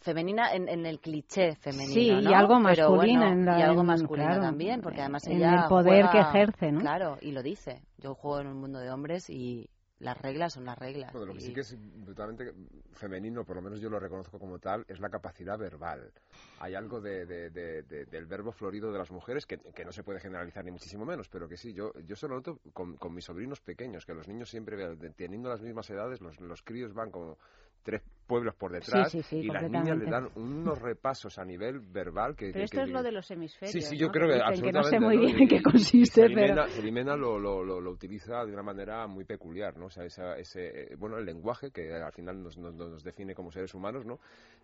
femenina 0.00 0.54
en, 0.54 0.68
en 0.68 0.86
el 0.86 0.98
cliché 1.00 1.56
femenino, 1.56 1.92
Sí, 1.92 2.08
y 2.30 2.32
algo 2.32 2.58
masculino 2.58 3.20
bueno, 3.20 3.32
en 3.32 3.46
la- 3.46 3.58
y 3.58 3.62
algo 3.62 3.82
masculino 3.84 4.28
claro, 4.28 4.42
también, 4.42 4.80
porque 4.80 5.00
además 5.00 5.26
en 5.26 5.36
ella 5.36 5.62
el 5.64 5.68
poder 5.68 6.08
que 6.10 6.18
ejerce, 6.20 6.72
¿no? 6.72 6.80
Claro, 6.80 7.18
y 7.20 7.32
lo 7.32 7.42
dice. 7.42 7.82
Yo 7.98 8.14
juego 8.14 8.40
en 8.40 8.46
un 8.46 8.60
mundo 8.60 8.78
de 8.78 8.90
hombres 8.90 9.28
y 9.28 9.68
las 10.00 10.20
reglas 10.20 10.54
son 10.54 10.64
las 10.64 10.78
reglas. 10.78 11.12
Bueno, 11.12 11.26
lo 11.26 11.34
que 11.34 11.40
sí 11.40 11.52
que 11.52 11.60
es 11.60 11.76
brutalmente 11.78 12.52
femenino, 12.94 13.44
por 13.44 13.56
lo 13.56 13.62
menos 13.62 13.80
yo 13.80 13.88
lo 13.88 14.00
reconozco 14.00 14.38
como 14.38 14.58
tal, 14.58 14.84
es 14.88 14.98
la 15.00 15.08
capacidad 15.10 15.58
verbal. 15.58 16.10
Hay 16.58 16.74
algo 16.74 17.00
de, 17.00 17.24
de- 17.26 17.50
de- 17.50 17.82
de- 17.82 18.04
del 18.06 18.26
verbo 18.26 18.52
florido 18.52 18.92
de 18.92 18.98
las 18.98 19.10
mujeres 19.10 19.46
que, 19.46 19.58
que 19.58 19.84
no 19.84 19.92
se 19.92 20.02
puede 20.02 20.20
generalizar 20.20 20.64
ni 20.64 20.70
muchísimo 20.70 21.04
menos, 21.06 21.28
pero 21.28 21.48
que 21.48 21.56
sí, 21.56 21.72
yo, 21.72 21.92
yo 22.06 22.16
solo 22.16 22.34
noto 22.36 22.58
con, 22.72 22.96
con 22.96 23.14
mis 23.14 23.24
sobrinos 23.24 23.60
pequeños, 23.60 24.04
que 24.04 24.14
los 24.14 24.28
niños 24.28 24.50
siempre, 24.50 24.96
teniendo 25.16 25.48
las 25.48 25.60
mismas 25.62 25.88
edades, 25.90 26.20
los, 26.20 26.38
los 26.40 26.62
críos 26.62 26.92
van 26.92 27.10
como 27.10 27.38
tres 27.82 28.02
pueblos 28.30 28.54
por 28.54 28.70
detrás 28.72 29.10
Sí, 29.10 29.22
sí, 29.22 29.28
sí, 29.28 29.36
y 29.46 29.50
las 29.50 29.68
niñas 29.68 29.98
le 29.98 30.04
dan 30.06 30.28
unos 30.36 30.80
repasos 30.80 31.36
a 31.38 31.44
nivel 31.44 31.80
verbal 31.80 32.36
que... 32.36 32.46
Pero 32.46 32.52
que- 32.60 32.62
esto 32.64 32.76
que- 32.76 32.82
es 32.84 32.90
lo 32.90 33.02
de 33.02 33.10
los 33.12 33.28
hemisferios. 33.30 33.72
Sí, 33.72 33.82
sí, 33.82 33.96
yo 33.98 34.06
¿no? 34.06 34.12
creo 34.12 34.28
que, 34.28 34.34
dicen 34.34 34.62
que 34.62 34.72
no 34.72 34.82
sé 34.84 34.96
absolutamente, 34.96 35.00
muy 35.00 35.16
¿no? 35.16 35.22
bien 35.22 35.38
Y- 35.38 35.42
en 35.42 35.48
qué 35.48 35.62
consiste, 35.62 36.30
pero... 36.32 36.66
Celimena 36.68 37.16
lo, 37.16 37.38
lo, 37.38 37.64
lo, 37.64 37.80
lo 37.80 37.90
utiliza 37.90 38.44
de 38.44 38.52
una 38.52 38.62
manera 38.62 39.06
muy 39.08 39.24
peculiar, 39.24 39.76
¿no? 39.76 39.86
O 39.86 39.90
sea, 39.90 40.04
esa- 40.04 40.38
ese, 40.38 40.92
eh, 40.92 40.96
bueno, 40.96 41.18
el 41.18 41.24
lenguaje 41.26 41.72
que 41.72 41.92
al 41.92 42.12
final 42.12 42.40
nos, 42.42 42.56
nos, 42.56 42.72
nos 42.74 43.02
define 43.02 43.34
como 43.34 43.50
seres 43.50 43.74
humanos, 43.74 44.06
¿no? 44.06 44.20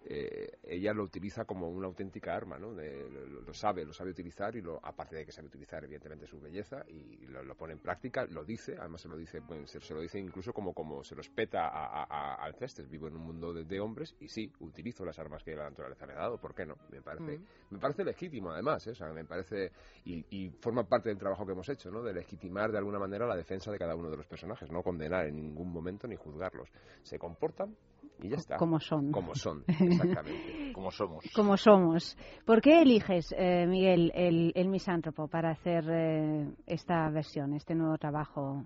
Eh, 0.08 0.58
ella 0.62 0.92
lo 0.92 1.02
utiliza 1.02 1.44
como 1.44 1.68
una 1.68 1.88
auténtica 1.88 2.34
arma, 2.36 2.58
¿no? 2.58 2.72
De- 2.74 3.10
lo, 3.10 3.40
lo 3.40 3.52
sabe, 3.54 3.84
lo 3.84 3.92
sabe 3.92 4.10
utilizar 4.10 4.54
y 4.54 4.62
lo, 4.62 4.78
aparte 4.84 5.16
de 5.16 5.24
que 5.26 5.32
sabe 5.32 5.48
utilizar 5.48 5.82
evidentemente 5.82 6.26
su 6.26 6.40
belleza 6.40 6.84
y 6.88 7.26
lo, 7.26 7.42
lo 7.42 7.56
pone 7.56 7.72
en 7.72 7.80
práctica, 7.80 8.24
lo 8.26 8.44
dice, 8.44 8.76
además 8.78 9.00
se 9.00 9.08
lo 9.08 9.16
dice, 9.16 9.40
bueno, 9.40 9.66
se, 9.66 9.80
se 9.80 9.94
lo 9.94 10.00
dice 10.00 10.20
incluso 10.20 10.52
como, 10.52 10.72
como 10.72 11.02
se 11.02 11.14
lo 11.16 11.22
espeta 11.22 11.66
a, 11.66 12.04
a, 12.04 12.04
a 12.04 12.44
Alcestes, 12.44 12.88
vivo 12.88 13.08
en 13.08 13.16
un 13.16 13.22
mundo 13.22 13.52
de, 13.56 13.64
de 13.64 13.80
hombres 13.80 14.14
y 14.20 14.28
sí, 14.28 14.52
utilizo 14.60 15.04
las 15.04 15.18
armas 15.18 15.42
que 15.42 15.54
la 15.56 15.68
naturaleza 15.68 16.06
me 16.06 16.12
ha 16.12 16.16
dado, 16.18 16.38
¿por 16.38 16.54
qué 16.54 16.64
no? 16.66 16.76
Me 16.90 17.02
parece, 17.02 17.38
Mm. 17.38 17.44
me 17.74 17.78
parece 17.78 18.04
legítimo 18.04 18.50
además, 18.50 18.86
¿eh? 18.86 18.90
o 18.90 18.94
sea, 18.94 19.08
me 19.12 19.24
parece 19.24 19.72
y, 20.04 20.24
y 20.30 20.50
forma 20.60 20.84
parte 20.84 21.08
del 21.08 21.18
trabajo 21.18 21.44
que 21.44 21.52
hemos 21.52 21.68
hecho, 21.68 21.90
¿no? 21.90 22.02
De 22.02 22.12
legitimar 22.12 22.70
de 22.70 22.78
alguna 22.78 22.98
manera 22.98 23.26
la 23.26 23.36
defensa 23.36 23.70
de 23.72 23.78
cada 23.78 23.96
uno 23.96 24.10
de 24.10 24.16
los 24.16 24.26
personajes, 24.26 24.70
no 24.70 24.82
condenar 24.82 25.26
en 25.26 25.36
ningún 25.36 25.72
momento 25.72 26.06
ni 26.06 26.16
juzgarlos. 26.16 26.68
Se 27.02 27.18
comportan 27.18 27.74
Y 28.22 28.28
ya 28.28 28.36
está. 28.36 28.56
Como 28.56 28.78
son. 28.80 29.10
Como 29.12 29.34
son, 29.34 29.64
exactamente. 29.68 30.72
Como 30.72 30.90
somos. 30.90 31.24
Como 31.34 31.56
somos. 31.56 32.16
¿Por 32.44 32.60
qué 32.60 32.82
eliges, 32.82 33.34
eh, 33.36 33.66
Miguel, 33.66 34.10
el, 34.14 34.52
el 34.54 34.68
misántropo 34.68 35.28
para 35.28 35.50
hacer 35.50 35.84
eh, 35.90 36.50
esta 36.66 37.10
versión, 37.10 37.54
este 37.54 37.74
nuevo 37.74 37.98
trabajo 37.98 38.64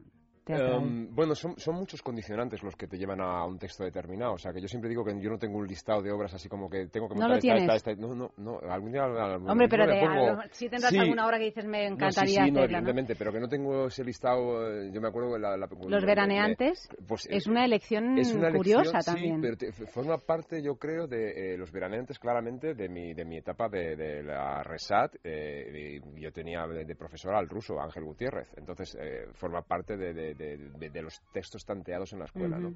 Em, 0.58 1.14
bueno, 1.14 1.34
son, 1.34 1.58
son 1.58 1.74
muchos 1.76 2.02
condicionantes 2.02 2.62
los 2.62 2.76
que 2.76 2.86
te 2.86 2.96
llevan 2.98 3.20
a 3.20 3.44
un 3.44 3.58
texto 3.58 3.84
determinado. 3.84 4.34
O 4.34 4.38
sea, 4.38 4.52
que 4.52 4.60
yo 4.60 4.68
siempre 4.68 4.88
digo 4.90 5.04
que 5.04 5.18
yo 5.20 5.30
no 5.30 5.38
tengo 5.38 5.58
un 5.58 5.66
listado 5.66 6.02
de 6.02 6.10
obras 6.12 6.32
así 6.34 6.48
como 6.48 6.68
que 6.68 6.86
tengo 6.88 7.08
que 7.08 7.14
No 7.14 7.28
lo 7.28 7.34
esta, 7.34 7.40
tienes. 7.40 7.62
esta, 7.62 7.74
esta. 7.76 7.94
No, 7.94 8.14
no, 8.14 8.32
no. 8.36 8.58
Algún 8.70 8.92
día, 8.92 9.04
algún 9.04 9.50
Hombre, 9.50 9.68
pero 9.68 9.86
de, 9.86 10.00
pongo- 10.00 10.42
si 10.52 10.68
tendrás 10.68 10.90
Sí. 10.90 10.98
alguna 10.98 11.26
obra 11.26 11.38
que 11.38 11.44
dices 11.44 11.64
me 11.66 11.88
No, 11.88 11.94
encantaría 11.94 12.40
sí, 12.42 12.46
sí, 12.46 12.50
no, 12.52 12.60
hacerla, 12.60 12.80
¿no? 12.80 12.88
evidentemente, 12.90 13.14
pero 13.16 13.32
que 13.32 13.40
no 13.40 13.48
tengo 13.48 13.86
ese 13.86 14.04
listado. 14.04 14.68
eh, 14.70 14.90
Yo 14.92 15.00
me 15.00 15.08
acuerdo 15.08 15.34
de 15.34 15.40
la, 15.40 15.56
la- 15.56 15.68
Los 15.88 16.04
veraneantes 16.04 16.88
pues, 17.06 17.26
es 17.30 17.46
una 17.46 17.64
elección 17.64 18.18
es 18.18 18.32
una 18.34 18.52
curiosa 18.52 18.90
elección, 18.90 19.14
también. 19.14 19.34
Sí, 19.36 19.40
pero 19.42 19.56
te- 19.56 19.72
forma 19.86 20.18
parte, 20.18 20.62
yo 20.62 20.76
creo, 20.76 21.06
de 21.06 21.54
eh, 21.54 21.56
los 21.58 21.70
veraneantes 21.72 22.18
claramente 22.18 22.74
de 22.74 22.88
mi, 22.88 23.14
de 23.14 23.24
mi 23.24 23.38
etapa 23.38 23.68
de, 23.68 23.96
de 23.96 24.22
la 24.22 24.62
RESAT. 24.62 25.16
eh, 25.24 26.00
yo 26.16 26.32
tenía 26.32 26.66
de, 26.66 26.84
de 26.84 26.94
profesor 26.96 27.34
al 27.34 27.48
ruso, 27.48 27.80
Ángel 27.80 28.04
Gutiérrez. 28.04 28.48
Entonces, 28.56 28.96
eh, 29.00 29.26
forma 29.34 29.62
parte 29.62 29.96
de, 29.96 30.12
de- 30.12 30.34
de- 30.40 30.70
de- 30.78 30.90
de 30.90 31.02
los 31.02 31.20
textos 31.32 31.64
tanteados 31.64 32.12
en 32.12 32.18
la 32.20 32.24
escuela, 32.26 32.58
¿no? 32.58 32.74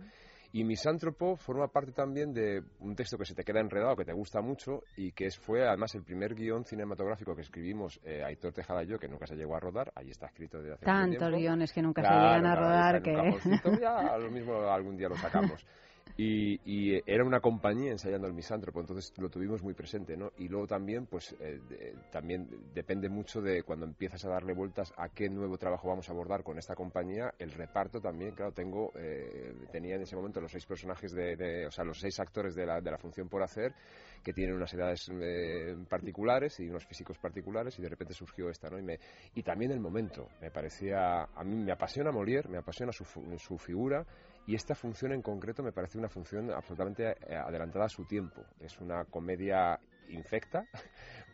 Y 0.52 0.62
Misántropo 0.62 1.34
forma 1.36 1.66
parte 1.66 1.90
también 1.90 2.32
de 2.32 2.62
un 2.78 2.94
texto 2.94 3.18
que 3.18 3.24
se 3.24 3.34
te 3.34 3.42
queda 3.42 3.58
enredado, 3.58 3.96
que 3.96 4.04
te 4.04 4.12
gusta 4.12 4.40
mucho 4.40 4.82
y 4.96 5.10
que 5.10 5.28
fue 5.32 5.66
además 5.66 5.92
el 5.96 6.04
primer 6.04 6.32
guion 6.36 6.64
cinematográfico 6.64 7.34
que 7.34 7.42
escribimos 7.42 7.98
eh, 8.04 8.22
Aitor 8.22 8.52
Tejada 8.52 8.84
y 8.84 8.86
yo, 8.86 8.96
que 8.96 9.08
nunca 9.08 9.26
se 9.26 9.34
llegó 9.34 9.56
a 9.56 9.60
rodar. 9.60 9.90
Allí 9.96 10.10
está 10.10 10.26
escrito 10.26 10.58
desde 10.58 10.74
hace 10.74 10.84
Tantos 10.84 11.32
guiones 11.32 11.72
que 11.72 11.82
nunca 11.82 12.02
se 12.02 12.08
llegan 12.08 12.46
a 12.46 12.54
rodar 12.54 13.02
que... 13.02 13.14
cajoncito, 13.14 13.80
ya, 13.80 14.16
lo 14.16 14.30
mismo 14.30 14.54
algún 14.68 14.96
día 14.96 15.08
lo 15.08 15.16
sacamos. 15.16 15.66
Y, 16.16 16.60
y, 16.64 16.94
eh, 16.94 17.02
era 17.06 17.24
una 17.24 17.40
compañía 17.40 17.90
ensayando 17.90 18.28
el 18.28 18.34
misántropo, 18.34 18.78
entonces 18.80 19.12
lo 19.18 19.28
tuvimos 19.30 19.62
muy 19.64 19.74
presente, 19.74 20.16
¿no? 20.16 20.30
Y 20.38 20.46
luego 20.48 20.66
también, 20.68 21.06
pues, 21.06 21.34
eh, 21.40 21.58
de- 21.68 21.94
también 22.12 22.48
depende 22.72 23.08
mucho 23.08 23.40
de 23.42 23.64
cuando 23.64 23.84
empiezas 23.84 24.24
a 24.24 24.28
darle 24.28 24.52
vueltas 24.54 24.92
a 24.96 25.08
qué 25.08 25.28
nuevo 25.28 25.58
trabajo 25.58 25.88
vamos 25.88 26.08
a 26.08 26.12
abordar 26.12 26.44
con 26.44 26.56
esta 26.56 26.76
compañía, 26.76 27.34
el 27.38 27.50
reparto 27.50 28.00
también, 28.00 28.32
claro, 28.32 28.52
tengo, 28.52 28.92
eh, 28.94 29.54
tenía 29.72 29.96
en 29.96 30.02
ese 30.02 30.14
momento 30.14 30.40
los 30.40 30.52
seis 30.52 30.66
personajes 30.66 31.10
de, 31.12 31.34
de- 31.34 31.66
o 31.66 31.70
sea, 31.72 31.84
los 31.84 31.98
seis 31.98 32.20
actores 32.20 32.54
de 32.54 32.64
la, 32.66 32.80
de 32.80 32.90
la 32.92 32.98
función 32.98 33.28
por 33.28 33.42
hacer, 33.42 33.74
que 34.22 34.32
tienen 34.32 34.54
unas 34.54 34.72
edades 34.72 35.10
eh, 35.12 35.76
particulares 35.88 36.60
y 36.60 36.68
unos 36.68 36.86
físicos 36.86 37.18
particulares, 37.18 37.76
y 37.78 37.82
de 37.82 37.88
repente 37.88 38.14
surgió 38.14 38.50
esta, 38.50 38.70
¿no? 38.70 38.78
Y, 38.78 38.82
me, 38.82 39.00
y 39.34 39.42
también 39.42 39.72
el 39.72 39.80
momento, 39.80 40.28
me 40.40 40.52
parecía, 40.52 41.24
a 41.24 41.42
mí 41.44 41.56
me 41.56 41.72
apasiona 41.72 42.12
Molière, 42.12 42.48
me 42.48 42.58
apasiona 42.58 42.92
su, 42.92 43.04
su 43.38 43.58
figura, 43.58 44.06
y 44.46 44.54
esta 44.54 44.74
función 44.74 45.12
en 45.12 45.22
concreto 45.22 45.62
me 45.62 45.72
parece 45.72 45.98
una 45.98 46.08
función 46.08 46.50
absolutamente 46.50 47.16
eh, 47.28 47.36
adelantada 47.36 47.86
a 47.86 47.88
su 47.88 48.04
tiempo. 48.04 48.44
Es 48.60 48.78
una 48.78 49.04
comedia 49.04 49.80
infecta, 50.08 50.66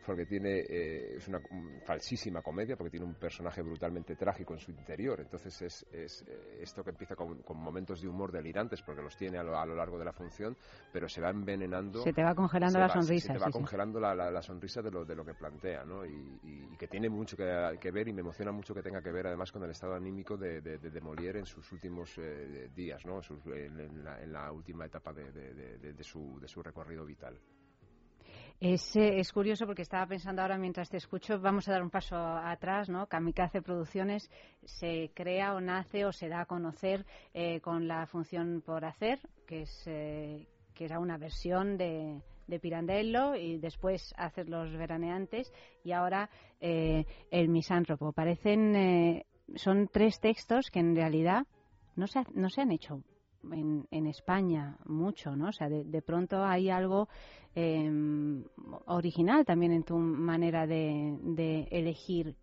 porque 0.05 0.25
tiene 0.25 0.59
eh, 0.59 1.15
es 1.17 1.27
una 1.27 1.39
falsísima 1.85 2.41
comedia, 2.41 2.75
porque 2.75 2.91
tiene 2.91 3.05
un 3.05 3.15
personaje 3.15 3.61
brutalmente 3.61 4.15
trágico 4.15 4.53
en 4.53 4.59
su 4.59 4.71
interior. 4.71 5.19
Entonces 5.19 5.61
es, 5.61 5.85
es, 5.91 6.23
eh, 6.27 6.59
esto 6.61 6.83
que 6.83 6.89
empieza 6.91 7.15
con, 7.15 7.41
con 7.43 7.57
momentos 7.57 8.01
de 8.01 8.07
humor 8.07 8.31
delirantes, 8.31 8.81
porque 8.81 9.01
los 9.01 9.15
tiene 9.15 9.37
a 9.37 9.43
lo, 9.43 9.57
a 9.57 9.65
lo 9.65 9.75
largo 9.75 9.97
de 9.97 10.05
la 10.05 10.13
función, 10.13 10.57
pero 10.91 11.07
se 11.07 11.21
va 11.21 11.29
envenenando. 11.29 12.01
Se 12.03 12.13
te 12.13 12.23
va 12.23 12.33
congelando 12.35 12.79
la 12.79 12.87
va- 12.87 12.93
sonrisa, 12.93 13.27
Se 13.27 13.33
te 13.33 13.39
va 13.39 13.45
sí, 13.47 13.51
sí. 13.53 13.57
congelando 13.59 13.99
la, 13.99 14.15
la- 14.15 14.31
la 14.31 14.41
sonrisa 14.41 14.81
de 14.81 14.91
lo, 14.91 15.05
de 15.05 15.15
lo 15.15 15.23
que 15.25 15.33
plantea, 15.33 15.83
¿no? 15.85 16.05
Y, 16.05 16.39
y- 16.43 16.67
y 16.73 16.77
que 16.77 16.87
tiene 16.87 17.09
mucho 17.09 17.35
que, 17.37 17.77
que 17.79 17.91
ver 17.91 18.07
y 18.07 18.13
me 18.13 18.21
emociona 18.21 18.51
mucho 18.51 18.73
que 18.73 18.81
tenga 18.81 19.01
que 19.01 19.11
ver 19.11 19.27
además 19.27 19.51
con 19.51 19.63
el 19.63 19.71
estado 19.71 19.93
anímico 19.95 20.37
de, 20.37 20.61
de, 20.61 20.77
de- 20.77 20.89
de 20.89 21.01
Molière 21.01 21.37
en 21.39 21.45
sus 21.45 21.71
últimos 21.71 22.17
eh, 22.17 22.69
días, 22.73 23.05
¿no? 23.05 23.21
Sus- 23.21 23.45
en, 23.47 23.79
en 23.79 24.03
la, 24.03 24.21
en 24.21 24.31
la 24.33 24.51
última 24.51 24.85
etapa 24.85 25.13
de, 25.13 25.31
de- 25.31 25.53
de- 25.53 25.77
de- 25.77 25.93
de 25.93 26.03
su, 26.03 26.39
de 26.39 26.47
su 26.47 26.61
recorrido 26.63 27.05
vital. 27.05 27.39
Es, 28.61 28.95
es 28.95 29.33
curioso 29.33 29.65
porque 29.65 29.81
estaba 29.81 30.05
pensando 30.05 30.43
ahora 30.43 30.55
mientras 30.55 30.87
te 30.87 30.97
escucho, 30.97 31.39
vamos 31.39 31.67
a 31.67 31.71
dar 31.71 31.81
un 31.81 31.89
paso 31.89 32.15
atrás, 32.15 32.89
¿no? 32.89 33.07
Kamikaze 33.07 33.63
Producciones 33.63 34.29
se 34.63 35.09
crea 35.15 35.55
o 35.55 35.59
nace 35.59 36.05
o 36.05 36.11
se 36.11 36.29
da 36.29 36.41
a 36.41 36.45
conocer 36.45 37.03
eh, 37.33 37.59
con 37.59 37.87
la 37.87 38.05
función 38.05 38.61
por 38.63 38.85
hacer, 38.85 39.19
que 39.47 39.63
es 39.63 39.83
eh, 39.87 40.47
que 40.75 40.85
era 40.85 40.99
una 40.99 41.17
versión 41.17 41.75
de, 41.75 42.21
de 42.45 42.59
Pirandello 42.59 43.33
y 43.33 43.57
después 43.57 44.13
hacer 44.15 44.47
los 44.47 44.71
veraneantes 44.77 45.51
y 45.83 45.93
ahora 45.93 46.29
eh, 46.59 47.05
el 47.31 47.49
misántropo. 47.49 48.11
Parecen 48.11 48.75
eh, 48.75 49.25
son 49.55 49.87
tres 49.87 50.19
textos 50.19 50.69
que 50.69 50.81
en 50.81 50.95
realidad 50.95 51.47
no 51.95 52.05
se, 52.05 52.19
no 52.35 52.47
se 52.51 52.61
han 52.61 52.71
hecho 52.71 53.01
en, 53.51 53.87
en 53.91 54.07
España 54.07 54.77
mucho, 54.85 55.35
¿no? 55.35 55.49
O 55.49 55.51
sea, 55.51 55.69
de, 55.69 56.01
pronto 56.01 56.43
hay 56.43 56.69
algo 56.69 57.07
eh, 57.55 57.89
original 58.85 59.45
también 59.45 59.71
en 59.71 59.83
tu 59.83 59.97
manera 59.97 60.67
de, 60.67 61.17
de 61.21 61.67
elegir 61.71 62.35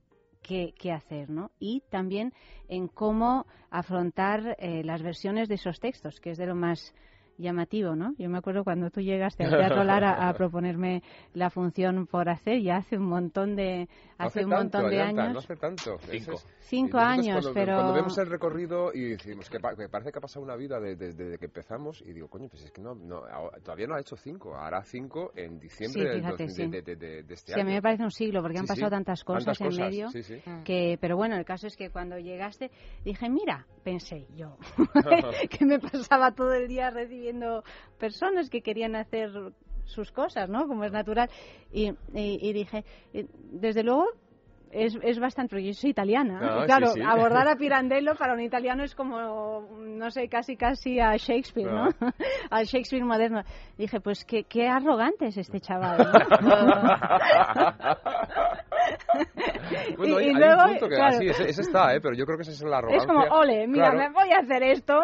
qué, 0.42 0.74
qué 0.78 0.92
hacer, 0.92 1.30
¿no? 1.30 1.50
Y 1.58 1.82
también 1.90 2.32
en 2.68 2.88
cómo 2.88 3.46
afrontar 3.70 4.56
eh, 4.58 4.82
las 4.84 5.02
versiones 5.02 5.48
de 5.48 5.56
esos 5.56 5.78
textos, 5.80 6.20
que 6.20 6.30
es 6.30 6.38
de 6.38 6.46
lo 6.46 6.54
más 6.54 6.94
llamativo, 7.39 7.94
¿no? 7.97 8.15
Yo 8.19 8.28
me 8.28 8.39
acuerdo 8.39 8.65
cuando 8.65 8.90
tú 8.90 9.01
llegaste 9.01 9.44
al 9.44 9.51
Teatro 9.51 9.85
Lara 9.85 10.28
a 10.28 10.35
proponerme 10.35 11.02
la 11.35 11.51
función 11.51 12.06
por 12.06 12.28
hacer, 12.28 12.60
ya 12.60 12.77
hace 12.78 12.98
un 12.98 13.06
montón 13.06 13.56
de 13.56 13.89
No 14.19 14.27
hace 14.27 14.44
un 14.44 14.51
tanto, 14.51 14.78
montón 14.78 14.90
de 14.90 15.01
Ayanta, 15.01 15.23
años. 15.23 15.32
No 15.35 15.39
hace 15.40 15.56
tanto. 15.56 15.98
Cinco. 16.01 16.32
Es- 16.32 16.47
Cinco 16.69 16.98
años, 16.98 17.28
cuando, 17.44 17.55
pero- 17.55 17.74
Cuando 17.77 17.94
vemos 17.94 18.19
el 18.19 18.27
recorrido 18.28 18.93
y 18.93 19.10
decimos 19.10 19.48
que, 19.48 19.59
pa- 19.59 19.74
que 19.74 19.89
parece 19.89 20.12
que 20.12 20.19
ha 20.19 20.20
pasado 20.20 20.44
una 20.44 20.55
vida 20.56 20.78
de- 20.78 20.97
de- 20.97 21.15
desde 21.15 21.39
que 21.39 21.47
empezamos 21.47 22.02
y 22.02 22.12
digo, 22.12 22.28
coño, 22.28 22.48
pues 22.48 22.65
es 22.65 22.70
que 22.73 22.82
no, 22.82 22.94
no, 22.94 23.23
todavía 23.65 23.86
no 23.86 23.94
ha 23.94 24.01
hecho 24.01 24.16
cinco, 24.16 24.55
hará 24.55 24.82
cinco 24.85 25.32
en 25.35 25.59
diciembre 25.59 26.12
Sí, 26.12 26.19
fíjate, 26.19 26.43
dos- 26.44 26.55
sí. 26.55 26.66
de, 26.66 26.82
de- 26.82 26.97
de- 26.97 27.23
de 27.23 27.35
este 27.35 27.52
Sí, 27.52 27.59
a 27.59 27.62
año. 27.62 27.69
mí 27.70 27.74
me 27.74 27.81
parece 27.82 28.02
un 28.02 28.10
siglo 28.10 28.43
porque 28.43 28.59
han 28.59 28.66
pasado 28.66 28.90
tantas 28.90 29.24
cosas 29.24 29.44
tantas 29.44 29.60
en 29.62 29.66
cosas, 29.69 29.81
medio 29.86 30.10
sí, 30.10 30.23
sí. 30.23 30.43
que 30.65 30.98
pero 31.01 31.16
bueno 31.16 31.36
el 31.36 31.44
caso 31.47 31.66
es 31.66 31.77
que 31.77 31.89
cuando 31.90 32.19
llegaste 32.19 32.70
dije 33.05 33.31
mira 33.31 33.65
pensé 33.82 34.27
yo 34.36 34.56
que 35.51 35.65
me 35.65 35.78
pasaba 35.78 36.32
todo 36.32 36.52
el 36.52 36.69
día 36.69 36.90
recibiendo 36.90 37.27
personas 37.98 38.48
que 38.50 38.60
querían 38.62 38.94
hacer 38.96 39.30
sus 39.84 40.10
cosas 40.12 40.48
no 40.50 40.66
como 40.68 40.84
es 40.84 40.92
natural 40.92 41.30
y, 41.72 41.86
y- 42.14 42.38
y 42.42 42.52
dije 42.52 42.84
eh, 43.14 43.24
desde 43.52 43.82
luego 43.82 44.05
es, 44.70 44.98
es 45.02 45.18
bastante, 45.18 45.48
porque 45.48 45.64
yo 45.68 45.72
soy 45.72 45.88
italiana. 45.88 46.38
Ah, 46.42 46.64
claro, 46.66 46.88
sí, 46.88 47.00
sí. 47.00 47.02
abordar 47.02 47.48
a 47.48 47.56
Pirandello 47.56 48.14
para 48.16 48.34
un 48.34 48.42
italiano 48.42 48.84
es 48.84 48.94
como, 48.94 49.66
no 49.80 50.10
sé, 50.10 50.28
casi 50.28 50.59
casi 50.59 51.00
a 51.00 51.16
Shakespeare, 51.16 51.72
¿no? 51.72 51.88
Al 52.50 52.66
Shakespeare 52.66 53.02
moderno. 53.02 53.42
Dije, 53.78 53.98
pues 54.02 54.26
qué, 54.26 54.44
qué 54.44 54.68
arrogante 54.68 55.28
es 55.28 55.38
este 55.38 55.59
chaval. 55.60 56.12
¿no? 56.42 56.50
Bueno, 59.97 60.20
Y- 60.20 60.24
hay, 60.24 60.27
y 60.27 60.28
hay 60.28 60.35
luego, 60.35 60.62
un 60.62 60.69
punto 60.70 60.89
que 60.89 60.94
claro. 60.97 61.16
así, 61.16 61.27
ese, 61.28 61.48
ese 61.51 61.62
está, 61.62 61.94
¿eh? 61.94 62.01
pero 62.01 62.15
yo 62.15 62.24
creo 62.27 62.36
que 62.36 62.43
esa 62.43 62.52
es 62.52 62.62
la 62.62 62.78
arrogancia. 62.78 63.01
Es 63.02 63.06
como, 63.06 63.35
ole, 63.36 63.66
mira, 63.66 63.90
Claro. 63.90 63.98
me 63.98 64.10
voy 64.12 64.32
a 64.32 64.39
hacer 64.39 64.62
esto 64.62 65.01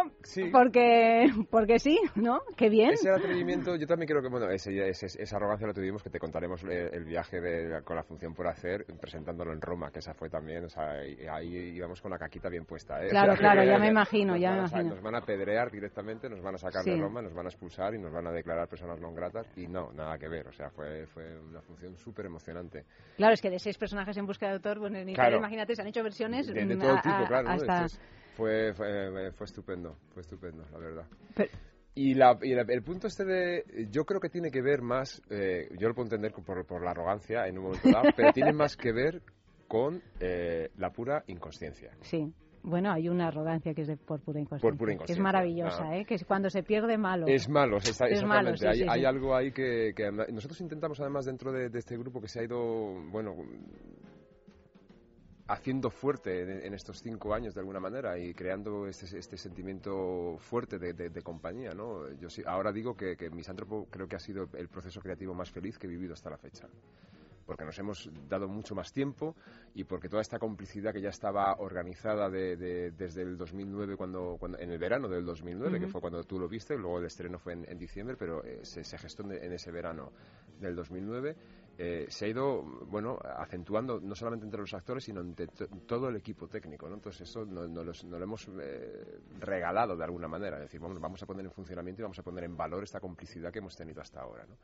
porque, 0.53 1.27
porque 1.51 1.79
sí, 1.79 1.99
¿no? 2.15 2.41
Qué 2.57 2.69
bien. 2.69 2.91
Ese 2.93 3.11
atrevimiento, 3.11 3.77
yo 3.77 3.87
también 3.87 4.09
creo 4.09 4.23
que, 4.23 4.29
bueno, 4.29 4.49
ese, 4.51 4.89
ese- 4.89 5.23
esa 5.23 5.37
arrogancia 5.37 5.67
la 5.67 5.73
tuvimos, 5.75 6.03
que 6.03 6.11
te 6.11 6.19
contaremos 6.19 6.63
el 6.65 7.05
viaje 7.05 7.41
de, 7.41 7.83
con 7.83 7.97
la 7.97 8.03
función 8.03 8.35
por 8.35 8.47
hacer, 8.47 8.85
presentándolo 9.01 9.53
en 9.53 9.61
Roma, 9.61 9.91
que 9.91 9.99
esa 10.01 10.15
fue 10.15 10.29
también, 10.29 10.65
o 10.65 10.69
sea, 10.69 10.93
ahí 11.33 11.55
íbamos 11.75 12.01
con 12.01 12.11
la 12.11 12.19
caquita 12.19 12.49
bien 12.49 12.65
puesta, 12.65 13.03
¿eh? 13.05 13.09
Claro, 13.09 13.33
O 13.33 13.37
sea, 13.37 13.53
claro, 13.53 13.65
ya 13.65 13.79
me 13.79 13.89
imagino, 13.89 14.37
ya 14.37 14.51
me 14.51 14.57
a 14.57 14.59
imagino. 14.61 14.91
Nos 14.95 15.03
van 15.03 15.15
a 15.17 15.21
pedrear 15.23 15.71
directamente, 15.71 16.29
nos 16.29 16.43
van 16.43 16.55
a 16.55 16.59
sacar 16.59 16.83
Sí. 16.83 16.91
de 16.91 16.97
Roma, 16.97 17.23
nos 17.23 17.35
van 17.35 17.47
a 17.47 17.49
expulsar 17.49 17.95
y 17.95 17.99
nos 17.99 18.13
van 18.13 18.27
a 18.27 18.33
declarar 18.33 18.69
personas 18.69 19.01
non 19.01 19.15
gratas, 19.15 19.47
y 19.57 19.67
no, 19.67 19.93
nada 19.93 20.19
que 20.19 20.29
ver, 20.29 20.47
o 20.49 20.53
sea, 20.53 20.71
fue, 20.71 21.07
fue 21.07 21.39
una 21.41 21.61
función 21.63 21.97
súper 21.97 22.27
emocionante. 22.27 22.85
Claro, 23.17 23.35
es 23.35 23.41
que 23.41 23.51
de 23.51 23.59
seis 23.59 23.79
personajes 23.79 24.17
en 24.17 24.27
busca 24.27 24.47
de 24.47 24.55
autor, 24.55 24.74
bueno, 24.79 24.99
en 24.99 25.09
Italia, 25.09 25.29
Claro. 25.31 25.39
imagínate, 25.39 25.75
se 25.75 25.83
han 25.83 25.89
hecho 25.89 26.03
versiones 26.03 26.47
De, 26.47 26.55
de 26.65 26.77
mm, 26.77 26.79
todo 26.79 26.93
a- 26.93 27.03
tipo, 27.03 27.27
claro, 27.27 27.89
fue, 28.37 28.75
fue, 28.75 29.33
fue 29.33 29.45
estupendo, 29.47 29.97
fue 30.13 30.23
estupendo, 30.23 30.65
la 30.73 30.79
verdad. 30.79 31.07
Pero- 31.35 31.51
Y, 31.95 32.15
la, 32.15 32.37
y 32.43 32.55
la- 32.55 32.65
el 32.69 32.83
punto 32.83 33.07
este 33.07 33.25
de, 33.25 33.87
yo 33.91 34.05
creo 34.05 34.21
que 34.21 34.29
tiene 34.29 34.51
que 34.51 34.61
ver 34.61 34.83
más, 34.83 35.23
eh, 35.31 35.69
yo 35.79 35.89
lo 35.89 35.95
puedo 35.95 36.07
entender 36.07 36.33
por, 36.33 36.67
por 36.67 36.83
la 36.83 36.91
arrogancia 36.91 37.47
en 37.47 37.59
un 37.59 37.65
momento 37.67 37.89
dado, 37.89 38.09
pero 38.17 38.33
tiene 38.33 38.53
más 38.53 38.77
que 38.77 38.93
ver 38.93 39.23
con 39.69 40.03
eh, 40.21 40.71
la 40.77 40.91
pura 40.91 41.23
inconsciencia. 41.29 41.93
Sí. 42.03 42.33
Bueno, 42.67 42.91
hay 42.91 43.11
una 43.11 43.29
arrogancia 43.29 43.75
que 43.75 43.83
es 43.83 43.89
de 43.89 43.99
por 43.99 44.23
pura 44.23 44.41
inconsciencia. 44.41 44.71
Por 44.71 44.79
pura 44.79 45.05
Que 45.05 45.13
es 45.13 45.19
maravillosa, 45.19 45.85
ah. 45.85 45.97
¿eh? 45.99 46.07
Que 46.07 46.15
es 46.15 46.25
cuando 46.25 46.49
se 46.49 46.63
pierde 46.63 46.97
malo. 46.97 47.27
Es 47.29 47.47
malo, 47.47 47.77
es, 47.77 48.25
malo, 48.25 48.57
sí, 48.57 48.67
hay, 48.67 48.79
sí, 48.79 48.87
hay 48.89 49.01
sí. 49.01 49.07
algo 49.07 49.37
ahí 49.37 49.53
que, 49.53 49.93
que 49.95 50.11
nosotros 50.11 50.59
intentamos 50.63 50.99
además 50.99 51.27
dentro 51.27 51.53
de, 51.53 51.69
de 51.69 51.79
este 51.79 51.97
grupo 51.99 52.23
que 52.23 52.29
se 52.29 52.41
ha 52.41 52.45
ido, 52.45 52.59
bueno, 53.11 53.35
haciendo 55.47 55.91
fuerte 55.91 56.67
en, 56.67 56.73
estos 56.75 57.03
cinco 57.03 57.35
años 57.35 57.55
de 57.55 57.61
alguna 57.61 57.81
manera 57.81 58.19
y 58.19 58.33
creando 58.33 58.87
este, 58.87 59.19
este 59.19 59.37
sentimiento 59.37 60.37
fuerte 60.39 60.79
de, 60.79 60.95
de- 60.95 61.11
de 61.11 61.23
compañía, 61.23 61.75
¿no? 61.75 62.11
Yo 62.13 62.31
sí- 62.31 62.43
ahora 62.47 62.73
digo 62.73 62.97
que, 62.97 63.17
que 63.17 63.29
Misántropo 63.31 63.87
creo 63.91 64.09
que 64.09 64.17
ha 64.17 64.21
sido 64.21 64.49
el 64.55 64.69
proceso 64.69 65.01
creativo 65.01 65.35
más 65.35 65.51
feliz 65.51 65.79
que 65.79 65.87
he 65.87 65.91
vivido 65.91 66.15
hasta 66.15 66.31
la 66.31 66.39
fecha. 66.39 66.67
porque 67.47 67.63
nos 67.67 67.79
hemos 67.79 68.09
dado 68.27 68.49
mucho 68.49 68.75
más 68.75 68.91
tiempo 68.91 69.37
y 69.75 69.85
porque 69.85 70.09
toda 70.09 70.23
esta 70.23 70.39
complicidad 70.39 70.95
que 70.95 71.03
ya 71.03 71.11
estaba 71.11 71.55
organizada 71.59 72.31
de, 72.31 72.57
de- 72.57 72.91
desde 72.93 73.21
el 73.21 73.37
2009, 73.37 73.99
cuando, 73.99 74.39
cuando 74.41 74.59
en 74.59 74.71
el 74.71 74.79
verano 74.79 75.09
del 75.11 75.27
2009, 75.27 75.79
que 75.79 75.85
Ujú. 75.85 75.93
fue 75.93 76.01
cuando 76.01 76.25
tú 76.25 76.39
lo 76.39 76.49
viste, 76.49 76.75
luego 76.79 77.01
el 77.01 77.05
estreno 77.05 77.39
fue 77.39 77.53
en, 77.53 77.69
en 77.71 77.79
diciembre, 77.79 78.17
pero 78.19 78.43
eh, 78.45 78.61
se, 78.63 78.83
se 78.83 78.97
gestó 78.97 79.25
en, 79.25 79.33
en 79.33 79.53
ese 79.53 79.71
verano 79.71 80.11
del 80.59 80.75
2009. 80.75 81.37
Eh, 81.79 82.07
se 82.09 82.27
ha 82.27 82.29
ido 82.29 82.63
bueno 82.87 83.19
acentuando 83.23 83.99
no 84.01 84.15
solamente 84.15 84.45
entre 84.47 84.61
los 84.61 84.73
actores 84.75 85.05
sino 85.05 85.21
entre 85.21 85.49
to- 85.49 85.67
todo 85.87 86.09
el 86.09 86.17
equipo 86.17 86.47
técnico 86.47 86.89
¿no? 86.89 86.95
entonces 86.95 87.29
eso 87.29 87.45
no, 87.45 87.67
no 87.67 87.83
no 87.85 88.19
lo 88.19 88.25
hemos 88.25 88.49
eh, 88.61 89.19
regalado 89.41 89.97
de 89.97 90.05
alguna 90.05 90.29
manera 90.29 90.57
es 90.59 90.63
decir 90.65 90.81
bueno, 90.81 90.99
vamos 91.01 91.23
a 91.23 91.27
poner 91.27 91.45
en 91.45 91.51
funcionamiento 91.51 92.03
y 92.03 92.05
vamos 92.05 92.19
a 92.19 92.23
poner 92.23 92.45
en 92.45 92.57
valor 92.57 92.83
esta 92.85 93.01
complicidad 93.01 93.53
que 93.53 93.59
hemos 93.59 93.75
tenido 93.77 94.01
hasta 94.01 94.21
ahora 94.21 94.47
¿no? 94.47 94.57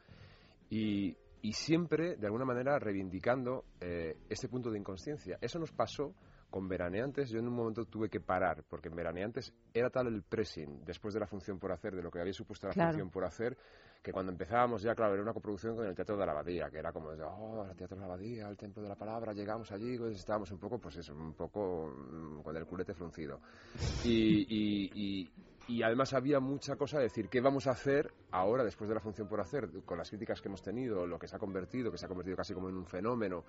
y, 0.71 1.17
y 1.43 1.53
siempre, 1.53 2.17
de 2.17 2.27
alguna 2.27 2.45
manera, 2.45 2.79
reivindicando 2.79 3.65
eh, 3.81 4.15
este 4.29 4.49
punto 4.49 4.71
de 4.71 4.79
inconsciencia. 4.79 5.39
Eso 5.41 5.59
nos 5.59 5.73
pasó 5.73 6.15
con 6.51 6.69
Veraneantes. 6.69 7.31
Yo 7.31 7.39
en 7.41 7.49
un 7.49 7.55
momento 7.55 7.87
tuve 7.87 8.09
que 8.09 8.21
parar, 8.21 8.63
porque 8.69 8.89
en 8.89 8.95
Veraneantes 8.95 9.53
era 9.73 9.89
tal 9.91 10.07
el 10.09 10.23
pressing 10.23 10.85
después 10.85 11.15
de 11.15 11.21
la 11.21 11.27
función 11.27 11.59
por 11.59 11.73
hacer, 11.73 11.97
de 11.97 12.03
lo 12.03 12.11
que 12.11 12.21
había 12.21 12.33
supuesto 12.35 12.69
la 12.69 12.75
Claro. 12.75 12.91
función 12.91 13.11
por 13.11 13.25
hacer, 13.25 13.57
que 14.03 14.13
cuando 14.13 14.33
empezábamos 14.33 14.83
ya, 14.83 14.95
claro, 14.95 15.13
era 15.13 15.23
una 15.23 15.33
coproducción 15.33 15.77
con 15.77 15.87
el 15.87 15.95
Teatro 15.95 16.17
de 16.17 16.25
la 16.25 16.33
Abadía, 16.33 16.71
que 16.71 16.79
era 16.79 16.93
como, 16.93 17.11
oh, 17.11 17.67
el 17.69 17.77
Teatro 17.77 17.97
de 17.97 18.01
la 18.01 18.07
Abadía, 18.07 18.49
el 18.49 18.57
Templo 18.57 18.83
de 18.83 18.89
la 18.89 18.95
Palabra, 18.95 19.33
llegamos 19.33 19.71
allí, 19.73 19.99
pues 19.99 20.17
estábamos 20.17 20.51
un 20.53 20.59
poco, 20.59 20.79
pues 20.79 20.97
eso, 20.97 21.15
un 21.15 21.35
poco 21.35 21.89
mm, 21.89 22.41
con 22.41 22.57
el 22.57 22.65
culete 22.65 22.95
fruncido. 22.95 23.41
Y, 24.05 24.47
y, 24.49 24.91
y, 24.95 25.31
y 25.69 25.83
además 25.83 26.15
había 26.15 26.41
mucha 26.41 26.77
cosa 26.77 26.97
de 26.97 27.05
decir, 27.05 27.29
¿qué 27.29 27.41
vamos 27.41 27.67
a 27.67 27.73
hacer 27.73 28.13
ahora 28.31 28.65
después 28.65 28.89
de 28.89 28.95
la 28.95 29.01
función 29.01 29.29
por 29.29 29.41
hacer? 29.41 29.69
Con 29.85 29.99
las 29.99 30.09
críticas 30.09 30.41
que 30.41 30.49
hemos 30.49 30.63
tenido, 30.63 31.07
lo 31.07 31.19
que 31.19 31.29
se 31.29 31.37
ha 31.37 31.39
convertido, 31.39 31.93
que 31.93 31.99
se 31.99 32.07
ha 32.07 32.09
convertido 32.09 32.37
casi 32.37 32.55
como 32.55 32.69
en 32.71 32.77
un 32.77 32.87
fenómeno. 32.87 33.45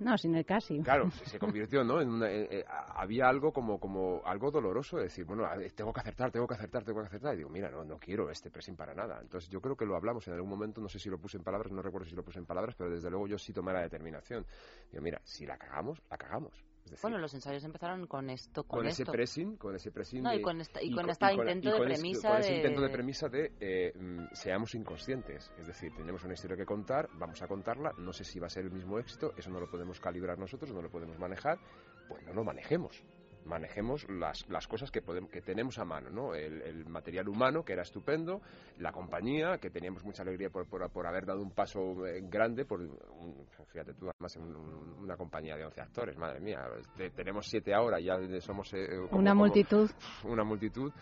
No, 0.00 0.18
sin 0.18 0.34
el 0.34 0.44
casi. 0.44 0.80
Claro, 0.80 1.10
se 1.24 1.38
convirtió, 1.38 1.84
¿no? 1.84 2.00
En 2.00 2.10
una- 2.10 2.30
eh, 2.30 2.48
eh, 2.50 2.64
había 2.68 3.28
algo 3.28 3.52
como, 3.52 3.78
como 3.78 4.22
algo 4.24 4.50
doloroso 4.50 4.96
de 4.96 5.04
decir, 5.04 5.24
bueno, 5.24 5.44
tengo 5.74 5.92
que 5.92 6.00
acertar, 6.00 6.30
tengo 6.30 6.46
que 6.46 6.54
acertar, 6.54 6.84
tengo 6.84 7.00
que 7.00 7.06
acertar. 7.06 7.34
Y 7.34 7.38
digo, 7.38 7.48
mira, 7.50 7.70
no, 7.70 7.84
no 7.84 7.98
quiero 7.98 8.30
este 8.30 8.50
pressing 8.50 8.76
para 8.76 8.94
nada. 8.94 9.20
Entonces 9.22 9.48
yo 9.50 9.60
creo 9.60 9.76
que 9.76 9.86
lo 9.86 9.96
hablamos 9.96 10.26
en 10.28 10.34
algún 10.34 10.50
momento, 10.50 10.80
no 10.80 10.88
sé 10.88 10.98
si 10.98 11.08
lo 11.08 11.18
puse 11.18 11.36
en 11.36 11.44
palabras, 11.44 11.72
no 11.72 11.80
recuerdo 11.80 12.06
si 12.08 12.14
lo 12.16 12.24
puse 12.24 12.38
en 12.38 12.46
palabras, 12.46 12.74
pero 12.76 12.90
desde 12.90 13.08
luego 13.10 13.26
yo 13.28 13.38
sí 13.38 13.52
tomé 13.52 13.72
la 13.72 13.82
determinación. 13.82 14.44
Digo, 14.90 15.02
mira, 15.02 15.20
si 15.24 15.46
la 15.46 15.56
cagamos, 15.56 16.02
la 16.10 16.16
cagamos. 16.18 16.52
Decir, 16.84 16.98
Bueno, 17.02 17.18
los 17.18 17.32
ensayos 17.32 17.64
empezaron 17.64 18.06
con 18.06 18.28
esto, 18.28 18.64
con, 18.64 18.80
con 18.80 18.86
ese 18.88 19.06
pressing, 19.06 19.56
con 19.56 19.74
ese 19.74 19.90
pressing 19.90 20.22
No, 20.22 20.34
y 20.34 20.42
con 20.42 20.60
esta- 20.60 20.82
y 20.82 20.88
y 20.88 20.94
con 20.94 21.06
co- 21.06 21.12
esta 21.12 21.32
y 21.32 21.34
intento 21.36 21.70
de 21.70 21.76
ese- 21.78 21.84
premisa 22.02 22.28
con 22.28 22.40
ese 22.40 22.50
de- 22.50 22.56
intento 22.56 22.80
de 22.82 22.88
premisa 22.90 23.28
de 23.28 23.52
eh, 23.60 23.92
mm, 23.94 24.24
seamos 24.32 24.74
inconscientes, 24.74 25.50
es 25.56 25.66
decir, 25.66 25.92
tenemos 25.94 26.22
una 26.24 26.34
historia 26.34 26.56
que 26.58 26.66
contar, 26.66 27.08
vamos 27.14 27.40
a 27.42 27.48
contarla, 27.48 27.94
no 27.96 28.12
sé 28.12 28.24
si 28.24 28.38
va 28.38 28.48
a 28.48 28.50
ser 28.50 28.64
el 28.64 28.70
mismo 28.70 28.98
éxito, 28.98 29.32
eso 29.36 29.50
no 29.50 29.60
lo 29.60 29.66
podemos 29.68 29.98
calibrar 29.98 30.38
nosotros, 30.38 30.72
no 30.72 30.82
lo 30.82 30.90
podemos 30.90 31.18
manejar, 31.18 31.58
pues 32.06 32.22
no 32.24 32.34
lo 32.34 32.44
manejemos. 32.44 33.02
Manejemos 33.44 34.08
las, 34.08 34.48
las 34.48 34.66
cosas 34.66 34.90
que, 34.90 35.02
podemos, 35.02 35.30
que 35.30 35.40
tenemos 35.42 35.78
a 35.78 35.84
mano, 35.84 36.10
¿no? 36.10 36.34
El, 36.34 36.62
el 36.62 36.86
material 36.86 37.28
humano, 37.28 37.62
que 37.64 37.72
era 37.74 37.82
estupendo, 37.82 38.40
la 38.78 38.90
compañía, 38.92 39.58
que 39.58 39.70
teníamos 39.70 40.02
mucha 40.04 40.22
alegría 40.22 40.50
por, 40.50 40.66
por, 40.68 40.90
por 40.90 41.06
haber 41.06 41.26
dado 41.26 41.42
un 41.42 41.50
paso 41.50 42.06
eh, 42.06 42.20
grande, 42.22 42.64
por 42.64 42.80
un- 42.80 43.46
fíjate 43.72 43.94
tú, 43.94 44.08
además 44.10 44.36
un- 44.36 44.94
una 45.02 45.16
compañía 45.16 45.56
de 45.56 45.64
11 45.64 45.80
actores, 45.80 46.16
madre 46.16 46.40
mía, 46.40 46.60
te- 46.96 47.10
tenemos 47.10 47.46
siete 47.48 47.74
ahora, 47.74 48.00
ya 48.00 48.16
somos 48.40 48.72
eh, 48.74 48.86
como- 49.10 49.20
Una 49.20 49.30
como- 49.32 49.44
multitud. 49.44 49.90
una 50.24 50.44
multitud. 50.44 50.92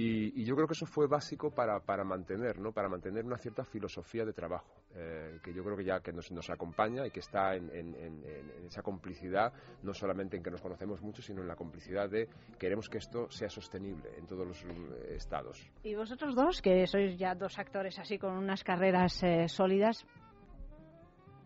Y, 0.00 0.40
y 0.40 0.44
yo 0.44 0.54
creo 0.54 0.68
que 0.68 0.74
eso 0.74 0.86
fue 0.86 1.08
básico 1.08 1.50
para, 1.50 1.80
para 1.80 2.04
mantener, 2.04 2.60
¿no? 2.60 2.70
Para 2.70 2.88
mantener 2.88 3.24
una 3.24 3.36
cierta 3.36 3.64
filosofía 3.64 4.24
de 4.24 4.32
trabajo, 4.32 4.72
eh, 4.94 5.40
que 5.42 5.52
yo 5.52 5.64
creo 5.64 5.76
que 5.76 5.82
ya 5.84 5.98
que 5.98 6.12
nos, 6.12 6.30
nos 6.30 6.48
acompaña 6.50 7.04
y 7.04 7.10
que 7.10 7.18
está 7.18 7.56
en, 7.56 7.68
en- 7.74 8.22
esa 8.68 8.80
complicidad, 8.82 9.52
no 9.82 9.92
solamente 9.92 10.36
en 10.36 10.44
que 10.44 10.52
nos 10.52 10.60
conocemos 10.62 11.02
mucho, 11.02 11.20
sino 11.20 11.42
en 11.42 11.48
la 11.48 11.56
complicidad 11.56 12.08
de 12.08 12.28
queremos 12.60 12.88
que 12.88 12.98
esto 12.98 13.28
sea 13.28 13.48
sostenible 13.48 14.08
en 14.16 14.26
todos 14.26 14.46
los 14.46 14.62
eh, 14.64 15.14
estados. 15.16 15.68
Y 15.82 15.96
vosotros 15.96 16.36
dos, 16.36 16.62
que 16.62 16.86
sois 16.86 17.18
ya 17.18 17.34
dos 17.34 17.58
actores 17.58 17.98
así 17.98 18.18
con 18.18 18.34
unas 18.34 18.62
carreras 18.62 19.20
eh, 19.24 19.48
sólidas, 19.48 20.06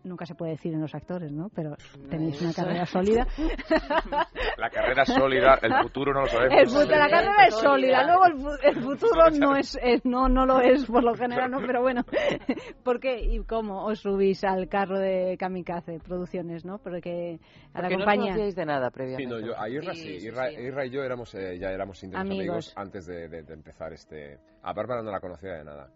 nunca 0.03 0.25
se 0.25 0.35
puede 0.35 0.51
decir 0.53 0.73
en 0.73 0.81
los 0.81 0.93
actores, 0.95 1.31
¿no? 1.31 1.49
Pero 1.55 1.75
tenéis 2.09 2.41
una 2.41 2.53
carrera 2.53 2.85
sólida. 2.85 3.27
La 4.57 4.69
carrera 4.69 5.05
sólida, 5.05 5.59
el 5.61 5.73
futuro 5.83 6.13
no 6.13 6.21
lo 6.21 6.27
sabemos. 6.27 6.57
El 6.59 6.67
fu- 6.69 6.89
la 6.89 7.09
carrera 7.09 7.45
es 7.47 7.55
sólida, 7.55 8.03
luego 8.05 8.57
el, 8.61 8.69
el 8.75 8.83
futuro 8.83 9.29
no 9.31 9.55
es, 9.55 9.77
es- 9.81 10.05
no 10.05 10.27
no 10.29 10.45
lo 10.45 10.61
es 10.61 10.85
por 10.85 11.03
lo 11.03 11.13
general, 11.15 11.49
no, 11.51 11.59
pero 11.65 11.81
bueno, 11.81 12.03
¿por 12.83 12.99
qué 12.99 13.19
y 13.19 13.39
cómo 13.43 13.85
os 13.85 13.99
subís 13.99 14.43
al 14.43 14.67
carro 14.69 14.99
de 14.99 15.35
Kamikaze 15.37 15.99
Producciones, 15.99 16.65
no? 16.65 16.77
Porque 16.77 17.39
a 17.73 17.81
la 17.81 17.87
Porque 17.89 17.95
no 17.97 18.03
os 18.03 18.05
compañía 18.05 18.25
conocíais 18.33 18.55
de 18.55 18.65
nada 18.65 18.87
Sí, 18.89 18.93
previamente. 18.93 19.33
no, 19.35 19.39
yo, 19.39 19.59
a 19.59 19.69
Irra 19.69 19.93
sí, 19.93 20.17
Irra, 20.21 20.51
Irra 20.51 20.85
y 20.85 20.89
yo 20.89 21.03
éramos, 21.03 21.33
eh, 21.35 21.57
ya 21.59 21.69
éramos 21.71 22.01
Amigos. 22.03 22.19
amigos, 22.21 22.73
antes 22.75 23.05
de, 23.05 23.27
de- 23.27 23.43
de 23.43 23.53
empezar 23.53 23.93
este... 23.93 24.37
A 24.63 24.71
Bárbara 24.73 25.01
no 25.01 25.11
la 25.11 25.19
conocía 25.19 25.53
de 25.53 25.63
nada. 25.65 25.89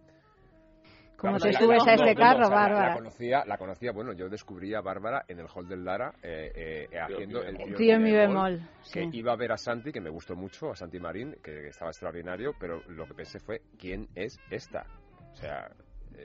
¿Cómo 1.17 1.37
Claro, 1.37 1.51
te 1.51 1.57
subes 1.57 1.83
la- 1.83 1.91
a 1.91 1.95
este 1.95 2.13
no, 2.13 2.19
no, 2.19 2.19
carro, 2.19 2.45
o 2.45 2.47
sea, 2.47 2.49
la- 2.49 2.55
Bárbara? 2.61 2.87
La 2.89 2.95
conocía, 2.95 3.43
la 3.45 3.57
conocía, 3.57 3.91
bueno, 3.91 4.13
yo 4.13 4.29
descubrí 4.29 4.75
a 4.75 4.81
Bárbara 4.81 5.25
en 5.27 5.39
el 5.39 5.47
hall 5.53 5.67
del 5.67 5.83
Lara 5.83 6.13
eh, 6.21 6.87
eh, 6.91 6.99
haciendo 6.99 7.41
el 7.41 7.59
El 7.59 7.73
trío 7.75 7.95
en 7.95 8.03
mi 8.03 8.11
bemol, 8.11 8.61
Que 8.93 9.03
sí. 9.03 9.09
iba 9.13 9.33
a 9.33 9.35
ver 9.35 9.51
a 9.51 9.57
Santi, 9.57 9.91
que 9.91 9.99
me 9.99 10.11
gustó 10.11 10.35
mucho, 10.35 10.69
a 10.71 10.75
Santi 10.75 10.99
Marín, 10.99 11.35
que, 11.43 11.69
estaba 11.69 11.89
extraordinario, 11.89 12.53
pero 12.59 12.81
lo 12.89 13.07
que 13.07 13.15
pensé 13.15 13.39
fue, 13.39 13.61
¿quién 13.79 14.07
es 14.13 14.39
esta? 14.51 14.85
O 15.33 15.35
sea, 15.35 15.71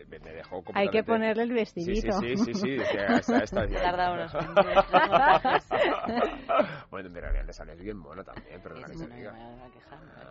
me 0.08 0.18
me 0.18 0.32
dejó 0.32 0.56
Hay 0.74 0.88
que 0.88 1.02
completamente- 1.02 1.02
ponerle 1.04 1.42
el 1.44 1.48
Sí, 1.50 1.54
vestidito. 1.54 2.20
Sí, 2.20 2.36
sí, 2.36 2.54
sí, 2.54 2.56
sí, 2.60 2.70
esta, 2.76 3.36
esta, 3.42 3.60
decía- 3.62 3.82
Tarda 3.82 4.12
unos 4.12 4.32
bueno, 6.90 7.08
en 7.08 7.14
realidad 7.14 7.46
te 7.46 7.52
sales 7.52 7.80
bien 7.80 7.98
mono 7.98 8.24
también, 8.24 8.60
que 8.62 8.92
Es 8.92 8.98
se 8.98 9.04
mono, 9.04 9.16
diga. 9.16 9.34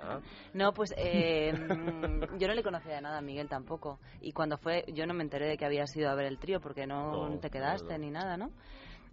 Ah. 0.04 0.20
No, 0.54 0.74
pues 0.74 0.94
eh, 0.98 1.54
mm, 1.54 2.38
yo 2.38 2.48
no 2.48 2.54
le 2.54 2.64
conocía 2.64 2.96
de 2.96 3.02
nada 3.02 3.20
a 3.20 3.22
Miguel 3.22 3.48
tampoco. 3.50 4.00
Y 4.22 4.32
cuando 4.32 4.58
fue, 4.58 4.84
yo 4.94 5.06
no 5.06 5.14
me 5.14 5.24
enteré 5.24 5.48
de 5.48 5.58
que 5.58 5.66
había 5.66 5.86
sido 5.88 6.10
a 6.10 6.16
ver 6.16 6.26
el 6.26 6.40
trío 6.40 6.60
porque 6.60 6.88
no, 6.88 7.30
No, 7.30 7.40
te 7.40 7.50
quedaste 7.50 7.94
no, 7.94 7.98
no. 7.98 8.06
ni 8.06 8.12
nada, 8.12 8.38
¿no? 8.38 8.50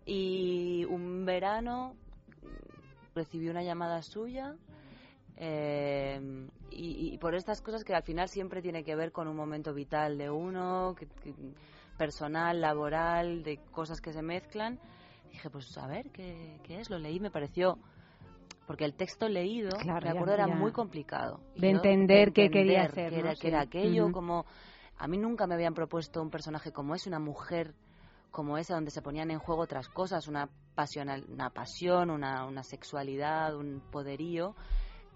Y 0.07 0.85
un 0.87 1.25
verano 1.27 1.95
recibí 3.15 3.49
una 3.49 3.63
llamada 3.63 4.01
suya 4.03 4.55
eh, 5.41 6.21
y, 6.71 7.15
y 7.15 7.19
por 7.19 7.35
estas 7.35 7.61
cosas 7.63 7.85
que 7.85 7.95
al 7.95 8.03
final 8.03 8.29
siempre 8.29 8.61
tiene 8.61 8.83
que 8.85 8.97
ver 8.97 9.13
con 9.13 9.29
un 9.29 9.37
momento 9.37 9.73
vital 9.73 10.19
de 10.19 10.31
uno, 10.31 10.95
que- 10.99 11.07
que- 11.07 11.35
personal, 11.97 12.61
laboral, 12.61 13.43
de 13.43 13.59
cosas 13.71 14.01
que 14.01 14.13
se 14.13 14.23
mezclan. 14.23 14.79
Dije, 15.31 15.51
pues 15.51 15.77
a 15.79 15.87
ver, 15.87 16.11
¿qué, 16.11 16.59
qué 16.65 16.81
es? 16.81 16.91
Lo 16.91 16.99
leí, 16.99 17.21
me 17.21 17.31
pareció 17.31 17.79
porque 18.67 18.85
el 18.85 18.95
texto 18.95 19.29
leído, 19.29 19.77
Claro, 19.79 20.01
me 20.07 20.13
ya- 20.13 20.13
acuerdo, 20.13 20.35
era 20.35 20.47
muy 20.47 20.73
complicado. 20.73 21.41
De 21.57 21.69
yo, 21.71 21.77
entender 21.77 22.33
qué 22.33 22.51
quería 22.51 22.83
hacer, 22.83 23.11
qué 23.11 23.17
¿no? 23.17 23.21
era, 23.25 23.35
Sí. 23.35 23.41
qué 23.43 23.49
era 23.49 23.61
aquello, 23.61 24.13
como... 24.13 24.45
A 24.99 25.07
mí 25.07 25.17
nunca 25.17 25.47
me 25.47 25.55
habían 25.55 25.75
propuesto 25.75 26.21
un 26.21 26.29
personaje 26.31 26.73
como 26.73 26.95
ese, 26.95 27.09
una 27.09 27.21
mujer 27.21 27.75
como 28.33 28.59
esa, 28.59 28.75
donde 28.75 28.91
se 28.91 29.01
ponían 29.01 29.31
en 29.31 29.39
juego 29.39 29.63
otras 29.63 29.89
cosas, 29.89 30.27
una, 30.29 30.49
pasional, 30.75 31.25
una 31.29 31.51
pasión, 31.51 32.11
una, 32.11 32.45
una 32.47 32.63
sexualidad, 32.63 33.57
un 33.57 33.81
poderío, 33.91 34.55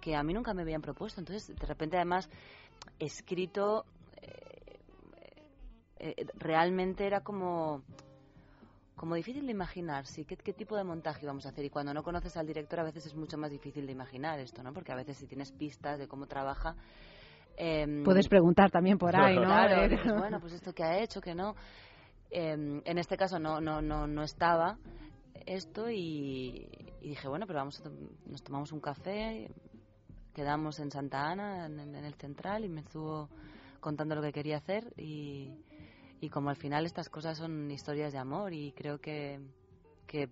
que 0.03 0.15
a 0.15 0.23
mí 0.23 0.35
nunca 0.35 0.53
me 0.53 0.63
habían 0.63 0.83
propuesto. 0.83 1.21
Entonces, 1.21 1.57
de 1.57 1.67
repente, 1.67 1.97
además, 1.97 2.29
escrito, 2.99 3.87
eh, 4.21 4.81
eh, 5.99 6.27
realmente 6.35 7.07
era 7.07 7.21
como 7.21 7.83
como 8.97 9.17
difícil 9.17 9.47
de 9.47 9.53
imaginar, 9.53 10.07
sí, 10.07 10.25
¿qué, 10.25 10.37
qué 10.37 10.53
tipo 10.53 10.77
de 10.77 10.85
montaje 10.85 11.27
vamos 11.27 11.45
a 11.47 11.49
hacer. 11.49 11.65
Y 11.65 11.71
cuando 11.71 11.93
no 11.93 12.05
conoces 12.05 12.37
al 12.37 12.47
director 12.47 12.79
a 12.79 12.85
veces 12.85 13.07
es 13.07 13.17
mucho 13.17 13.37
más 13.37 13.51
difícil 13.51 13.85
de 13.85 13.91
imaginar 13.93 14.39
esto, 14.39 14.63
¿no? 14.63 14.73
Porque 14.73 14.93
a 14.93 14.95
veces 14.95 15.17
si 15.17 15.27
tienes 15.27 15.51
pistas 15.51 15.99
de 15.99 16.07
cómo 16.07 16.27
trabaja... 16.27 16.77
em, 17.57 18.05
Puedes 18.05 18.29
preguntar 18.29 18.71
también 18.71 18.99
por 18.99 19.17
ahí, 19.17 19.35
¿no? 19.35 19.43
Claro, 19.43 19.89
dices, 19.89 20.13
bueno, 20.17 20.39
pues 20.39 20.53
esto 20.53 20.73
que 20.73 20.85
ha 20.85 21.03
hecho, 21.03 21.21
que 21.21 21.35
no. 21.35 21.57
Em, 22.31 22.81
en 22.85 22.99
este 22.99 23.17
caso 23.17 23.41
no, 23.41 23.61
no, 23.61 23.83
no, 23.83 24.07
no 24.07 24.23
estaba 24.23 24.79
esto 25.47 25.91
y, 25.91 26.69
y 27.01 27.09
dije, 27.09 27.27
bueno, 27.27 27.47
pero 27.49 27.59
vamos 27.59 27.81
a 27.85 27.91
nos 28.31 28.43
tomamos 28.45 28.71
un 28.71 28.81
café, 28.81 29.49
quedamos 30.35 30.79
en 30.81 30.91
Santa 30.91 31.31
Ana, 31.31 31.67
en, 31.67 31.79
en 31.79 32.05
el 32.05 32.15
central, 32.15 32.65
y 32.65 32.69
me 32.69 32.81
estuvo 32.81 33.29
contando 33.83 34.15
lo 34.15 34.23
que 34.23 34.33
quería 34.33 34.59
hacer 34.59 34.95
y, 34.97 35.51
y 36.23 36.31
como 36.31 36.49
al 36.49 36.57
final 36.57 36.87
estas 36.87 37.11
cosas 37.11 37.37
son 37.37 37.69
historias 37.71 38.13
de 38.13 38.19
amor 38.19 38.55
y 38.55 38.73
creo 38.73 39.01
que, 39.01 39.41
que 40.07 40.31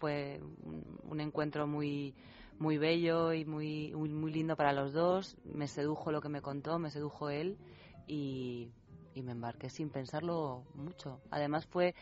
fue 0.00 0.40
un, 1.08 1.20
encuentro 1.20 1.66
muy 1.68 2.14
muy 2.58 2.76
bello 2.76 3.32
y 3.32 3.44
muy, 3.44 3.94
muy 3.94 4.08
muy 4.08 4.32
lindo 4.32 4.56
para 4.56 4.72
los 4.72 4.92
dos. 4.92 5.36
Me 5.44 5.68
sedujo 5.68 6.10
lo 6.10 6.20
que 6.20 6.28
me 6.28 6.42
contó 6.42 6.80
me 6.80 6.90
sedujo 6.90 7.30
él 7.30 7.56
y, 8.08 8.72
y 9.14 9.22
me 9.22 9.32
embarqué 9.32 9.70
sin 9.70 9.88
pensarlo 9.88 10.64
mucho. 10.74 11.20
Además 11.30 11.64
fue 11.64 11.94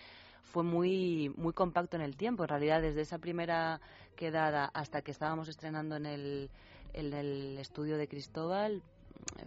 fue 0.43 0.63
muy 0.63 1.31
muy 1.37 1.53
compacto 1.53 1.97
en 1.97 2.03
el 2.03 2.17
tiempo. 2.17 2.45
En 2.45 2.49
realidad 2.49 2.81
desde 2.81 3.03
esa 3.03 3.19
primera 3.19 3.83
quedada 4.17 4.71
hasta 4.73 5.03
que 5.03 5.11
estábamos 5.11 5.51
estrenando 5.51 5.97
en 5.97 6.07
el 6.07 6.51
en 6.93 7.13
el 7.13 7.59
estudio 7.59 7.97
de 7.99 8.09
Cristóbal 8.09 8.83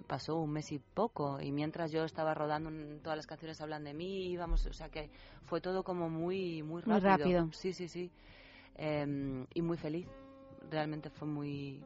pasó 0.07 0.35
un 0.37 0.51
mes 0.51 0.71
y 0.71 0.79
poco 0.79 1.39
y 1.41 1.51
mientras 1.51 1.91
yo 1.91 2.03
estaba 2.03 2.33
rodando 2.33 2.69
un- 2.69 2.99
todas 3.01 3.17
las 3.17 3.27
canciones 3.27 3.59
hablan 3.61 3.83
de 3.83 3.93
mí 3.93 4.29
íbamos 4.31 4.65
o 4.65 4.73
sea 4.73 4.89
que 4.89 5.09
fue 5.45 5.61
todo 5.61 5.83
como 5.83 6.09
muy 6.09 6.63
muy 6.63 6.81
Muy 6.85 6.99
rápido, 6.99 7.17
rápido. 7.39 7.49
sí 7.53 7.73
sí 7.73 7.87
sí 7.87 8.11
Em, 8.81 9.45
y 9.53 9.61
muy 9.61 9.75
feliz 9.77 10.07
realmente 10.69 11.09
fue 11.09 11.27
muy 11.27 11.83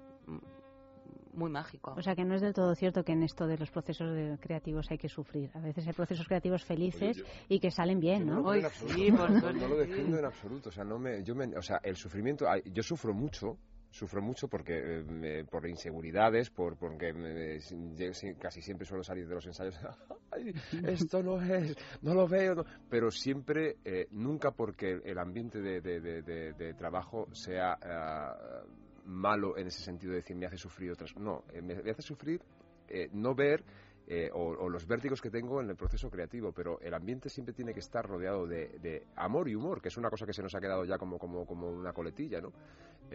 muy 1.33 1.49
mágico 1.49 1.93
O 1.97 2.01
sea 2.03 2.13
que 2.15 2.23
no 2.23 2.35
es 2.35 2.41
del 2.41 2.53
todo 2.53 2.75
cierto 2.75 3.03
que 3.03 3.13
en 3.13 3.23
esto 3.23 3.47
de 3.47 3.57
los 3.57 3.71
procesos 3.71 4.13
de- 4.13 4.37
creativos 4.39 4.91
hay 4.91 4.99
que 4.99 5.09
sufrir. 5.09 5.49
A 5.55 5.59
veces 5.59 5.87
hay 5.87 5.93
procesos 5.93 6.27
creativos 6.27 6.63
felices 6.63 7.17
Oye, 7.17 7.27
yo- 7.27 7.45
y 7.49 7.59
que 7.59 7.71
salen 7.71 7.99
bien, 7.99 8.27
¿no? 8.27 8.43
no, 8.43 9.53
no 9.53 9.67
lo 9.67 9.77
defiendo 9.77 10.17
en 10.19 10.25
absoluto. 10.25 10.69
O 10.69 10.71
sea, 10.71 10.83
no 10.83 10.99
me, 10.99 11.23
yo 11.23 11.33
me, 11.33 11.45
o 11.57 11.61
sea, 11.63 11.79
el 11.83 11.95
sufrimiento, 11.95 12.45
yo 12.65 12.83
sufro 12.83 13.13
mucho, 13.15 13.57
sufro 13.93 14.21
mucho 14.21 14.47
porque 14.47 14.73
eh, 15.05 15.45
por 15.49 15.67
inseguridades, 15.67 16.49
por 16.49 16.75
porque 16.77 17.13
me- 17.13 17.59
sin- 17.59 17.95
casi 18.39 18.61
siempre 18.61 18.85
suelo 18.87 19.03
salir 19.03 19.27
de 19.27 19.35
los 19.35 19.45
ensayos. 19.45 19.79
"Ay, 20.31 20.51
esto 20.87 21.21
no 21.21 21.39
es, 21.41 21.75
no 22.01 22.15
lo 22.15 22.27
veo, 22.27 22.55
no". 22.55 22.65
pero 22.89 23.11
siempre, 23.11 23.77
eh, 23.85 24.07
nunca 24.11 24.51
porque 24.51 24.99
el 25.05 25.19
ambiente 25.19 25.61
de, 25.61 25.79
de- 25.79 26.01
de- 26.01 26.53
de- 26.53 26.73
trabajo 26.73 27.27
sea 27.33 27.77
ah, 27.83 28.63
malo 29.05 29.57
en 29.57 29.67
ese 29.67 29.83
sentido 29.83 30.11
de 30.13 30.17
decir 30.21 30.35
me 30.35 30.47
hace 30.47 30.57
sufrir 30.57 30.91
otras. 30.91 31.15
No, 31.15 31.43
eh, 31.53 31.61
me, 31.61 31.75
me 31.75 31.91
hace 31.91 32.01
sufrir 32.01 32.41
eh, 32.89 33.09
no 33.13 33.35
ver 33.35 33.63
eh, 34.07 34.29
o, 34.33 34.49
o 34.49 34.69
los 34.69 34.85
vértigos 34.87 35.21
que 35.21 35.29
tengo 35.29 35.61
en 35.61 35.69
el 35.69 35.75
proceso 35.75 36.09
creativo, 36.09 36.51
pero 36.51 36.79
el 36.81 36.93
ambiente 36.93 37.29
siempre 37.29 37.53
tiene 37.53 37.73
que 37.73 37.79
estar 37.79 38.05
rodeado 38.05 38.45
de, 38.47 38.67
de 38.79 39.05
amor 39.15 39.47
y 39.47 39.55
humor, 39.55 39.81
que 39.81 39.87
es 39.89 39.97
una 39.97 40.09
cosa 40.09 40.25
que 40.25 40.33
se 40.33 40.41
nos 40.41 40.53
ha 40.55 40.59
quedado 40.59 40.83
ya 40.83 40.97
como, 40.97 41.17
como, 41.17 41.45
como 41.45 41.69
una 41.69 41.93
coletilla, 41.93 42.41
¿no? 42.41 42.51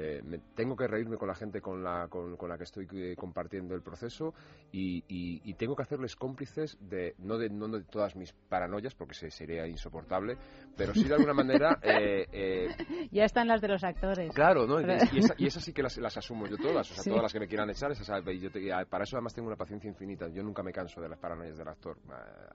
Eh, 0.01 0.23
me- 0.23 0.39
tengo 0.55 0.77
que 0.77 0.87
reírme 0.87 1.17
con 1.17 1.27
la 1.27 1.35
gente 1.35 1.61
con 1.61 1.83
la, 1.83 2.07
con, 2.09 2.37
con 2.37 2.49
la 2.49 2.57
que 2.57 2.63
estoy 2.63 2.87
eh, 2.93 3.17
compartiendo 3.17 3.75
el 3.75 3.83
proceso 3.83 4.33
y, 4.71 4.99
y- 5.09 5.41
y 5.43 5.55
tengo 5.55 5.75
que 5.75 5.83
hacerles 5.83 6.15
cómplices 6.15 6.79
de 6.81 7.17
no, 7.19 7.37
de 7.37 7.51
no 7.51 7.67
de 7.67 7.83
todas 7.83 8.15
mis 8.15 8.33
paranoias, 8.49 8.95
porque 8.95 9.15
se, 9.15 9.29
sería 9.33 9.67
insoportable, 9.67 10.37
pero 10.77 10.95
sí 10.95 11.03
de 11.03 11.15
alguna 11.15 11.35
manera... 11.35 11.79
eh, 11.83 12.27
eh, 12.31 13.09
Ya 13.11 13.25
están 13.25 13.49
las 13.49 13.61
de 13.61 13.67
los 13.69 13.83
actores. 13.83 14.33
Claro, 14.33 14.69
¿no? 14.69 14.81
Y, 14.81 14.85
Pero- 14.85 15.05
y 15.13 15.19
esa- 15.19 15.35
y 15.39 15.47
esas 15.47 15.65
sí 15.65 15.73
que 15.73 15.83
las, 15.83 15.97
las 15.99 16.17
asumo 16.17 16.47
yo 16.47 16.57
todas, 16.59 16.89
o 16.93 16.95
sea, 16.95 17.03
Sí. 17.03 17.11
todas 17.11 17.25
las 17.25 17.33
que 17.33 17.41
me 17.41 17.49
quieran 17.49 17.69
echar, 17.71 17.91
esas, 17.91 18.09
y 18.29 18.39
yo 18.39 18.53
te- 18.53 18.61
y 18.63 18.71
para 18.89 19.03
eso 19.03 19.17
además 19.17 19.35
tengo 19.35 19.49
una 19.49 19.57
paciencia 19.57 19.89
infinita. 19.91 20.29
Yo 20.29 20.45
nunca 20.45 20.63
me 20.63 20.73
canso 20.73 21.01
de 21.01 21.09
las 21.09 21.19
paranoias 21.19 21.59
del 21.59 21.67
actor. 21.67 21.97
Eh, 22.09 22.13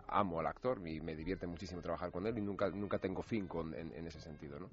amo 0.08 0.40
al 0.40 0.48
actor 0.48 0.80
y 0.88 1.02
me 1.02 1.14
divierte 1.14 1.46
muchísimo 1.46 1.82
trabajar 1.82 2.10
con 2.10 2.26
él 2.26 2.38
y 2.38 2.42
nunca, 2.42 2.70
nunca 2.70 3.00
tengo 3.00 3.22
fin 3.22 3.48
con, 3.48 3.74
en, 3.74 3.92
en 3.94 4.08
ese 4.08 4.22
sentido, 4.22 4.60
¿no? 4.62 4.70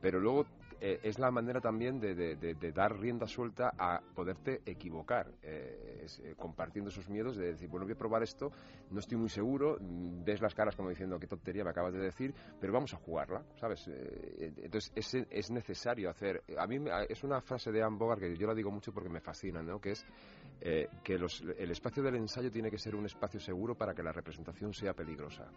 Pero 0.00 0.18
luego 0.18 0.46
eh, 0.80 1.00
es 1.02 1.18
la 1.18 1.30
manera 1.30 1.60
también 1.60 2.00
de, 2.00 2.72
dar 2.74 2.98
rienda 2.98 3.26
suelta 3.26 3.72
a 3.78 4.00
poderte 4.14 4.60
equivocar, 4.64 5.30
eh, 5.42 6.06
eh, 6.22 6.34
compartiendo 6.38 6.90
esos 6.90 7.08
miedos 7.08 7.36
de 7.36 7.52
decir, 7.52 7.68
bueno, 7.68 7.84
voy 7.86 7.92
a 7.94 7.98
probar 7.98 8.22
esto, 8.22 8.50
no 8.90 9.00
estoy 9.00 9.18
muy 9.18 9.28
seguro, 9.28 9.76
mm, 9.80 10.24
ves 10.24 10.40
las 10.40 10.54
caras 10.54 10.74
como 10.76 10.88
diciendo, 10.88 11.18
qué 11.18 11.26
tontería 11.26 11.64
me 11.64 11.70
acabas 11.70 11.92
de 11.92 12.00
decir, 12.00 12.34
pero 12.60 12.72
vamos 12.72 12.92
a 12.94 12.96
jugarla, 12.98 13.42
¿sabes? 13.56 13.86
Eh, 13.88 14.52
entonces 14.56 14.90
es, 14.94 15.14
es 15.30 15.50
necesario 15.50 16.10
hacer, 16.10 16.42
a 16.56 16.66
mí 16.66 16.78
es 17.08 17.22
una 17.24 17.40
frase 17.40 17.70
de 17.70 17.82
Anne 17.82 17.96
Bogart 17.98 18.20
que 18.20 18.36
yo 18.36 18.46
la 18.46 18.54
digo 18.54 18.70
mucho 18.70 18.92
porque 18.92 19.08
me 19.08 19.20
fascina, 19.20 19.62
¿no? 19.62 19.80
Que 19.80 19.90
es 19.92 20.04
eh, 20.62 20.88
que 21.02 21.16
los- 21.18 21.42
el 21.58 21.70
espacio 21.70 22.02
del 22.02 22.16
ensayo 22.16 22.50
tiene 22.50 22.70
que 22.70 22.78
ser 22.78 22.94
un 22.94 23.06
espacio 23.06 23.40
seguro 23.40 23.74
para 23.74 23.94
que 23.94 24.02
la 24.02 24.12
representación 24.12 24.72
sea 24.74 24.92
peligrosa. 24.92 25.50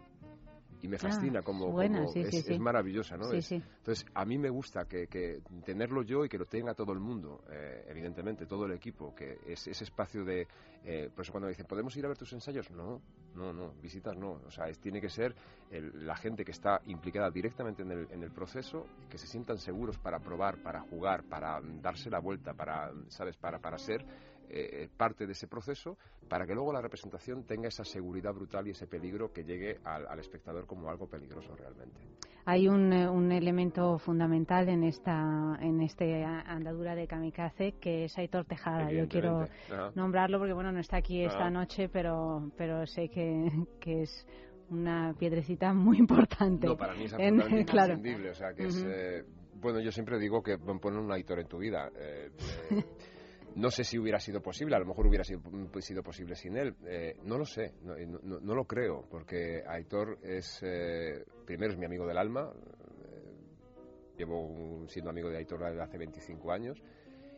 Y 0.84 0.88
me 0.88 0.96
Ah, 0.96 0.98
fascina 1.00 1.40
como, 1.40 1.72
buena, 1.72 1.96
como 2.00 2.12
sí, 2.12 2.20
es, 2.20 2.28
sí, 2.28 2.42
sí. 2.42 2.52
es 2.52 2.60
maravillosa, 2.60 3.16
¿no? 3.16 3.32
Es-. 3.32 3.50
Entonces, 3.52 4.04
a 4.12 4.26
mí 4.26 4.36
me 4.36 4.50
gusta 4.50 4.84
que, 4.84 5.06
que 5.06 5.40
tenerlo 5.64 6.02
yo 6.02 6.26
y 6.26 6.28
que 6.28 6.36
lo 6.36 6.44
tenga 6.44 6.74
todo 6.74 6.92
el 6.92 7.00
mundo, 7.00 7.42
eh, 7.48 7.86
evidentemente, 7.88 8.44
todo 8.44 8.66
el 8.66 8.72
equipo, 8.72 9.14
que 9.14 9.38
es 9.46 9.66
ese 9.66 9.84
espacio 9.84 10.26
de... 10.26 10.46
eh, 10.84 11.08
por 11.14 11.22
eso 11.22 11.32
cuando 11.32 11.48
dicen, 11.48 11.64
¿podemos 11.64 11.96
ir 11.96 12.04
a 12.04 12.08
ver 12.08 12.18
tus 12.18 12.34
ensayos? 12.34 12.70
No, 12.70 13.00
no, 13.34 13.50
no, 13.54 13.72
visitas 13.80 14.14
no. 14.14 14.32
O 14.46 14.50
sea, 14.50 14.68
es, 14.68 14.78
tiene 14.78 15.00
que 15.00 15.08
ser 15.08 15.34
el- 15.70 16.06
la 16.06 16.16
gente 16.16 16.44
que 16.44 16.52
está 16.52 16.82
implicada 16.84 17.30
directamente 17.30 17.80
en 17.82 17.90
el, 17.90 18.06
en 18.10 18.22
el 18.22 18.30
proceso, 18.30 18.84
que 19.08 19.16
se 19.16 19.26
sientan 19.26 19.56
seguros 19.56 19.96
para 19.98 20.18
probar, 20.18 20.58
para 20.62 20.80
jugar, 20.80 21.24
para 21.24 21.62
darse 21.80 22.10
la 22.10 22.18
vuelta, 22.18 22.52
para, 22.52 22.92
¿sabes?, 23.08 23.38
para, 23.38 23.58
para 23.58 23.78
ser 23.78 24.04
eh, 24.48 24.88
parte 24.96 25.26
de 25.26 25.32
ese 25.32 25.46
proceso, 25.48 25.96
para 26.28 26.46
que 26.46 26.54
luego 26.54 26.72
la 26.72 26.80
representación 26.80 27.44
tenga 27.44 27.68
esa 27.68 27.84
seguridad 27.84 28.32
brutal 28.34 28.66
y 28.66 28.70
ese 28.70 28.86
peligro 28.86 29.32
que 29.32 29.44
llegue 29.44 29.78
al, 29.84 30.06
al 30.06 30.18
espectador 30.20 30.66
como 30.66 30.88
algo 30.90 31.08
peligroso 31.08 31.54
realmente. 31.56 32.00
Hay 32.46 32.68
un, 32.68 32.92
eh, 32.92 33.08
un 33.08 33.32
elemento 33.32 33.98
fundamental 33.98 34.68
en 34.68 34.84
esta 34.84 35.56
en 35.60 35.80
este 35.80 36.24
a- 36.24 36.40
andadura 36.42 36.94
de 36.94 37.06
Kamikaze 37.06 37.72
que 37.80 38.04
es 38.04 38.18
Aitor 38.18 38.44
Tejada. 38.44 38.90
Yo 38.92 39.08
quiero. 39.08 39.46
Ajá. 39.70 39.92
nombrarlo 39.94 40.38
porque 40.38 40.52
bueno 40.52 40.70
no 40.70 40.80
está 40.80 40.98
aquí 40.98 41.24
esta 41.24 41.48
noche, 41.50 41.88
pero 41.88 42.50
pero 42.56 42.86
sé 42.86 43.08
que, 43.08 43.50
que 43.80 44.02
es 44.02 44.26
una 44.68 45.14
piedrecita 45.18 45.72
muy 45.72 45.98
importante. 45.98 46.66
No, 46.66 46.76
para 46.76 46.94
mí 46.94 47.04
es 47.04 47.14
absolutamente 47.14 47.64
claro. 47.64 47.92
imprescindible. 47.94 48.30
O 48.30 48.34
sea, 48.34 48.52
que 48.54 48.64
es, 48.66 48.84
eh, 48.86 49.24
bueno, 49.54 49.80
yo 49.80 49.90
siempre 49.92 50.18
digo 50.18 50.42
que 50.42 50.58
poner 50.58 50.98
un 51.00 51.12
Aitor 51.12 51.40
en 51.40 51.46
tu 51.48 51.58
vida. 51.58 51.90
eh, 51.96 52.30
eh, 52.70 52.84
no 53.56 53.70
sé 53.70 53.84
si 53.84 53.98
hubiera 53.98 54.18
sido 54.18 54.40
posible, 54.42 54.74
a 54.76 54.78
lo 54.80 54.86
mejor 54.86 55.06
hubiera 55.06 55.24
sido, 55.24 55.40
sido 55.80 56.02
posible 56.02 56.34
sin 56.34 56.56
él. 56.56 56.74
eh, 56.86 57.16
no 57.24 57.38
lo 57.38 57.44
sé, 57.44 57.74
no- 57.82 57.94
no 58.40 58.54
lo 58.54 58.64
creo, 58.64 59.06
porque 59.10 59.62
Aitor 59.66 60.18
es, 60.22 60.60
eh, 60.62 61.24
primero 61.46 61.72
es 61.72 61.78
mi 61.78 61.86
amigo 61.86 62.06
del 62.06 62.18
alma. 62.18 62.52
eh, 62.52 64.16
llevo 64.18 64.40
un- 64.46 64.88
siendo 64.88 65.10
amigo 65.10 65.28
de 65.30 65.38
Aitor 65.38 65.60
desde 65.64 65.82
hace 65.82 65.98
25 65.98 66.52
años 66.52 66.80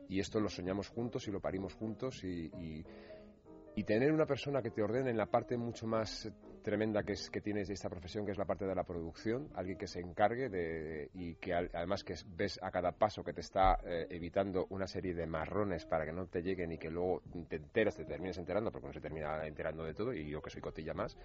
y 0.08 0.20
esto 0.20 0.40
lo 0.40 0.48
soñamos 0.48 0.88
juntos 0.88 1.26
y 1.28 1.30
lo 1.30 1.40
parimos 1.40 1.74
juntos 1.74 2.22
y, 2.24 2.46
y- 2.58 2.84
y 3.74 3.84
tener 3.84 4.12
una 4.12 4.24
persona 4.26 4.62
que 4.62 4.70
te 4.70 4.82
ordene 4.82 5.10
en 5.10 5.16
la 5.18 5.26
parte 5.26 5.56
mucho 5.58 5.86
más 5.86 6.30
tremenda 6.66 7.04
que, 7.04 7.12
es, 7.12 7.30
que 7.30 7.40
tienes 7.40 7.68
de 7.68 7.74
esta 7.74 7.88
profesión, 7.88 8.26
que 8.26 8.32
es 8.32 8.38
la 8.38 8.44
parte 8.44 8.66
de 8.66 8.74
la 8.74 8.82
producción, 8.82 9.48
alguien 9.54 9.78
que 9.78 9.86
se 9.86 10.00
encargue 10.00 10.48
de, 10.48 11.10
y 11.14 11.36
que 11.36 11.54
al- 11.54 11.70
además 11.72 12.02
que 12.02 12.14
es- 12.14 12.26
ves 12.36 12.58
a 12.60 12.72
cada 12.72 12.90
paso 12.90 13.22
que 13.22 13.32
te 13.32 13.40
está 13.40 13.78
eh, 13.84 14.08
evitando 14.10 14.66
una 14.70 14.88
serie 14.88 15.14
de 15.14 15.26
marrones 15.28 15.86
para 15.86 16.04
que 16.04 16.10
no 16.12 16.26
te 16.26 16.42
lleguen 16.42 16.72
y 16.72 16.78
que 16.78 16.90
luego 16.90 17.22
te 17.48 17.54
enteras, 17.56 17.94
te 17.94 18.04
termines 18.04 18.36
enterando, 18.38 18.72
porque 18.72 18.88
no 18.88 18.92
se 18.92 19.00
termina 19.00 19.46
enterando 19.46 19.84
de 19.84 19.94
todo, 19.94 20.12
y 20.12 20.28
yo 20.28 20.42
que 20.42 20.50
soy 20.50 20.60
cotilla 20.60 20.92
más, 20.92 21.16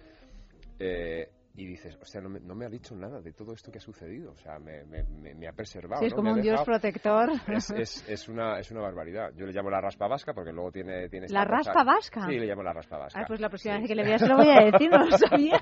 eh, 0.78 1.28
y 1.54 1.66
dices, 1.66 1.98
o 2.00 2.04
sea, 2.06 2.20
no 2.22 2.30
me, 2.30 2.40
no 2.40 2.54
me 2.54 2.64
ha 2.64 2.68
dicho 2.70 2.94
nada 2.94 3.20
de 3.20 3.32
todo 3.34 3.52
esto 3.52 3.70
que 3.70 3.76
ha 3.76 3.80
sucedido, 3.80 4.32
o 4.32 4.36
sea, 4.36 4.58
me, 4.58 4.84
me- 4.84 5.04
me- 5.34 5.46
ha 5.46 5.52
preservado. 5.52 6.00
Sí, 6.00 6.06
es 6.06 6.12
¿no? 6.12 6.16
como 6.16 6.32
un 6.32 6.40
dios 6.40 6.62
protector. 6.64 7.30
es, 7.48 7.70
es, 7.76 8.08
es 8.08 8.28
una, 8.28 8.58
es 8.58 8.70
una 8.70 8.80
barbaridad. 8.80 9.32
Yo 9.36 9.44
le 9.44 9.52
llamo 9.52 9.68
la 9.68 9.80
raspa 9.82 10.08
vasca 10.08 10.32
porque 10.32 10.50
luego 10.52 10.72
tiene... 10.72 11.08
tiene 11.10 11.26
esta 11.26 11.38
¿La 11.40 11.44
cosa- 11.46 11.72
raspa 11.72 11.84
vasca? 11.84 12.26
Sí, 12.26 12.38
le 12.38 12.46
llamo 12.46 12.62
la 12.62 12.72
raspa 12.72 12.96
vasca. 12.96 13.20
Ah, 13.20 13.24
pues 13.28 13.38
la 13.40 13.48
próxima 13.50 13.74
Sí, 13.74 13.80
vez 13.82 13.88
que 13.88 13.94
le 13.94 14.02
vea 14.04 14.18
se 14.18 14.26
lo 14.28 14.36
voy 14.36 14.48
a 14.48 14.64
decir, 14.70 14.90
no 14.90 15.04
lo 15.04 15.18
sabía. 15.18 15.60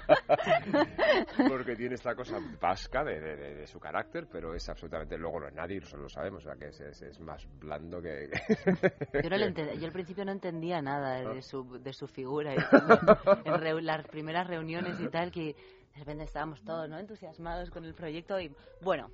porque 1.48 1.74
tiene 1.76 1.94
esta 1.96 2.14
cosa 2.14 2.38
vasca 2.60 3.04
de, 3.04 3.20
de- 3.20 3.36
de- 3.36 3.54
de 3.56 3.66
su 3.66 3.80
carácter, 3.80 4.26
pero 4.30 4.54
es 4.54 4.68
absolutamente... 4.68 5.18
Luego 5.18 5.40
no 5.40 5.48
es 5.48 5.54
nadie, 5.54 5.78
eso 5.78 5.96
lo 5.96 6.08
sabemos, 6.08 6.44
o 6.46 6.48
sea 6.48 6.56
que 6.56 6.68
es, 6.68 6.80
es- 6.80 7.02
es 7.02 7.20
más 7.20 7.46
blando 7.58 8.00
que... 8.00 8.30
Yo, 9.22 9.30
no 9.30 9.36
ente- 9.44 9.78
yo 9.78 9.86
al 9.86 9.92
principio 9.92 10.24
no 10.24 10.32
entendía 10.32 10.80
nada 10.80 11.32
de, 11.32 11.42
su, 11.42 11.78
de 11.82 11.92
su 11.92 12.06
figura. 12.06 12.54
Y 12.54 12.58
en 12.58 13.54
reu- 13.54 13.80
las 13.80 14.06
primeras 14.06 14.46
reuniones 14.46 15.00
y 15.00 15.08
tal, 15.08 15.30
que 15.30 15.56
de 15.94 15.98
repente 15.98 16.24
estábamos 16.24 16.62
todos 16.62 16.88
¿no? 16.88 16.98
entusiasmados 16.98 17.70
con 17.70 17.84
el 17.84 17.94
proyecto 17.94 18.40
y, 18.40 18.54
bueno, 18.82 19.10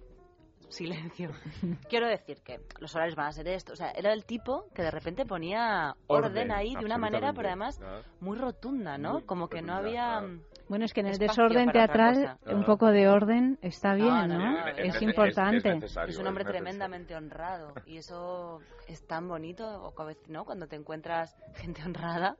silencio. 0.68 1.30
Quiero 1.88 2.08
decir 2.08 2.42
que 2.42 2.60
los 2.80 2.94
horarios 2.94 3.16
van 3.16 3.28
a 3.28 3.32
ser 3.32 3.48
esto. 3.48 3.72
O 3.72 3.76
sea, 3.76 3.90
era 3.90 4.12
el 4.12 4.24
tipo 4.24 4.66
que 4.74 4.82
de 4.82 4.90
repente 4.90 5.24
ponía 5.24 5.94
orden, 6.06 6.30
Orden, 6.30 6.52
ahí 6.52 6.74
de 6.74 6.84
una 6.84 6.98
manera, 6.98 7.32
pero 7.32 7.48
además 7.48 7.80
muy 8.20 8.36
rotunda, 8.36 8.98
¿no? 8.98 9.14
Muy 9.14 9.22
Como 9.22 9.48
que 9.48 9.62
no 9.62 9.74
había... 9.74 10.22
Bueno, 10.68 10.84
es 10.84 10.92
que 10.92 11.00
en 11.00 11.06
el 11.06 11.18
desorden 11.18 11.70
teatral 11.70 12.38
un 12.46 12.64
poco 12.64 12.90
de 12.90 13.08
orden 13.08 13.56
está 13.62 13.94
bien, 13.94 14.08
No, 14.08 14.26
¿no? 14.26 14.38
no, 14.38 14.52
no, 14.52 14.66
es, 14.66 15.00
importante. 15.00 15.78
es 15.84 15.96
Es 16.08 16.18
un 16.18 16.26
hombre 16.26 16.44
tremendamente 16.44 17.14
honrado 17.14 17.72
y 17.86 17.98
eso 17.98 18.60
es 18.88 19.06
tan 19.06 19.28
bonito, 19.28 19.92
¿no? 20.28 20.44
Cuando 20.44 20.66
te 20.66 20.74
encuentras 20.74 21.36
gente 21.54 21.82
honrada 21.84 22.36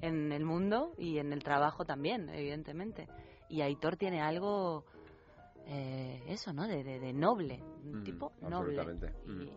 en 0.00 0.30
el 0.30 0.44
mundo 0.44 0.92
y 0.98 1.18
en 1.18 1.32
el 1.32 1.42
trabajo 1.42 1.84
también, 1.84 2.28
evidentemente. 2.28 3.08
Y 3.48 3.60
Aitor 3.60 3.96
tiene 3.96 4.20
algo, 4.20 4.84
eh, 5.66 6.22
eso, 6.28 6.52
¿no? 6.52 6.66
De, 6.66 6.82
de- 6.84 6.98
de 7.00 7.12
noble, 7.12 7.60
un 7.84 8.00
Mm, 8.00 8.04
tipo 8.04 8.32
noble. 8.40 8.80
absolutamente. 8.80 9.10
Mm. 9.26 9.48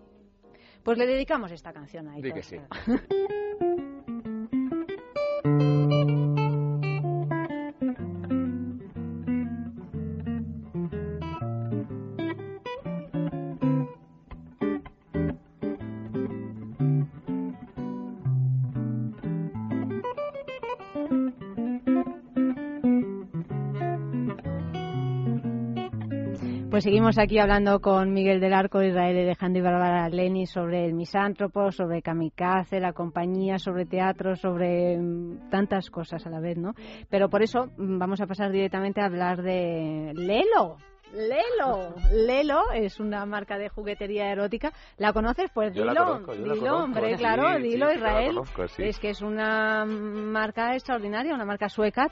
Pues 0.84 0.98
le 0.98 1.06
dedicamos 1.08 1.52
esta 1.52 1.74
canción 1.74 2.08
a 2.08 2.16
Di 2.16 2.32
Aitor. 2.32 2.34
que 2.34 2.44
sí. 2.44 2.58
Pues 26.78 26.84
seguimos 26.84 27.18
aquí 27.18 27.40
hablando 27.40 27.80
con 27.80 28.14
Miguel 28.14 28.40
del 28.40 28.54
Arco, 28.54 28.84
Israel 28.84 29.18
Alejandro 29.18 29.62
y 29.62 29.64
Bárbara 29.64 30.10
Leni 30.10 30.46
sobre 30.46 30.86
el 30.86 30.94
misántropo, 30.94 31.72
sobre 31.72 32.04
kamikaze, 32.04 32.80
la 32.80 32.94
compañía, 32.94 33.58
sobre 33.58 33.88
teatro, 33.88 34.36
sobre 34.36 34.96
mm, 34.96 35.50
tantas 35.50 35.90
cosas 35.90 36.28
a 36.28 36.30
la 36.30 36.40
vez, 36.40 36.56
¿no? 36.56 36.76
Pero 37.10 37.32
por 37.32 37.42
eso 37.42 37.72
mm, 37.78 37.98
vamos 37.98 38.22
a 38.22 38.28
pasar 38.28 38.52
directamente 38.52 39.02
a 39.02 39.06
hablar 39.06 39.42
de 39.42 40.14
Lelo. 40.14 40.78
Lelo, 41.14 41.94
Lelo 42.12 42.72
es 42.74 43.00
una 43.00 43.26
marca 43.26 43.58
de 43.58 43.70
juguetería 43.70 44.32
erótica. 44.32 44.72
¿La 44.98 45.14
conoces? 45.14 45.50
Pues 45.54 45.74
Yo 45.74 45.86
la 45.86 45.94
dilo, 45.94 46.06
conozco, 46.06 46.34
yo 46.36 46.46
la 46.46 46.54
dilo, 46.54 46.66
conozco. 46.66 46.84
hombre, 46.84 47.10
Sí, 47.12 47.18
claro, 47.18 47.58
dilo, 47.60 47.90
sí 47.90 47.96
Israel. 47.96 48.28
conozco. 48.36 48.64
Es 48.78 49.00
que 49.00 49.10
es 49.12 49.22
una 49.22 49.86
marca 49.86 50.74
extraordinaria, 50.74 51.34
una 51.34 51.46
marca 51.46 51.70
sueca, 51.70 52.08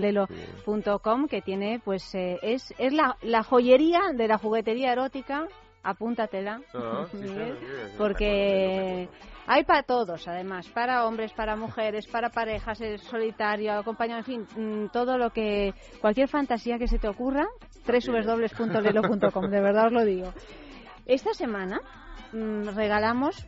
www.lelo.com, 0.00 1.26
que 1.28 1.42
tiene, 1.42 1.80
pues, 1.84 2.14
eh, 2.14 2.38
es, 2.42 2.72
es 2.78 2.92
la, 2.92 3.16
la 3.22 3.42
joyería 3.42 4.00
de 4.14 4.28
la 4.28 4.38
juguetería 4.38 4.92
erótica. 4.92 5.46
Apúntatela, 5.82 6.60
Ah, 6.74 7.06
sí, 7.10 7.16
Miguel, 7.16 7.56
sí, 7.58 7.64
sí, 7.66 7.72
sí, 7.88 7.94
porque 7.96 9.08
hay 9.52 9.64
para 9.64 9.82
todos, 9.82 10.28
además, 10.28 10.68
para 10.68 11.04
hombres, 11.06 11.32
para 11.32 11.56
mujeres, 11.56 12.06
para 12.06 12.30
parejas, 12.30 12.80
el 12.80 13.00
solitario, 13.00 13.72
acompañado, 13.72 14.20
en 14.20 14.24
fin, 14.24 14.46
mm, 14.56 14.90
todo 14.92 15.18
lo 15.18 15.30
que, 15.30 15.74
cualquier 16.00 16.28
fantasía 16.28 16.78
que 16.78 16.86
se 16.86 17.00
te 17.00 17.08
ocurra, 17.08 17.48
www.lelo.com, 17.84 19.50
de 19.50 19.60
verdad 19.60 19.86
os 19.86 19.92
lo 19.92 20.04
digo. 20.04 20.32
Esta 21.04 21.34
semana 21.34 21.80
mm, 22.32 22.68
regalamos 22.76 23.44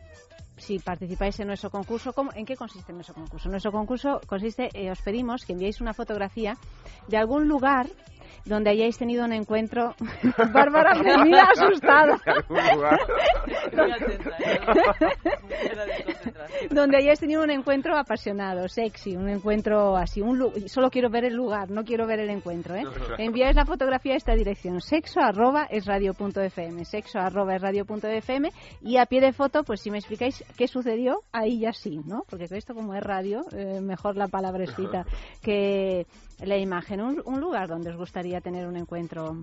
si 0.57 0.77
participáis 0.79 1.39
en 1.39 1.47
nuestro 1.47 1.69
concurso, 1.69 2.11
¿cómo- 2.11 2.31
¿en 2.35 2.45
qué 2.45 2.57
consiste 2.57 2.91
nuestro 2.91 3.15
concurso? 3.15 3.47
Nuestro 3.49 3.71
concurso 3.71 4.19
consiste, 4.27 4.69
eh, 4.73 4.91
os 4.91 5.01
pedimos 5.01 5.45
que 5.45 5.53
enviéis 5.53 5.79
una 5.79 5.93
fotografía 5.93 6.55
de 7.07 7.15
algún 7.17 7.47
lugar 7.47 7.87
donde 8.45 8.69
hayáis 8.71 8.97
tenido 8.97 9.23
un 9.25 9.33
encuentro. 9.33 9.95
Bárbara 10.53 10.93
me 10.95 11.23
mira 11.23 11.47
asustada. 11.55 12.19
donde 16.71 16.97
hayáis 16.97 17.19
tenido 17.19 17.43
un 17.43 17.51
encuentro 17.51 17.97
apasionado, 17.97 18.67
sexy, 18.67 19.15
un 19.15 19.29
encuentro 19.29 19.95
así, 19.95 20.21
un 20.21 20.37
lu- 20.37 20.53
solo 20.67 20.89
quiero 20.89 21.09
ver 21.09 21.25
el 21.25 21.33
lugar, 21.33 21.69
no 21.69 21.83
quiero 21.83 22.07
ver 22.07 22.19
el 22.19 22.29
encuentro, 22.29 22.75
¿eh? 22.75 22.83
Enviáis 23.17 23.55
la 23.55 23.65
fotografía 23.65 24.13
a 24.13 24.17
esta 24.17 24.33
dirección, 24.35 24.81
sexo 24.81 25.19
arroba 25.19 25.65
es 25.69 25.85
radio 25.85 26.13
punto 26.13 26.41
fm, 26.41 26.85
sexo 26.85 27.19
arroba 27.19 27.55
es 27.55 27.61
radio 27.61 27.85
punto 27.85 28.07
fm 28.07 28.49
y 28.81 28.97
a 28.97 29.05
pie 29.05 29.21
de 29.21 29.33
foto, 29.33 29.63
pues 29.63 29.81
si 29.81 29.91
me 29.91 29.97
explicáis 29.97 30.43
qué 30.57 30.67
sucedió, 30.67 31.21
ahí 31.31 31.59
ya 31.59 31.73
sí, 31.73 31.99
¿no? 32.05 32.23
Porque 32.29 32.45
esto 32.49 32.73
como 32.73 32.93
es 32.93 33.03
radio, 33.03 33.41
eh, 33.51 33.79
mejor 33.81 34.15
la 34.17 34.27
palabrecita 34.27 35.05
que 35.41 36.05
la 36.45 36.57
imagen, 36.57 37.01
un, 37.01 37.21
un 37.25 37.39
lugar 37.39 37.67
donde 37.67 37.89
os 37.89 37.97
gustaría 37.97 38.41
tener 38.41 38.67
un 38.67 38.75
encuentro 38.77 39.37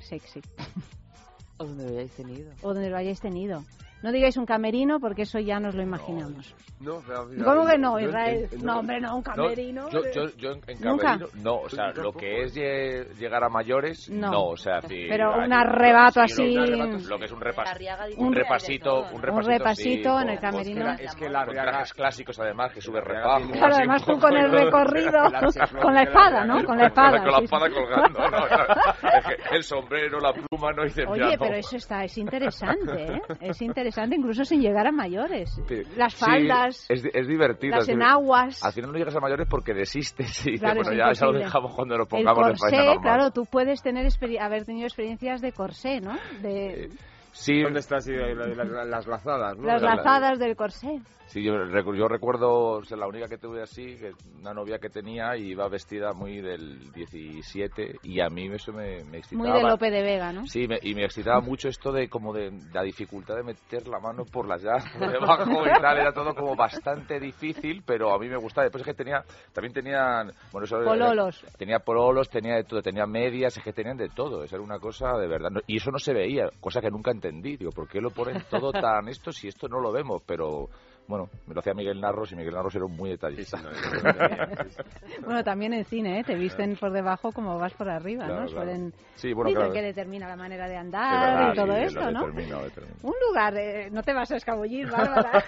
sexy 0.00 0.40
O 1.58 1.64
donde 1.64 1.84
lo 1.84 1.90
hayáis 1.90 2.12
tenido. 2.12 2.52
o 2.62 2.74
donde 2.74 2.90
lo 2.90 2.96
hayáis 2.96 3.20
tenido. 3.20 3.64
No 4.02 4.12
digáis 4.12 4.36
un 4.36 4.44
camerino 4.46 5.00
porque 5.00 5.22
eso 5.22 5.38
ya 5.40 5.58
nos 5.58 5.74
lo 5.74 5.82
imaginamos. 5.82 6.54
No, 6.78 7.00
pero, 7.06 7.24
mira, 7.26 7.44
¿Cómo 7.44 7.66
que 7.66 7.78
no, 7.78 7.98
Israel? 7.98 8.48
No, 8.62 8.80
hombre, 8.80 9.00
no, 9.00 9.16
un 9.16 9.22
camerino. 9.22 9.88
yo, 9.90 10.00
yo, 10.14 10.28
yo 10.36 10.50
en, 10.52 10.60
Nunca. 10.80 11.18
camerino, 11.18 11.28
no, 11.42 11.54
o 11.62 11.68
sea, 11.70 11.88
lo 11.92 12.12
que 12.12 12.42
es 12.42 12.54
lle- 12.54 13.08
llegar 13.16 13.42
a 13.42 13.48
mayores, 13.48 14.10
No. 14.10 14.30
no, 14.30 14.44
o 14.48 14.56
sea, 14.56 14.82
sí, 14.82 15.06
Pero 15.08 15.32
hay- 15.34 15.46
un 15.46 15.52
arrebato 15.54 16.20
sí, 16.28 16.32
así. 16.42 16.54
lo, 16.54 16.62
un 16.62 16.68
arrebato, 16.82 17.08
lo 17.08 17.18
que 17.18 17.24
es 17.24 17.32
un 17.32 17.40
repaso, 17.40 17.70
Un 18.18 18.26
un 18.26 18.32
re- 18.34 18.42
repasito, 18.42 19.00
un 19.08 19.14
Un 19.14 19.22
repasito, 19.22 19.48
repasito 19.58 20.16
sí, 20.18 20.22
en 20.24 20.28
el 20.30 20.38
camerino. 20.40 20.84
con- 20.84 21.00
Es 21.00 21.14
que 21.16 21.28
la 21.30 21.44
con 21.46 21.54
reaga- 21.54 21.70
trajes 21.72 21.94
clásicos 21.94 22.38
además, 22.38 22.72
que 22.74 22.80
sube 22.82 23.00
refajo. 23.00 23.50
Claro, 23.50 23.74
además 23.76 24.06
un 24.06 24.14
tú 24.14 24.20
con 24.20 24.36
el 24.36 24.52
¿no? 24.52 24.58
recorrido, 24.58 25.18
con 25.82 25.94
la 25.94 26.02
espada, 26.02 26.44
¿no? 26.44 26.62
Con 26.64 26.76
la 26.76 26.86
espada. 26.88 27.18
Con 27.22 27.32
la 27.32 27.38
espada 27.38 27.66
sí. 27.68 27.72
colgando, 27.74 28.18
no, 28.20 28.28
no. 28.28 28.46
Es 29.16 29.24
que 29.48 29.56
el 29.56 29.62
sombrero, 29.64 30.20
la 30.20 30.32
pluma, 30.34 30.72
no 30.72 30.84
dice 30.84 31.04
Oye, 31.08 31.22
no. 31.36 31.38
pero 31.38 31.54
eso 31.56 31.76
está, 31.76 32.04
es 32.04 32.18
interesante, 32.18 33.14
¿eh? 33.14 33.22
Es 33.40 33.62
interesante 33.62 33.85
incluso 34.16 34.44
sin 34.44 34.60
llegar 34.60 34.86
a 34.86 34.92
mayores. 34.92 35.50
Sí. 35.68 35.82
Las 35.96 36.14
Sí, 36.14 36.24
faldas, 36.24 36.86
es, 36.88 37.02
di- 37.02 37.10
es 37.12 37.26
divertido. 37.28 37.76
las 37.76 37.88
enaguas. 37.88 38.62
Al 38.64 38.72
final 38.72 38.92
no 38.92 38.98
llegas 38.98 39.16
a 39.16 39.20
mayores 39.20 39.46
porque 39.50 39.74
desistes 39.74 40.46
y 40.46 40.52
dices, 40.52 40.60
Claro, 40.60 40.76
bueno, 40.82 40.92
es 40.92 40.98
ya 40.98 41.10
eso 41.10 41.32
lo 41.32 41.38
dejamos 41.38 41.74
cuando 41.74 41.96
nos 41.96 42.06
el 42.06 42.08
pongamos 42.08 42.48
en 42.48 42.56
corsé, 42.56 42.76
normal. 42.76 42.98
claro, 43.02 43.30
tú 43.30 43.44
puedes 43.46 43.82
tener 43.82 44.06
experi- 44.06 44.40
haber 44.40 44.64
tenido 44.64 44.86
experiencias 44.86 45.40
de 45.40 45.52
corsé, 45.52 46.00
¿no? 46.00 46.16
De 46.42 46.88
Sí, 47.32 47.60
¿Dónde 47.60 47.80
están 47.80 48.00
sí, 48.00 48.12
la- 48.12 48.32
la- 48.34 48.64
la- 48.64 48.84
las 48.86 49.06
lazadas? 49.06 49.58
¿no? 49.58 49.66
las 49.66 49.82
la- 49.82 49.96
lazadas 49.96 50.38
del 50.38 50.56
corsé. 50.56 51.00
Sí, 51.28 51.42
yo, 51.42 51.54
recu- 51.54 51.96
yo 51.96 52.06
recuerdo, 52.08 52.80
la 52.96 53.06
única 53.08 53.26
que 53.28 53.36
tuve 53.36 53.60
así, 53.60 53.96
que 53.96 54.12
una 54.40 54.54
novia 54.54 54.78
que 54.78 54.88
tenía 54.88 55.36
y 55.36 55.50
iba 55.50 55.68
vestida 55.68 56.12
muy 56.12 56.40
del 56.40 56.92
17 56.92 57.98
y 58.04 58.20
a 58.20 58.28
mí 58.30 58.46
eso 58.52 58.72
me, 58.72 59.02
me 59.04 59.18
excitaba. 59.18 59.50
Muy 59.50 59.58
de 59.60 59.68
Lope 59.68 59.90
de 59.90 60.02
Vega, 60.02 60.32
¿no? 60.32 60.46
Sí, 60.46 60.66
me- 60.68 60.78
y 60.82 60.94
me 60.94 61.04
excitaba 61.04 61.40
mucho 61.40 61.68
esto 61.68 61.90
de 61.92 62.08
como 62.08 62.32
de, 62.32 62.52
la 62.72 62.82
dificultad 62.82 63.36
de 63.36 63.42
meter 63.42 63.88
la 63.88 63.98
mano 63.98 64.24
por 64.24 64.46
las 64.48 64.62
llaves 64.62 64.84
por 64.96 65.10
debajo 65.10 65.66
y 65.66 65.80
tal, 65.80 65.98
era 65.98 66.12
todo 66.12 66.34
como 66.34 66.54
bastante 66.54 67.18
difícil, 67.18 67.82
pero 67.84 68.14
a 68.14 68.18
mí 68.18 68.28
me 68.28 68.36
gustaba. 68.36 68.64
Después 68.66 68.82
es 68.82 68.86
que 68.86 68.94
tenía, 68.94 69.24
también 69.52 69.72
tenían, 69.72 70.32
bueno, 70.52 70.64
eso 70.64 70.76
era- 70.80 70.90
Pololos. 70.92 71.44
tenía 71.58 71.80
pololos, 71.80 72.28
tenía 72.30 72.54
de 72.54 72.64
todo, 72.64 72.82
tenía 72.82 73.04
medias, 73.06 73.56
es 73.56 73.64
que 73.64 73.72
tenían 73.72 73.96
de 73.96 74.08
todo, 74.10 74.44
eso 74.44 74.54
era 74.56 74.64
una 74.64 74.78
cosa 74.78 75.18
de 75.18 75.26
verdad. 75.26 75.50
No- 75.50 75.60
y 75.66 75.78
eso 75.78 75.90
no 75.90 75.98
se 75.98 76.14
veía, 76.14 76.48
cosa 76.60 76.80
que 76.80 76.90
nunca 76.90 77.10
entendí, 77.10 77.56
digo, 77.56 77.72
¿por 77.72 77.88
qué 77.88 78.00
lo 78.00 78.10
ponen 78.10 78.44
todo 78.48 78.70
tan 79.02 79.08
esto 79.08 79.32
si 79.32 79.48
esto 79.48 79.68
no 79.68 79.80
lo 79.80 79.90
vemos? 79.92 80.22
Pero 80.24 80.68
bueno, 81.08 81.28
me 81.46 81.54
lo 81.54 81.60
hacía 81.60 81.72
Miguel 81.74 82.00
Narros 82.00 82.32
y 82.32 82.36
Miguel 82.36 82.54
Narros 82.54 82.74
era 82.74 82.84
un 82.84 82.96
muy 82.96 83.10
detallista. 83.10 83.58
Bueno, 85.24 85.42
también 85.44 85.72
en 85.72 85.84
cine, 85.84 86.20
¿eh? 86.20 86.24
Te 86.24 86.34
visten 86.34 86.76
por 86.76 86.92
debajo 86.92 87.32
como 87.32 87.58
vas 87.58 87.72
por 87.74 87.88
arriba, 87.88 88.26
Claro, 88.26 88.42
¿no? 88.42 88.46
claro. 88.48 88.64
Suelen... 88.66 88.92
Sí, 89.16 89.32
bueno, 89.32 89.48
Dicen 89.48 89.60
claro. 89.62 89.72
que 89.74 89.82
determina 89.82 90.28
la 90.28 90.36
manera 90.36 90.68
de 90.68 90.74
Es 90.74 90.80
andar 90.80 91.20
verdad, 91.36 91.52
y 91.52 91.56
todo 91.56 91.76
sí, 91.76 91.82
esto, 91.82 92.00
lo 92.00 92.10
¿no? 92.10 92.20
determina, 92.26 92.56
lo 92.58 92.64
determina. 92.64 92.96
Un 93.02 93.14
lugar, 93.28 93.56
eh, 93.56 93.90
no 93.90 94.02
te 94.02 94.12
vas 94.12 94.30
a 94.30 94.36
escabullir, 94.36 94.90
Bárbara. 94.90 95.44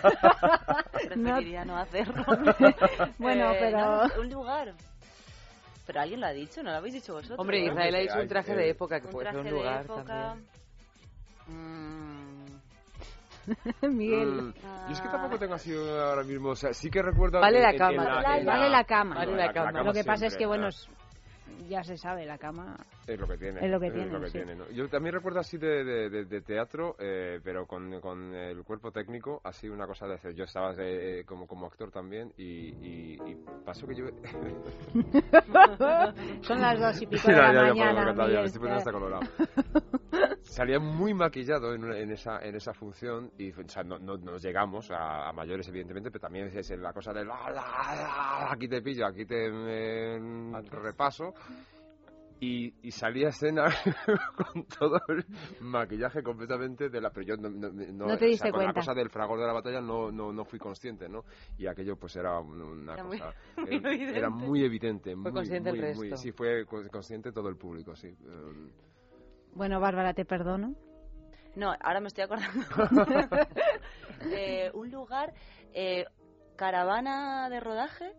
Preferiría 1.09 1.65
no 1.65 1.77
hacerlo. 1.77 2.25
Bueno, 3.19 3.53
Eh, 3.53 3.57
pero- 3.61 4.07
no, 4.07 4.21
un 4.21 4.31
lugar. 4.31 4.75
Pero 5.87 6.01
alguien 6.01 6.21
lo 6.21 6.27
ha 6.27 6.33
dicho, 6.33 6.63
¿no 6.63 6.71
lo 6.71 6.77
habéis 6.77 6.95
dicho 6.95 7.15
vosotros? 7.15 7.39
Hombre, 7.39 7.65
¿no? 7.65 7.73
Israel 7.73 7.95
ha 7.95 7.99
dicho 7.99 8.21
un 8.21 8.29
traje 8.29 8.55
de 8.55 8.71
época 8.71 9.01
que 9.01 9.07
Un 9.07 9.13
puede 9.13 9.29
ser 9.31 9.37
un 9.39 9.43
traje 9.43 9.55
de 9.55 9.61
lugar 9.63 9.85
época. 9.85 10.05
también. 10.05 10.49
Miguel. 13.83 14.29
Mm, 14.29 14.55
Yo 14.87 14.93
es 14.93 15.01
que 15.01 15.09
tampoco 15.09 15.39
tengo 15.39 15.55
así 15.55 15.73
ahora 15.75 16.23
mismo, 16.23 16.51
o 16.51 16.57
sea, 16.57 16.73
sí 16.73 16.91
que 16.91 17.03
recuerdo... 17.03 17.41
Vale 17.41 17.61
la 17.61 17.75
cama, 17.75 18.23
Vale, 18.23 18.69
la 18.71 18.85
cama. 18.85 19.15
Vale 19.17 19.37
la 19.37 19.53
cama. 19.53 19.83
Lo 19.83 19.93
que 19.93 20.05
pasa 20.05 20.27
es 20.27 20.37
que, 20.37 20.47
bueno, 20.47 20.69
ya 21.69 21.83
se 21.83 21.97
sabe, 21.97 22.27
la 22.27 22.39
cama... 22.39 22.77
Es 23.15 23.21
lo 23.21 23.27
que 23.27 23.39
tiene. 23.39 23.65
Es 23.65 23.71
lo 23.71 23.81
que 23.81 23.91
tiene, 23.91 24.53
sí. 24.53 24.59
¿no? 24.59 24.71
Yo 24.71 24.89
también 24.89 25.15
recuerdo 25.15 25.41
así 25.41 25.57
de, 25.59 25.85
de- 25.85 26.11
de- 26.11 26.25
de 26.27 26.41
teatro, 26.43 26.97
eh, 26.99 27.41
pero 27.43 27.67
con, 27.67 28.01
con 28.01 28.35
el 28.35 28.63
cuerpo 28.65 28.93
técnico, 28.93 29.41
así 29.45 29.69
una 29.69 29.87
cosa 29.87 30.07
de 30.07 30.15
hacer. 30.15 30.35
Yo 30.35 30.45
estaba 30.45 30.75
eh, 30.79 31.25
como, 31.27 31.47
como 31.47 31.67
actor 31.67 31.91
también 31.91 32.33
y, 32.37 32.69
y, 32.69 33.19
y 33.27 33.37
pasó 33.65 33.87
que 33.87 33.95
yo... 33.95 34.05
Son 36.43 36.61
las 36.61 36.79
dos 36.81 37.03
y 37.03 37.07
pico 37.07 37.29
de 37.29 37.35
Ya, 37.35 37.53
la 37.53 37.75
mañana, 37.75 38.45
estoy 38.45 38.61
poniendo 38.61 38.79
hasta 38.79 38.93
colorado. 38.93 39.23
Salía 40.43 40.79
muy 40.79 41.15
maquillado 41.15 41.75
en, 41.75 41.85
en 41.93 42.11
esa, 42.13 42.39
en 42.41 42.55
esa 42.57 42.73
función 42.75 43.31
y 43.39 43.53
o 43.53 43.69
sea, 43.69 43.83
no, 43.83 43.99
no, 43.99 44.17
no 44.17 44.37
llegamos 44.39 44.91
a, 44.91 45.29
a 45.29 45.33
mayores, 45.33 45.69
evidentemente, 45.69 46.11
pero 46.11 46.23
también 46.23 46.51
es 46.55 46.71
la 46.71 46.93
cosa 46.93 47.13
de 47.13 47.25
la, 47.25 47.51
la, 47.51 47.95
la, 47.95 48.53
aquí 48.53 48.69
te 48.69 48.83
pillo, 48.83 49.07
aquí 49.07 49.25
te 49.25 49.49
eh, 49.51 50.19
repaso. 50.71 51.35
Y, 52.41 52.73
y 52.87 52.91
salí 52.93 53.25
a 53.25 53.31
escena 53.31 53.65
con 54.37 54.65
todo 54.67 55.01
el 55.09 55.25
maquillaje 55.61 56.23
completamente 56.23 56.89
de 56.89 57.01
la... 57.01 57.11
Pero 57.11 57.27
yo 57.27 57.37
no, 57.37 57.49
no, 57.51 57.69
no- 57.71 58.07
No 58.07 58.17
te 58.17 58.27
o 58.27 58.29
diste 58.29 58.51
con 58.51 58.61
cuenta. 58.61 58.67
la 58.69 58.75
cosa 58.75 58.95
del 58.95 59.11
fragor 59.11 59.41
de 59.41 59.47
la 59.47 59.53
batalla 59.53 59.81
no, 59.81 60.13
no, 60.13 60.33
no 60.33 60.45
fui 60.45 60.59
consciente, 60.59 61.09
¿no? 61.09 61.25
Y 61.59 61.67
aquello 61.67 61.97
pues 61.97 62.15
era 62.15 62.39
un- 62.39 62.63
una 62.63 62.95
Era 62.95 63.03
cosa... 63.05 63.35
muy 63.57 64.03
era, 64.05 64.31
muy 64.31 64.63
evidente. 64.65 65.15
Fue 65.15 65.23
muy, 65.23 65.33
consciente 65.33 65.71
el 65.71 65.77
muy, 65.81 65.95
muy- 65.95 66.11
resto. 66.11 66.17
sí, 66.17 66.31
fue 66.31 66.65
co- 66.65 66.89
consciente 66.93 67.33
todo 67.33 67.49
el 67.49 67.57
público, 67.57 67.97
sí. 67.97 68.09
Um, 68.25 68.71
Bueno, 69.55 69.81
Bárbara, 69.81 70.15
te 70.15 70.25
perdono. 70.25 70.77
No, 71.57 71.75
ahora 71.81 72.01
me 72.01 72.07
estoy 72.07 72.23
acordando. 72.25 72.61
Eh, 74.33 74.71
un 74.75 74.91
lugar, 74.91 75.33
eh, 75.73 76.05
caravana 76.57 77.49
de 77.51 77.61
rodaje, 77.61 78.13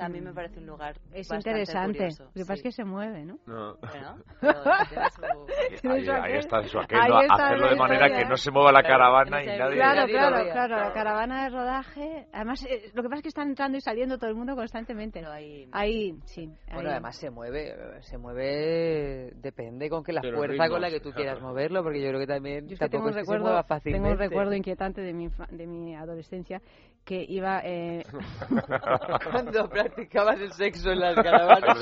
también 0.00 0.24
me 0.24 0.32
parece 0.32 0.58
un 0.58 0.66
lugar 0.66 0.96
Es 1.12 1.28
bastante 1.28 1.50
interesante. 1.60 1.98
curioso, 1.98 2.24
Lo 2.24 2.32
que 2.32 2.40
pasa 2.40 2.54
es 2.54 2.62
que 2.62 2.72
se 2.72 2.84
mueve, 2.84 3.24
¿no? 3.24 3.38
no. 3.46 3.76
Bueno, 3.76 4.16
pero 4.40 4.54
tiene 4.88 5.10
su- 5.10 5.88
Ahí, 5.90 6.08
ahí 6.08 6.38
está 6.38 6.60
eso, 6.60 6.80
aquel, 6.80 6.98
ahí 7.00 7.12
está 7.22 7.34
hacerlo 7.46 7.68
de 7.68 7.76
manera 7.76 8.06
historia. 8.06 8.24
que 8.24 8.30
no 8.30 8.36
se 8.36 8.50
mueva 8.50 8.72
la 8.72 8.80
Claro, 8.82 8.94
caravana 8.98 9.42
y 9.42 9.46
nadie... 9.46 9.76
Claro, 9.76 10.06
claro, 10.06 10.44
vea. 10.44 10.52
claro, 10.52 10.76
la 10.76 10.92
caravana 10.92 11.44
de 11.44 11.50
rodaje. 11.50 12.26
Además, 12.32 12.64
eh, 12.66 12.90
lo 12.94 13.02
que 13.02 13.08
pasa 13.08 13.16
es 13.18 13.22
que 13.22 13.28
están 13.28 13.48
entrando 13.48 13.78
y 13.78 13.80
saliendo 13.80 14.18
todo 14.18 14.30
el 14.30 14.36
mundo 14.36 14.54
constantemente. 14.56 15.20
Pero 15.20 15.32
ahí- 15.32 15.68
Ahí, 15.72 16.14
sí. 16.24 16.46
Bueno, 16.72 16.88
ahí. 16.88 16.92
además 16.94 17.16
se 17.16 17.30
mueve, 17.30 17.74
se 18.02 18.18
mueve, 18.18 19.32
depende 19.36 19.88
con 19.90 20.02
que 20.02 20.12
la 20.12 20.22
los 20.22 20.34
fuerza 20.34 20.68
con 20.68 20.80
la 20.80 20.90
que 20.90 21.00
tú 21.00 21.12
quieras 21.12 21.40
moverlo, 21.40 21.82
porque 21.82 22.00
yo 22.00 22.08
creo 22.08 22.20
que 22.20 22.26
también 22.26 22.66
Yo 22.66 22.74
es 22.74 22.78
que 22.80 22.88
tengo 22.88 23.04
tampoco 23.04 23.04
un, 23.04 23.10
es 23.10 23.16
que 23.16 23.24
se 23.24 23.32
recuerdo, 23.38 23.80
tengo 23.82 24.08
un 24.08 24.18
recuerdo 24.18 24.54
inquietante 24.54 25.00
de 25.02 25.12
mi, 25.12 25.28
infa- 25.28 25.48
de 25.50 25.66
mi 25.66 25.94
adolescencia 25.94 26.60
que 27.04 27.24
iba... 27.28 27.60
Eh, 27.64 28.04
Cuando 29.30 29.68
Practicabas 29.94 30.40
el 30.40 30.52
sexo 30.52 30.90
en 30.90 31.00
las 31.00 31.14
caravanas. 31.22 31.76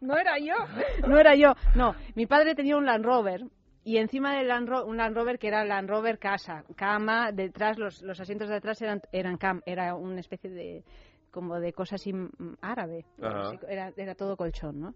No 0.00 0.16
era 0.16 0.38
yo, 0.38 0.54
no 1.06 1.18
era 1.18 1.34
yo. 1.34 1.54
No, 1.74 1.94
mi 2.14 2.26
padre 2.26 2.54
tenía 2.54 2.76
un 2.76 2.86
Land 2.86 3.04
Rover 3.04 3.42
y 3.84 3.96
encima 3.98 4.36
del 4.36 4.48
Land 4.48 4.68
Ro- 4.68 4.84
un 4.86 4.96
Land 4.96 5.16
Rover 5.16 5.38
que 5.38 5.48
era 5.48 5.64
Land 5.64 5.88
Rover 5.90 6.18
casa, 6.18 6.64
cama, 6.76 7.32
detrás 7.32 7.78
los, 7.78 8.00
los 8.02 8.20
asientos 8.20 8.48
de 8.48 8.56
atrás 8.56 8.80
eran 8.80 9.00
eran 9.12 9.36
cam, 9.38 9.60
era 9.66 9.94
una 9.96 10.20
especie 10.20 10.50
de 10.50 10.84
como 11.32 11.58
de 11.58 11.72
cosa 11.72 11.96
así 11.96 12.12
mm, 12.12 12.28
árabe, 12.60 13.04
era, 13.68 13.92
era 13.96 14.14
todo 14.14 14.36
colchón, 14.36 14.80
¿no? 14.80 14.94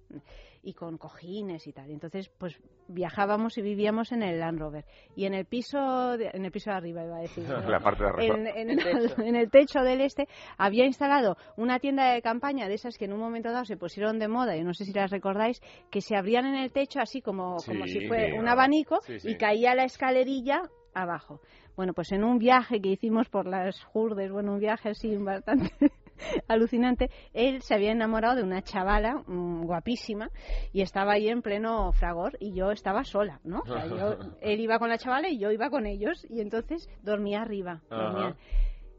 Y 0.62 0.74
con 0.74 0.98
cojines 0.98 1.66
y 1.66 1.72
tal. 1.72 1.90
Entonces, 1.90 2.30
pues 2.38 2.60
viajábamos 2.88 3.56
y 3.58 3.62
vivíamos 3.62 4.12
en 4.12 4.22
el 4.22 4.38
Land 4.38 4.58
Rover. 4.60 4.84
Y 5.16 5.24
en 5.24 5.34
el 5.34 5.46
piso, 5.46 6.16
de- 6.16 6.30
en 6.32 6.44
el 6.44 6.52
piso 6.52 6.70
de 6.70 6.76
arriba 6.76 7.04
iba 7.04 7.16
a 7.16 7.20
decir. 7.20 7.48
¿no? 7.48 7.58
La 7.70 7.80
parte 7.80 8.04
de 8.04 8.08
arriba. 8.10 8.36
En, 8.36 8.46
en 8.46 8.70
El 8.70 8.84
techo. 8.84 9.22
en 9.22 9.36
el 9.36 9.50
techo 9.50 9.80
del 9.80 10.00
este 10.02 10.28
había 10.58 10.84
instalado 10.84 11.36
una 11.56 11.78
tienda 11.78 12.12
de 12.12 12.20
campaña 12.22 12.68
de 12.68 12.74
esas 12.74 12.96
que 12.98 13.06
en 13.06 13.12
un 13.14 13.20
momento 13.20 13.50
dado 13.50 13.64
se 13.64 13.76
pusieron 13.76 14.18
de 14.18 14.28
moda, 14.28 14.56
y 14.56 14.62
no 14.62 14.74
sé 14.74 14.84
si 14.84 14.92
las 14.92 15.10
recordáis, 15.10 15.60
que 15.90 16.00
se 16.00 16.16
abrían 16.16 16.46
en 16.46 16.56
el 16.56 16.70
techo 16.70 17.00
así 17.00 17.22
como, 17.22 17.56
como 17.64 17.86
si 17.86 18.06
fuera 18.06 18.38
un 18.38 18.46
ah, 18.48 18.52
abanico 18.52 19.00
sí, 19.02 19.18
sí. 19.20 19.30
y 19.30 19.36
caía 19.36 19.74
la 19.74 19.84
escalerilla 19.84 20.62
abajo. 20.94 21.40
Bueno, 21.76 21.92
pues 21.92 22.10
en 22.12 22.24
un 22.24 22.38
viaje 22.38 22.80
que 22.80 22.88
hicimos 22.88 23.28
por 23.28 23.46
las 23.46 23.82
Jurdes, 23.84 24.32
bueno, 24.32 24.52
un 24.54 24.58
viaje 24.58 24.88
así 24.90 25.14
bastante 25.16 25.70
alucinante, 26.48 27.10
él 27.32 27.62
se 27.62 27.74
había 27.74 27.92
enamorado 27.92 28.36
de 28.36 28.42
una 28.42 28.62
chavala 28.62 29.22
mm, 29.26 29.64
guapísima 29.64 30.30
y 30.72 30.82
estaba 30.82 31.12
ahí 31.12 31.28
en 31.28 31.42
pleno 31.42 31.92
fragor 31.92 32.36
y 32.40 32.54
yo 32.54 32.70
estaba 32.70 33.04
sola, 33.04 33.40
¿no? 33.44 33.60
O 33.60 33.66
sea, 33.66 33.86
yo- 33.86 34.16
él 34.40 34.60
iba 34.60 34.78
con 34.78 34.88
la 34.88 34.98
chavala 34.98 35.28
y 35.28 35.38
yo 35.38 35.50
iba 35.50 35.70
con 35.70 35.86
ellos 35.86 36.24
y 36.28 36.40
entonces 36.40 36.88
dormía 37.02 37.42
arriba. 37.42 37.80
dormía. 37.90 38.34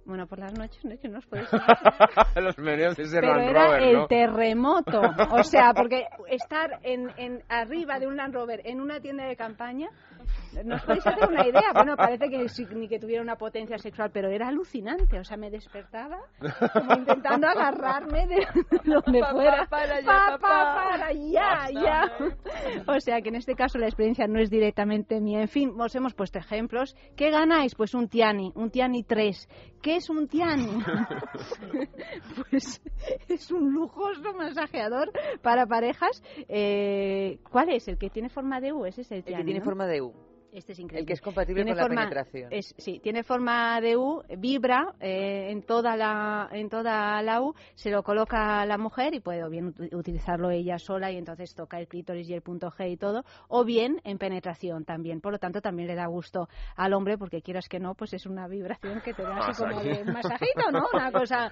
Bueno, 0.06 0.26
por 0.26 0.40
las 0.40 0.54
noches, 0.58 0.86
¿no? 0.86 0.94
Es 0.94 1.02
que 1.02 1.10
no 1.10 1.18
os 1.18 1.26
podéis 1.26 1.50
Los 2.38 2.58
meneos 2.58 2.96
de 2.96 3.04
ese 3.04 3.20
pero 3.20 3.36
Land 3.36 3.50
era 3.50 3.66
Rover, 3.68 3.82
el 3.84 4.08
terremoto. 4.08 5.02
O 5.32 5.44
sea, 5.44 5.74
porque 5.74 6.06
estar 6.30 6.80
en, 6.84 7.10
en 7.18 7.44
arriba 7.50 8.00
de 8.00 8.08
un 8.08 8.16
Land 8.16 8.34
Rover 8.34 8.62
en 8.64 8.80
una 8.80 9.02
tienda 9.02 9.26
de 9.26 9.36
campaña, 9.36 9.90
no 10.66 10.76
os 10.76 10.82
podéis 10.84 11.06
hacer 11.08 11.30
una 11.30 11.48
idea. 11.48 11.72
Bueno, 11.74 11.96
parece 11.96 12.30
que 12.30 12.48
sí- 12.50 12.68
ni 12.74 12.88
que 12.88 13.00
tuviera 13.00 13.22
una 13.22 13.36
potencia 13.36 13.78
sexual, 13.78 14.10
pero 14.14 14.30
era 14.30 14.48
alucinante. 14.48 15.20
O 15.20 15.24
sea, 15.24 15.38
me 15.38 15.50
despertaba 15.50 16.18
como 16.74 16.94
intentando 16.94 17.48
agarrarme 17.48 18.28
de 18.28 18.48
donde 18.86 19.20
Pa, 19.20 19.28
pa, 19.28 19.32
fuera. 19.34 19.66
para 19.70 19.96
allá, 19.96 20.06
Pa, 20.06 20.26
pa, 20.32 20.38
papá. 20.40 20.88
para 20.92 21.06
allá, 21.08 21.70
ya. 21.74 22.12
O 22.88 23.00
sea, 23.00 23.22
que 23.22 23.30
en 23.30 23.36
este 23.36 23.56
caso 23.56 23.78
la 23.78 23.88
experiencia 23.88 24.28
no 24.28 24.40
es 24.40 24.50
directamente 24.50 25.20
mía. 25.22 25.42
En 25.42 25.48
fin, 25.50 25.72
os 25.80 25.94
hemos 25.96 26.14
puesto 26.14 26.40
ejemplos. 26.40 26.96
¿Qué 27.16 27.30
ganáis? 27.30 27.76
Pues 27.76 27.94
un 27.94 28.08
Tiani, 28.08 28.52
un 28.56 28.72
Tiani 28.72 29.04
3. 29.04 29.50
¿Qué 29.82 29.98
es 29.98 30.10
un 30.10 30.28
Tiani? 30.28 30.80
pues 32.50 32.82
es 33.28 33.52
un 33.52 33.72
lujoso 33.74 34.34
masajeador 34.34 35.12
para 35.42 35.66
parejas. 35.66 36.22
Eh, 36.48 37.40
¿Cuál 37.52 37.70
es? 37.70 37.88
¿El 37.88 37.98
que 37.98 38.10
tiene 38.10 38.30
forma 38.30 38.60
de 38.60 38.74
U? 38.74 38.86
Ese 38.86 39.02
es 39.02 39.12
el 39.12 39.18
El 39.20 39.24
Tiani, 39.24 39.42
que 39.42 39.46
tiene 39.46 39.60
¿no? 39.60 39.66
forma 39.66 39.86
de 39.88 40.02
U. 40.02 40.14
Este 40.52 40.72
es 40.72 40.80
increíble. 40.80 41.02
El 41.02 41.06
que 41.06 41.14
es 41.14 41.22
compatible 41.22 41.64
Tiene 41.64 41.78
con 41.78 41.88
forma- 41.88 42.04
la 42.06 42.10
penetración. 42.10 42.48
es- 42.52 42.74
sí, 42.78 43.00
tiene 43.02 43.24
forma 43.24 43.80
de 43.82 43.98
U, 43.98 44.24
vibra 44.38 44.94
eh, 45.00 45.52
en 45.52 45.62
toda 45.64 45.96
la 45.96 46.48
en 46.52 46.70
toda 46.70 47.22
la 47.22 47.42
U, 47.42 47.54
se 47.76 47.92
lo 47.92 48.02
coloca 48.02 48.66
la 48.66 48.78
mujer 48.78 49.14
y 49.14 49.20
puede 49.20 49.44
o 49.44 49.50
bien 49.50 49.74
ut- 49.74 49.94
utilizarlo 49.94 50.50
ella 50.50 50.80
sola 50.80 51.12
y 51.12 51.18
entonces 51.18 51.54
toca 51.54 51.80
el 51.80 51.88
clítoris 51.88 52.30
y 52.30 52.34
el 52.34 52.42
punto 52.42 52.72
G 52.72 52.90
y 52.92 52.98
todo, 52.98 53.24
o 53.50 53.66
bien 53.66 54.00
en 54.04 54.18
penetración 54.18 54.86
también. 54.86 55.20
Por 55.22 55.34
lo 55.34 55.38
tanto, 55.40 55.62
también 55.62 55.88
le 55.90 55.96
da 55.96 56.08
gusto 56.08 56.48
al 56.76 56.94
hombre 56.94 57.18
porque 57.18 57.42
quieras 57.42 57.68
que 57.68 57.80
no, 57.80 57.94
pues 57.94 58.14
es 58.14 58.26
una 58.26 58.48
vibración 58.48 59.02
que 59.02 59.14
te 59.14 59.24
da 59.24 59.38
así 59.38 59.62
como 59.64 59.82
de 59.82 60.04
masajito, 60.06 60.72
¿no? 60.72 60.88
Una 60.94 61.12
cosa 61.12 61.52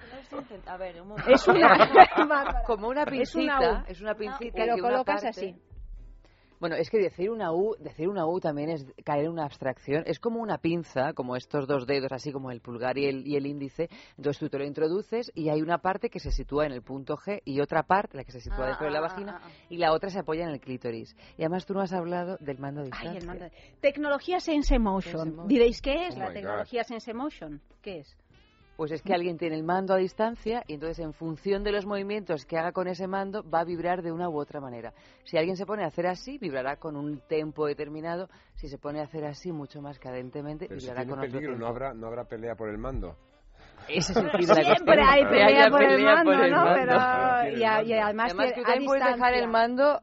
A 0.68 0.78
ver, 0.78 1.02
un 1.02 1.10
momento. 1.10 1.32
es 1.32 1.48
una. 1.48 1.68
Como 2.66 2.88
una 2.88 3.04
Es 3.04 3.36
una 3.36 3.58
pincita, 3.60 3.84
U. 3.88 3.92
es 3.92 4.02
una 4.02 4.16
pincita 4.16 4.54
que 4.64 4.66
lo 4.68 4.74
una 4.76 4.82
colocas 4.84 5.16
parte- 5.24 5.28
así. 5.28 5.56
Bueno, 6.60 6.76
es 6.76 6.90
que 6.90 6.98
decir 6.98 7.30
una 7.30 7.53
U, 7.53 7.76
decir 7.80 8.07
una 8.07 8.26
U 8.26 8.40
también 8.40 8.69
es 8.69 8.86
caer 9.03 9.26
en 9.26 9.32
una 9.32 9.44
abstracción. 9.44 10.03
Es 10.06 10.19
como 10.19 10.41
una 10.41 10.57
pinza, 10.57 11.14
como 11.14 11.36
estos 11.36 11.68
dos 11.68 11.86
dedos, 11.86 12.11
así 12.11 12.32
como 12.32 12.52
el 12.52 12.61
pulgar 12.61 12.98
y 12.98 13.06
el, 13.06 13.27
y 13.27 13.36
el 13.36 13.45
índice. 13.45 13.90
Entonces 14.18 14.40
tú 14.40 14.49
te 14.49 14.57
lo 14.57 14.65
introduces 14.65 15.32
y 15.36 15.49
hay 15.49 15.61
una 15.61 15.80
parte 15.80 16.10
que 16.10 16.19
se 16.19 16.32
sitúa 16.32 16.65
en 16.65 16.72
el 16.72 16.82
punto 16.82 17.15
G 17.18 17.41
y 17.45 17.60
otra 17.60 17.84
parte, 17.84 18.18
la 18.18 18.23
que 18.23 18.32
se 18.32 18.40
sitúa 18.40 18.65
Ah, 18.65 18.68
dentro 18.69 18.86
de 18.86 18.91
la 18.91 18.99
ah, 18.99 19.02
vagina, 19.02 19.41
ah, 19.44 19.49
y 19.69 19.77
la 19.77 19.91
otra 19.94 20.10
se 20.10 20.19
apoya 20.19 20.44
en 20.44 20.49
el 20.49 20.60
clítoris. 20.60 21.15
Y 21.38 21.41
además 21.44 21.65
tú 21.65 21.73
no 21.73 21.82
has 21.82 21.94
hablado 21.94 22.38
del 22.40 22.57
mando 22.57 22.82
de 22.82 22.88
distancia. 22.88 23.11
Ay, 23.11 23.18
el 23.18 23.26
mando. 23.26 23.45
Tecnología 23.82 24.40
Sense 24.40 24.80
Motion. 24.80 25.18
Sense 25.18 25.32
Motion. 25.32 25.48
Diréis, 25.48 25.82
¿qué 25.82 26.07
es 26.07 26.15
Oh 26.15 26.19
la 26.19 26.34
tecnología 26.34 26.84
Sense 26.84 27.14
Motion? 27.14 27.61
¿Qué 27.82 27.99
es? 27.99 28.18
Pues 28.78 28.92
es 28.92 29.02
que 29.02 29.14
alguien 29.14 29.38
tiene 29.38 29.56
el 29.56 29.64
mando 29.64 29.94
a 29.94 29.98
distancia 29.98 30.64
y 30.68 30.74
entonces 30.74 31.00
en 31.00 31.14
función 31.14 31.64
de 31.64 31.72
los 31.72 31.86
movimientos 31.86 32.46
que 32.46 32.58
haga 32.58 32.74
con 32.74 32.88
ese 32.88 33.08
mando 33.08 33.42
va 33.50 33.62
a 33.62 33.64
vibrar 33.64 34.02
de 34.02 34.12
una 34.12 34.28
u 34.30 34.38
otra 34.38 34.60
manera. 34.60 34.94
Si 35.24 35.38
alguien 35.38 35.56
se 35.56 35.66
pone 35.66 35.84
a 35.84 35.88
hacer 35.88 36.08
así, 36.08 36.38
vibrará 36.38 36.76
con 36.76 36.98
un 36.98 37.20
tempo 37.28 37.66
determinado. 37.68 38.28
Si 38.56 38.68
se 38.68 38.78
pone 38.78 39.00
a 39.00 39.04
hacer 39.04 39.24
así 39.26 39.52
mucho 39.54 39.82
más 39.82 39.98
cadentemente, 39.98 40.68
Pero 40.68 40.80
si 40.82 40.88
vibrará 40.88 41.04
tiene 41.06 41.12
con 41.12 41.20
otro 41.20 41.32
peligro, 41.32 41.54
tempo. 41.54 41.66
no 41.66 41.70
habrá, 41.72 41.94
no 41.94 42.08
habrá 42.08 42.26
pelea 42.26 42.56
por 42.56 42.70
el 42.70 42.78
mando. 42.78 43.16
Ese 43.88 44.12
es 44.12 44.18
el 44.18 44.30
fin 44.32 44.46
de 44.48 44.56
la 44.56 44.76
Siempre 44.76 45.02
hay 45.02 45.24
Que 45.24 45.30
pelea 45.30 45.70
por 45.70 45.84
el 45.84 46.04
mando, 46.04 46.32
por 46.32 46.44
el 46.44 46.52
¿no? 46.52 46.58
mando. 46.66 46.74
Pero, 46.76 47.58
y, 47.58 47.94
además, 47.94 48.34
que 48.34 48.82
puedes 48.86 49.06
dejar 49.06 49.34
el 49.36 49.48
mando 49.48 50.02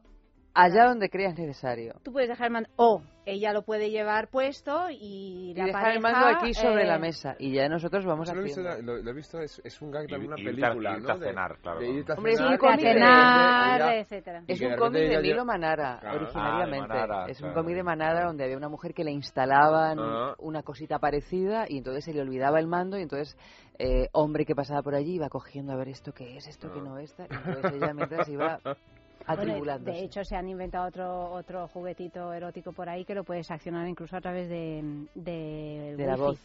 allá 0.53 0.85
donde 0.85 1.09
creas 1.09 1.37
necesario. 1.37 1.95
Tú 2.03 2.11
puedes 2.11 2.29
dejar 2.29 2.47
el 2.47 2.53
mando. 2.53 2.69
O 2.75 3.01
ella 3.25 3.53
lo 3.53 3.61
puede 3.63 3.89
llevar 3.89 4.27
puesto 4.29 4.89
y, 4.89 5.51
Y 5.51 5.53
la 5.55 5.65
dejar 5.65 5.81
pareja, 5.81 5.95
el 5.97 6.01
mando 6.01 6.27
aquí 6.37 6.53
sobre 6.53 6.83
eh, 6.83 6.87
la 6.87 6.99
mesa. 6.99 7.35
Y 7.39 7.53
ya 7.53 7.69
nosotros 7.69 8.05
vamos 8.05 8.27
Eso 8.29 8.61
lo 8.61 8.81
lo, 8.81 8.97
lo 9.01 9.09
he 9.09 9.13
visto 9.13 9.39
es, 9.39 9.61
es 9.63 9.81
un 9.81 9.91
gag 9.91 10.07
de 10.07 10.17
irte 10.17 10.35
película, 10.43 10.91
a- 10.91 10.97
irte 10.97 11.07
¿no? 11.07 11.13
a 11.13 11.17
cenar, 11.19 11.57
claro. 11.61 11.79
De 11.79 11.87
irte 11.89 12.11
a 12.11 12.15
Hombre, 12.15 12.33
es 12.33 12.37
cenar, 12.37 12.51
un 12.51 12.57
cómic 12.57 12.79
y 12.79 12.83
de- 12.83 12.87
de- 12.89 12.93
cenar, 12.95 13.81
de- 13.81 13.99
etcétera. 14.01 14.43
Es 14.47 14.59
que 14.59 14.65
un 14.65 14.71
de 14.71 14.77
cómic 14.77 15.01
de 15.09 15.21
Milo 15.21 15.45
Manara, 15.45 15.97
Claro. 16.01 16.17
originariamente. 16.17 16.85
Ah, 16.89 16.95
de 16.95 17.07
Manara, 17.07 17.25
es 17.31 17.37
un 17.41 17.47
claro. 17.49 17.61
cómic 17.61 17.75
de 17.77 17.83
Manara 17.83 18.25
donde 18.25 18.43
había 18.43 18.57
una 18.57 18.69
mujer 18.69 18.93
que 18.93 19.03
le 19.05 19.11
instalaban 19.11 19.97
Ah. 19.99 20.35
una 20.39 20.63
cosita 20.63 20.99
parecida 20.99 21.65
y 21.69 21.77
entonces 21.77 22.03
se 22.03 22.13
le 22.13 22.21
olvidaba 22.21 22.59
el 22.59 22.67
mando 22.67 22.97
y 22.97 23.03
entonces 23.03 23.37
eh, 23.79 24.07
hombre 24.11 24.45
que 24.45 24.53
pasaba 24.53 24.83
por 24.83 24.93
allí 24.95 25.15
iba 25.15 25.29
cogiendo 25.29 25.71
a 25.73 25.75
ver 25.75 25.87
esto 25.89 26.11
qué 26.11 26.35
es, 26.37 26.47
esto 26.47 26.71
que 26.71 26.79
Ah. 26.79 26.83
no 26.83 26.97
es. 26.99 27.15
Y 27.17 27.23
entonces 27.23 27.73
ella 27.73 27.93
mientras 27.93 28.27
iba 28.29 28.59
Bueno, 29.27 29.77
de 29.79 30.03
hecho, 30.03 30.23
se 30.23 30.35
han 30.35 30.47
inventado 30.49 30.87
otro 30.87 31.31
otro 31.33 31.67
juguetito 31.67 32.31
erótico 32.33 32.71
por 32.73 32.89
ahí 32.89 33.05
que 33.05 33.15
lo 33.15 33.23
puedes 33.23 33.49
accionar 33.51 33.87
incluso 33.87 34.15
a 34.17 34.21
través 34.21 34.49
de, 34.49 35.05
de, 35.15 35.95
De 35.97 36.05
la 36.05 36.15
voz. 36.15 36.39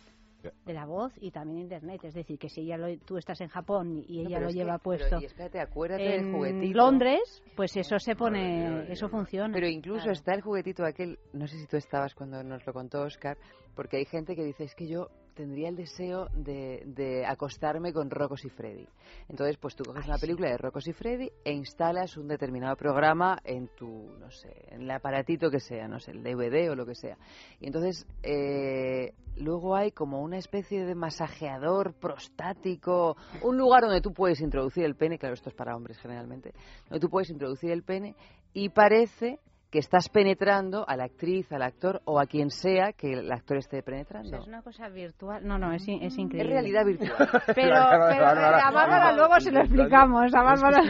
De 0.64 0.72
la 0.72 0.86
voz 0.86 1.12
y 1.20 1.32
también 1.32 1.58
internet. 1.58 2.04
Es 2.04 2.14
decir, 2.14 2.38
que 2.38 2.48
si 2.48 2.60
ella 2.60 2.76
lo- 2.76 2.96
tú 2.98 3.16
estás 3.18 3.40
en 3.40 3.48
Japón 3.48 4.04
y 4.06 4.20
ella 4.20 4.38
lo 4.38 4.46
que- 4.46 4.54
lleva 4.54 4.78
pero- 4.78 4.82
puesto 4.82 5.20
y 5.20 5.24
espérate, 5.24 5.58
acuérdate 5.60 6.02
del 6.04 6.26
en 6.26 6.32
juguetito. 6.32 6.76
Londres, 6.78 7.42
pues 7.56 7.76
eso 7.76 7.98
se 7.98 8.14
pone, 8.14 8.90
eso 8.92 9.08
funciona. 9.08 9.52
Pero 9.52 9.66
incluso 9.66 10.02
Claro. 10.04 10.12
está 10.12 10.34
el 10.34 10.42
juguetito 10.42 10.84
aquel, 10.84 11.18
no 11.32 11.48
sé 11.48 11.56
si 11.58 11.66
tú 11.66 11.76
estabas 11.76 12.14
cuando 12.14 12.42
nos 12.44 12.64
lo 12.64 12.72
contó 12.72 13.02
Oscar, 13.02 13.36
porque 13.74 13.96
hay 13.96 14.04
gente 14.04 14.36
que 14.36 14.44
dice, 14.44 14.62
es 14.64 14.74
que 14.76 14.86
yo 14.86 15.08
tendría 15.38 15.68
el 15.68 15.76
deseo 15.76 16.26
de, 16.34 16.82
de 16.84 17.24
acostarme 17.24 17.92
con 17.92 18.10
Rocos 18.10 18.44
y 18.44 18.50
Freddy. 18.50 18.88
Entonces, 19.28 19.56
pues 19.56 19.76
tú 19.76 19.84
coges 19.84 20.04
una 20.06 20.18
película 20.18 20.50
de 20.50 20.58
Rocos 20.58 20.88
y 20.88 20.92
Freddy 20.92 21.30
e 21.44 21.52
instalas 21.52 22.16
un 22.16 22.26
determinado 22.26 22.74
programa 22.74 23.38
en 23.44 23.68
tu, 23.68 23.86
no 24.18 24.32
sé, 24.32 24.66
en 24.72 24.82
el 24.82 24.90
aparatito 24.90 25.48
que 25.48 25.60
sea, 25.60 25.86
no 25.86 26.00
sé, 26.00 26.10
el 26.10 26.24
DVD 26.24 26.72
o 26.72 26.74
lo 26.74 26.84
que 26.84 26.96
sea. 26.96 27.16
Y 27.60 27.68
entonces, 27.68 28.04
eh, 28.24 29.14
luego 29.36 29.76
hay 29.76 29.92
como 29.92 30.22
una 30.22 30.38
especie 30.38 30.84
de 30.84 30.96
masajeador 30.96 31.94
prostático, 31.94 33.16
un 33.44 33.56
lugar 33.56 33.82
donde 33.82 34.00
tú 34.00 34.12
puedes 34.12 34.40
introducir 34.40 34.82
el 34.82 34.96
pene, 34.96 35.20
claro, 35.20 35.34
esto 35.34 35.50
es 35.50 35.54
para 35.54 35.76
hombres 35.76 35.98
generalmente, 35.98 36.52
donde 36.88 36.98
tú 36.98 37.08
puedes 37.08 37.30
introducir 37.30 37.70
el 37.70 37.84
pene 37.84 38.16
y 38.52 38.70
parece 38.70 39.38
que 39.70 39.78
estás 39.80 40.08
penetrando 40.08 40.88
a 40.88 40.96
la 40.96 41.04
actriz, 41.04 41.50
al 41.52 41.60
actor 41.62 42.00
o 42.06 42.18
a 42.18 42.26
quien 42.26 42.50
sea 42.50 42.92
que 42.94 43.12
el 43.12 43.30
actor 43.30 43.58
esté 43.58 43.80
O 43.80 43.84
penetrando. 43.84 44.30
sea, 44.30 44.38
es 44.38 44.46
una 44.46 44.62
cosa 44.62 44.88
virtual. 44.88 45.46
No, 45.46 45.58
no, 45.58 45.72
es, 45.74 45.82
es 45.82 46.16
increíble. 46.18 46.40
Es 46.42 46.48
realidad 46.48 46.84
virtual. 46.86 47.28
Pero, 47.54 47.74
pero 48.08 48.26
a 48.26 48.70
Bárbara 48.70 49.12
luego 49.12 49.38
se 49.40 49.50
lo 49.52 49.60
explicamos. 49.60 50.34
A 50.34 50.42
Bárbara. 50.42 50.82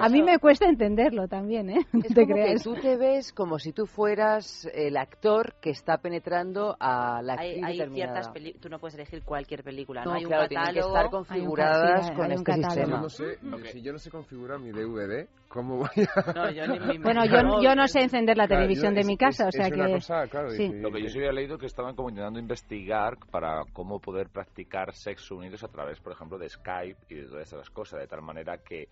A 0.00 0.08
mí 0.08 0.22
me 0.22 0.38
cuesta 0.38 0.66
entenderlo 0.68 1.28
también, 1.28 1.70
¿eh? 1.70 1.86
Es 2.02 2.14
te 2.14 2.22
como 2.26 2.34
que 2.36 2.54
tú 2.62 2.74
te 2.74 2.96
ves 2.96 3.32
como 3.32 3.58
si 3.58 3.72
tú 3.72 3.86
fueras 3.86 4.66
el 4.72 4.96
actor 4.96 5.54
que 5.60 5.70
está 5.70 5.98
penetrando 5.98 6.76
a 6.80 7.20
la 7.22 7.34
actriz 7.34 7.64
Hay, 7.64 7.80
hay 7.80 7.90
ciertas 7.90 8.30
tú 8.60 8.68
no 8.68 8.78
puedes 8.78 8.94
elegir 8.94 9.22
cualquier 9.22 9.62
película, 9.62 10.04
¿no? 10.04 10.10
No, 10.12 10.16
hay 10.16 10.24
un 10.24 10.30
claro, 10.30 10.48
tienen 10.48 10.66
que 10.68 10.74
catálogo. 10.80 10.96
estar 10.96 11.10
configuradas 11.10 12.04
Hay 12.04 12.10
un 12.10 12.16
con 12.16 12.24
hay 12.24 12.30
un 12.30 12.38
este 12.38 12.52
catálogo. 12.62 12.70
Yo 12.70 12.70
sistema. 12.80 13.00
no 13.02 13.08
sé, 13.10 13.38
yo- 13.64 13.70
si 13.72 13.82
yo 13.82 13.92
no 13.92 13.98
sé 13.98 14.10
configurar 14.10 14.58
mi 14.60 14.70
DVD, 14.72 15.28
¿cómo 15.50 15.78
voy 15.78 15.88
a...? 16.16 16.32
No, 16.34 16.50
yo 16.50 16.66
ni 16.66 16.78
mi- 16.80 16.98
Bueno, 16.98 17.24
yo, 17.26 17.60
yo 17.62 17.74
no 17.74 17.86
sé 17.88 18.00
encender 18.02 18.36
la 18.38 18.46
Claro, 18.46 18.62
televisión 18.62 18.92
yo- 18.92 18.94
de 18.94 19.00
es- 19.02 19.06
mi 19.06 19.16
casa, 19.18 19.48
es- 19.48 19.48
o 19.48 19.52
sea 19.58 19.66
es 19.66 19.72
que... 19.74 19.80
una 19.80 19.90
cosa, 19.90 20.26
claro, 20.28 20.50
sí. 20.50 20.68
Lo 20.68 20.90
que 20.90 21.02
yo 21.02 21.08
sí 21.08 21.18
había 21.18 21.32
leído 21.32 21.58
que 21.58 21.66
estaban 21.66 21.94
como 21.94 22.08
intentando 22.08 22.38
investigar 22.38 23.18
para 23.30 23.62
cómo 23.72 23.98
poder 24.00 24.28
practicar 24.30 24.94
sexo 24.94 25.36
unidos 25.36 25.62
a 25.64 25.68
través, 25.68 26.00
por 26.00 26.12
ejemplo, 26.12 26.38
de 26.38 26.48
Skype 26.48 26.98
y 27.10 27.14
de 27.16 27.26
todas 27.26 27.46
esas 27.52 27.68
cosas, 27.70 28.00
de 28.00 28.06
tal 28.06 28.22
manera 28.22 28.58
que 28.58 28.88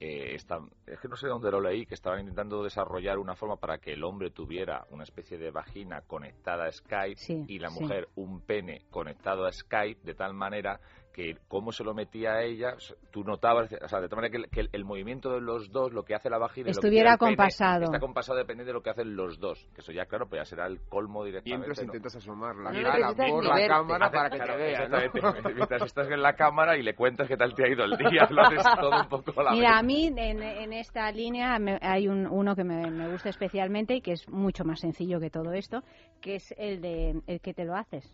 eh, 0.00 0.34
están, 0.34 0.68
es 0.86 0.98
que 0.98 1.06
no 1.08 1.14
sé 1.16 1.28
dónde 1.28 1.50
lo 1.50 1.60
leí, 1.60 1.86
que 1.86 1.94
estaban 1.94 2.20
intentando 2.20 2.62
desarrollar 2.64 3.18
una 3.18 3.36
forma 3.36 3.56
para 3.56 3.78
que 3.78 3.92
el 3.92 4.02
hombre 4.02 4.30
tuviera 4.30 4.84
una 4.90 5.04
especie 5.04 5.38
de 5.38 5.50
vagina 5.52 6.00
conectada 6.06 6.66
a 6.66 6.72
Skype 6.72 7.16
Sí, 7.16 7.44
y 7.46 7.58
la 7.60 7.70
sí. 7.70 7.80
mujer 7.80 8.08
un 8.16 8.40
pene 8.40 8.80
conectado 8.90 9.46
a 9.46 9.52
Skype 9.52 10.00
de 10.02 10.14
tal 10.14 10.34
manera 10.34 10.80
que 11.12 11.36
cómo 11.48 11.72
se 11.72 11.84
lo 11.84 11.94
metía 11.94 12.32
a 12.34 12.42
ella, 12.42 12.74
tú 13.10 13.22
notabas, 13.24 13.70
o 13.72 13.88
sea, 13.88 14.00
de 14.00 14.08
tal 14.08 14.16
manera 14.16 14.30
que 14.32 14.38
el, 14.38 14.48
que 14.50 14.60
el- 14.60 14.70
el 14.72 14.84
movimiento 14.84 15.30
de 15.32 15.40
los 15.40 15.70
dos, 15.70 15.92
lo 15.92 16.04
que 16.04 16.14
hace 16.14 16.30
la 16.30 16.38
vagina 16.38 16.70
y 16.70 16.72
lo 16.74 16.80
que 16.80 16.86
Estuviera 16.86 17.16
pene, 17.18 17.18
compasado. 17.36 17.84
está 17.84 18.00
compasado 18.00 18.38
dependiendo 18.38 18.70
de 18.70 18.74
lo 18.74 18.82
que 18.82 18.90
hacen 18.90 19.14
los 19.14 19.38
dos, 19.38 19.68
que 19.74 19.80
eso 19.82 19.92
ya 19.92 20.06
claro, 20.06 20.26
pues 20.28 20.40
ya 20.40 20.44
será 20.46 20.66
el 20.66 20.80
colmo 20.88 21.24
directamente. 21.24 21.66
Mientras 21.66 21.78
¿no? 21.78 21.84
intentas 21.84 22.16
asomar 22.16 22.56
la 22.56 22.72
No 22.72 22.82
cara 22.82 22.98
necesitas 22.98 23.30
por 23.30 23.44
la 23.44 23.66
cámara 23.66 24.10
para 24.10 24.30
que 24.30 24.38
te 24.38 24.44
claro, 24.44 24.58
vea, 24.58 24.88
¿no? 24.88 24.98
exactamente. 24.98 25.54
Mientras 25.54 25.82
estás 25.82 26.10
en 26.10 26.22
la 26.22 26.32
cámara 26.34 26.76
y 26.78 26.82
le 26.82 26.94
cuentas 26.94 27.28
qué 27.28 27.36
tal 27.36 27.54
te 27.54 27.64
ha 27.64 27.68
ido 27.68 27.84
el 27.84 27.96
día, 27.98 28.26
lo 28.30 28.42
haces 28.42 28.62
todo 28.80 29.00
un 29.02 29.08
poco 29.08 29.38
a 29.40 29.44
la 29.44 29.52
Mira, 29.52 29.70
vez. 29.70 29.78
a 29.78 29.82
mí 29.82 30.06
en, 30.06 30.18
en 30.42 30.72
esta 30.72 31.10
línea 31.12 31.58
me- 31.58 31.78
hay 31.82 32.08
un, 32.08 32.26
uno 32.26 32.56
que 32.56 32.64
me, 32.64 32.90
me 32.90 33.06
gusta 33.06 33.28
especialmente 33.28 33.94
y 33.96 34.00
que 34.00 34.12
es 34.12 34.28
mucho 34.28 34.64
más 34.64 34.80
sencillo 34.80 35.20
que 35.20 35.30
todo 35.30 35.52
esto, 35.52 35.82
que 36.20 36.36
es 36.36 36.54
el 36.56 36.80
de 36.80 37.20
el 37.26 37.40
que 37.40 37.52
te 37.54 37.64
lo 37.64 37.74
haces. 37.76 38.10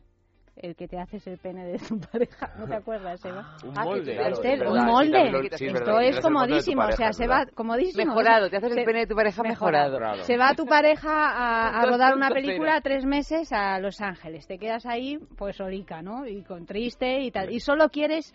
El 0.61 0.75
que 0.75 0.89
te 0.89 0.99
haces 0.99 1.27
el 1.27 1.39
pene 1.39 1.65
de 1.65 1.79
tu 1.79 1.99
pareja. 2.13 2.53
¿No 2.59 2.67
te 2.67 2.75
acuerdas, 2.75 3.25
Eva? 3.25 3.57
Un 3.65 3.79
Ah, 3.79 3.85
molde. 3.85 4.05
te- 4.05 4.17
Claro, 4.17 4.35
este, 4.35 4.53
es 4.55 4.59
verdad, 4.61 4.75
un 4.75 4.87
molde. 4.87 5.49
sí, 5.57 5.67
Esto 5.67 6.01
es 6.01 6.21
comodísimo, 6.21 6.83
o 6.83 6.87
sea, 6.87 6.97
pareja, 6.97 7.13
se 7.13 7.27
va 7.29 7.47
comodísimo. 7.55 8.05
Mejorado, 8.05 8.51
te 8.51 8.57
haces 8.57 8.77
el 8.77 8.85
pene 8.85 9.01
de 9.01 9.07
tu 9.07 9.15
pareja 9.15 9.43
mejorado. 9.43 9.99
Claro. 9.99 10.23
Se 10.25 10.37
va 10.37 10.55
tu 10.55 10.67
pareja 10.67 11.31
a, 11.31 11.81
a 11.81 11.87
rodar 11.87 12.17
una 12.17 12.29
2.0. 12.29 12.35
película 12.35 12.81
tres 12.81 13.05
meses 13.05 13.53
a 13.53 13.79
Los 13.79 14.01
Ángeles. 14.01 14.47
Te 14.47 14.59
quedas 14.59 14.85
ahí, 14.87 15.19
pues 15.37 15.57
solica, 15.57 16.03
¿no? 16.03 16.27
Y 16.27 16.43
con 16.43 16.67
triste 16.67 17.21
y 17.21 17.31
tal. 17.31 17.53
Y 17.53 17.61
solo 17.61 17.89
quieres 17.89 18.35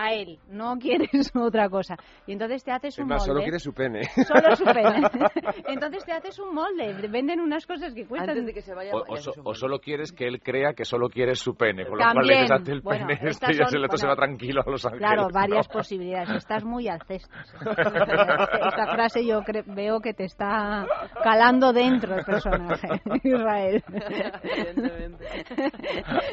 a 0.00 0.12
él, 0.14 0.38
no 0.48 0.76
quieres 0.78 1.10
otra 1.34 1.68
cosa. 1.68 1.96
Y 2.26 2.32
entonces 2.32 2.62
te 2.62 2.70
haces 2.70 2.94
Es 2.94 2.98
un 3.00 3.08
más, 3.08 3.18
molde. 3.20 3.32
solo 3.32 3.42
quiere 3.42 3.58
su 3.58 3.72
pene. 3.74 4.04
Solo 4.04 4.54
su 4.54 4.64
pene. 4.72 5.02
Entonces 5.66 6.04
te 6.04 6.12
haces 6.12 6.38
un 6.38 6.54
molde. 6.54 6.94
Venden 7.08 7.40
unas 7.40 7.66
cosas 7.66 7.92
que 7.94 8.06
cuestan. 8.06 8.30
Antes 8.30 8.46
de 8.46 8.54
que 8.54 8.62
se 8.62 8.74
vaya, 8.74 8.92
O, 8.94 9.02
o 9.12 9.16
so- 9.16 9.32
o 9.44 9.54
solo 9.54 9.80
quieres 9.80 10.12
que 10.12 10.26
él 10.28 10.40
crea 10.40 10.72
que 10.72 10.84
solo 10.84 11.08
quieres 11.08 11.40
su 11.40 11.56
pene, 11.56 11.84
con 11.84 11.98
lo 11.98 12.04
cual 12.04 12.14
También, 12.14 12.26
le 12.36 12.42
dices 12.42 12.50
hazte 12.56 12.72
el 12.72 12.80
bueno, 12.80 13.06
pene 13.08 13.20
este 13.30 13.50
y 13.50 13.54
se, 13.54 14.06
va 14.06 14.14
tranquilo 14.16 14.62
a 14.64 14.70
los 14.70 14.86
ángeles. 14.86 15.04
Claro, 15.06 15.28
varias 15.32 15.66
¿no? 15.68 15.72
posibilidades. 15.72 16.30
Estás 16.30 16.64
muy 16.64 16.86
alcestas. 16.88 17.52
Esta 17.60 18.86
frase 18.94 19.26
yo 19.26 19.40
cre- 19.42 19.64
veo 19.66 20.00
que 20.00 20.14
te 20.14 20.24
está 20.24 20.86
calando 21.24 21.72
dentro 21.72 22.14
el 22.16 22.24
personaje, 22.24 22.88
Israel. 23.24 23.82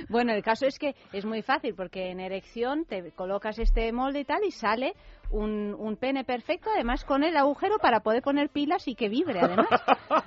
bueno, 0.09 0.33
el 0.33 0.43
caso 0.43 0.65
es 0.67 0.77
que 0.77 0.93
es 1.13 1.25
muy 1.25 1.41
fácil 1.41 1.73
porque 1.75 2.11
en 2.11 2.19
erección 2.19 2.85
te 2.85 3.11
colocas 3.11 3.54
este 3.59 3.91
molde 3.91 4.21
y 4.21 4.25
tal 4.25 4.43
y 4.43 4.51
sale 4.51 4.93
un, 5.31 5.75
un 5.77 5.97
pene 5.97 6.23
perfecto, 6.23 6.69
además 6.73 7.03
con 7.03 7.23
el 7.23 7.35
agujero 7.35 7.77
para 7.79 8.01
poder 8.01 8.21
poner 8.21 8.49
pilas 8.49 8.87
y 8.87 8.93
que 8.95 9.09
vibre, 9.09 9.39
además. 9.41 9.67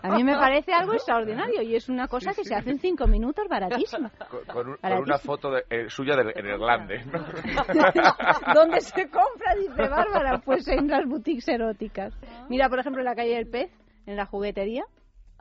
A 0.02 0.08
mí 0.16 0.24
me 0.24 0.34
parece 0.34 0.72
algo 0.72 0.92
extraordinario 0.94 1.62
y 1.62 1.76
es 1.76 1.88
una 1.88 2.08
cosa 2.08 2.34
que 2.34 2.42
se 2.44 2.54
hace 2.54 2.70
en 2.70 2.78
cinco 2.80 3.06
minutos 3.06 3.46
baratísima. 3.48 4.10
Con, 4.28 4.44
con 4.46 4.68
un- 4.70 4.76
con 4.76 4.92
una 5.02 5.18
foto 5.18 5.50
de- 5.52 5.62
eh, 5.70 5.86
suya 5.88 6.16
de- 6.16 6.32
en 6.34 6.46
el 6.46 6.58
glande. 6.58 7.04
¿no? 7.04 7.12
¿Dónde 8.54 8.80
se 8.80 9.08
compra? 9.08 9.54
Dice 9.58 9.88
Bárbara. 9.88 10.38
Pues 10.44 10.66
en 10.68 10.88
las 10.88 11.06
boutiques 11.06 11.48
eróticas. 11.48 12.12
Mira, 12.48 12.68
por 12.68 12.80
ejemplo, 12.80 13.00
en 13.00 13.06
la 13.06 13.14
calle 13.14 13.36
del 13.36 13.48
Pez, 13.48 13.70
en 14.06 14.16
la 14.16 14.26
juguetería. 14.26 14.84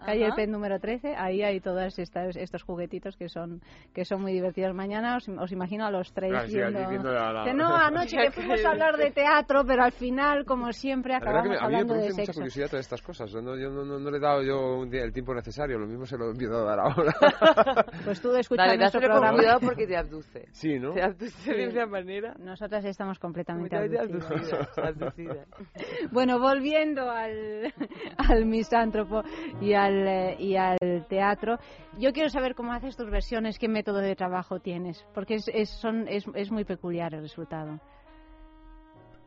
Calle. 0.06 0.30
Pez 0.36 0.48
número 0.50 0.80
13, 0.80 1.16
ahí 1.16 1.42
hay 1.44 1.60
todos 1.60 1.98
estas, 2.00 2.36
estos 2.36 2.64
juguetitos 2.64 3.18
que 3.18 3.30
son 3.30 3.62
que 3.94 4.06
son 4.06 4.22
muy 4.22 4.32
divertidos. 4.34 4.74
Mañana 4.76 5.18
os, 5.18 5.28
os 5.28 5.52
imagino 5.52 5.86
a 5.86 5.92
los 5.92 6.14
tres 6.14 6.30
Claro, 6.32 6.48
viendo... 6.48 6.90
viendo 6.90 7.12
la- 7.12 7.34
la- 7.34 7.44
Dice, 7.44 7.54
no, 7.56 7.76
anoche 7.76 8.18
que 8.18 8.32
fuimos 8.32 8.64
a 8.64 8.70
hablar 8.72 8.96
de 8.98 9.12
teatro, 9.12 9.64
pero 9.66 9.84
al 9.84 9.92
final, 9.92 10.46
como 10.46 10.72
siempre, 10.72 11.14
La 11.14 11.20
verdad 11.20 11.44
que 11.44 11.50
me- 11.50 11.56
acabamos 11.56 11.64
a 11.64 11.68
mí 11.68 11.72
me 11.74 11.80
hablando 11.82 11.94
de 11.96 12.00
produce 12.00 12.14
mucha 12.22 12.26
sexo. 12.26 12.40
curiosidad 12.40 12.68
todas 12.70 12.86
estas 12.86 13.02
cosas. 13.02 13.34
¿no? 13.34 13.56
Yo 13.58 13.70
no, 13.70 13.84
no- 13.86 14.00
no 14.00 14.12
le 14.12 14.18
he 14.18 14.22
dado 14.22 14.44
yo 14.44 14.84
el 14.84 15.12
tiempo 15.14 15.34
necesario, 15.34 15.78
lo 15.80 15.88
mismo 15.88 16.06
se 16.06 16.18
lo 16.18 16.28
he 16.28 16.32
empezado 16.32 16.68
a 16.68 16.76
dar 16.76 16.80
ahora. 16.80 17.14
Pues 18.06 18.22
tú 18.22 18.34
escucha 18.36 18.64
Dale, 18.64 18.78
nuestro 18.78 19.00
dáselo 19.02 19.14
con 19.14 19.22
programa. 19.22 19.38
cuidado 19.38 19.60
porque 19.62 19.88
te 19.88 19.98
abduce. 19.98 20.48
Sí, 20.52 20.80
¿no? 20.80 20.94
Te 20.94 21.02
abduce 21.04 21.54
de 21.54 21.70
Sí. 21.72 21.76
una 21.76 21.86
manera. 21.88 22.36
Nosotras 22.40 22.86
estamos 22.86 23.20
completamente 23.20 23.76
Completamente 23.76 24.18
abducidas. 24.18 24.78
abducidas, 24.78 24.78
abducidas. 24.78 25.48
Bueno, 26.12 26.40
volviendo 26.40 27.10
al, 27.10 27.74
al 28.18 28.46
misántropo 28.46 29.24
y 29.62 29.74
al, 29.74 29.87
eh, 30.08 30.36
y 30.40 30.56
al 30.56 30.78
teatro, 31.08 31.58
yo 31.98 32.12
quiero 32.12 32.30
saber 32.30 32.56
cómo 32.56 32.74
haces 32.74 32.96
tus 32.98 33.10
versiones, 33.10 33.58
qué 33.60 33.68
método 33.68 34.00
de 34.00 34.16
trabajo 34.16 34.60
tienes, 34.60 35.06
porque 35.14 35.36
es, 35.36 35.48
es, 35.54 35.70
son, 35.70 36.08
es, 36.08 36.26
es 36.36 36.52
muy 36.52 36.66
peculiar 36.66 37.14
el 37.14 37.22
resultado. 37.22 37.80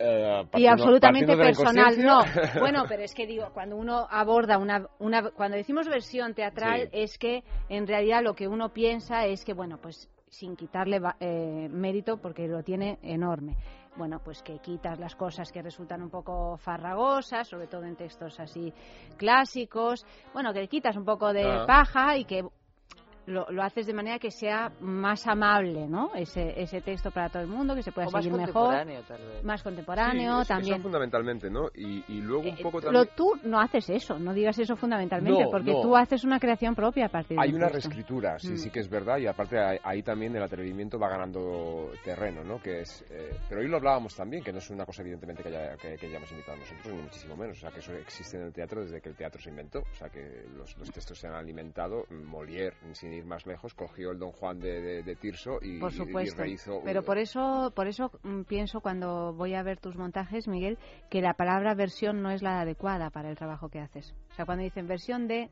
Eh, 0.03 0.45
Y 0.55 0.67
absolutamente 0.67 1.37
personal, 1.37 1.99
no. 1.99 2.23
Bueno, 2.59 2.85
pero 2.89 3.03
es 3.03 3.15
que 3.15 3.27
digo, 3.27 3.51
cuando 3.53 3.77
uno 3.77 4.07
aborda 4.09 4.57
una, 4.57 4.87
una 4.99 5.31
cuando 5.31 5.59
decimos 5.59 5.87
versión 5.89 6.35
teatral, 6.35 6.83
Sí. 6.85 6.89
es 6.93 7.19
que 7.19 7.45
en 7.69 7.87
realidad 7.87 8.23
lo 8.23 8.35
que 8.35 8.49
uno 8.49 8.71
piensa 8.71 9.27
es 9.27 9.45
que, 9.45 9.53
bueno, 9.53 9.79
pues 9.81 10.09
sin 10.29 10.57
quitarle 10.57 11.01
eh, 11.19 11.69
mérito, 11.71 12.17
porque 12.17 12.47
lo 12.49 12.63
tiene 12.63 12.99
enorme. 13.03 13.57
Bueno, 14.01 14.19
pues 14.25 14.43
que 14.43 14.59
quitas 14.61 14.99
las 14.99 15.15
cosas 15.15 15.53
que 15.53 15.61
resultan 15.61 16.01
un 16.01 16.09
poco 16.09 16.57
farragosas, 16.57 17.47
sobre 17.47 17.67
todo 17.67 17.85
en 17.85 17.97
textos 17.97 18.41
así 18.41 18.73
clásicos. 19.19 20.07
Bueno, 20.33 20.55
que 20.55 20.67
quitas 20.69 20.97
un 20.97 21.05
poco 21.05 21.35
de 21.35 21.45
Ah. 21.45 21.65
paja 21.67 22.17
y 22.17 22.25
que 22.25 22.43
lo, 23.27 23.47
lo 23.51 23.63
haces 23.63 23.87
de 23.87 23.93
manera 23.95 24.19
que 24.19 24.31
sea 24.31 24.73
más 24.81 25.27
amable, 25.27 25.87
¿no? 25.87 26.11
Ese, 26.15 26.61
ese 26.61 26.81
texto 26.81 27.11
para 27.11 27.29
todo 27.29 27.43
el 27.43 27.49
mundo, 27.49 27.75
que 27.75 27.83
se 27.83 27.93
pueda 27.93 28.09
O 28.09 28.11
más 28.11 28.25
seguir 28.25 28.37
mejor. 28.39 28.53
contemporáneo, 28.55 29.03
tal 29.07 29.19
vez. 29.27 29.45
Más 29.45 29.61
Sí, 29.61 29.65
contemporáneo 29.65 30.45
también. 30.45 30.75
Eso 30.75 30.83
fundamentalmente, 30.83 31.51
¿no? 31.51 31.69
Y, 31.75 32.03
y 32.09 32.21
luego 32.21 32.49
un 32.49 32.57
poco 32.57 32.79
Lo, 32.81 32.85
también... 33.05 33.09
tú 33.17 33.33
no 33.45 33.61
haces 33.61 33.89
eso, 33.91 34.19
no 34.19 34.33
digas 34.35 34.59
eso 34.59 34.75
fundamentalmente, 34.77 35.45
No, 35.45 35.51
porque 35.51 35.73
no. 35.73 35.81
tú 35.83 35.97
haces 35.97 36.25
una 36.25 36.41
creación 36.41 36.75
propia 36.75 37.07
a 37.07 37.09
partir 37.09 37.37
de 37.37 37.43
Hay 37.43 37.51
un 37.51 37.57
una 37.57 37.69
texto. 37.69 37.89
reescritura, 37.89 38.39
sí, 38.39 38.53
Mm. 38.53 38.57
sí 38.57 38.71
que 38.71 38.81
es 38.81 38.89
verdad, 38.89 39.19
y 39.19 39.27
aparte 39.27 39.59
ahí, 39.59 39.79
ahí 39.83 40.03
también 40.03 40.35
el 40.35 40.43
atrevimiento 40.43 40.99
va 40.99 41.09
ganando 41.11 41.91
terreno, 42.05 42.43
¿no? 42.43 42.61
Que 42.61 42.81
es, 42.81 43.05
eh, 43.11 43.37
pero 43.49 43.61
hoy 43.61 43.69
lo 43.69 43.77
hablábamos 43.77 44.15
también, 44.17 44.43
que 44.43 44.53
no 44.53 44.59
es 44.59 44.71
una 44.71 44.85
cosa 44.87 45.03
evidentemente 45.03 45.43
que, 45.43 45.49
haya- 45.51 45.77
que, 45.77 45.97
que 45.97 46.07
hayamos 46.07 46.31
invitado 46.33 46.57
nosotros, 46.59 46.87
ni 46.95 47.03
muchísimo 47.03 47.37
menos, 47.37 47.59
o 47.59 47.61
sea, 47.61 47.71
que 47.71 47.81
eso 47.81 47.93
existe 47.95 48.37
en 48.39 48.45
el 48.45 48.53
teatro 48.53 48.81
desde 48.83 49.01
que 49.01 49.09
el 49.11 49.17
teatro 49.17 49.41
se 49.41 49.51
inventó, 49.51 49.81
o 49.81 49.95
sea, 49.95 50.09
que 50.09 50.47
los, 50.57 50.77
los 50.79 50.91
textos 50.91 51.19
se 51.19 51.27
han 51.29 51.35
alimentado, 51.35 52.05
Molière, 52.11 52.75
sin 52.93 53.10
ir 53.13 53.25
más 53.25 53.47
lejos, 53.47 53.75
cogió 53.75 54.11
el 54.11 54.19
Don 54.19 54.33
Juan 54.33 54.61
de, 54.61 54.81
de- 54.81 55.03
de 55.03 55.17
Tirso 55.17 55.59
y, 55.63 55.79
Por 55.81 55.93
rehizo... 56.37 56.81
Pero 56.85 57.03
por 57.03 57.19
eso, 57.19 57.73
por 57.75 57.87
eso 57.87 58.11
mm, 58.23 58.43
pienso 58.43 58.81
cuando 58.81 59.33
voy 59.33 59.55
a 59.55 59.63
ver 59.63 59.79
tus 59.79 59.97
montajes, 59.97 60.49
Miguel, 60.49 60.79
que 61.11 61.21
la 61.21 61.35
palabra 61.35 61.75
versión 61.75 62.23
no 62.23 62.31
es 62.31 62.43
la 62.43 62.61
adecuada 62.61 63.11
para 63.11 63.31
el 63.31 63.37
trabajo 63.37 63.69
que 63.69 63.81
haces. 63.81 64.15
O 64.33 64.35
sea, 64.35 64.45
cuando 64.47 64.65
dicen 64.65 64.87
versión 64.87 65.27
de 65.29 65.49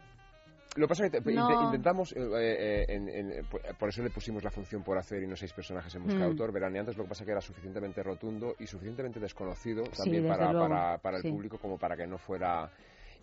Lo 0.77 0.87
que 0.87 0.89
pasa 0.91 1.07
es 1.07 1.13
que 1.13 1.33
No. 1.33 1.49
intentamos, 1.65 2.13
eh, 2.13 2.19
eh, 2.21 2.85
en- 2.89 3.09
en- 3.09 3.47
por- 3.47 3.89
eso 3.89 4.03
le 4.03 4.11
pusimos 4.11 4.45
la 4.45 4.51
función 4.51 4.83
por 4.85 4.99
hacer 4.99 5.23
y 5.23 5.27
no 5.27 5.35
seis 5.35 5.53
personajes 5.53 5.93
en 5.95 6.03
busca 6.05 6.19
de 6.21 6.27
Mm. 6.27 6.31
autor, 6.31 6.53
veraneantes, 6.53 6.97
lo 6.97 7.05
que 7.05 7.09
pasa 7.09 7.23
es 7.23 7.27
que 7.27 7.33
era 7.33 7.41
suficientemente 7.41 8.03
rotundo 8.03 8.55
y 8.59 8.67
suficientemente 8.67 9.19
desconocido 9.19 9.85
Sí, 9.87 9.93
también 9.97 10.29
para, 10.29 10.53
para, 10.53 10.99
para 10.99 11.17
el 11.17 11.23
sí. 11.23 11.31
público 11.31 11.59
como 11.59 11.79
para 11.79 11.97
que 11.97 12.07
no 12.07 12.19
fuera... 12.19 12.71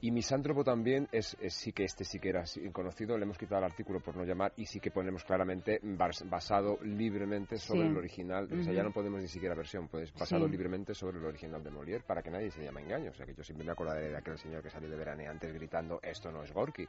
Y 0.05 0.11
misántropo 0.11 0.63
también 0.63 1.07
es, 1.11 1.35
es- 1.39 1.55
sí 1.55 1.71
que 1.73 1.83
este 1.83 2.03
sí 2.05 2.19
que 2.19 2.29
era 2.29 2.43
conocido, 2.71 3.17
le 3.17 3.23
hemos 3.23 3.39
quitado 3.39 3.57
el 3.57 3.65
artículo 3.71 4.01
por 4.01 4.15
no 4.15 4.23
llamar 4.23 4.53
y 4.55 4.67
sí 4.67 4.79
que 4.79 4.91
ponemos 4.91 5.23
claramente 5.23 5.81
bas- 5.81 6.29
basado 6.29 6.77
libremente 6.83 7.57
sobre 7.57 7.85
Sí. 7.85 7.87
el 7.87 7.97
original, 7.97 8.47
o 8.53 8.61
sea, 8.63 8.71
ya 8.71 8.83
no 8.83 8.91
podemos 8.91 9.19
ni 9.19 9.27
siquiera 9.27 9.55
versión, 9.55 9.87
pues 9.87 10.13
basado 10.13 10.45
Sí. 10.45 10.51
libremente 10.51 10.93
sobre 10.93 11.17
el 11.17 11.25
original 11.25 11.63
de 11.63 11.71
Molière 11.71 12.03
para 12.03 12.21
que 12.21 12.29
nadie 12.29 12.51
se 12.51 12.63
llame 12.63 12.81
engaño, 12.81 13.09
o 13.09 13.13
sea 13.15 13.25
que 13.25 13.33
yo 13.33 13.43
siempre 13.43 13.65
me 13.65 13.71
acordaré 13.71 14.09
de 14.09 14.17
aquel 14.17 14.37
señor 14.37 14.61
que 14.61 14.69
salió 14.69 14.87
de 14.89 14.95
veraneantes 14.95 15.51
gritando 15.51 15.99
esto 16.03 16.31
no 16.31 16.43
es 16.43 16.53
Gorky 16.53 16.87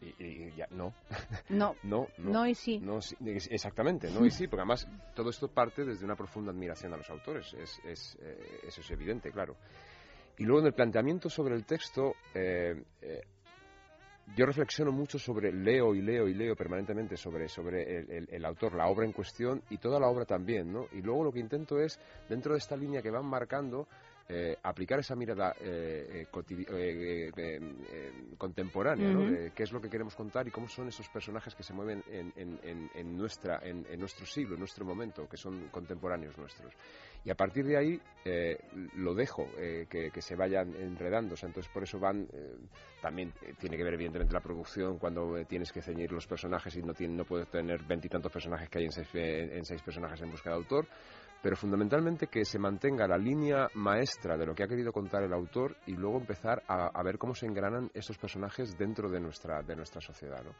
y, 0.00 0.24
y 0.24 0.50
ya 0.56 0.66
no 0.70 0.94
no, 1.50 1.76
no, 1.82 2.08
no, 2.16 2.30
no 2.32 2.46
y 2.46 2.54
sí. 2.54 2.78
no, 2.78 3.02
sí, 3.02 3.14
ex- 3.26 3.48
exactamente, 3.50 4.10
no 4.10 4.24
y 4.24 4.30
sí, 4.30 4.46
porque 4.48 4.62
además 4.62 4.88
todo 5.14 5.28
esto 5.28 5.48
parte 5.48 5.84
desde 5.84 6.02
una 6.06 6.16
profunda 6.16 6.50
admiración 6.50 6.94
a 6.94 6.96
los 6.96 7.10
autores, 7.10 7.52
es, 7.52 7.78
es, 7.84 8.16
eh, 8.22 8.60
eso 8.62 8.80
es 8.80 8.90
evidente, 8.90 9.30
claro. 9.32 9.54
Y 10.38 10.44
luego 10.44 10.60
en 10.60 10.66
el 10.66 10.72
planteamiento 10.74 11.28
sobre 11.28 11.54
el 11.54 11.64
texto, 11.64 12.14
eh, 12.34 12.80
eh, 13.02 13.22
yo 14.36 14.44
reflexiono 14.46 14.92
mucho 14.92 15.18
sobre, 15.18 15.52
leo 15.52 15.94
y 15.94 16.02
leo 16.02 16.28
y 16.28 16.34
leo 16.34 16.54
permanentemente 16.54 17.16
sobre, 17.16 17.48
sobre 17.48 17.98
el, 17.98 18.10
el- 18.10 18.28
el 18.30 18.44
autor, 18.44 18.74
la 18.74 18.86
obra 18.86 19.04
en 19.06 19.12
cuestión 19.12 19.62
y 19.70 19.78
toda 19.78 19.98
la 19.98 20.06
obra 20.08 20.24
también, 20.26 20.72
¿no? 20.72 20.86
Y 20.92 21.00
luego 21.02 21.24
lo 21.24 21.32
que 21.32 21.40
intento 21.40 21.80
es, 21.80 21.98
dentro 22.28 22.52
de 22.52 22.58
esta 22.58 22.76
línea 22.76 23.00
que 23.02 23.10
van 23.10 23.24
marcando, 23.24 23.88
eh, 24.28 24.58
aplicar 24.62 24.98
esa 25.00 25.16
mirada 25.16 25.54
eh, 25.58 26.26
eh, 26.30 27.30
eh, 27.36 28.12
contemporánea, 28.36 29.10
¿no? 29.10 29.24
De 29.24 29.52
qué 29.52 29.62
es 29.62 29.72
lo 29.72 29.80
que 29.80 29.88
queremos 29.88 30.14
contar 30.14 30.46
y 30.46 30.50
cómo 30.50 30.68
son 30.68 30.88
esos 30.88 31.08
personajes 31.08 31.54
que 31.54 31.62
se 31.62 31.72
mueven 31.72 32.04
en, 32.12 32.30
en- 32.36 32.60
en- 32.62 32.90
en 32.94 33.16
nuestra, 33.16 33.58
en, 33.62 33.86
en 33.88 33.98
nuestro 33.98 34.26
siglo, 34.26 34.52
en 34.54 34.60
nuestro 34.60 34.84
momento, 34.84 35.26
que 35.26 35.38
son 35.38 35.68
contemporáneos 35.70 36.36
nuestros. 36.36 36.74
Y 37.24 37.30
a 37.30 37.34
partir 37.34 37.66
de 37.66 37.76
ahí 37.76 38.00
eh, 38.24 38.58
lo 38.96 39.14
dejo 39.14 39.46
eh, 39.58 39.86
que, 39.90 40.10
que 40.10 40.22
se 40.22 40.34
vayan 40.34 40.74
enredando. 40.76 41.34
O 41.34 41.36
sea, 41.36 41.48
entonces 41.48 41.70
por 41.72 41.82
eso 41.82 41.98
van. 41.98 42.26
eh, 42.32 42.56
también 43.02 43.32
eh, 43.42 43.54
tiene 43.58 43.76
que 43.76 43.84
ver, 43.84 43.94
evidentemente, 43.94 44.32
la 44.32 44.40
producción 44.40 44.98
cuando 44.98 45.36
eh, 45.36 45.44
tienes 45.44 45.70
que 45.70 45.82
ceñir 45.82 46.10
los 46.10 46.26
personajes 46.26 46.74
y 46.76 46.82
no, 46.82 46.94
tiene, 46.94 47.14
no 47.14 47.24
puedes 47.24 47.48
tener 47.48 47.82
veintitantos 47.84 48.32
personajes 48.32 48.68
que 48.68 48.78
hay 48.78 48.84
en 48.86 48.92
seis, 48.92 49.08
en 49.14 49.64
seis 49.64 49.82
personajes 49.82 50.20
en 50.22 50.30
busca 50.30 50.50
de 50.50 50.56
autor. 50.56 50.86
pero 51.42 51.56
fundamentalmente 51.56 52.26
que 52.26 52.44
se 52.44 52.58
mantenga 52.58 53.06
la 53.06 53.16
línea 53.16 53.68
maestra 53.74 54.36
de 54.36 54.46
lo 54.46 54.54
que 54.54 54.64
ha 54.64 54.68
querido 54.68 54.92
contar 54.92 55.22
el 55.22 55.32
autor 55.32 55.76
y 55.86 55.92
luego 55.92 56.18
empezar 56.18 56.62
a, 56.66 56.88
a 56.88 57.02
ver 57.02 57.18
cómo 57.18 57.34
se 57.34 57.46
engranan 57.46 57.90
esos 57.94 58.18
personajes 58.18 58.76
dentro 58.76 59.08
de 59.08 59.20
nuestra, 59.20 59.62
de 59.62 59.76
nuestra 59.76 60.00
sociedad. 60.00 60.42
¿no? 60.42 60.50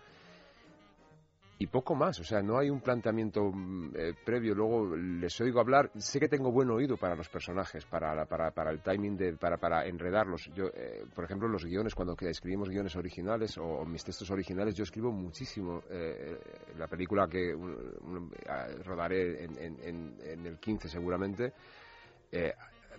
Y 1.60 1.66
poco 1.66 1.94
más. 1.94 2.20
O 2.20 2.24
sea, 2.24 2.40
no 2.40 2.56
hay 2.58 2.70
un 2.70 2.80
planteamiento 2.80 3.50
mm, 3.52 3.90
eh, 3.96 4.14
previo. 4.24 4.54
Luego 4.54 4.94
les 4.94 5.40
oigo 5.40 5.60
hablar. 5.60 5.90
Sé 5.96 6.20
que 6.20 6.28
tengo 6.28 6.52
buen 6.52 6.70
oído 6.70 6.96
para 6.96 7.14
los 7.16 7.28
personajes, 7.28 7.84
para, 7.84 8.24
para, 8.26 8.50
para 8.52 8.70
el 8.70 8.80
timing, 8.80 9.16
de, 9.16 9.32
para, 9.36 9.56
para 9.56 9.86
enredarlos. 9.86 10.50
Yo, 10.54 10.66
eh, 10.74 11.04
por 11.14 11.24
ejemplo, 11.24 11.48
los 11.48 11.64
guiones, 11.64 11.94
cuando 11.94 12.14
escribimos 12.20 12.68
guiones 12.68 12.94
originales 12.96 13.58
o, 13.58 13.84
mis 13.84 14.04
textos 14.04 14.30
originales, 14.30 14.74
yo 14.76 14.84
escribo 14.84 15.10
muchísimo. 15.10 15.82
Eh, 15.90 16.38
la 16.76 16.86
película 16.86 17.26
que 17.26 17.54
un- 17.54 17.94
un- 18.02 18.32
ah, 18.48 18.68
rodaré 18.84 19.44
en, 19.44 19.58
en- 19.58 19.80
en- 19.82 20.16
en 20.22 20.46
el 20.46 20.58
15 20.58 20.88
seguramente. 20.88 21.52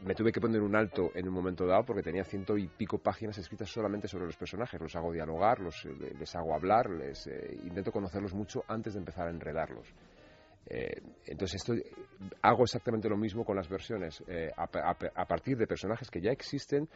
Me 0.03 0.15
tuve 0.15 0.31
que 0.31 0.39
poner 0.39 0.61
un 0.61 0.75
alto 0.75 1.11
en 1.13 1.27
un 1.27 1.33
momento 1.33 1.65
dado 1.65 1.83
porque 1.85 2.01
tenía 2.01 2.23
ciento 2.23 2.57
y 2.57 2.67
pico 2.67 2.97
páginas 2.97 3.37
escritas 3.37 3.69
solamente 3.69 4.07
sobre 4.07 4.25
los 4.25 4.37
personajes. 4.37 4.79
Los 4.79 4.95
hago 4.95 5.11
dialogar, 5.11 5.59
los, 5.59 5.75
eh, 5.85 6.13
les 6.17 6.35
hago 6.35 6.53
hablar, 6.55 6.89
les 6.89 7.27
eh, 7.27 7.57
intento 7.63 7.91
conocerlos 7.91 8.33
mucho 8.33 8.63
antes 8.67 8.93
de 8.93 8.99
empezar 8.99 9.27
a 9.27 9.31
enredarlos. 9.31 9.87
Eh, 10.67 11.01
entonces 11.25 11.55
esto, 11.61 11.73
hago 12.41 12.63
exactamente 12.63 13.09
lo 13.09 13.17
mismo 13.17 13.43
con 13.43 13.55
las 13.55 13.67
versiones, 13.67 14.23
a, 14.55 14.67
pa- 14.67 14.89
a 14.89 14.93
pa- 14.93 15.11
a 15.15 15.25
partir 15.25 15.57
de 15.57 15.65
personajes 15.67 16.09
que 16.09 16.21
ya 16.21 16.31
existen, 16.31 16.87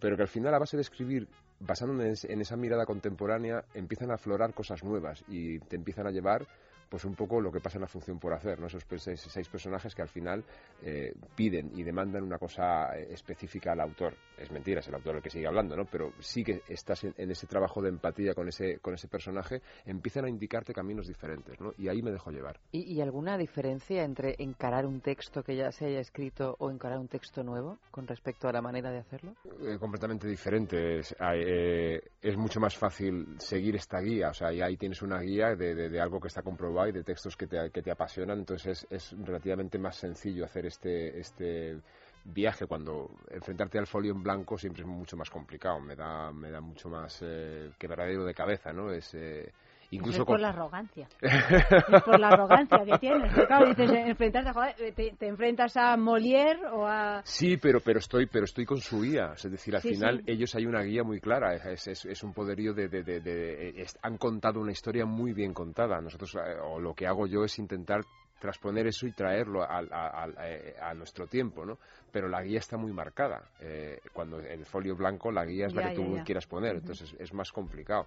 pero 0.00 0.16
que 0.16 0.22
al 0.22 0.28
final 0.28 0.54
a 0.54 0.58
base 0.58 0.76
de 0.76 0.82
escribir, 0.82 1.26
basándome 1.60 2.12
en 2.22 2.40
esa 2.40 2.56
mirada 2.56 2.84
contemporánea, 2.84 3.64
empiezan 3.74 4.10
a 4.10 4.14
aflorar 4.14 4.52
cosas 4.54 4.82
nuevas 4.84 5.24
y 5.28 5.58
te 5.60 5.76
empiezan 5.76 6.06
a 6.06 6.10
llevar 6.10 6.46
pues 6.88 7.04
un 7.04 7.14
poco 7.14 7.40
lo 7.40 7.50
que 7.50 7.60
pasa 7.60 7.78
en 7.78 7.82
la 7.82 7.88
función 7.88 8.18
por 8.18 8.32
hacer, 8.32 8.58
¿no? 8.60 8.66
esos 8.66 8.84
seis, 8.98 9.48
personajes 9.48 9.94
que 9.94 10.02
al 10.02 10.08
final 10.08 10.44
eh, 10.82 11.12
piden 11.34 11.70
y 11.78 11.82
demandan 11.82 12.22
una 12.22 12.38
cosa 12.38 12.96
eh, 12.96 13.08
específica 13.12 13.72
al 13.72 13.80
autor. 13.80 14.14
Es 14.38 14.50
mentira, 14.50 14.80
es 14.80 14.88
el 14.88 14.94
autor 14.94 15.16
el 15.16 15.22
que 15.22 15.30
sigue 15.30 15.46
hablando, 15.46 15.76
¿no? 15.76 15.84
pero 15.84 16.12
sí 16.20 16.44
que 16.44 16.62
estás 16.68 17.04
en, 17.04 17.14
en 17.16 17.30
ese 17.30 17.46
trabajo 17.46 17.82
de 17.82 17.88
empatía 17.88 18.34
con 18.34 18.48
ese, 18.48 18.78
con 18.78 18.94
ese 18.94 19.08
personaje, 19.08 19.62
empiezan 19.84 20.26
a 20.26 20.28
indicarte 20.28 20.72
caminos 20.72 21.06
diferentes 21.06 21.60
¿no? 21.60 21.72
y 21.78 21.88
ahí 21.88 22.02
me 22.02 22.10
dejo 22.12 22.30
llevar. 22.30 22.58
¿Y, 22.72 22.82
y 22.94 23.00
alguna 23.00 23.36
diferencia 23.38 24.04
entre 24.04 24.36
encarar 24.38 24.86
un 24.86 25.00
texto 25.00 25.42
que 25.42 25.56
ya 25.56 25.72
se 25.72 25.86
haya 25.86 26.00
escrito 26.00 26.56
o 26.58 26.70
encarar 26.70 26.98
un 26.98 27.08
texto 27.08 27.42
nuevo 27.42 27.78
con 27.90 28.06
respecto 28.06 28.48
a 28.48 28.52
la 28.52 28.62
manera 28.62 28.90
de 28.90 28.98
hacerlo? 28.98 29.34
eh, 29.62 29.78
completamente 29.78 30.28
diferente. 30.28 30.98
Es, 30.98 31.14
eh, 31.34 32.00
mucho 32.36 32.60
más 32.60 32.76
fácil 32.76 33.26
seguir 33.38 33.76
esta 33.76 34.00
guía. 34.00 34.28
O 34.30 34.34
sea, 34.34 34.52
y 34.52 34.60
ahí 34.60 34.76
tienes 34.76 35.00
una 35.02 35.18
guía 35.20 35.54
de, 35.54 35.74
de- 35.74 35.88
de 35.88 36.00
algo 36.00 36.20
que 36.20 36.28
está 36.28 36.42
comprobado 36.42 36.75
y 36.88 36.92
de 36.92 37.02
textos 37.02 37.36
que 37.36 37.46
te, 37.46 37.70
que 37.70 37.82
te 37.82 37.90
apasionan. 37.90 38.38
Entonces 38.38 38.86
es, 38.90 39.12
es 39.12 39.26
relativamente 39.26 39.78
más 39.78 39.96
sencillo 39.96 40.44
hacer 40.44 40.66
este, 40.66 41.18
este 41.18 41.80
viaje 42.24 42.66
cuando 42.66 43.10
enfrentarte 43.30 43.78
al 43.78 43.86
folio 43.86 44.12
en 44.12 44.22
blanco 44.22 44.58
siempre 44.58 44.82
es 44.82 44.88
mucho 44.88 45.16
más 45.16 45.30
complicado. 45.30 45.80
Me 45.80 45.96
da, 45.96 46.32
me 46.32 46.50
da 46.50 46.60
mucho 46.60 46.88
más 46.88 47.20
eh, 47.22 47.70
quebradero 47.78 48.24
de 48.24 48.34
cabeza, 48.34 48.72
¿no? 48.72 48.90
Es, 48.90 49.14
eh, 49.14 49.52
incluso 49.90 50.16
Eso 50.16 50.22
es 50.22 50.26
por 50.26 50.34
con- 50.36 50.42
la 50.42 50.48
arrogancia. 50.50 51.08
es 51.20 52.02
por 52.02 52.18
la 52.20 52.28
arrogancia 52.28 52.78
que 52.84 52.98
tienes. 52.98 53.32
Porque, 53.32 53.46
claro, 53.46 53.66
dices, 53.68 53.90
eh, 53.92 54.14
a, 54.46 54.52
joder, 54.52 54.74
eh, 54.78 54.92
te, 54.92 55.12
te 55.18 55.26
enfrentas 55.28 55.76
a 55.76 55.96
Molière 55.96 56.60
o 56.72 56.86
a... 56.86 57.22
Sí, 57.24 57.56
pero, 57.56 57.80
pero, 57.80 57.98
estoy, 57.98 58.26
pero 58.26 58.44
estoy 58.44 58.64
con 58.64 58.78
su 58.78 59.00
guía. 59.02 59.32
Es 59.34 59.50
decir, 59.50 59.74
al 59.74 59.82
Sí, 59.82 59.90
final 59.90 60.18
sí. 60.24 60.32
ellos 60.32 60.54
hay 60.54 60.66
una 60.66 60.82
guía 60.82 61.02
muy 61.04 61.20
clara. 61.20 61.54
Es, 61.54 61.86
es- 61.86 62.04
es 62.04 62.22
un 62.22 62.32
poderío 62.32 62.72
de... 62.74 62.88
de- 62.88 63.02
de- 63.02 63.20
de- 63.20 63.82
es- 63.82 63.98
han 64.02 64.18
contado 64.18 64.60
una 64.60 64.72
historia 64.72 65.04
muy 65.06 65.32
bien 65.32 65.52
contada. 65.54 66.00
Nosotros, 66.00 66.34
eh, 66.36 66.56
o 66.62 66.78
lo 66.80 66.94
que 66.94 67.06
hago 67.06 67.26
yo 67.26 67.44
es 67.44 67.58
intentar 67.58 68.00
transponer 68.38 68.86
eso 68.86 69.06
y 69.06 69.12
traerlo 69.12 69.62
a, 69.62 69.78
a- 69.78 70.28
eh, 70.46 70.74
a 70.80 70.92
nuestro 70.92 71.26
tiempo, 71.26 71.64
¿no? 71.64 71.78
Pero 72.12 72.28
la 72.28 72.42
guía 72.42 72.58
está 72.58 72.76
muy 72.76 72.92
marcada. 72.92 73.42
Eh, 73.60 73.98
cuando 74.12 74.38
el 74.40 74.64
folio 74.66 74.94
blanco, 74.94 75.32
la 75.32 75.44
guía 75.46 75.66
es 75.66 75.74
la 75.74 75.88
que 75.88 75.94
tú 75.94 76.16
ya. 76.16 76.22
quieras 76.24 76.46
poner. 76.46 76.76
Entonces 76.76 77.14
es 77.18 77.32
más 77.32 77.50
complicado. 77.50 78.06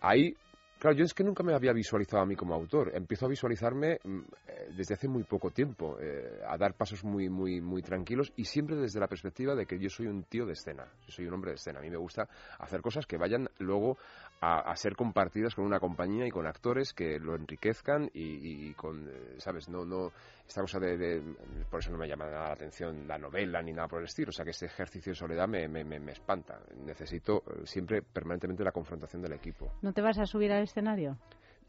Ahí 0.00 0.34
Claro, 0.78 0.94
yo 0.94 1.06
es 1.06 1.14
que 1.14 1.24
nunca 1.24 1.42
me 1.42 1.54
había 1.54 1.72
visualizado 1.72 2.22
a 2.22 2.26
mí 2.26 2.36
como 2.36 2.54
autor. 2.54 2.92
Empiezo 2.94 3.24
a 3.24 3.28
visualizarme 3.30 3.98
mm, 4.04 4.18
eh, 4.46 4.68
desde 4.76 4.92
hace 4.92 5.08
muy 5.08 5.24
poco 5.24 5.50
tiempo, 5.50 5.96
eh, 5.98 6.40
a 6.46 6.58
dar 6.58 6.74
pasos 6.74 7.02
muy, 7.02 7.30
muy, 7.30 7.62
muy 7.62 7.80
tranquilos 7.80 8.30
y 8.36 8.44
siempre 8.44 8.76
desde 8.76 9.00
la 9.00 9.08
perspectiva 9.08 9.54
de 9.54 9.64
que 9.64 9.78
yo 9.78 9.88
soy 9.88 10.06
un 10.06 10.24
tío 10.24 10.44
de 10.44 10.52
escena. 10.52 10.86
Yo 11.06 11.12
soy 11.12 11.26
un 11.26 11.32
hombre 11.32 11.52
de 11.52 11.56
escena. 11.56 11.78
A 11.78 11.82
mí 11.82 11.88
me 11.88 11.96
gusta 11.96 12.28
hacer 12.58 12.82
cosas 12.82 13.06
que 13.06 13.16
vayan 13.16 13.48
luego 13.58 13.96
a, 14.40 14.70
a 14.70 14.76
ser 14.76 14.94
compartidas 14.94 15.54
con 15.54 15.64
una 15.64 15.80
compañía 15.80 16.26
y 16.26 16.30
con 16.30 16.46
actores 16.46 16.92
que 16.92 17.18
lo 17.18 17.34
enriquezcan 17.34 18.10
y, 18.12 18.68
y 18.68 18.74
con, 18.74 19.08
eh, 19.08 19.34
¿sabes? 19.38 19.68
No, 19.68 19.84
no, 19.84 20.12
esta 20.46 20.60
cosa 20.60 20.78
de, 20.78 20.96
de- 20.98 21.22
Por 21.70 21.80
eso 21.80 21.90
no 21.90 21.98
me 21.98 22.06
llama 22.06 22.26
nada 22.26 22.48
la 22.48 22.52
atención 22.52 23.08
la 23.08 23.16
novela 23.18 23.62
ni 23.62 23.72
nada 23.72 23.88
por 23.88 24.00
el 24.00 24.04
estilo. 24.06 24.28
O 24.28 24.32
sea, 24.32 24.44
que 24.44 24.50
este 24.50 24.66
ejercicio 24.66 25.12
de 25.12 25.16
soledad 25.16 25.48
me, 25.48 25.66
me, 25.68 25.84
me- 25.84 26.00
me 26.00 26.12
espanta. 26.12 26.60
Necesito 26.84 27.42
eh, 27.46 27.62
siempre 27.64 28.02
permanentemente 28.02 28.62
la 28.62 28.72
confrontación 28.72 29.22
del 29.22 29.32
equipo. 29.32 29.72
¿No 29.82 29.92
te 29.92 30.02
vas 30.02 30.18
a 30.18 30.26
subir 30.26 30.52
al 30.52 30.62
escenario? 30.64 31.16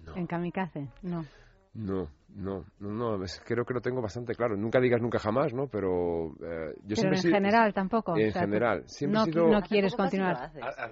No. 0.06 0.16
En 0.16 0.28
kamikaze, 0.28 0.90
no. 1.02 1.26
No, 1.74 2.10
no, 2.30 2.66
no, 2.80 2.90
no, 2.90 3.24
es- 3.24 3.40
creo 3.46 3.64
que 3.64 3.74
lo 3.74 3.82
tengo 3.82 4.02
bastante 4.02 4.34
claro. 4.34 4.58
Nunca 4.58 4.80
digas 4.80 5.00
nunca 5.00 5.20
jamás, 5.20 5.54
¿no? 5.54 5.68
Pero 5.68 6.30
eh, 6.42 6.74
yo 6.86 6.96
Pero 6.96 6.96
siempre 6.96 7.20
en 7.20 7.32
general 7.32 7.74
tampoco. 7.74 8.18
En 8.18 8.30
o 8.30 8.32
sea, 8.32 8.42
tú 8.42 8.48
general, 8.48 8.84
siempre 8.88 9.14
no, 9.20 9.22
he 9.24 9.26
sido... 9.32 9.48
no 9.48 9.62
quieres 9.62 9.96
continuar. 9.96 10.52
Ah, 10.62 10.88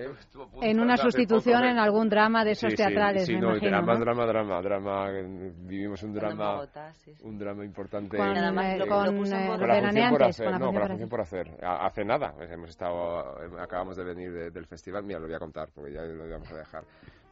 En 0.61 0.79
una 0.79 0.97
sustitución 0.97 1.63
en 1.63 1.79
algún 1.79 2.07
drama 2.09 2.43
de 2.45 2.51
esos 2.51 2.69
Sí, 2.71 2.75
teatrales, 2.77 3.25
sí, 3.25 3.33
me 3.33 3.39
no, 3.41 3.49
imagino, 3.51 3.71
drama, 3.71 3.93
¿no? 3.93 3.99
drama, 3.99 4.25
drama, 4.27 4.61
drama. 4.61 5.11
eh, 5.11 5.53
Vivimos 5.57 6.03
un 6.03 6.13
drama, 6.13 6.53
Bogotá, 6.53 6.93
un 7.23 7.37
drama 7.39 7.65
importante. 7.65 8.17
Con, 8.17 8.27
eh, 8.37 8.77
con, 8.87 9.17
eh, 9.17 9.57
la 9.67 9.81
función 9.81 10.09
por 10.09 10.23
hacer, 10.23 10.45
con 10.45 10.51
la 10.53 10.59
no, 10.59 10.65
con 10.67 10.75
la 10.75 10.81
por 10.81 10.89
función 10.89 11.09
por 11.09 11.21
hacer. 11.21 11.57
Ha- 11.63 11.85
Hace 11.87 12.05
nada, 12.05 12.35
hemos 12.41 12.69
estado, 12.69 13.43
eh, 13.43 13.49
acabamos 13.59 13.95
de 13.97 14.03
venir 14.03 14.31
de- 14.31 14.51
del 14.51 14.67
festival, 14.67 15.03
mira, 15.03 15.19
lo 15.19 15.25
voy 15.25 15.35
a 15.35 15.39
contar 15.39 15.69
porque 15.73 15.93
ya 15.93 16.01
lo 16.03 16.27
íbamos 16.27 16.51
a 16.51 16.57
dejar. 16.57 16.83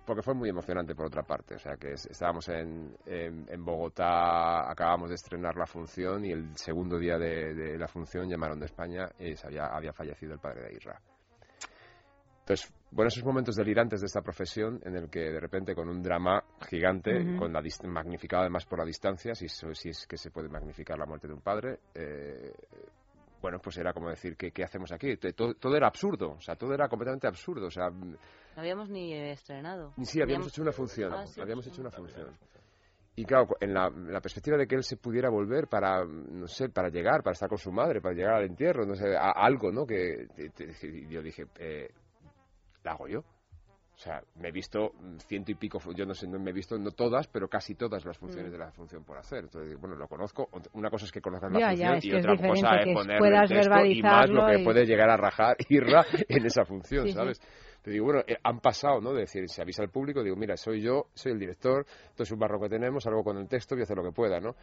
Porque 0.05 0.21
fue 0.21 0.33
muy 0.33 0.49
emocionante 0.49 0.95
por 0.95 1.05
otra 1.05 1.23
parte, 1.23 1.55
o 1.55 1.59
sea 1.59 1.77
que 1.77 1.93
es- 1.93 2.05
estábamos 2.07 2.49
en, 2.49 2.93
en, 3.05 3.45
en 3.49 3.63
Bogotá, 3.65 4.69
acabamos 4.69 5.09
de 5.09 5.15
estrenar 5.15 5.55
la 5.55 5.65
función 5.65 6.25
y 6.25 6.31
el 6.31 6.57
segundo 6.57 6.97
día 6.99 7.17
de, 7.17 7.53
de 7.53 7.77
la 7.77 7.87
función 7.87 8.27
llamaron 8.29 8.59
de 8.59 8.65
España 8.65 9.09
y 9.17 9.35
se 9.37 9.47
había, 9.47 9.67
había 9.67 9.93
fallecido 9.93 10.33
el 10.33 10.39
padre 10.39 10.63
de 10.67 10.73
Isra. 10.73 10.99
Entonces, 12.41 12.73
bueno, 12.91 13.07
esos 13.07 13.23
momentos 13.23 13.55
delirantes 13.55 14.01
de 14.01 14.07
esta 14.07 14.21
profesión 14.21 14.81
en 14.83 14.97
el 14.97 15.09
que 15.09 15.21
de 15.31 15.39
repente 15.39 15.73
con 15.73 15.87
un 15.87 16.03
drama 16.03 16.43
gigante, 16.67 17.21
Ujú. 17.21 17.37
con 17.37 17.53
la 17.53 17.61
magnificado 17.85 18.41
además 18.41 18.65
por 18.65 18.79
la 18.79 18.85
distancia, 18.85 19.33
si, 19.33 19.47
si 19.47 19.89
es 19.89 20.05
que 20.05 20.17
se 20.17 20.29
puede 20.29 20.49
magnificar 20.49 20.99
la 20.99 21.05
muerte 21.05 21.27
de 21.27 21.33
un 21.33 21.41
padre, 21.41 21.79
eh, 21.95 22.51
bueno, 23.43 23.59
pues 23.59 23.77
era 23.77 23.91
como 23.93 24.09
decir, 24.09 24.37
¿qué, 24.37 24.51
qué 24.51 24.63
hacemos 24.63 24.89
aquí? 24.93 25.17
Todo, 25.35 25.53
todo 25.55 25.75
era 25.75 25.87
absurdo, 25.87 26.31
o 26.31 26.41
sea, 26.41 26.55
todo 26.55 26.73
era 26.73 26.87
completamente 26.87 27.27
absurdo, 27.27 27.67
o 27.67 27.71
sea, 27.71 27.89
No 27.89 28.15
habíamos 28.55 28.89
ni 28.89 29.13
eh, 29.13 29.33
estrenado. 29.33 29.93
sí, 30.01 30.21
habíamos 30.21 30.47
hecho 30.47 30.61
una 30.61 30.71
función, 30.71 31.13
Ah, 31.13 31.25
habíamos 31.41 31.67
hecho 31.67 31.81
una 31.81 31.91
función. 31.91 32.37
Y 33.15 33.25
claro, 33.25 33.49
en 33.59 33.73
la, 33.73 33.87
en 33.87 34.11
la 34.13 34.21
perspectiva 34.21 34.57
de 34.57 34.65
que 34.65 34.75
él 34.75 34.83
se 34.83 34.95
pudiera 34.95 35.29
volver 35.29 35.67
para, 35.67 36.05
no 36.05 36.47
sé, 36.47 36.69
para 36.69 36.87
llegar, 36.89 37.21
para 37.21 37.33
estar 37.33 37.49
con 37.49 37.57
su 37.57 37.71
madre, 37.71 37.99
para 38.01 38.15
llegar 38.15 38.35
al 38.35 38.45
entierro, 38.45 38.85
no 38.85 38.95
sé, 38.95 39.15
a, 39.15 39.31
algo, 39.31 39.71
¿no? 39.71 39.85
Que 39.85 40.25
te- 40.55 41.07
yo 41.09 41.21
dije, 41.21 41.45
eh, 41.59 41.89
¿la 42.83 42.91
hago 42.93 43.07
yo? 43.09 43.23
O 43.95 43.97
sea, 44.03 44.21
me 44.35 44.49
he 44.49 44.51
visto 44.51 44.91
mm, 44.99 45.17
ciento 45.27 45.51
y 45.51 45.55
pico, 45.55 45.79
yo 45.95 46.05
no 46.05 46.13
sé, 46.15 46.27
no 46.27 46.39
me 46.39 46.49
he 46.49 46.53
visto, 46.53 46.77
no 46.79 46.91
todas, 46.91 47.27
pero 47.27 47.47
casi 47.47 47.75
todas 47.75 48.03
las 48.05 48.17
funciones 48.17 48.49
Mm. 48.49 48.53
de 48.53 48.57
la 48.57 48.71
función 48.71 49.03
por 49.03 49.17
hacer. 49.17 49.43
Entonces, 49.45 49.79
bueno, 49.79 49.95
lo 49.95 50.07
conozco. 50.07 50.49
Una 50.73 50.89
cosa 50.89 51.05
es 51.05 51.11
que 51.11 51.21
conozcas 51.21 51.51
la 51.51 51.59
Ya, 51.59 51.67
función 51.69 51.89
ya, 51.91 51.97
es 51.97 52.05
y 52.05 52.09
que 52.09 52.15
otra 52.17 52.35
cosa 52.37 52.75
es 52.81 52.93
ponerle 52.93 53.17
puedas 53.19 53.51
el 53.51 53.57
texto 53.57 53.85
y 53.85 54.01
más 54.01 54.29
lo 54.31 54.45
que 54.47 54.59
y- 54.59 54.63
puede 54.63 54.85
llegar 54.85 55.09
a 55.11 55.17
rajar 55.17 55.55
Irra 55.69 56.03
en 56.27 56.45
esa 56.45 56.65
función, 56.65 57.03
Sí, 57.05 57.11
sí. 57.11 57.15
¿sabes? 57.17 57.39
Te 57.83 57.91
digo, 57.91 58.05
bueno, 58.05 58.21
eh, 58.25 58.37
han 58.43 58.59
pasado, 58.61 58.99
¿no? 59.01 59.11
De 59.13 59.21
decir, 59.21 59.47
se 59.49 59.61
avisa 59.61 59.83
al 59.83 59.89
público, 59.89 60.23
digo, 60.23 60.35
mira, 60.37 60.55
soy 60.57 60.81
yo, 60.81 61.07
soy 61.13 61.33
el 61.33 61.39
director, 61.39 61.85
esto 62.05 62.23
es 62.23 62.31
un 62.31 62.39
barro 62.39 62.59
que 62.59 62.69
tenemos, 62.69 63.05
algo 63.07 63.23
con 63.23 63.37
el 63.37 63.47
texto, 63.47 63.75
voy 63.75 63.81
a 63.81 63.83
hacer 63.83 63.97
lo 63.97 64.03
que 64.03 64.11
pueda, 64.11 64.39
¿no? 64.39 64.55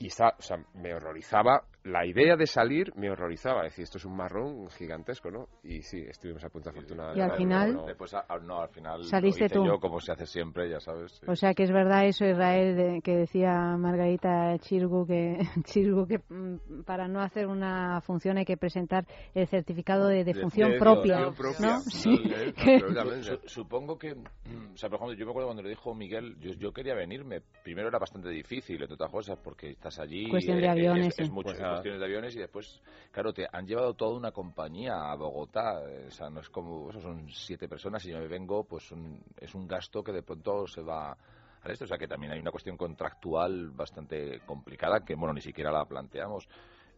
Y 0.00 0.08
está, 0.08 0.34
o 0.38 0.42
sea, 0.42 0.58
me 0.74 0.92
horrorizaba, 0.94 1.62
la 1.86 2.04
idea 2.06 2.36
de 2.36 2.46
salir 2.46 2.92
me 2.96 3.10
horrorizaba, 3.10 3.62
decir, 3.62 3.84
esto 3.84 3.98
es 3.98 4.04
un 4.04 4.16
marrón 4.16 4.68
gigantesco, 4.70 5.30
¿no? 5.30 5.48
Y 5.62 5.82
sí, 5.82 5.98
estuvimos 6.08 6.44
a 6.44 6.48
punto 6.48 6.70
afortunadamente. 6.70 7.20
Y 7.20 7.22
al 7.22 7.36
final- 7.36 7.86
Después, 7.86 8.12
ah, 8.14 8.24
no, 8.42 8.60
al 8.60 8.68
final 8.70 9.04
Saliste 9.04 9.40
lo 9.40 9.46
hice 9.46 9.54
tú. 9.54 9.64
yo, 9.66 9.78
como 9.78 10.00
se 10.00 10.12
hace 10.12 10.26
siempre, 10.26 10.68
ya 10.68 10.80
sabes. 10.80 11.20
O 11.26 11.36
sea 11.36 11.54
que 11.54 11.62
es 11.62 11.70
verdad 11.72 12.04
eso, 12.06 12.24
Israel, 12.26 12.76
de- 12.76 13.00
que 13.02 13.16
decía 13.16 13.76
Margarita 13.78 14.58
Chirgu, 14.58 15.06
que, 15.06 15.38
Chirgu, 15.64 16.06
que 16.06 16.18
mm, 16.28 16.82
para 16.84 17.08
no 17.08 17.20
hacer 17.20 17.46
una 17.46 18.00
función 18.00 18.36
hay 18.38 18.44
que 18.44 18.56
presentar 18.56 19.06
el 19.34 19.46
certificado 19.46 20.08
de 20.08 20.24
defunción 20.24 20.72
de 20.72 20.78
propia. 20.78 21.18
defunción 21.18 21.26
¿no? 21.26 21.34
propia. 21.34 21.80
Sí. 21.90 22.22
Eh, 22.66 22.80
Su- 23.22 23.40
Supongo 23.46 23.98
que, 23.98 24.14
mm, 24.14 24.74
o 24.74 24.76
sea, 24.76 24.88
por 24.90 24.96
ejemplo, 24.98 25.16
yo 25.16 25.24
me 25.24 25.30
acuerdo 25.30 25.48
cuando 25.48 25.62
le 25.62 25.70
dijo 25.70 25.94
Miguel, 25.94 26.36
yo, 26.40 26.52
yo 26.54 26.72
quería 26.72 26.94
venirme. 26.94 27.40
Primero 27.62 27.88
era 27.88 27.98
bastante 27.98 28.28
difícil, 28.28 28.80
entre 28.80 28.94
otras 28.94 29.10
cosas, 29.10 29.38
porque 29.42 29.70
estás 29.70 29.98
allí. 29.98 30.28
Cuestión 30.28 30.58
de 30.58 30.66
eh, 30.66 30.70
aviones, 30.70 31.06
Es, 31.08 31.18
es 31.20 31.26
sí. 31.26 31.32
mucho, 31.32 31.48
Pues. 31.50 31.60
Cuestiones 31.76 32.00
de 32.00 32.06
aviones 32.06 32.36
y 32.36 32.38
después, 32.38 32.82
claro, 33.10 33.32
te 33.32 33.46
han 33.50 33.66
llevado 33.66 33.94
toda 33.94 34.16
una 34.16 34.32
compañía 34.32 35.10
a 35.10 35.14
Bogotá. 35.14 35.80
O 36.06 36.10
sea, 36.10 36.28
no 36.30 36.40
es 36.40 36.48
como, 36.50 36.90
eso 36.90 37.00
son 37.00 37.28
siete 37.30 37.68
personas 37.68 38.04
y 38.04 38.10
yo 38.10 38.18
me 38.18 38.28
vengo, 38.28 38.64
pues 38.64 38.90
un- 38.92 39.20
es 39.40 39.54
un 39.54 39.66
gasto 39.66 40.02
que 40.02 40.12
de 40.12 40.22
pronto 40.22 40.66
se 40.66 40.82
va 40.82 41.16
al 41.62 41.70
este. 41.70 41.84
O 41.84 41.88
sea 41.88 41.98
que 41.98 42.08
también 42.08 42.32
hay 42.32 42.40
una 42.40 42.50
cuestión 42.50 42.76
contractual 42.76 43.70
bastante 43.70 44.40
complicada 44.46 45.04
que, 45.04 45.14
bueno, 45.14 45.32
ni 45.34 45.40
siquiera 45.40 45.70
la 45.70 45.84
planteamos. 45.84 46.48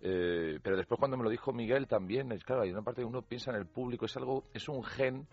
Eh, 0.01 0.61
pero 0.63 0.77
después 0.77 0.99
cuando 0.99 1.17
me 1.17 1.25
lo 1.25 1.31
dijo 1.31 1.53
Miguel 1.53 1.87
también, 1.89 2.31
es 2.33 2.45
claro, 2.45 2.63
hay 2.63 2.71
una 2.71 2.83
parte 2.83 3.01
que 3.03 3.07
uno 3.07 3.23
piensa 3.23 3.51
en 3.51 3.57
el 3.57 3.67
público, 3.67 4.07
es 4.07 4.17
algo, 4.17 4.45
es 4.55 4.69
un 4.69 4.85
gen 4.85 5.27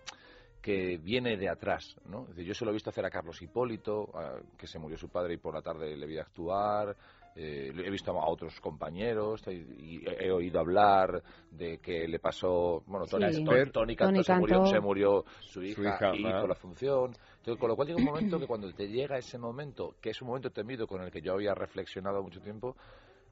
que 0.60 0.98
viene 0.98 1.38
de 1.38 1.48
atrás, 1.48 1.96
¿no? 2.06 2.28
Yo 2.34 2.56
se 2.56 2.66
lo 2.66 2.72
he 2.72 2.74
visto 2.74 2.90
hacer 2.90 3.06
a 3.06 3.12
Carlos 3.12 3.40
Hipólito, 3.40 4.12
que 4.58 4.66
se 4.66 4.80
murió 4.80 4.98
su 4.98 5.10
padre 5.10 5.36
y 5.36 5.38
por 5.38 5.54
la 5.54 5.62
tarde 5.62 5.96
le 5.96 6.08
vi 6.08 6.18
actuar, 6.18 6.98
eh, 7.36 7.72
he 7.76 7.90
visto 7.90 8.12
a 8.20 8.28
otros 8.30 8.60
compañeros 8.62 9.42
y, 9.48 9.52
y 9.52 10.04
he, 10.08 10.28
he 10.28 10.32
oído 10.32 10.60
hablar 10.60 11.22
de 11.52 11.80
que 11.80 12.08
le 12.08 12.20
pasó, 12.20 12.82
bueno, 12.88 13.06
Tony, 13.08 13.32
Sí. 13.34 13.44
Tony- 13.44 13.72
Tony 13.72 13.96
Cantó 13.96 14.14
Tony 14.14 14.24
se 14.24 14.36
murió, 14.36 14.66
se 14.68 14.80
murió 14.80 15.26
su 15.42 15.62
hija, 15.64 15.76
Su 15.76 15.84
hija, 15.84 16.16
y 16.16 16.20
hizo 16.28 16.48
la 16.48 16.56
función. 16.56 17.12
Entonces, 17.38 17.60
con 17.60 17.70
lo 17.70 17.76
cual 17.76 17.88
llega 17.90 18.00
un 18.00 18.06
momento 18.06 18.40
que 18.40 18.48
cuando 18.48 18.72
te 18.74 18.88
llega 18.88 19.18
ese 19.18 19.38
momento, 19.38 19.96
que 20.02 20.12
es 20.12 20.22
un 20.22 20.30
momento 20.30 20.50
temido 20.50 20.88
con 20.88 21.02
el 21.02 21.12
que 21.12 21.22
yo 21.22 21.34
había 21.34 21.54
reflexionado 21.54 22.24
mucho 22.24 22.40
tiempo, 22.42 22.76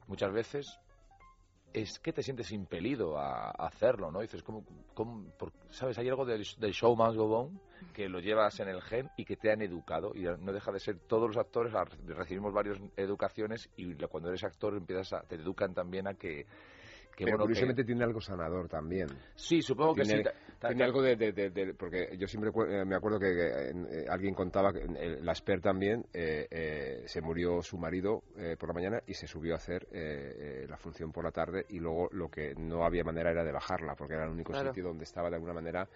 muchas 0.07 0.31
veces 0.34 0.80
es 1.74 2.00
que 2.00 2.14
te 2.14 2.22
sientes 2.22 2.52
impelido 2.52 3.18
a, 3.18 3.48
a 3.48 3.68
hacerlo, 3.68 4.12
¿no? 4.12 4.22
Dices, 4.22 4.44
¿cómo, 4.44 4.64
¿sabes? 5.70 5.98
Hay 5.98 6.08
algo 6.08 6.26
del, 6.26 6.45
del 6.60 6.72
show 6.72 6.95
must 6.95 7.18
go 7.18 7.50
que 7.94 8.08
lo 8.08 8.20
llevas 8.20 8.60
en 8.60 8.70
el 8.70 8.82
gen 8.82 9.10
y 9.18 9.26
que 9.26 9.36
te 9.36 9.52
han 9.52 9.62
educado 9.62 10.14
y 10.16 10.22
no 10.22 10.54
deja 10.54 10.72
de 10.72 10.80
ser 10.80 11.00
todos 11.00 11.28
los 11.28 11.38
actores 11.38 11.74
recibimos 12.06 12.54
varias 12.54 12.80
educaciones 12.95 13.70
y 13.76 13.94
cuando 13.95 14.30
eres 14.30 14.44
actor 14.44 14.76
empiezas 14.76 15.14
a, 15.14 15.22
te 15.22 15.36
educan 15.36 15.74
también 15.74 16.08
a 16.08 16.14
que, 16.14 16.45
que 17.15 17.26
Pero 17.26 17.38
bueno, 17.38 17.53
que- 17.76 17.84
tiene 17.84 18.03
algo 18.03 18.19
sanador 18.22 18.68
también. 18.68 19.07
sí, 19.35 19.61
supongo 19.61 19.95
que 19.95 20.02
tiene, 20.03 20.23
sí. 20.23 20.30
Tiene 20.65 20.84
algo 20.85 21.02
de, 21.02 21.18
de- 21.18 21.34
de- 21.34 21.49
de- 21.49 21.73
porque 21.73 22.15
yo 22.18 22.26
siempre 22.26 22.49
cu- 22.52 22.64
eh, 22.64 22.85
me 22.85 22.95
acuerdo 22.95 23.19
que 23.19 23.27
eh, 23.31 23.69
eh, 23.72 24.06
alguien 24.10 24.34
contaba 24.34 24.72
que 24.72 24.80
eh, 24.80 25.19
la 25.22 25.34
Esper 25.34 25.60
también 25.60 26.06
eh, 26.14 26.48
eh, 26.49 27.03
se 27.06 27.19
murió 27.22 27.61
su 27.61 27.77
marido 27.77 28.23
eh, 28.38 28.56
por 28.57 28.69
la 28.69 28.73
mañana 28.73 29.02
y 29.06 29.14
se 29.14 29.27
subió 29.27 29.56
a 29.56 29.57
hacer 29.57 29.85
la 30.69 30.77
función 30.77 31.11
por 31.11 31.26
la 31.26 31.31
tarde 31.31 31.65
y 31.69 31.80
luego 31.80 32.07
lo 32.14 32.30
que 32.30 32.56
no 32.56 32.85
había 32.85 33.03
manera 33.03 33.31
era 33.31 33.44
de 33.44 33.52
bajarla 33.52 33.95
porque 33.95 34.14
era 34.14 34.23
el 34.23 34.30
único 34.31 34.53
Claro. 34.53 34.69
sitio 34.69 34.85
donde 34.85 35.03
estaba 35.03 35.30
de 35.30 35.35
alguna 35.35 35.53
manera 35.53 35.88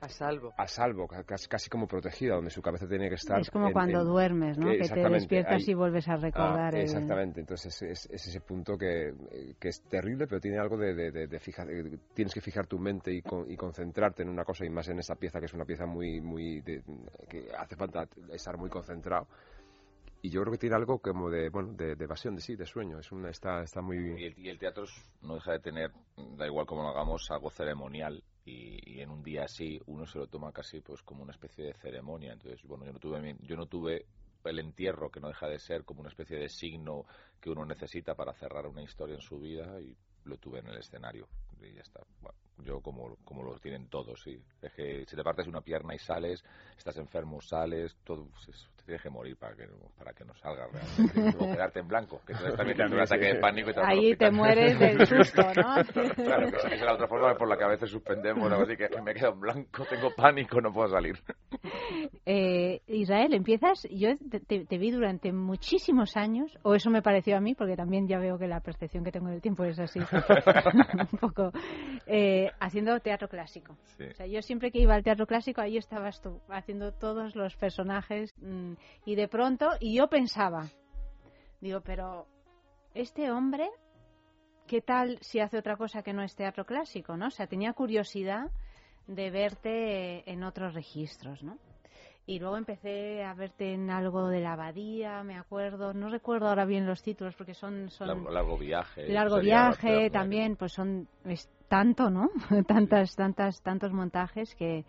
A 0.00 0.08
salvo. 0.08 0.52
a 0.58 0.66
salvo, 0.68 1.08
ca- 1.08 1.24
casi, 1.24 1.48
casi 1.48 1.70
como 1.70 1.86
protegida, 1.88 2.34
donde 2.34 2.50
su 2.50 2.60
cabeza 2.60 2.86
tenía 2.86 3.08
que 3.08 3.14
estar. 3.14 3.40
Es 3.40 3.50
como 3.50 3.68
en- 3.68 3.72
cuando 3.72 4.00
en- 4.00 4.04
duermes, 4.06 4.58
¿no? 4.58 4.66
Que 4.66 4.76
te 4.76 4.80
exactamente, 4.82 5.18
despiertas 5.18 5.54
ahí- 5.62 5.70
y 5.70 5.74
vuelves 5.74 6.06
a 6.08 6.16
recordar 6.16 6.74
Ah, 6.74 6.78
el- 6.78 6.84
exactamente, 6.84 7.40
entonces 7.40 7.82
es, 7.82 8.04
es- 8.04 8.10
es 8.12 8.26
ese 8.28 8.40
punto 8.42 8.76
que, 8.76 9.12
que 9.58 9.68
es 9.68 9.82
terrible, 9.88 10.26
pero 10.26 10.40
tiene 10.40 10.58
algo 10.58 10.76
de, 10.76 10.94
de, 10.94 11.10
de- 11.10 11.26
de 11.26 11.40
fijar- 11.40 11.68
tienes 12.14 12.34
que 12.34 12.40
fijar 12.42 12.66
tu 12.66 12.78
mente 12.78 13.10
y, 13.12 13.22
con- 13.22 13.50
y 13.50 13.56
concentrarte 13.56 14.22
en 14.22 14.28
una 14.28 14.44
cosa 14.44 14.64
y 14.66 14.70
más 14.70 14.86
en 14.88 14.98
esa 14.98 15.14
pieza 15.14 15.40
que 15.40 15.46
es 15.46 15.54
una 15.54 15.64
pieza 15.64 15.86
muy, 15.86 16.20
muy, 16.20 16.60
de- 16.60 16.82
que 17.28 17.48
hace 17.56 17.74
falta 17.76 18.06
estar 18.32 18.56
muy 18.58 18.68
concentrado. 18.68 19.26
Y 20.22 20.30
yo 20.30 20.40
creo 20.42 20.52
que 20.52 20.58
tiene 20.58 20.76
algo 20.76 20.98
como 20.98 21.30
de, 21.30 21.48
bueno, 21.50 21.72
de, 21.72 21.94
de 21.94 22.04
evasión 22.04 22.34
de 22.34 22.42
sí, 22.42 22.56
de 22.56 22.66
sueño, 22.66 22.98
es 22.98 23.12
una, 23.12 23.30
está, 23.30 23.62
está 23.62 23.80
muy 23.80 23.96
Y 24.20 24.24
el, 24.24 24.38
y 24.38 24.48
el 24.50 24.58
teatro 24.58 24.84
es- 24.84 25.10
no 25.22 25.34
deja 25.34 25.52
de 25.52 25.60
tener, 25.60 25.92
da 26.36 26.46
igual 26.46 26.66
cómo 26.66 26.82
lo 26.82 26.88
hagamos, 26.88 27.30
algo 27.30 27.50
ceremonial. 27.50 28.22
Y, 28.46 28.80
y 28.90 29.00
en 29.00 29.10
un 29.10 29.22
día 29.22 29.44
así 29.44 29.80
uno 29.86 30.06
se 30.06 30.18
lo 30.18 30.28
toma 30.28 30.52
casi 30.52 30.80
pues 30.80 31.02
como 31.02 31.22
una 31.22 31.32
especie 31.32 31.64
de 31.66 31.74
ceremonia. 31.74 32.32
Entonces, 32.32 32.62
bueno, 32.62 32.86
yo 32.86 32.92
no 32.92 32.98
tuve, 32.98 33.36
yo 33.42 33.56
no 33.56 33.66
tuve 33.66 34.06
el 34.44 34.58
entierro, 34.58 35.10
que 35.10 35.20
no 35.20 35.28
deja 35.28 35.48
de 35.48 35.58
ser 35.58 35.84
como 35.84 36.00
una 36.00 36.08
especie 36.08 36.38
de 36.38 36.48
signo 36.48 37.04
que 37.40 37.50
uno 37.50 37.64
necesita 37.64 38.14
para 38.14 38.32
cerrar 38.32 38.66
una 38.66 38.82
historia 38.82 39.16
en 39.16 39.20
su 39.20 39.38
vida, 39.38 39.80
y 39.80 39.96
lo 40.24 40.38
tuve 40.38 40.60
en 40.60 40.68
el 40.68 40.78
escenario. 40.78 41.28
Y 41.60 41.74
ya 41.74 41.82
está. 41.82 42.00
Bueno, 42.20 42.38
yo 42.64 42.80
como, 42.80 43.16
como 43.24 43.42
lo 43.42 43.58
tienen 43.58 43.88
todos, 43.88 44.20
sí. 44.22 44.40
Es 44.62 44.72
que 44.74 45.04
si 45.06 45.16
te 45.16 45.22
partes 45.22 45.46
una 45.46 45.60
pierna 45.60 45.94
y 45.94 45.98
sales, 45.98 46.42
estás 46.76 46.96
enfermo, 46.98 47.40
sales, 47.40 47.96
todo, 48.04 48.26
pues 48.26 48.48
eso, 48.48 48.68
te 48.76 48.84
tienes 48.84 49.02
que 49.02 49.10
morir 49.10 49.36
para 49.36 49.54
que, 49.54 49.66
no- 49.66 49.90
para 49.98 50.12
que 50.12 50.24
no 50.24 50.34
salga 50.36 50.66
realmente. 50.68 51.36
o 51.44 51.52
quedarte 51.52 51.80
en 51.80 51.88
blanco, 51.88 52.20
que 52.26 52.32
entonces 52.34 52.56
también 52.56 52.76
te 52.76 52.84
un 52.84 53.00
ataque 53.00 53.26
de 53.26 53.34
pánico 53.36 53.70
y 53.70 53.74
te 53.74 53.80
Ahí 53.80 54.16
te 54.16 54.30
mueres 54.30 54.78
del 54.78 55.06
susto, 55.06 55.42
¿no? 55.54 55.74
Claro, 56.14 56.50
que 56.50 56.56
esa 56.56 56.68
es 56.74 56.80
la 56.82 56.94
otra 56.94 57.08
forma 57.08 57.34
por 57.36 57.48
la 57.48 57.56
que 57.56 57.64
a 57.64 57.68
veces 57.68 57.90
suspendemos, 57.90 58.50
algo 58.50 58.64
así 58.64 58.76
que 58.76 58.88
me 59.02 59.14
quedo 59.14 59.32
en 59.32 59.40
blanco, 59.40 59.84
tengo 59.88 60.14
pánico, 60.14 60.60
no 60.60 60.72
puedo 60.72 60.88
salir. 60.88 61.16
Eh, 62.24 62.80
Israel, 62.88 63.34
empiezas, 63.34 63.86
yo 63.90 64.10
te 64.48 64.78
vi 64.78 64.90
durante 64.90 65.32
muchísimos 65.32 66.16
años, 66.16 66.56
o 66.62 66.74
eso 66.74 66.90
me 66.90 67.02
pareció 67.02 67.36
a 67.36 67.40
mí, 67.40 67.54
porque 67.54 67.76
también 67.76 68.08
ya 68.08 68.18
veo 68.18 68.38
que 68.38 68.46
la 68.48 68.60
percepción 68.60 69.04
que 69.04 69.12
tengo 69.12 69.28
del 69.28 69.40
tiempo 69.40 69.64
es 69.64 69.78
así, 69.78 70.00
un 70.00 71.18
poco, 71.18 71.52
eh, 72.06 72.45
haciendo 72.60 72.98
teatro 73.00 73.28
clásico. 73.28 73.76
Sí. 73.96 74.04
O 74.04 74.14
sea, 74.14 74.26
yo 74.26 74.42
siempre 74.42 74.70
que 74.70 74.78
iba 74.80 74.94
al 74.94 75.04
teatro 75.04 75.26
clásico, 75.26 75.60
ahí 75.60 75.76
estabas 75.76 76.20
tú, 76.20 76.40
haciendo 76.48 76.92
todos 76.92 77.34
los 77.34 77.56
personajes, 77.56 78.32
mm, 78.40 78.74
y 79.04 79.14
de 79.14 79.28
pronto, 79.28 79.70
y 79.80 79.96
yo 79.96 80.08
pensaba, 80.08 80.66
digo, 81.60 81.80
pero 81.80 82.26
este 82.94 83.30
hombre, 83.30 83.68
¿qué 84.66 84.80
tal 84.80 85.18
si 85.20 85.40
hace 85.40 85.58
otra 85.58 85.76
cosa 85.76 86.02
que 86.02 86.12
no 86.12 86.22
es 86.22 86.34
teatro 86.34 86.64
clásico, 86.64 87.16
no? 87.16 87.28
O 87.28 87.30
sea, 87.30 87.46
tenía 87.46 87.72
curiosidad 87.72 88.50
de 89.06 89.30
verte 89.30 90.30
en 90.30 90.42
otros 90.42 90.74
registros, 90.74 91.42
¿no? 91.42 91.58
Y 92.28 92.40
luego 92.40 92.56
empecé 92.56 93.22
a 93.22 93.34
verte 93.34 93.72
en 93.72 93.88
algo 93.88 94.28
de 94.28 94.40
la 94.40 94.54
abadía, 94.54 95.22
me 95.22 95.38
acuerdo, 95.38 95.94
no 95.94 96.08
recuerdo 96.08 96.48
ahora 96.48 96.64
bien 96.64 96.84
los 96.84 97.00
títulos 97.00 97.36
porque 97.36 97.54
son... 97.54 97.88
son 97.88 98.08
Largo, 98.08 98.30
largo 98.30 98.58
viaje. 98.58 99.08
largo 99.08 99.38
viaje 99.38 100.10
también, 100.10 100.56
pues 100.56 100.72
son 100.72 101.06
tanto, 101.68 102.10
¿no? 102.10 102.28
Tantas, 102.66 103.14
tantas, 103.14 103.60
tantos 103.62 103.92
montajes 103.92 104.54
que 104.54 104.84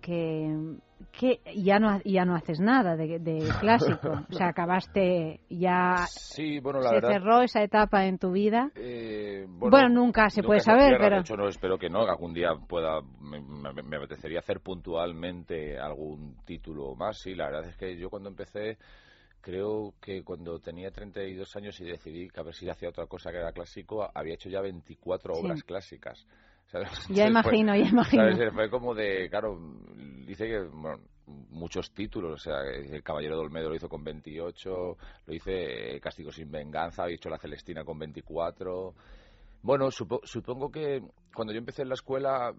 que, 0.00 0.76
que 1.10 1.40
ya 1.56 1.80
no 1.80 2.00
ya 2.04 2.24
no 2.24 2.36
haces 2.36 2.60
nada 2.60 2.94
de, 2.96 3.18
de 3.18 3.38
clásico, 3.60 4.10
o 4.30 4.32
sea, 4.32 4.48
acabaste 4.48 5.40
ya 5.50 6.04
Sí, 6.08 6.60
bueno, 6.60 6.78
la 6.80 6.90
se 6.90 6.94
verdad. 6.96 7.10
cerró 7.14 7.42
esa 7.42 7.62
etapa 7.64 8.06
en 8.06 8.16
tu 8.18 8.30
vida. 8.30 8.70
Eh, 8.76 9.44
Bueno, 9.48 9.88
nunca 9.88 10.30
se 10.30 10.42
puede 10.44 10.60
saber, 10.60 10.90
cierra, 10.90 11.04
pero- 11.04 11.16
De 11.16 11.20
hecho, 11.22 11.36
no 11.36 11.48
espero 11.48 11.78
que 11.78 11.90
no. 11.90 12.02
Algún 12.02 12.32
día 12.32 12.50
pueda. 12.68 13.00
Me, 13.20 13.40
me- 13.40 13.82
me 13.82 13.96
apetecería 13.96 14.38
hacer 14.38 14.60
puntualmente 14.60 15.76
algún 15.80 16.36
título 16.44 16.94
más. 16.94 17.18
Sí, 17.18 17.34
la 17.34 17.46
verdad 17.46 17.66
es 17.68 17.76
que 17.76 17.96
yo 17.98 18.08
cuando 18.08 18.28
empecé. 18.28 18.78
Creo 19.40 19.94
que 20.00 20.22
cuando 20.24 20.58
tenía 20.58 20.90
32 20.90 21.54
años 21.56 21.80
y 21.80 21.84
decidí 21.84 22.28
que 22.28 22.40
a 22.40 22.42
ver 22.42 22.54
si 22.54 22.68
hacía 22.68 22.88
otra 22.88 23.06
cosa 23.06 23.30
que 23.30 23.38
era 23.38 23.52
clásico, 23.52 24.08
había 24.14 24.34
hecho 24.34 24.48
ya 24.48 24.60
24 24.60 25.34
Sí. 25.34 25.40
obras 25.44 25.62
clásicas. 25.64 26.26
¿sabes? 26.68 26.90
Ya 27.08 27.22
fue- 27.22 27.30
imagino, 27.30 27.74
ya 27.76 27.86
imagino. 27.88 28.22
¿sabes? 28.30 28.52
Fue 28.52 28.68
como 28.68 28.94
de, 28.94 29.30
claro, 29.30 29.58
dice 30.26 30.46
que, 30.46 30.60
bueno, 30.64 31.00
muchos 31.50 31.90
títulos, 31.92 32.34
o 32.34 32.36
sea, 32.38 32.60
el 32.62 33.02
Caballero 33.02 33.36
de 33.36 33.40
Olmedo 33.46 33.70
lo 33.70 33.74
hizo 33.74 33.88
con 33.88 34.04
28, 34.04 34.96
lo 35.26 35.34
hice 35.34 35.98
Castigo 36.00 36.30
sin 36.30 36.50
Venganza, 36.50 37.04
había 37.04 37.14
hecho 37.16 37.30
La 37.30 37.38
Celestina 37.38 37.84
con 37.84 37.98
24. 37.98 38.92
Bueno, 39.62 39.86
supo- 39.90 40.20
supongo 40.24 40.70
que 40.70 41.00
cuando 41.34 41.54
yo 41.54 41.58
empecé 41.58 41.82
en 41.82 41.88
la 41.88 41.94
escuela, 41.94 42.52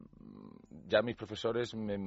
ya 0.90 1.02
mis 1.02 1.16
profesores 1.16 1.74
me 1.76 1.98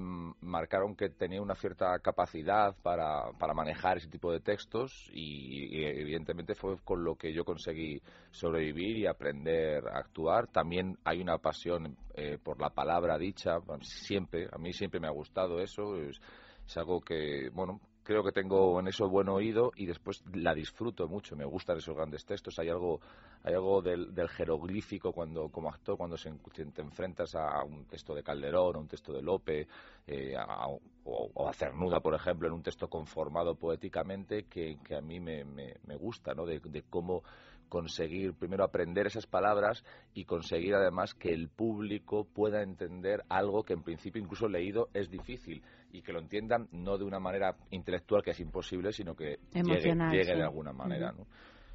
marcaron 0.41 0.97
que 0.97 1.09
tenía 1.09 1.41
una 1.41 1.55
cierta 1.55 1.99
capacidad 2.01 2.75
para, 2.83 3.33
para 3.39 3.55
manejar 3.55 3.99
ese 3.99 4.09
tipo 4.09 4.33
de 4.33 4.41
textos 4.41 5.09
y, 5.13 5.85
evidentemente 5.85 6.55
fue 6.55 6.77
con 6.85 7.05
lo 7.05 7.15
que 7.15 7.33
yo 7.33 7.45
conseguí 7.45 8.03
sobrevivir 8.31 8.99
y 8.99 9.07
aprender 9.07 9.87
a 9.89 9.99
actuar. 9.99 10.49
También 10.49 10.99
hay 11.05 11.21
una 11.21 11.39
pasión 11.39 11.97
eh, 12.15 12.39
por 12.43 12.61
la 12.61 12.71
palabra 12.71 13.17
dicha, 13.17 13.59
siempre, 13.81 14.49
a 14.53 14.59
mí 14.59 14.73
siempre 14.73 15.01
me 15.01 15.07
ha 15.07 15.13
gustado 15.13 15.61
eso, 15.61 15.97
es, 15.97 16.21
es 16.67 16.77
algo 16.77 17.01
que, 17.01 17.49
bueno, 17.51 17.81
creo 18.03 18.23
que 18.23 18.33
tengo 18.33 18.79
en 18.81 18.89
eso 18.89 19.09
buen 19.09 19.29
oído 19.29 19.73
y 19.77 19.87
después 19.87 20.23
la 20.33 20.55
disfruto 20.55 21.09
mucho, 21.09 21.37
me 21.37 21.45
gustan 21.45 21.79
esos 21.79 21.97
grandes 21.97 22.25
textos, 22.25 22.59
hay 22.59 22.69
algo 22.69 23.01
hay 23.45 23.55
algo 23.55 23.83
del, 23.83 24.13
jeroglífico 24.29 25.13
cuando 25.13 25.49
como 25.49 25.69
actor 25.69 25.97
cuando 25.97 26.17
se, 26.17 26.31
te 26.31 26.83
enfrentas 26.83 27.35
a 27.35 27.63
un 27.65 27.87
texto 27.87 28.15
de 28.15 28.23
Calderón, 28.23 28.77
a 28.77 28.79
un 28.79 28.89
texto 28.89 29.13
de 29.13 29.23
Lope 29.23 29.67
eh, 30.07 30.37
a- 30.37 30.69
o, 30.69 30.81
o 31.05 31.49
a 31.49 31.53
Cernuda, 31.53 32.01
por 32.01 32.15
ejemplo, 32.15 32.47
en 32.47 32.55
un 32.55 32.63
texto 32.63 32.89
conformado 32.89 33.57
poéticamente 33.57 34.45
que, 34.45 34.79
a 34.97 35.01
mí 35.01 35.19
me, 35.19 35.45
me, 35.45 35.97
gusta, 35.97 36.35
¿no? 36.35 36.47
De 36.47 36.61
cómo 36.89 37.25
conseguir 37.73 38.35
primero 38.35 38.65
aprender 38.65 39.07
esas 39.07 39.27
palabras 39.27 39.83
y 40.13 40.27
conseguir 40.27 40.75
además 40.75 41.15
que 41.15 41.33
el 41.33 41.49
público 41.49 42.25
pueda 42.25 42.61
entender 42.61 43.25
algo 43.31 43.63
que 43.63 43.73
en 43.73 43.83
principio 43.83 44.21
incluso 44.21 44.47
leído 44.47 44.91
es 44.93 45.09
difícil 45.09 45.63
y 45.93 46.03
que 46.03 46.13
lo 46.13 46.19
entiendan 46.19 46.69
no 46.73 46.99
de 46.99 47.05
una 47.05 47.21
manera 47.21 47.55
intelectual 47.71 48.23
que 48.23 48.31
es 48.31 48.41
imposible 48.41 48.93
sino 48.93 49.15
que 49.15 49.39
llegue, 49.53 49.61
Emocional, 49.61 50.11
llegue 50.11 50.33
sí. 50.33 50.35
de 50.35 50.43
alguna 50.43 50.73
manera. 50.73 51.13
¿no? 51.13 51.27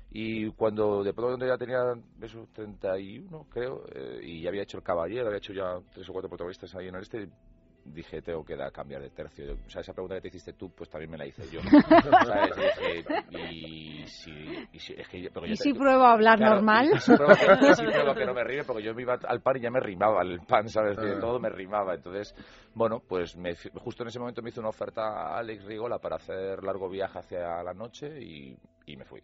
y 0.09 0.49
cuando 0.51 1.03
de 1.03 1.13
pronto 1.13 1.45
ya 1.45 1.57
tenía 1.57 1.93
esos 2.21 2.47
31 2.53 3.47
creo 3.49 3.83
eh, 3.93 4.19
y 4.23 4.41
ya 4.41 4.49
había 4.49 4.63
hecho 4.63 4.77
el 4.77 4.83
caballero 4.83 5.27
había 5.27 5.37
hecho 5.37 5.53
ya 5.53 5.79
tres 5.93 6.09
o 6.09 6.13
cuatro 6.13 6.29
protagonistas 6.29 6.73
ahí 6.75 6.87
en 6.87 6.95
el 6.95 7.01
este 7.01 7.29
dije, 7.93 8.21
tengo 8.21 8.43
que 8.45 8.55
dar, 8.55 8.71
cambiar 8.71 9.01
de 9.01 9.09
tercio. 9.09 9.53
O 9.65 9.69
sea, 9.69 9.81
esa 9.81 9.93
pregunta 9.93 10.15
que 10.15 10.21
te 10.21 10.27
hiciste 10.29 10.53
tú, 10.53 10.69
pues 10.71 10.89
también 10.89 11.11
me 11.11 11.17
la 11.17 11.25
hice 11.25 11.43
yo. 11.51 11.59
¿Sabes? 12.25 12.57
Y 12.57 12.61
dije, 12.61 13.03
y 13.31 14.07
si, 14.07 14.31
y 14.71 14.79
si- 14.79 14.93
es 14.93 15.07
que, 15.07 15.29
porque 15.33 15.49
yo 15.49 15.53
¿Y 15.53 15.57
te- 15.57 15.63
si 15.63 15.73
pruebo 15.73 16.03
a 16.03 16.13
hablar 16.13 16.37
Claro, 16.37 16.55
normal? 16.55 16.89
Y, 16.93 16.99
si 16.99 17.11
pruebo 17.15 17.33
que, 17.35 17.45
y 17.69 17.73
si 17.75 17.85
pruebo 17.91 18.13
que 18.15 18.25
no 18.25 18.33
me 18.33 18.43
ríe, 18.43 18.63
porque 18.63 18.83
yo 18.83 18.93
me 18.93 19.01
iba 19.01 19.17
al 19.27 19.41
pan 19.41 19.57
y 19.57 19.61
ya 19.61 19.71
me 19.71 19.79
rimaba 19.79 20.21
el 20.21 20.39
pan, 20.41 20.67
¿sabes? 20.69 20.97
Que 20.97 21.11
Ah. 21.13 21.19
todo 21.19 21.39
me 21.39 21.49
rimaba. 21.49 21.95
Entonces, 21.95 22.33
bueno, 22.73 23.01
pues 23.07 23.35
me, 23.37 23.55
justo 23.55 24.03
en 24.03 24.09
ese 24.09 24.19
momento 24.19 24.41
me 24.41 24.49
hizo 24.49 24.59
una 24.61 24.69
oferta 24.69 25.01
a 25.03 25.37
Alex 25.39 25.63
Rigola 25.65 25.99
para 25.99 26.17
hacer 26.17 26.63
largo 26.63 26.89
viaje 26.89 27.19
hacia 27.19 27.63
la 27.63 27.73
noche 27.73 28.19
y, 28.21 28.55
y 28.85 28.97
me 28.97 29.05
fui. 29.05 29.21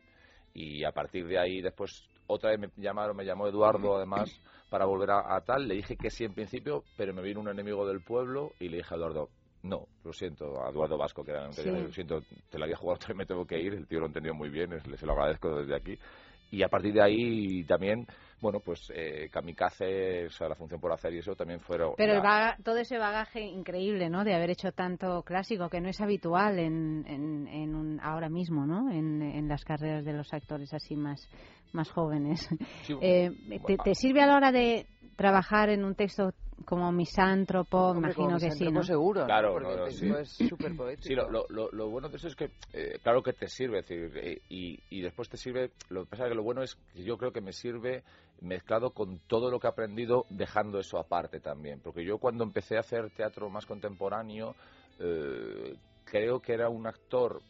Y 0.54 0.84
a 0.84 0.92
partir 0.92 1.26
de 1.28 1.40
ahí, 1.40 1.62
después, 1.62 2.08
otra 2.28 2.52
vez 2.52 2.60
me 2.60 2.70
llamaron, 2.78 3.16
me 3.16 3.26
llamó 3.26 3.48
Eduardo, 3.48 3.98
además, 3.98 4.42
para 4.70 4.86
volver 4.86 5.12
a, 5.12 5.36
a 5.36 5.42
tal. 5.42 5.68
Le 5.68 5.76
dije 5.76 5.96
que 5.98 6.10
sí 6.10 6.24
en 6.24 6.34
principio, 6.34 6.84
pero 6.96 7.14
me 7.14 7.22
vino 7.22 7.40
un 7.40 7.50
enemigo 7.50 7.86
del 7.88 8.02
pueblo 8.02 8.52
y 8.60 8.70
le 8.70 8.78
dije 8.78 8.94
a 8.94 8.98
Eduardo, 8.98 9.30
no, 9.64 9.88
lo 10.04 10.12
siento, 10.12 10.62
a 10.62 10.70
Eduardo 10.70 10.98
Vasco, 10.98 11.24
que 11.24 11.32
era 11.32 11.52
Sí. 11.52 11.70
lo 11.70 11.92
siento, 11.92 12.22
te 12.50 12.60
la 12.60 12.66
había 12.66 12.76
jugado 12.76 13.00
me 13.16 13.26
tengo 13.26 13.46
que 13.46 13.60
ir. 13.60 13.74
El 13.74 13.88
tío 13.88 14.00
lo 14.00 14.08
entendió 14.08 14.34
muy 14.34 14.50
bien, 14.50 14.70
se 14.98 15.06
lo 15.06 15.14
agradezco 15.14 15.56
desde 15.56 15.76
aquí. 15.76 15.98
Y 16.52 16.62
a 16.64 16.70
partir 16.70 16.94
de 16.94 17.02
ahí 17.02 17.64
también, 17.64 18.06
bueno, 18.44 18.60
pues 18.60 18.92
eh, 18.94 19.30
Kamikaze, 19.32 20.26
o 20.26 20.30
sea, 20.30 20.50
la 20.50 20.56
función 20.56 20.82
por 20.82 20.92
hacer 20.92 21.14
y 21.14 21.20
eso 21.20 21.34
también 21.34 21.62
fueron... 21.62 21.94
Pero 21.96 22.12
el 22.12 22.18
la- 22.18 22.24
baga- 22.24 22.58
todo 22.62 22.78
ese 22.78 22.98
bagaje 22.98 23.40
increíble, 23.40 24.10
¿no? 24.10 24.26
De 24.26 24.36
haber 24.36 24.50
hecho 24.50 24.74
tanto 24.74 25.24
clásico, 25.24 25.70
que 25.70 25.80
no 25.80 25.88
es 25.88 26.02
habitual 26.02 26.60
en, 26.60 27.06
en, 27.08 27.48
en 27.48 27.74
un- 27.74 28.00
ahora 28.02 28.28
mismo, 28.28 28.66
¿no? 28.66 28.92
En, 28.92 29.22
en 29.22 29.48
las 29.48 29.64
carreras 29.64 30.04
de 30.04 30.12
los 30.12 30.32
actores 30.34 30.74
así 30.74 30.96
más, 30.98 31.28
más 31.72 31.90
jóvenes. 31.90 32.48
Sí, 32.86 32.94
Eh, 33.02 33.32
¿te, 33.66 33.78
te 33.78 33.96
sirve 33.96 34.22
a 34.22 34.28
la 34.28 34.36
hora 34.36 34.52
de 34.52 34.86
trabajar 35.16 35.70
en 35.70 35.86
un 35.86 35.96
texto 35.96 36.32
como 36.64 36.92
misántropo? 36.92 37.78
Hombre, 37.90 38.14
como 38.14 38.30
Imagino 38.30 38.50
que 38.50 38.56
sí, 38.56 38.72
¿no? 38.72 38.84
seguro, 38.84 39.22
¿no? 39.22 39.26
Claro, 39.26 39.54
Porque 39.54 39.68
no, 39.70 39.76
no, 39.78 39.86
el 39.86 39.94
sí. 39.94 40.10
es 40.10 40.50
súper 40.50 40.76
poético. 40.76 41.08
Sí, 41.08 41.16
lo, 41.16 41.30
lo, 41.30 41.46
lo, 41.50 41.70
lo 41.72 41.90
bueno 41.90 42.10
de 42.10 42.18
eso 42.18 42.28
es 42.28 42.36
que, 42.36 42.52
eh, 42.74 43.00
claro 43.02 43.22
que 43.22 43.34
te 43.34 43.48
sirve, 43.48 43.80
es 43.80 43.88
decir, 43.88 44.12
eh, 44.18 44.42
y, 44.50 44.80
y 44.90 45.02
después 45.02 45.30
te 45.30 45.38
sirve, 45.38 45.72
lo 45.90 46.04
que 46.04 46.10
pasa 46.12 46.24
es 46.26 46.30
que 46.30 46.36
lo 46.36 46.44
bueno 46.44 46.62
es 46.64 46.76
que 46.94 47.04
yo 47.04 47.18
creo 47.18 47.32
que 47.32 47.42
me 47.42 47.52
sirve 47.54 48.04
mezclado 48.42 48.92
con 48.92 49.20
todo 49.28 49.50
lo 49.50 49.60
que 49.60 49.68
he 49.68 49.70
aprendido, 49.70 50.26
dejando 50.30 50.80
eso 50.80 50.98
aparte 51.00 51.40
también, 51.40 51.80
porque 51.82 52.06
yo 52.06 52.18
cuando 52.18 52.44
empecé 52.44 52.78
a 52.78 52.82
hacer 52.82 53.10
teatro 53.12 53.50
más 53.50 53.66
contemporáneo, 53.66 54.56
eh, 55.00 55.76
creo 56.06 56.40
que 56.40 56.54
era 56.54 56.70
un 56.70 56.86
actor 56.86 57.42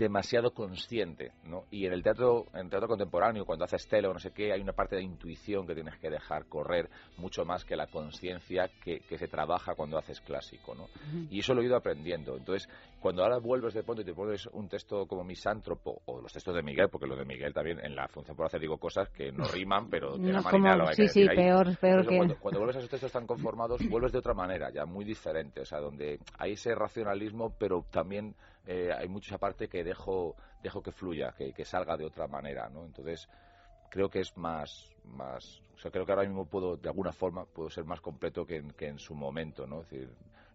demasiado 0.00 0.52
consciente, 0.52 1.32
¿no? 1.44 1.64
Y 1.70 1.84
en 1.86 1.92
el 1.92 2.02
teatro, 2.02 2.46
en 2.54 2.60
el 2.64 2.70
teatro 2.70 2.88
contemporáneo, 2.88 3.44
cuando 3.44 3.66
haces 3.66 3.86
tele 3.86 4.08
o 4.08 4.14
no 4.14 4.18
sé 4.18 4.32
qué, 4.32 4.50
hay 4.50 4.60
una 4.62 4.72
parte 4.72 4.96
de 4.96 5.02
intuición 5.02 5.66
que 5.66 5.74
tienes 5.74 5.98
que 5.98 6.08
dejar 6.08 6.46
correr 6.46 6.88
mucho 7.18 7.44
más 7.44 7.66
que 7.66 7.76
la 7.76 7.86
conciencia 7.86 8.70
que, 8.80 9.00
que 9.00 9.18
se 9.18 9.28
trabaja 9.28 9.74
cuando 9.74 9.98
haces 9.98 10.22
clásico, 10.22 10.74
¿no? 10.74 10.88
Y 11.28 11.40
eso 11.40 11.52
lo 11.52 11.60
he 11.60 11.66
ido 11.66 11.76
aprendiendo. 11.76 12.36
Entonces, 12.38 12.66
cuando 12.98 13.22
ahora 13.22 13.38
vuelves 13.38 13.74
de 13.74 13.82
pronto 13.82 14.00
y 14.00 14.06
te 14.06 14.14
pones 14.14 14.46
un 14.46 14.68
texto 14.70 15.06
como 15.06 15.22
misántropo, 15.22 16.00
o 16.06 16.20
los 16.22 16.32
textos 16.32 16.54
de 16.54 16.62
Miguel, 16.62 16.88
porque 16.90 17.06
lo 17.06 17.14
de 17.14 17.26
Miguel 17.26 17.52
también 17.52 17.78
en 17.84 17.94
la 17.94 18.08
función 18.08 18.34
por 18.34 18.46
hacer 18.46 18.58
digo 18.60 18.78
cosas 18.78 19.10
que 19.10 19.30
no 19.30 19.44
riman, 19.48 19.90
pero 19.90 20.16
de 20.16 20.32
la 20.32 20.40
No, 20.40 20.50
como- 20.50 20.74
lo 20.76 20.88
hay 20.88 20.94
sí, 20.94 21.02
que 21.02 21.08
sí, 21.08 21.28
ahí. 21.28 21.36
peor- 21.36 21.76
peor 21.78 22.06
que- 22.08 22.16
Cuando, 22.16 22.36
cuando 22.40 22.58
vuelves 22.60 22.76
a 22.76 22.78
esos 22.78 22.90
textos 22.90 23.12
tan 23.12 23.26
conformados, 23.26 23.86
vuelves 23.90 24.12
de 24.12 24.18
otra 24.18 24.32
manera, 24.32 24.70
ya 24.72 24.86
muy 24.86 25.04
diferente, 25.04 25.60
o 25.60 25.64
sea, 25.66 25.78
donde 25.78 26.18
hay 26.38 26.52
ese 26.52 26.74
racionalismo, 26.74 27.54
pero 27.58 27.84
también 27.90 28.34
eh, 28.66 28.92
hay 28.96 29.08
mucha 29.08 29.38
parte 29.38 29.68
que 29.68 29.84
dejo, 29.84 30.36
dejo 30.62 30.82
que 30.82 30.92
fluya, 30.92 31.32
que, 31.32 31.64
salga 31.64 31.96
de 31.96 32.04
otra 32.04 32.26
manera, 32.26 32.68
¿no? 32.68 32.84
Entonces, 32.84 33.28
creo 33.88 34.10
que 34.10 34.20
es 34.20 34.36
más, 34.36 34.90
más, 35.04 35.62
o 35.74 35.78
sea, 35.78 35.90
creo 35.90 36.04
que 36.04 36.12
ahora 36.12 36.26
mismo 36.26 36.46
puedo, 36.46 36.76
de 36.76 36.88
alguna 36.88 37.12
forma, 37.12 37.44
puedo 37.46 37.70
ser 37.70 37.84
más 37.84 38.00
completo 38.00 38.46
que 38.46 38.56
en, 38.56 38.70
que 38.72 38.88
en 38.88 38.98
su 38.98 39.14
momento, 39.14 39.66
¿no? 39.66 39.80
Es 39.82 39.90
decir, 39.90 40.10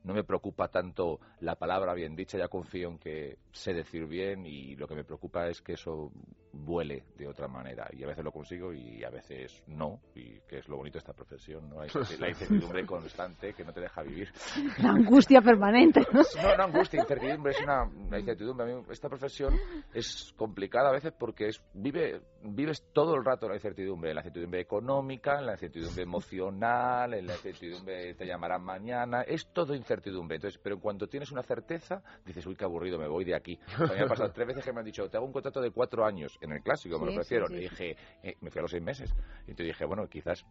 no 0.06 0.14
me 0.14 0.24
preocupa 0.24 0.68
tanto 0.68 1.20
la 1.40 1.56
palabra 1.56 1.94
bien 1.94 2.16
dicha, 2.16 2.38
ya 2.38 2.48
confío 2.48 2.90
en 2.90 3.00
que 3.00 3.40
sé 3.52 3.74
decir 3.74 4.06
bien 4.06 4.46
y 4.46 4.76
lo 4.76 4.88
que 4.88 4.96
me 4.96 5.04
preocupa 5.04 5.48
es 5.48 5.62
que 5.62 5.74
eso 5.74 6.12
vuele 6.56 7.04
de 7.18 7.28
otra 7.28 7.48
manera 7.48 7.88
y 7.92 8.04
a 8.04 8.08
veces 8.08 8.24
lo 8.24 8.32
consigo 8.32 8.74
y 8.74 9.04
a 9.04 9.10
veces 9.10 9.64
no 9.68 10.00
y 10.16 10.40
que 10.42 10.60
es 10.60 10.68
lo 10.68 10.78
bonito 10.78 10.94
de 10.94 11.00
esta 11.00 11.14
profesión, 11.14 11.70
¿no? 11.70 11.82
Hay 11.82 11.90
la 12.20 12.30
incertidumbre 12.30 12.86
constante 12.86 13.54
que 13.54 13.64
no 13.64 13.74
te 13.74 13.82
deja 13.82 14.02
vivir. 14.02 14.32
La 14.82 14.92
angustia 14.92 15.42
permanente, 15.42 16.02
¿no? 16.12 16.22
No, 16.42 16.56
no 16.56 16.64
angustia, 16.64 17.02
incertidumbre, 17.02 17.52
es 17.52 17.62
una, 17.62 17.84
una 17.84 18.20
incertidumbre. 18.20 18.72
A 18.72 18.76
mí 18.76 18.84
esta 18.90 19.10
profesión 19.10 19.54
es 19.94 20.34
complicada 20.36 20.90
a 20.90 20.92
veces 20.92 21.14
porque 21.18 21.48
es, 21.48 21.62
vive, 21.74 22.22
vives 22.44 22.84
todo 22.94 23.16
el 23.16 23.26
rato 23.26 23.46
en 23.46 23.52
la 23.52 23.56
incertidumbre, 23.56 24.10
en 24.12 24.16
la 24.16 24.22
incertidumbre 24.22 24.62
económica, 24.62 25.40
en 25.40 25.46
la 25.48 25.54
incertidumbre 25.54 26.04
emocional, 26.04 27.14
en 27.14 27.28
la 27.28 27.34
incertidumbre 27.34 28.14
te 28.14 28.26
llamarán 28.26 28.64
mañana, 28.64 29.22
es 29.22 29.48
todo 29.48 29.74
incertidumbre. 29.76 30.36
Entonces, 30.36 30.60
pero 30.62 30.76
en 30.76 30.82
cuanto 30.82 31.08
tienes 31.08 31.32
una 31.32 31.44
certeza, 31.44 32.02
dices, 32.26 32.46
uy, 32.46 32.56
qué 32.56 32.66
aburrido, 32.66 32.98
me 32.98 33.08
voy 33.08 33.26
de 33.26 33.36
aquí. 33.36 33.60
O 33.82 33.88
sea, 33.88 33.96
me 33.96 34.04
ha 34.04 34.08
pasado 34.08 34.32
tres 34.32 34.48
veces 34.48 34.64
que 34.64 34.72
me 34.72 34.80
han 34.80 34.86
dicho, 34.86 35.10
te 35.10 35.18
hago 35.18 35.26
un 35.26 35.34
contrato 35.34 35.62
de 35.62 35.72
cuatro 35.72 36.06
años 36.06 36.38
en 36.46 36.54
el 36.54 36.62
clásico, 36.64 36.98
me 37.00 37.06
Sí, 37.08 37.14
lo 37.16 37.22
ofrecieron. 37.22 37.50
sí, 37.50 37.54
sí. 37.56 37.60
Y 37.60 37.64
dije, 37.70 37.98
eh, 38.24 38.36
me 38.42 38.50
fui 38.50 38.60
a 38.60 38.62
los 38.64 38.72
seis 38.72 38.84
meses. 38.84 39.14
Y 39.48 39.54
te 39.54 39.64
dije, 39.64 39.86
bueno, 39.86 40.08
quizás 40.08 40.46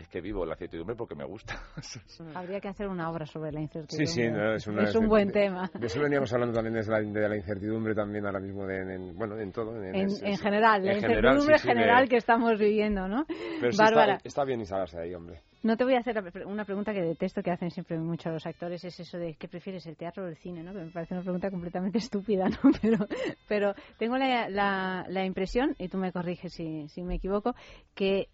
es 0.00 0.08
que 0.08 0.20
vivo 0.20 0.44
la 0.46 0.54
incertidumbre 0.54 0.96
porque 0.96 1.14
me 1.14 1.24
gusta. 1.24 1.60
Habría 2.34 2.60
que 2.60 2.68
hacer 2.68 2.88
una 2.88 3.10
obra 3.10 3.26
sobre 3.26 3.52
la 3.52 3.60
incertidumbre. 3.60 4.06
Sí, 4.06 4.22
sí, 4.22 4.28
no, 4.30 4.54
es, 4.54 4.66
una, 4.66 4.84
Es 4.84 4.94
un 4.94 5.08
buen 5.08 5.30
tema. 5.32 5.70
De 5.78 5.86
eso 5.86 6.00
veníamos 6.00 6.32
hablando 6.32 6.54
también 6.54 6.76
la, 6.86 7.00
de 7.00 7.28
la 7.28 7.36
incertidumbre 7.36 7.94
también 7.94 8.24
ahora 8.26 8.40
mismo, 8.40 8.66
de, 8.66 8.94
en- 8.94 9.16
bueno, 9.16 9.38
en 9.38 9.52
todo. 9.52 9.76
En, 9.82 9.94
En, 9.94 10.06
es- 10.06 10.22
en 10.22 10.36
general, 10.38 10.84
la 10.84 10.94
general, 10.94 11.36
incertidumbre 11.36 11.58
sí, 11.58 11.62
sí, 11.62 11.68
de- 11.68 11.74
general 11.74 12.08
que 12.08 12.16
estamos 12.16 12.58
viviendo, 12.58 13.08
¿no? 13.08 13.26
Pero 13.60 13.72
sí 13.72 13.82
está, 13.82 14.18
está 14.24 14.44
bien 14.44 14.60
instalarse 14.60 14.98
ahí, 15.00 15.14
hombre. 15.14 15.40
no 15.62 15.76
te 15.76 15.84
voy 15.84 15.94
a 15.94 15.98
hacer 15.98 16.22
una 16.46 16.64
pregunta 16.64 16.92
que 16.92 17.02
detesto 17.02 17.42
que 17.42 17.50
hacen 17.50 17.70
siempre 17.70 17.98
muchos 17.98 18.32
los 18.32 18.46
actores, 18.46 18.84
es 18.84 18.98
eso 19.00 19.18
de 19.18 19.34
¿qué 19.34 19.48
prefieres, 19.48 19.86
el 19.86 19.96
teatro 19.96 20.24
o 20.24 20.28
el 20.28 20.36
cine? 20.36 20.62
¿no? 20.62 20.72
Que 20.72 20.78
me 20.84 20.90
parece 20.90 21.14
una 21.14 21.22
pregunta 21.22 21.50
completamente 21.50 21.98
estúpida, 21.98 22.48
¿no? 22.48 22.58
Pero, 22.80 23.06
pero 23.48 23.74
tengo 23.98 24.16
la, 24.16 24.48
la, 24.48 25.04
la 25.08 25.24
impresión, 25.24 25.74
y 25.78 25.88
tú 25.88 25.98
me 25.98 26.12
corriges 26.12 26.52
si, 26.52 26.88
si 26.88 27.02
me 27.02 27.16
equivoco, 27.16 27.54
que 27.94 28.28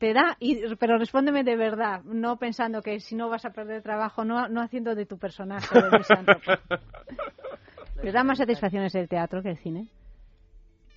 te 0.00 0.14
da, 0.14 0.36
y, 0.40 0.74
pero 0.76 0.96
respóndeme 0.96 1.44
de 1.44 1.56
verdad, 1.56 2.02
no 2.04 2.38
pensando 2.38 2.80
que 2.80 3.00
si 3.00 3.14
no 3.14 3.28
vas 3.28 3.44
a 3.44 3.50
perder 3.50 3.82
trabajo, 3.82 4.24
no, 4.24 4.48
no 4.48 4.62
haciendo 4.62 4.94
de 4.94 5.04
tu 5.04 5.18
personaje 5.18 5.78
de. 5.78 5.90
¿Te 8.00 8.10
da 8.10 8.24
más 8.24 8.38
satisfacciones 8.38 8.94
el 8.94 9.10
teatro 9.10 9.42
que 9.42 9.50
el 9.50 9.58
cine? 9.58 9.88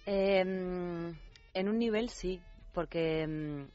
Em, 0.05 1.13
en 1.53 1.69
un 1.69 1.77
nivel 1.77 2.11
sí, 2.11 2.39
porque 2.73 3.23
em, 3.23 3.67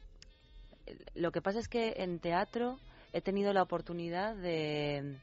lo 1.15 1.31
que 1.31 1.43
pasa 1.43 1.59
es 1.59 1.69
que 1.69 1.93
en 1.99 2.21
teatro 2.21 2.79
he 3.13 3.21
tenido 3.21 3.53
la 3.53 3.63
oportunidad 3.63 4.35
de, 4.35 5.19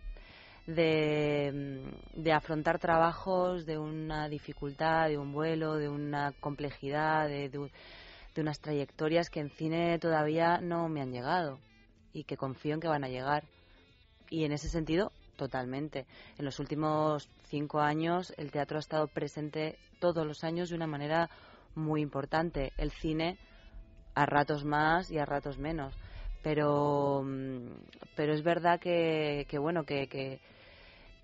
de, 0.67 1.47
em, 1.47 1.91
de 2.13 2.31
afrontar 2.31 2.77
trabajos 2.77 3.65
de 3.65 3.79
una 3.79 4.29
dificultad, 4.29 5.07
de 5.07 5.17
un 5.17 5.33
vuelo, 5.33 5.77
de 5.77 5.89
una 5.89 6.31
complejidad, 6.33 7.27
de, 7.27 7.49
de 7.49 7.71
de 8.35 8.41
unas 8.41 8.59
trayectorias 8.59 9.29
que 9.29 9.39
en 9.39 9.49
cine 9.49 9.97
todavía 9.97 10.59
no 10.59 10.89
me 10.89 11.01
han 11.01 11.11
llegado 11.11 11.59
y 12.13 12.25
que 12.25 12.37
confío 12.37 12.75
en 12.75 12.81
que 12.81 12.87
van 12.87 13.03
a 13.03 13.09
llegar. 13.09 13.45
Y 14.29 14.43
en 14.43 14.51
ese 14.51 14.67
sentido, 14.67 15.11
totalmente. 15.37 16.05
En 16.37 16.45
los 16.45 16.59
últimos 16.59 17.29
cinco 17.47 17.79
años 17.79 18.33
el 18.37 18.51
teatro 18.51 18.77
ha 18.77 18.79
estado 18.79 19.07
presente 19.07 19.77
todos 19.99 20.27
los 20.27 20.43
años 20.43 20.69
de 20.69 20.75
una 20.75 20.87
manera 20.87 21.29
muy 21.75 22.01
importante. 22.01 22.73
El 22.77 22.91
cine 22.91 23.37
a 24.13 24.25
ratos 24.25 24.65
más 24.65 25.09
y 25.11 25.17
a 25.17 25.25
ratos 25.25 25.57
menos. 25.57 25.95
Pero, 26.43 27.23
mm, 27.23 27.67
pero 28.15 28.33
es 28.33 28.43
verdad 28.43 28.79
que, 28.79 29.45
que 29.49 29.57
bueno, 29.57 29.83
que, 29.83 30.07
que, 30.07 30.39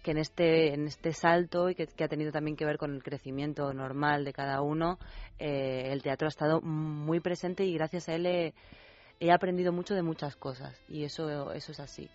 que 0.01 0.11
en 0.11 0.17
este 0.17 0.73
en 0.73 0.87
este 0.87 1.13
salto 1.13 1.69
y 1.69 1.75
que, 1.75 1.87
que 1.87 2.03
ha 2.03 2.07
tenido 2.07 2.31
también 2.31 2.55
que 2.55 2.65
ver 2.65 2.77
con 2.77 2.93
el 2.93 3.03
crecimiento 3.03 3.73
normal 3.73 4.25
de 4.25 4.33
cada 4.33 4.61
uno, 4.61 4.97
eh, 5.39 5.89
el 5.91 6.01
teatro 6.01 6.27
ha 6.27 6.29
estado 6.29 6.61
muy 6.61 7.19
presente 7.19 7.63
y 7.65 7.73
gracias 7.73 8.09
a 8.09 8.15
él 8.15 8.25
he, 8.25 8.53
he 9.19 9.31
aprendido 9.31 9.71
mucho 9.71 9.93
de 9.93 10.01
muchas 10.03 10.35
cosas 10.35 10.81
y 10.87 11.03
eso 11.03 11.51
eso 11.53 11.71
es 11.71 11.79
así. 11.79 12.09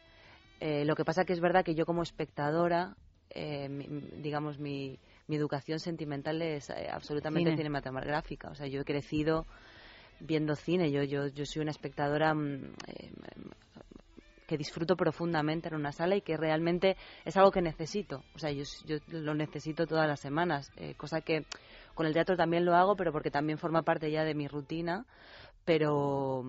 Eh, 0.60 0.84
lo 0.84 0.94
que 0.96 1.04
pasa 1.04 1.24
que 1.24 1.32
es 1.34 1.40
verdad 1.40 1.64
que 1.64 1.74
yo 1.74 1.84
como 1.84 2.02
espectadora, 2.02 2.96
eh, 3.30 3.68
mi- 3.68 3.88
mi- 3.88 4.08
digamos, 4.22 4.58
mi, 4.58 4.98
mi 5.26 5.36
educación 5.36 5.78
sentimental 5.80 6.40
es 6.40 6.70
eh, 6.70 6.88
absolutamente 6.90 7.50
Cine. 7.50 7.56
cinematográfica. 7.58 8.48
O 8.50 8.54
sea, 8.54 8.66
yo 8.66 8.80
he 8.80 8.84
crecido 8.84 9.46
viendo 10.18 10.54
cine. 10.54 10.90
Yo, 10.90 11.02
yo, 11.02 11.26
yo 11.26 11.44
soy 11.44 11.60
una 11.62 11.72
espectadora 11.72 12.32
mm, 12.34 12.72
eh, 12.86 13.10
que 14.46 14.56
disfruto 14.56 14.96
profundamente 14.96 15.68
en 15.68 15.74
una 15.74 15.92
sala 15.92 16.16
y 16.16 16.22
que 16.22 16.36
realmente 16.36 16.96
es 17.24 17.36
algo 17.36 17.50
que 17.50 17.62
necesito. 17.62 18.22
O 18.34 18.38
sea, 18.38 18.50
yo, 18.52 18.64
yo 18.86 18.96
lo 19.08 19.34
necesito 19.34 19.86
todas 19.86 20.06
las 20.08 20.20
semanas, 20.20 20.70
eh, 20.76 20.94
cosa 20.94 21.20
que 21.20 21.44
con 21.94 22.06
el 22.06 22.12
teatro 22.12 22.36
también 22.36 22.64
lo 22.64 22.74
hago, 22.74 22.96
pero 22.96 23.12
porque 23.12 23.30
también 23.30 23.58
forma 23.58 23.82
parte 23.82 24.10
ya 24.10 24.24
de 24.24 24.34
mi 24.34 24.48
rutina, 24.48 25.04
pero, 25.64 26.44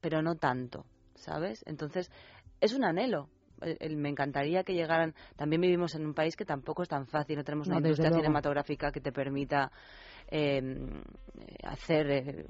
pero 0.00 0.22
no 0.22 0.36
tanto, 0.36 0.84
¿sabes? 1.14 1.62
Entonces, 1.66 2.10
es 2.60 2.74
un 2.74 2.84
anhelo. 2.84 3.28
El- 3.60 3.76
el- 3.80 3.96
me 3.96 4.08
encantaría 4.08 4.62
que 4.62 4.72
llegaran. 4.74 5.14
También 5.36 5.60
vivimos 5.60 5.94
en 5.96 6.06
un 6.06 6.14
país 6.14 6.36
que 6.36 6.44
tampoco 6.44 6.82
es 6.82 6.88
tan 6.88 7.06
fácil, 7.06 7.36
no 7.38 7.44
tenemos 7.44 7.66
una 7.66 7.76
No, 7.76 7.80
industria 7.80 8.10
luego. 8.10 8.22
cinematográfica 8.22 8.92
que 8.92 9.00
te 9.00 9.10
permita 9.10 9.72
eh, 10.30 10.62
hacer 11.64 12.10
eh, 12.10 12.46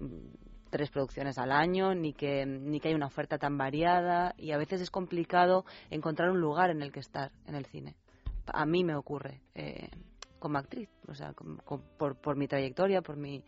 tres 0.71 0.91
producciones 0.91 1.39
al 1.39 1.53
año, 1.53 1.95
ni 1.95 2.13
que, 2.13 2.45
ni 2.47 2.81
que 2.81 2.89
hay 2.89 2.95
una 2.95 3.07
oferta 3.07 3.39
tan 3.39 3.57
variada 3.59 4.35
y 4.37 4.53
a 4.53 4.59
veces 4.59 4.81
es 4.81 4.91
complicado 4.91 5.65
encontrar 5.91 6.31
un 6.31 6.41
lugar 6.41 6.71
en 6.71 6.83
el 6.83 6.93
que 6.93 7.01
estar 7.01 7.33
en 7.47 7.55
el 7.55 7.67
cine. 7.67 7.95
A 8.53 8.65
mí 8.65 8.85
me 8.85 8.95
ocurre 8.95 9.41
eh, 9.55 9.89
como 10.39 10.59
actriz, 10.59 10.89
o 11.09 11.15
sea, 11.15 11.33
por, 11.99 12.17
por 12.17 12.37
mi 12.37 12.47
trayectoria, 12.47 13.03
por 13.03 13.17
mi 13.17 13.43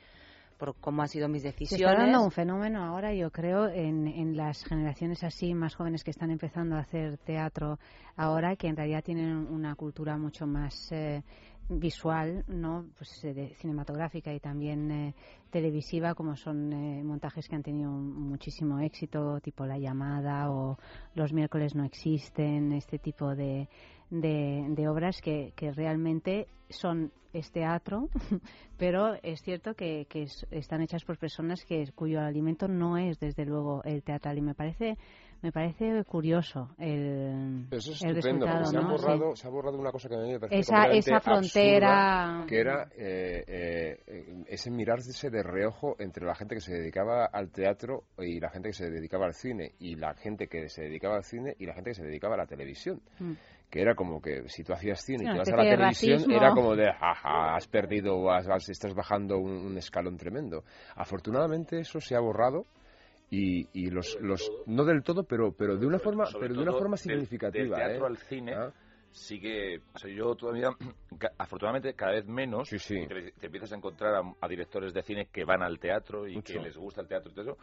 por 0.59 0.77
cómo 0.79 1.01
han 1.01 1.09
sido 1.09 1.27
mis 1.27 1.41
Se 1.41 1.49
decisiones. 1.49 1.89
está 1.89 2.03
dando 2.03 2.23
un 2.23 2.31
fenómeno 2.31 2.85
ahora, 2.85 3.15
yo 3.15 3.31
creo, 3.31 3.67
en, 3.69 4.07
en 4.07 4.37
las 4.37 4.63
generaciones 4.63 5.25
así 5.25 5.55
más 5.55 5.75
jóvenes 5.75 6.05
que 6.05 6.11
están 6.11 6.31
empezando 6.31 6.77
a 6.77 6.81
hacer 6.81 7.17
teatro 7.17 7.79
ahora, 8.15 8.55
que 8.57 8.69
en 8.69 8.77
realidad 8.77 9.03
tienen 9.03 9.35
una 9.51 9.75
cultura 9.75 10.19
mucho 10.19 10.47
más 10.47 10.93
eh, 10.93 11.23
visual, 11.71 12.45
no, 12.49 12.87
pues 12.97 13.25
eh, 13.25 13.55
cinematográfica 13.61 14.35
y 14.35 14.41
también 14.41 14.91
eh, 14.91 15.15
televisiva, 15.51 16.15
como 16.15 16.37
son 16.37 16.73
eh, 16.73 17.03
montajes 17.05 17.49
que 17.49 17.55
han 17.57 17.63
tenido 17.63 17.91
muchísimo 17.91 18.81
éxito, 18.81 19.41
tipo 19.41 19.65
La 19.67 19.79
llamada 19.79 20.51
o 20.51 20.77
Los 21.15 21.33
miércoles 21.33 21.75
no 21.75 21.85
existen, 21.85 22.73
este 22.73 22.99
tipo 22.99 23.35
de 23.35 23.69
de, 24.11 24.67
de 24.71 24.89
obras 24.89 25.21
que, 25.23 25.53
que 25.55 25.71
realmente 25.71 26.49
son 26.69 27.13
es 27.33 27.53
teatro, 27.53 28.09
pero 28.77 29.15
es 29.23 29.41
cierto 29.43 29.75
que, 29.75 30.07
que 30.11 30.23
es- 30.23 30.45
están 30.51 30.83
hechas 30.83 31.05
por 31.05 31.17
personas 31.17 31.65
que 31.65 31.87
cuyo 31.95 32.21
alimento 32.21 32.67
no 32.67 32.97
es 32.99 33.21
desde 33.21 33.45
luego 33.45 33.85
el 33.85 34.03
teatral. 34.03 34.39
Y 34.39 34.43
me 34.43 34.55
parece 34.57 34.99
me 35.43 35.53
parece 35.53 36.05
curioso 36.05 36.69
el, 36.79 37.67
Pero 37.69 37.79
eso 37.79 37.93
es 37.93 38.03
el 38.03 38.11
estupendo, 38.17 38.47
resultado, 38.47 38.59
porque 38.59 38.71
se, 38.71 38.77
ha 38.77 38.81
¿no? 38.81 38.99
Sí. 38.99 39.03
borrado, 39.05 39.37
se 39.37 39.47
ha 39.47 39.51
borrado 39.51 39.79
una 39.79 39.91
cosa 39.93 40.09
que 40.09 40.15
a 40.17 40.19
mí 40.19 40.33
me 40.33 40.41
parece 40.41 40.59
Esa- 40.61 40.87
esa 40.91 41.21
frontera- 41.21 42.23
absurda, 42.41 42.47
que 42.47 42.61
era 42.61 42.89
eh, 42.97 43.45
eh, 44.07 44.45
ese 44.49 44.71
mirarse 44.71 45.31
de 45.31 45.43
reojo 45.43 45.97
entre 45.99 46.27
la 46.27 46.35
gente 46.35 46.55
que 46.57 46.61
se 46.61 46.75
dedicaba 46.75 47.25
al 47.27 47.51
teatro 47.51 48.05
y 48.19 48.39
la 48.41 48.51
gente 48.51 48.69
que 48.71 48.75
se 48.75 48.91
dedicaba 48.91 49.27
al 49.27 49.35
cine, 49.35 49.73
y 49.79 49.95
la 49.97 50.15
gente 50.15 50.47
que 50.49 50.69
se 50.69 50.83
dedicaba 50.83 51.17
al 51.17 51.25
cine 51.25 51.55
y 51.59 51.67
la 51.67 51.75
gente 51.75 51.91
que 51.91 51.95
se 51.95 52.05
dedicaba 52.05 52.35
a 52.35 52.39
la 52.39 52.47
televisión. 52.47 53.01
Mm. 53.19 53.33
Que 53.71 53.83
era 53.83 53.95
como 53.95 54.21
que 54.21 54.49
si 54.49 54.65
tú 54.65 54.73
hacías 54.73 55.01
cine 55.01 55.19
y 55.23 55.27
te 55.27 55.31
una 55.31 55.39
vas 55.39 55.49
a 55.53 55.57
la 55.57 55.62
televisión, 55.62 56.12
racismo. 56.19 56.35
era 56.37 56.51
como 56.51 56.75
de, 56.75 56.93
jaja, 56.93 57.55
has 57.55 57.69
perdido 57.69 58.17
o 58.17 58.29
has- 58.31 58.49
has- 58.49 58.69
estás 58.69 58.93
bajando 58.95 59.39
un, 59.39 59.53
un 59.53 59.79
escalón 59.79 60.17
tremendo. 60.17 60.65
Afortunadamente 60.97 61.79
eso 61.79 62.01
se 62.01 62.17
ha 62.17 62.21
borrado 62.21 62.65
y, 63.31 63.69
y 63.73 63.90
los, 63.90 64.19
los 64.20 64.51
no 64.66 64.85
del 64.85 65.02
todo 65.02 65.23
pero 65.23 65.52
pero 65.52 65.77
de 65.77 65.86
una 65.86 65.98
forma 65.98 66.24
pero 66.39 66.55
de 66.55 66.61
una 66.61 66.73
forma 66.73 66.97
significativa 66.97 67.78
Del 67.78 67.86
teatro 67.86 68.05
¿eh? 68.05 68.09
al 68.09 68.16
cine 68.19 68.57
sigue. 69.11 69.78
O 69.95 69.99
sea, 69.99 70.11
yo 70.11 70.35
todavía, 70.35 70.70
afortunadamente, 71.39 71.95
cada 71.95 72.12
vez 72.12 72.27
menos. 72.27 72.69
Te, 72.70 73.32
te 73.32 73.47
empiezas 73.47 73.73
a 73.73 73.77
encontrar 73.77 74.15
a, 74.15 74.23
a 74.41 74.49
directores 74.49 74.93
de 74.95 75.03
cine 75.03 75.28
que 75.32 75.45
van 75.45 75.62
al 75.62 75.78
teatro 75.78 76.27
y 76.27 76.37
Mucho. 76.37 76.55
que 76.55 76.61
les 76.61 76.77
gusta 76.77 77.01
el 77.01 77.09
teatro 77.09 77.31
y 77.31 77.35
todo 77.35 77.53
eso. 77.53 77.59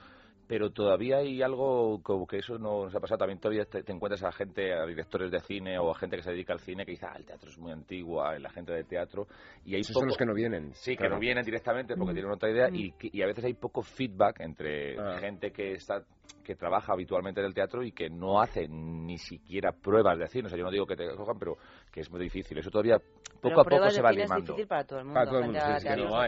Pero 0.47 0.69
todavía 0.71 1.17
hay 1.17 1.41
algo 1.41 2.01
como 2.01 2.25
que 2.25 2.37
eso 2.37 2.57
no 2.57 2.85
nos 2.85 2.95
ha 2.95 3.01
pasado. 3.01 3.17
También 3.17 3.37
todavía 3.37 3.65
te, 3.65 3.83
te 3.83 3.91
encuentras 3.91 4.23
a 4.23 4.31
gente, 4.31 4.73
a 4.73 4.85
directores 4.85 5.29
de 5.29 5.41
cine 5.41 5.77
o 5.77 5.91
a 5.91 5.95
gente 5.99 6.15
que 6.15 6.23
se 6.23 6.31
dedica 6.31 6.53
al 6.53 6.59
cine 6.61 6.85
que 6.85 6.91
dice, 6.91 7.05
ah, 7.05 7.15
el 7.17 7.25
teatro 7.25 7.49
es 7.49 7.57
muy 7.57 7.73
antiguo, 7.73 8.21
ah, 8.23 8.39
la 8.39 8.49
gente 8.49 8.71
de 8.71 8.85
teatro. 8.85 9.27
Y 9.65 9.75
hay 9.75 9.81
Esos 9.81 9.93
poco- 9.93 10.01
son 10.03 10.07
los 10.07 10.17
que 10.17 10.25
no 10.25 10.33
vienen 10.33 10.73
Sí, 10.73 10.95
que 10.95 11.09
no 11.09 11.19
vienen 11.19 11.43
directamente 11.43 11.95
porque 11.97 12.11
Mm. 12.13 12.15
tienen 12.15 12.31
otra 12.31 12.49
idea 12.49 12.69
y, 12.71 12.93
que- 12.93 13.09
y 13.11 13.21
a 13.21 13.25
veces 13.27 13.43
hay 13.43 13.55
poco 13.55 13.81
feedback 13.81 14.39
entre 14.39 14.97
Ah. 14.97 15.17
gente 15.19 15.51
que 15.51 15.73
está 15.73 16.01
que 16.43 16.55
trabaja 16.55 16.93
habitualmente 16.93 17.41
en 17.41 17.47
el 17.47 17.53
teatro 17.53 17.83
y 17.83 17.91
que 17.91 18.09
no 18.09 18.41
hace 18.41 18.67
ni 18.67 19.17
siquiera 19.17 19.71
pruebas 19.71 20.17
de 20.17 20.27
cine. 20.27 20.47
O 20.47 20.49
sea, 20.49 20.57
yo 20.57 20.63
no 20.63 20.71
digo 20.71 20.85
que 20.85 20.95
te 20.95 21.07
cojan, 21.15 21.37
pero 21.37 21.57
que 21.91 22.01
es 22.01 22.09
muy 22.09 22.21
difícil. 22.21 22.57
Eso 22.57 22.71
todavía 22.71 23.01
poco 23.37 23.49
Pero 23.49 23.61
a 23.61 23.63
poco 23.63 23.89
se 23.91 24.01
va 24.01 24.09
cine 24.11 24.23
es 24.23 24.29
limando. 24.29 24.45
difícil 24.53 24.67
para 24.67 24.83
todo 24.83 24.99
el 24.99 25.05
mundo. 25.05 25.19
Para 25.19 25.29
todo 25.29 25.39
el 25.39 25.45
mundo, 25.45 25.59
a 25.59 25.61
sí, 25.61 25.67
sí, 25.67 25.77
que 25.77 25.83
teatro, 25.95 26.09
no 26.09 26.19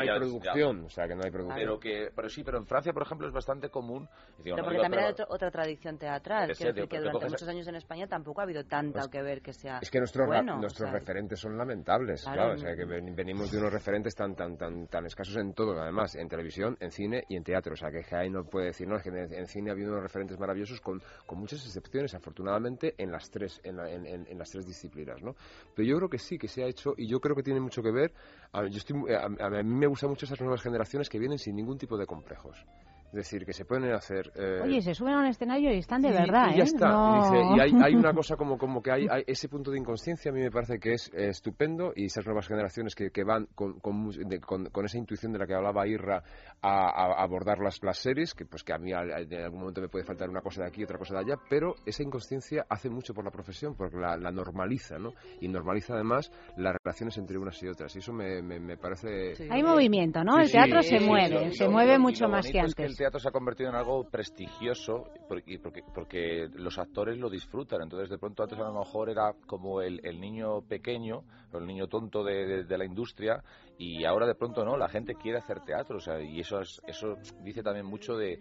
hay, 0.00 0.08
producción, 0.18 0.84
o 0.84 0.88
sea, 0.88 1.08
que 1.08 1.14
no 1.14 1.22
hay 1.24 1.30
producción. 1.30 1.58
Pero 1.58 1.80
que, 1.80 2.10
pero 2.14 2.28
sí, 2.28 2.42
pero 2.44 2.58
en 2.58 2.66
Francia, 2.66 2.92
por 2.92 3.02
ejemplo, 3.02 3.26
es 3.26 3.32
bastante 3.32 3.68
común. 3.70 4.08
decir, 4.38 4.44
Pero 4.44 4.56
no 4.58 4.62
porque 4.64 4.78
también 4.80 5.04
hay 5.04 5.12
pero- 5.12 5.24
otra, 5.24 5.34
otra 5.34 5.50
tradición 5.50 5.98
teatral. 5.98 6.52
Quiero 6.56 6.72
decir 6.72 6.88
que 6.88 6.98
durante 7.00 7.28
muchos 7.28 7.48
años 7.48 7.66
en 7.68 7.76
España 7.76 8.06
tampoco 8.06 8.40
ha 8.40 8.44
habido 8.44 8.64
tanta 8.64 9.00
Pues- 9.00 9.08
que 9.08 9.22
ver 9.22 9.42
que 9.42 9.52
sea 9.52 9.78
Es 9.80 9.90
que 9.90 9.98
nuestros, 9.98 10.28
o 10.28 10.42
nuestros 10.42 10.88
sea, 10.90 10.90
referentes 10.98 11.40
son 11.40 11.56
lamentables, 11.56 12.22
Claro. 12.22 12.36
claro. 12.36 12.54
o 12.54 12.58
sea, 12.58 12.74
que 12.76 12.84
ven- 12.84 13.14
venimos 13.14 13.50
de 13.50 13.58
unos 13.58 13.72
referentes 13.72 14.14
tan 14.14 14.34
tan 14.34 14.56
tan 14.56 14.86
tan 14.88 15.06
escasos 15.06 15.36
en 15.36 15.54
todo, 15.54 15.80
además, 15.80 16.14
en 16.16 16.28
televisión, 16.28 16.76
en 16.80 16.90
cine 16.90 17.24
y 17.28 17.36
en 17.36 17.44
teatro. 17.44 17.72
O 17.74 17.76
sea, 17.76 17.90
que 17.90 18.04
ahí 18.16 18.30
no 18.30 18.44
puede 18.44 18.66
decir, 18.66 18.86
no, 18.88 18.96
es 18.96 19.02
que 19.02 19.08
en, 19.10 19.32
en 19.32 19.46
cine 19.46 19.70
ha 19.70 19.72
habido 19.72 19.90
unos 19.92 20.02
referentes 20.02 20.38
maravillosos 20.38 20.80
con, 20.80 21.00
con 21.26 21.38
muchas 21.38 21.64
excepciones, 21.64 22.14
afortunadamente, 22.14 22.94
en 22.98 23.10
las 23.10 23.30
tres 23.30 23.60
en, 23.64 23.76
la- 23.76 23.90
en- 23.90 24.06
en- 24.06 24.26
en 24.28 24.38
las 24.38 24.50
tres 24.50 24.66
disciplinas, 24.66 25.22
¿no? 25.22 25.34
Pero 25.74 25.88
yo 25.88 25.96
creo 25.96 26.08
que 26.08 26.15
sí, 26.18 26.38
que 26.38 26.48
se 26.48 26.62
ha 26.64 26.66
hecho, 26.66 26.94
y 26.96 27.06
yo 27.06 27.20
creo 27.20 27.34
que 27.36 27.42
tiene 27.42 27.60
mucho 27.60 27.82
que 27.82 27.90
ver. 27.90 28.12
A, 28.52 28.64
yo 28.66 28.78
estoy, 28.78 28.96
mu- 28.96 29.06
a, 29.08 29.24
a 29.24 29.50
mí 29.62 29.74
me 29.74 29.86
gustan 29.86 30.10
mucho 30.10 30.26
esas 30.26 30.40
nuevas 30.40 30.62
generaciones 30.62 31.08
que 31.08 31.18
vienen 31.18 31.38
sin 31.38 31.56
ningún 31.56 31.78
tipo 31.78 31.96
de 31.96 32.06
complejos. 32.06 32.64
Es 33.06 33.12
decir, 33.12 33.46
que 33.46 33.52
se 33.52 33.64
pueden 33.64 33.92
hacer... 33.92 34.30
eh, 34.34 34.60
Oye, 34.62 34.82
se 34.82 34.92
suben 34.94 35.14
a 35.14 35.20
un 35.20 35.26
escenario 35.26 35.72
y 35.72 35.78
están 35.78 36.02
de 36.02 36.08
y- 36.08 36.12
verdad, 36.12 36.48
y 36.52 36.56
ya 36.56 36.62
¿eh? 36.64 36.66
está. 36.66 36.88
No- 36.88 37.14
Dice, 37.14 37.44
y 37.56 37.60
hay, 37.60 37.72
hay 37.82 37.94
una 37.94 38.12
cosa 38.14 38.36
como, 38.36 38.58
como 38.58 38.82
que 38.82 38.90
hay, 38.90 39.06
hay 39.10 39.22
ese 39.26 39.48
punto 39.48 39.70
de 39.70 39.78
inconsciencia, 39.78 40.30
a 40.30 40.34
mí 40.34 40.40
me 40.40 40.50
parece 40.50 40.78
que 40.78 40.92
es 40.92 41.08
eh, 41.14 41.28
estupendo 41.28 41.92
y 41.94 42.06
esas 42.06 42.26
nuevas 42.26 42.46
generaciones 42.48 42.94
que, 42.94 43.10
que 43.10 43.24
van 43.24 43.46
con, 43.54 43.78
con, 43.80 44.10
de- 44.10 44.40
con- 44.40 44.66
con 44.66 44.84
esa 44.84 44.98
intuición 44.98 45.32
de 45.32 45.38
la 45.38 45.46
que 45.46 45.54
hablaba 45.54 45.86
Irra 45.86 46.22
a, 46.60 46.70
a 46.90 47.22
abordar 47.22 47.58
las, 47.58 47.82
las 47.82 47.98
series, 47.98 48.34
que 48.34 48.44
pues 48.44 48.62
que 48.64 48.72
a 48.74 48.78
mí 48.78 48.92
al- 48.92 49.12
al- 49.12 49.32
en 49.32 49.42
algún 49.44 49.60
momento 49.60 49.80
me 49.80 49.88
puede 49.88 50.04
faltar 50.04 50.28
una 50.28 50.40
cosa 50.42 50.62
de 50.62 50.68
aquí, 50.68 50.82
otra 50.84 50.98
cosa 50.98 51.14
de 51.14 51.20
allá, 51.20 51.40
pero 51.48 51.74
esa 51.86 52.02
inconsciencia 52.02 52.66
hace 52.68 52.90
mucho 52.90 53.14
por 53.14 53.24
la 53.24 53.30
profesión 53.30 53.74
porque 53.76 53.96
la, 53.96 54.16
la 54.16 54.30
normaliza, 54.32 54.98
¿no? 54.98 55.12
Y 55.40 55.48
normaliza 55.48 55.94
además 55.94 56.30
las 56.56 56.74
relaciones 56.82 57.16
entre 57.18 57.38
unas 57.38 57.62
y 57.62 57.68
otras 57.68 57.94
y 57.94 58.00
eso 58.00 58.12
me, 58.12 58.42
me, 58.42 58.58
me 58.60 58.76
parece... 58.76 59.34
Hay 59.50 59.62
movimiento, 59.62 60.22
¿no? 60.24 60.34
Sí, 60.38 60.40
el 60.42 60.50
teatro 60.50 60.82
sí, 60.82 60.88
se 60.90 60.98
sí, 60.98 61.04
mueve, 61.06 61.46
Y 61.46 61.52
se 61.54 61.68
mueve 61.68 61.94
y 61.94 61.98
mucho 61.98 62.28
más 62.28 62.50
que 62.50 62.58
es 62.60 62.74
que 62.74 62.95
el 62.96 63.04
teatro 63.04 63.20
se 63.20 63.28
ha 63.28 63.32
convertido 63.32 63.68
en 63.68 63.76
algo 63.76 64.04
prestigioso 64.08 65.04
porque, 65.28 65.58
porque 65.94 66.48
los 66.54 66.78
actores 66.78 67.18
lo 67.18 67.28
disfrutan. 67.28 67.82
Entonces, 67.82 68.08
de 68.10 68.18
pronto, 68.18 68.42
antes 68.42 68.58
a 68.58 68.62
lo 68.64 68.78
mejor 68.78 69.10
era 69.10 69.34
como 69.46 69.80
el, 69.82 70.00
el 70.04 70.20
niño 70.20 70.62
pequeño 70.62 71.22
el 71.52 71.66
niño 71.66 71.86
tonto 71.88 72.22
de, 72.22 72.46
de- 72.46 72.64
de 72.64 72.78
la 72.78 72.84
industria 72.84 73.42
y 73.78 74.04
ahora 74.04 74.26
de 74.26 74.34
pronto 74.34 74.62
no, 74.64 74.76
la 74.76 74.88
gente 74.88 75.14
quiere 75.14 75.38
hacer 75.38 75.60
teatro. 75.64 75.96
O 75.96 76.00
sea, 76.00 76.20
y 76.20 76.40
eso, 76.40 76.60
es, 76.60 76.80
eso 76.86 77.16
dice 77.42 77.62
también 77.62 77.86
mucho 77.86 78.16
de 78.16 78.38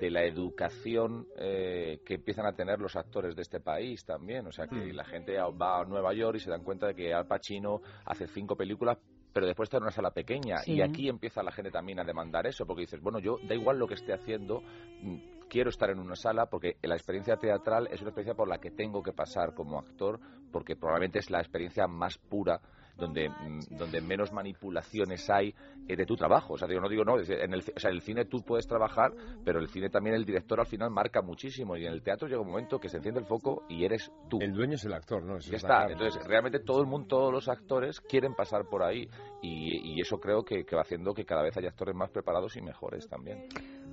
de 0.00 0.10
la 0.10 0.24
educación 0.24 1.28
eh, 1.36 2.00
que 2.04 2.14
empiezan 2.14 2.46
a 2.46 2.52
tener 2.56 2.80
los 2.80 2.96
actores 2.96 3.36
de 3.36 3.42
este 3.42 3.60
país 3.60 4.04
también. 4.04 4.44
O 4.46 4.50
sea, 4.50 4.66
que 4.66 4.74
Mm. 4.92 4.96
la 4.96 5.04
gente 5.04 5.36
va 5.38 5.80
a 5.80 5.84
Nueva 5.84 6.12
York 6.14 6.36
y 6.36 6.40
se 6.40 6.50
dan 6.50 6.64
cuenta 6.64 6.88
de 6.88 6.94
que 6.96 7.12
Al 7.14 7.26
Pacino 7.26 7.80
hace 8.06 8.26
cinco 8.26 8.56
películas 8.56 8.98
pero 9.34 9.46
después 9.46 9.66
está 9.66 9.76
en 9.76 9.82
una 9.82 9.92
sala 9.92 10.12
pequeña 10.12 10.58
Sí. 10.58 10.74
y 10.74 10.80
aquí 10.80 11.08
empieza 11.08 11.42
la 11.42 11.52
gente 11.52 11.70
también 11.70 11.98
a 12.00 12.04
demandar 12.04 12.46
eso 12.46 12.64
porque 12.64 12.82
dices, 12.82 13.02
bueno, 13.02 13.18
yo 13.18 13.36
da 13.46 13.54
igual 13.54 13.78
lo 13.78 13.86
que 13.86 13.94
esté 13.94 14.14
haciendo, 14.14 14.62
mm, 15.02 15.16
quiero 15.50 15.68
estar 15.68 15.90
en 15.90 15.98
una 15.98 16.16
sala 16.16 16.46
porque 16.46 16.76
la 16.82 16.94
experiencia 16.94 17.36
teatral 17.36 17.88
es 17.90 18.00
una 18.00 18.10
experiencia 18.10 18.34
por 18.34 18.48
la 18.48 18.58
que 18.58 18.70
tengo 18.70 19.02
que 19.02 19.12
pasar 19.12 19.52
como 19.54 19.78
actor 19.78 20.20
porque 20.52 20.76
probablemente 20.76 21.18
es 21.18 21.30
la 21.30 21.40
experiencia 21.40 21.86
más 21.86 22.16
pura 22.16 22.60
donde, 22.96 23.28
mm, 23.28 23.76
donde 23.76 24.00
menos 24.00 24.32
manipulaciones 24.32 25.28
hay 25.30 25.54
eh, 25.88 25.96
de 25.96 26.06
tu 26.06 26.16
trabajo. 26.16 26.54
O 26.54 26.58
sea, 26.58 26.68
digo, 26.68 26.80
no 26.80 26.88
digo, 26.88 27.04
no, 27.04 27.18
en 27.18 27.52
el, 27.54 27.60
o 27.60 27.80
sea, 27.80 27.90
en 27.90 27.96
el 27.96 28.02
cine 28.02 28.24
tú 28.24 28.42
puedes 28.42 28.66
trabajar, 28.66 29.12
pero 29.44 29.60
el 29.60 29.68
cine 29.68 29.90
también 29.90 30.16
el 30.16 30.24
director 30.24 30.60
al 30.60 30.66
final 30.66 30.90
marca 30.90 31.22
muchísimo 31.22 31.76
y 31.76 31.86
en 31.86 31.92
el 31.92 32.02
teatro 32.02 32.28
llega 32.28 32.40
un 32.40 32.48
momento 32.48 32.78
que 32.78 32.88
se 32.88 32.98
enciende 32.98 33.20
el 33.20 33.26
foco 33.26 33.64
y 33.68 33.84
eres 33.84 34.10
tú. 34.28 34.38
El 34.40 34.52
dueño 34.52 34.74
es 34.74 34.84
el 34.84 34.92
actor, 34.92 35.22
¿no? 35.24 35.36
Eso 35.36 35.50
Ya 35.50 35.56
está 35.56 35.66
está. 35.68 35.76
claro. 35.86 35.92
Entonces, 35.92 36.26
realmente 36.26 36.60
todo 36.60 36.80
el 36.80 36.86
mundo, 36.86 37.06
todos 37.08 37.32
los 37.32 37.48
actores 37.48 38.00
quieren 38.00 38.34
pasar 38.34 38.66
por 38.70 38.82
ahí 38.82 39.08
y, 39.42 39.92
y 39.94 40.00
eso 40.00 40.18
creo 40.18 40.42
que, 40.44 40.64
que 40.64 40.76
va 40.76 40.82
haciendo 40.82 41.12
que 41.14 41.24
cada 41.24 41.42
vez 41.42 41.56
haya 41.56 41.68
actores 41.68 41.94
más 41.94 42.10
preparados 42.10 42.56
y 42.56 42.62
mejores 42.62 43.08
también. 43.08 43.46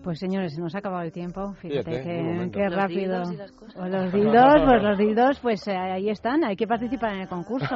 Pues 0.03 0.17
señores, 0.19 0.55
se 0.55 0.61
nos 0.61 0.73
ha 0.73 0.79
acabado 0.79 1.03
el 1.03 1.11
tiempo. 1.11 1.53
Fíjate 1.53 2.01
qué 2.01 2.59
Los 2.63 2.75
rápido. 2.75 3.19
dildos 3.19 3.31
y 3.33 3.37
las 3.37 3.51
cosas. 3.51 3.75
O 3.81 3.87
los 3.87 4.11
dildos, 4.11 4.61
pues 4.65 4.83
los 4.83 4.97
dildos, 4.97 5.39
pues 5.39 5.67
eh, 5.67 5.77
ahí 5.77 6.09
están. 6.09 6.43
Hay 6.43 6.55
que 6.55 6.65
participar 6.67 7.13
en 7.13 7.21
el 7.21 7.27
concurso. 7.27 7.75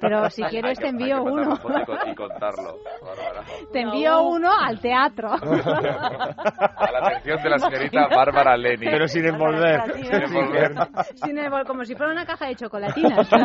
Pero 0.00 0.30
si 0.30 0.42
quieres 0.44 0.78
te 0.78 0.86
Hay 0.86 0.92
que- 0.92 0.98
envío 0.98 1.16
hay 1.18 1.24
que 1.24 1.30
uno. 1.30 1.54
y, 1.54 2.14
con- 2.14 2.28
contarlo. 2.28 2.76
Bárbara. 3.02 3.42
Te 3.72 3.80
envío 3.80 4.22
uno 4.22 4.50
al 4.52 4.80
teatro. 4.80 5.30
A 5.32 6.90
la 6.92 6.98
atención 7.08 7.42
de 7.42 7.50
la 7.50 7.58
señorita 7.58 8.08
Bárbara 8.08 8.56
Leni. 8.56 8.86
Pero 8.86 9.08
sin 9.08 9.26
envolver. 9.26 9.80
Sin 9.94 10.14
envolver. 10.14 10.72
Sin 11.14 11.36
envol- 11.38 11.66
como 11.66 11.84
si 11.84 11.94
fuera 11.94 12.12
una 12.12 12.24
caja 12.26 12.46
de 12.46 12.54
chocolatinas. 12.56 13.28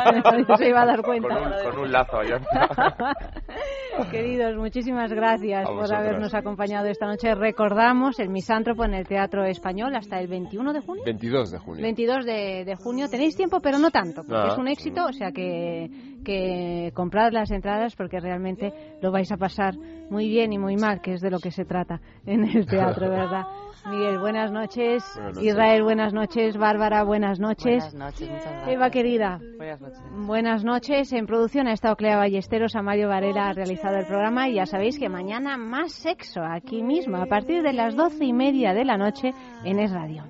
No 0.48 0.58
se 0.58 0.68
iba 0.70 0.82
a 0.82 0.86
dar 0.86 1.02
Con 1.02 1.20
cuenta. 1.22 1.40
un, 1.40 1.72
con 1.72 1.80
un 1.84 1.92
lazo 1.92 2.18
allá. 2.20 2.40
Queridos, 4.12 4.56
muchísimas 4.56 5.12
gracias 5.14 5.68
por 5.70 5.94
habernos 5.94 6.34
acompañado 6.34 6.88
esta 6.88 7.06
noche. 7.06 7.34
Recordamos 7.36 8.03
el 8.20 8.30
Misántropo 8.30 8.86
en 8.86 8.94
el 8.94 9.08
Teatro 9.08 9.44
Español 9.46 9.96
hasta 9.96 10.20
el 10.20 10.28
21 10.28 10.74
de 10.74 10.80
junio. 10.82 11.04
22 11.06 11.52
de 11.52 11.58
junio. 11.60 11.82
22 11.84 12.26
de, 12.26 12.64
de 12.66 12.76
junio. 12.76 13.08
Tenéis 13.10 13.36
tiempo, 13.36 13.60
pero 13.62 13.80
no 13.80 13.90
tanto, 13.92 14.24
porque 14.24 14.50
Ah. 14.50 14.52
es 14.52 14.58
un 14.58 14.68
éxito, 14.68 15.06
o 15.06 15.14
sea 15.14 15.32
que, 15.32 15.90
que 16.24 16.92
comprad 16.94 17.32
las 17.32 17.52
entradas 17.52 17.96
porque 17.96 18.20
realmente 18.20 18.74
lo 19.02 19.12
vais 19.12 19.32
a 19.32 19.38
pasar 19.38 19.76
muy 20.10 20.28
bien 20.30 20.54
y 20.54 20.58
muy 20.58 20.76
mal, 20.78 21.02
que 21.02 21.14
es 21.14 21.22
de 21.22 21.32
lo 21.32 21.40
que 21.40 21.52
se 21.52 21.66
trata 21.66 22.00
en 22.26 22.44
el 22.44 22.66
teatro, 22.66 23.10
¿verdad? 23.10 23.44
Miguel, 23.86 24.18
buenas 24.18 24.52
noches. 24.52 25.04
Buenas 25.14 25.36
noches. 25.36 25.50
Israel, 25.50 25.84
buenas 25.84 26.14
noches. 26.14 26.58
Bárbara, 26.58 27.04
buenas 27.04 27.40
noches. 27.40 27.84
Buenas 27.84 27.94
noches, 27.94 28.30
muchas 28.30 28.46
gracias. 28.46 28.68
Eva, 28.70 28.90
querida. 28.90 29.40
Buenas 29.58 29.82
noches. 29.82 30.00
Buenas 30.26 30.64
noches. 30.64 31.14
En 31.14 31.26
producción 31.26 31.68
ha 31.68 31.74
estado 31.74 31.96
Clea 31.96 32.18
Ballesteros, 32.18 32.76
Amario 32.76 33.10
Varela 33.10 33.50
ha 33.50 33.54
realizado 33.54 33.98
el 33.98 34.06
programa 34.06 34.48
y 34.48 34.56
ya 34.56 34.66
sabéis 34.66 34.98
que 34.98 35.10
mañana 35.10 35.58
más 35.58 35.92
sexo 35.92 36.42
aquí 36.44 36.82
mismo 36.82 37.18
a 37.18 37.26
partir 37.26 37.62
de 37.62 37.74
las 37.74 37.96
doce 37.96 38.24
y 38.24 38.34
media 38.34 38.74
de 38.74 38.86
la 38.86 38.98
noche 38.98 39.34
en 39.66 39.80
Es 39.80 39.92
Radio. 39.92 40.24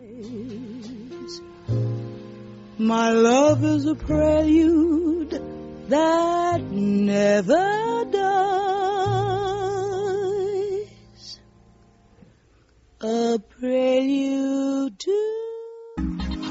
My 2.80 3.12
love 3.12 3.64
is 3.64 3.86
a 3.86 3.94
prelude 3.94 5.40
that 5.90 6.60
never 6.72 8.06
dies. 8.12 9.43
a 13.04 13.38
prelude 13.60 14.98
to. 15.00 15.43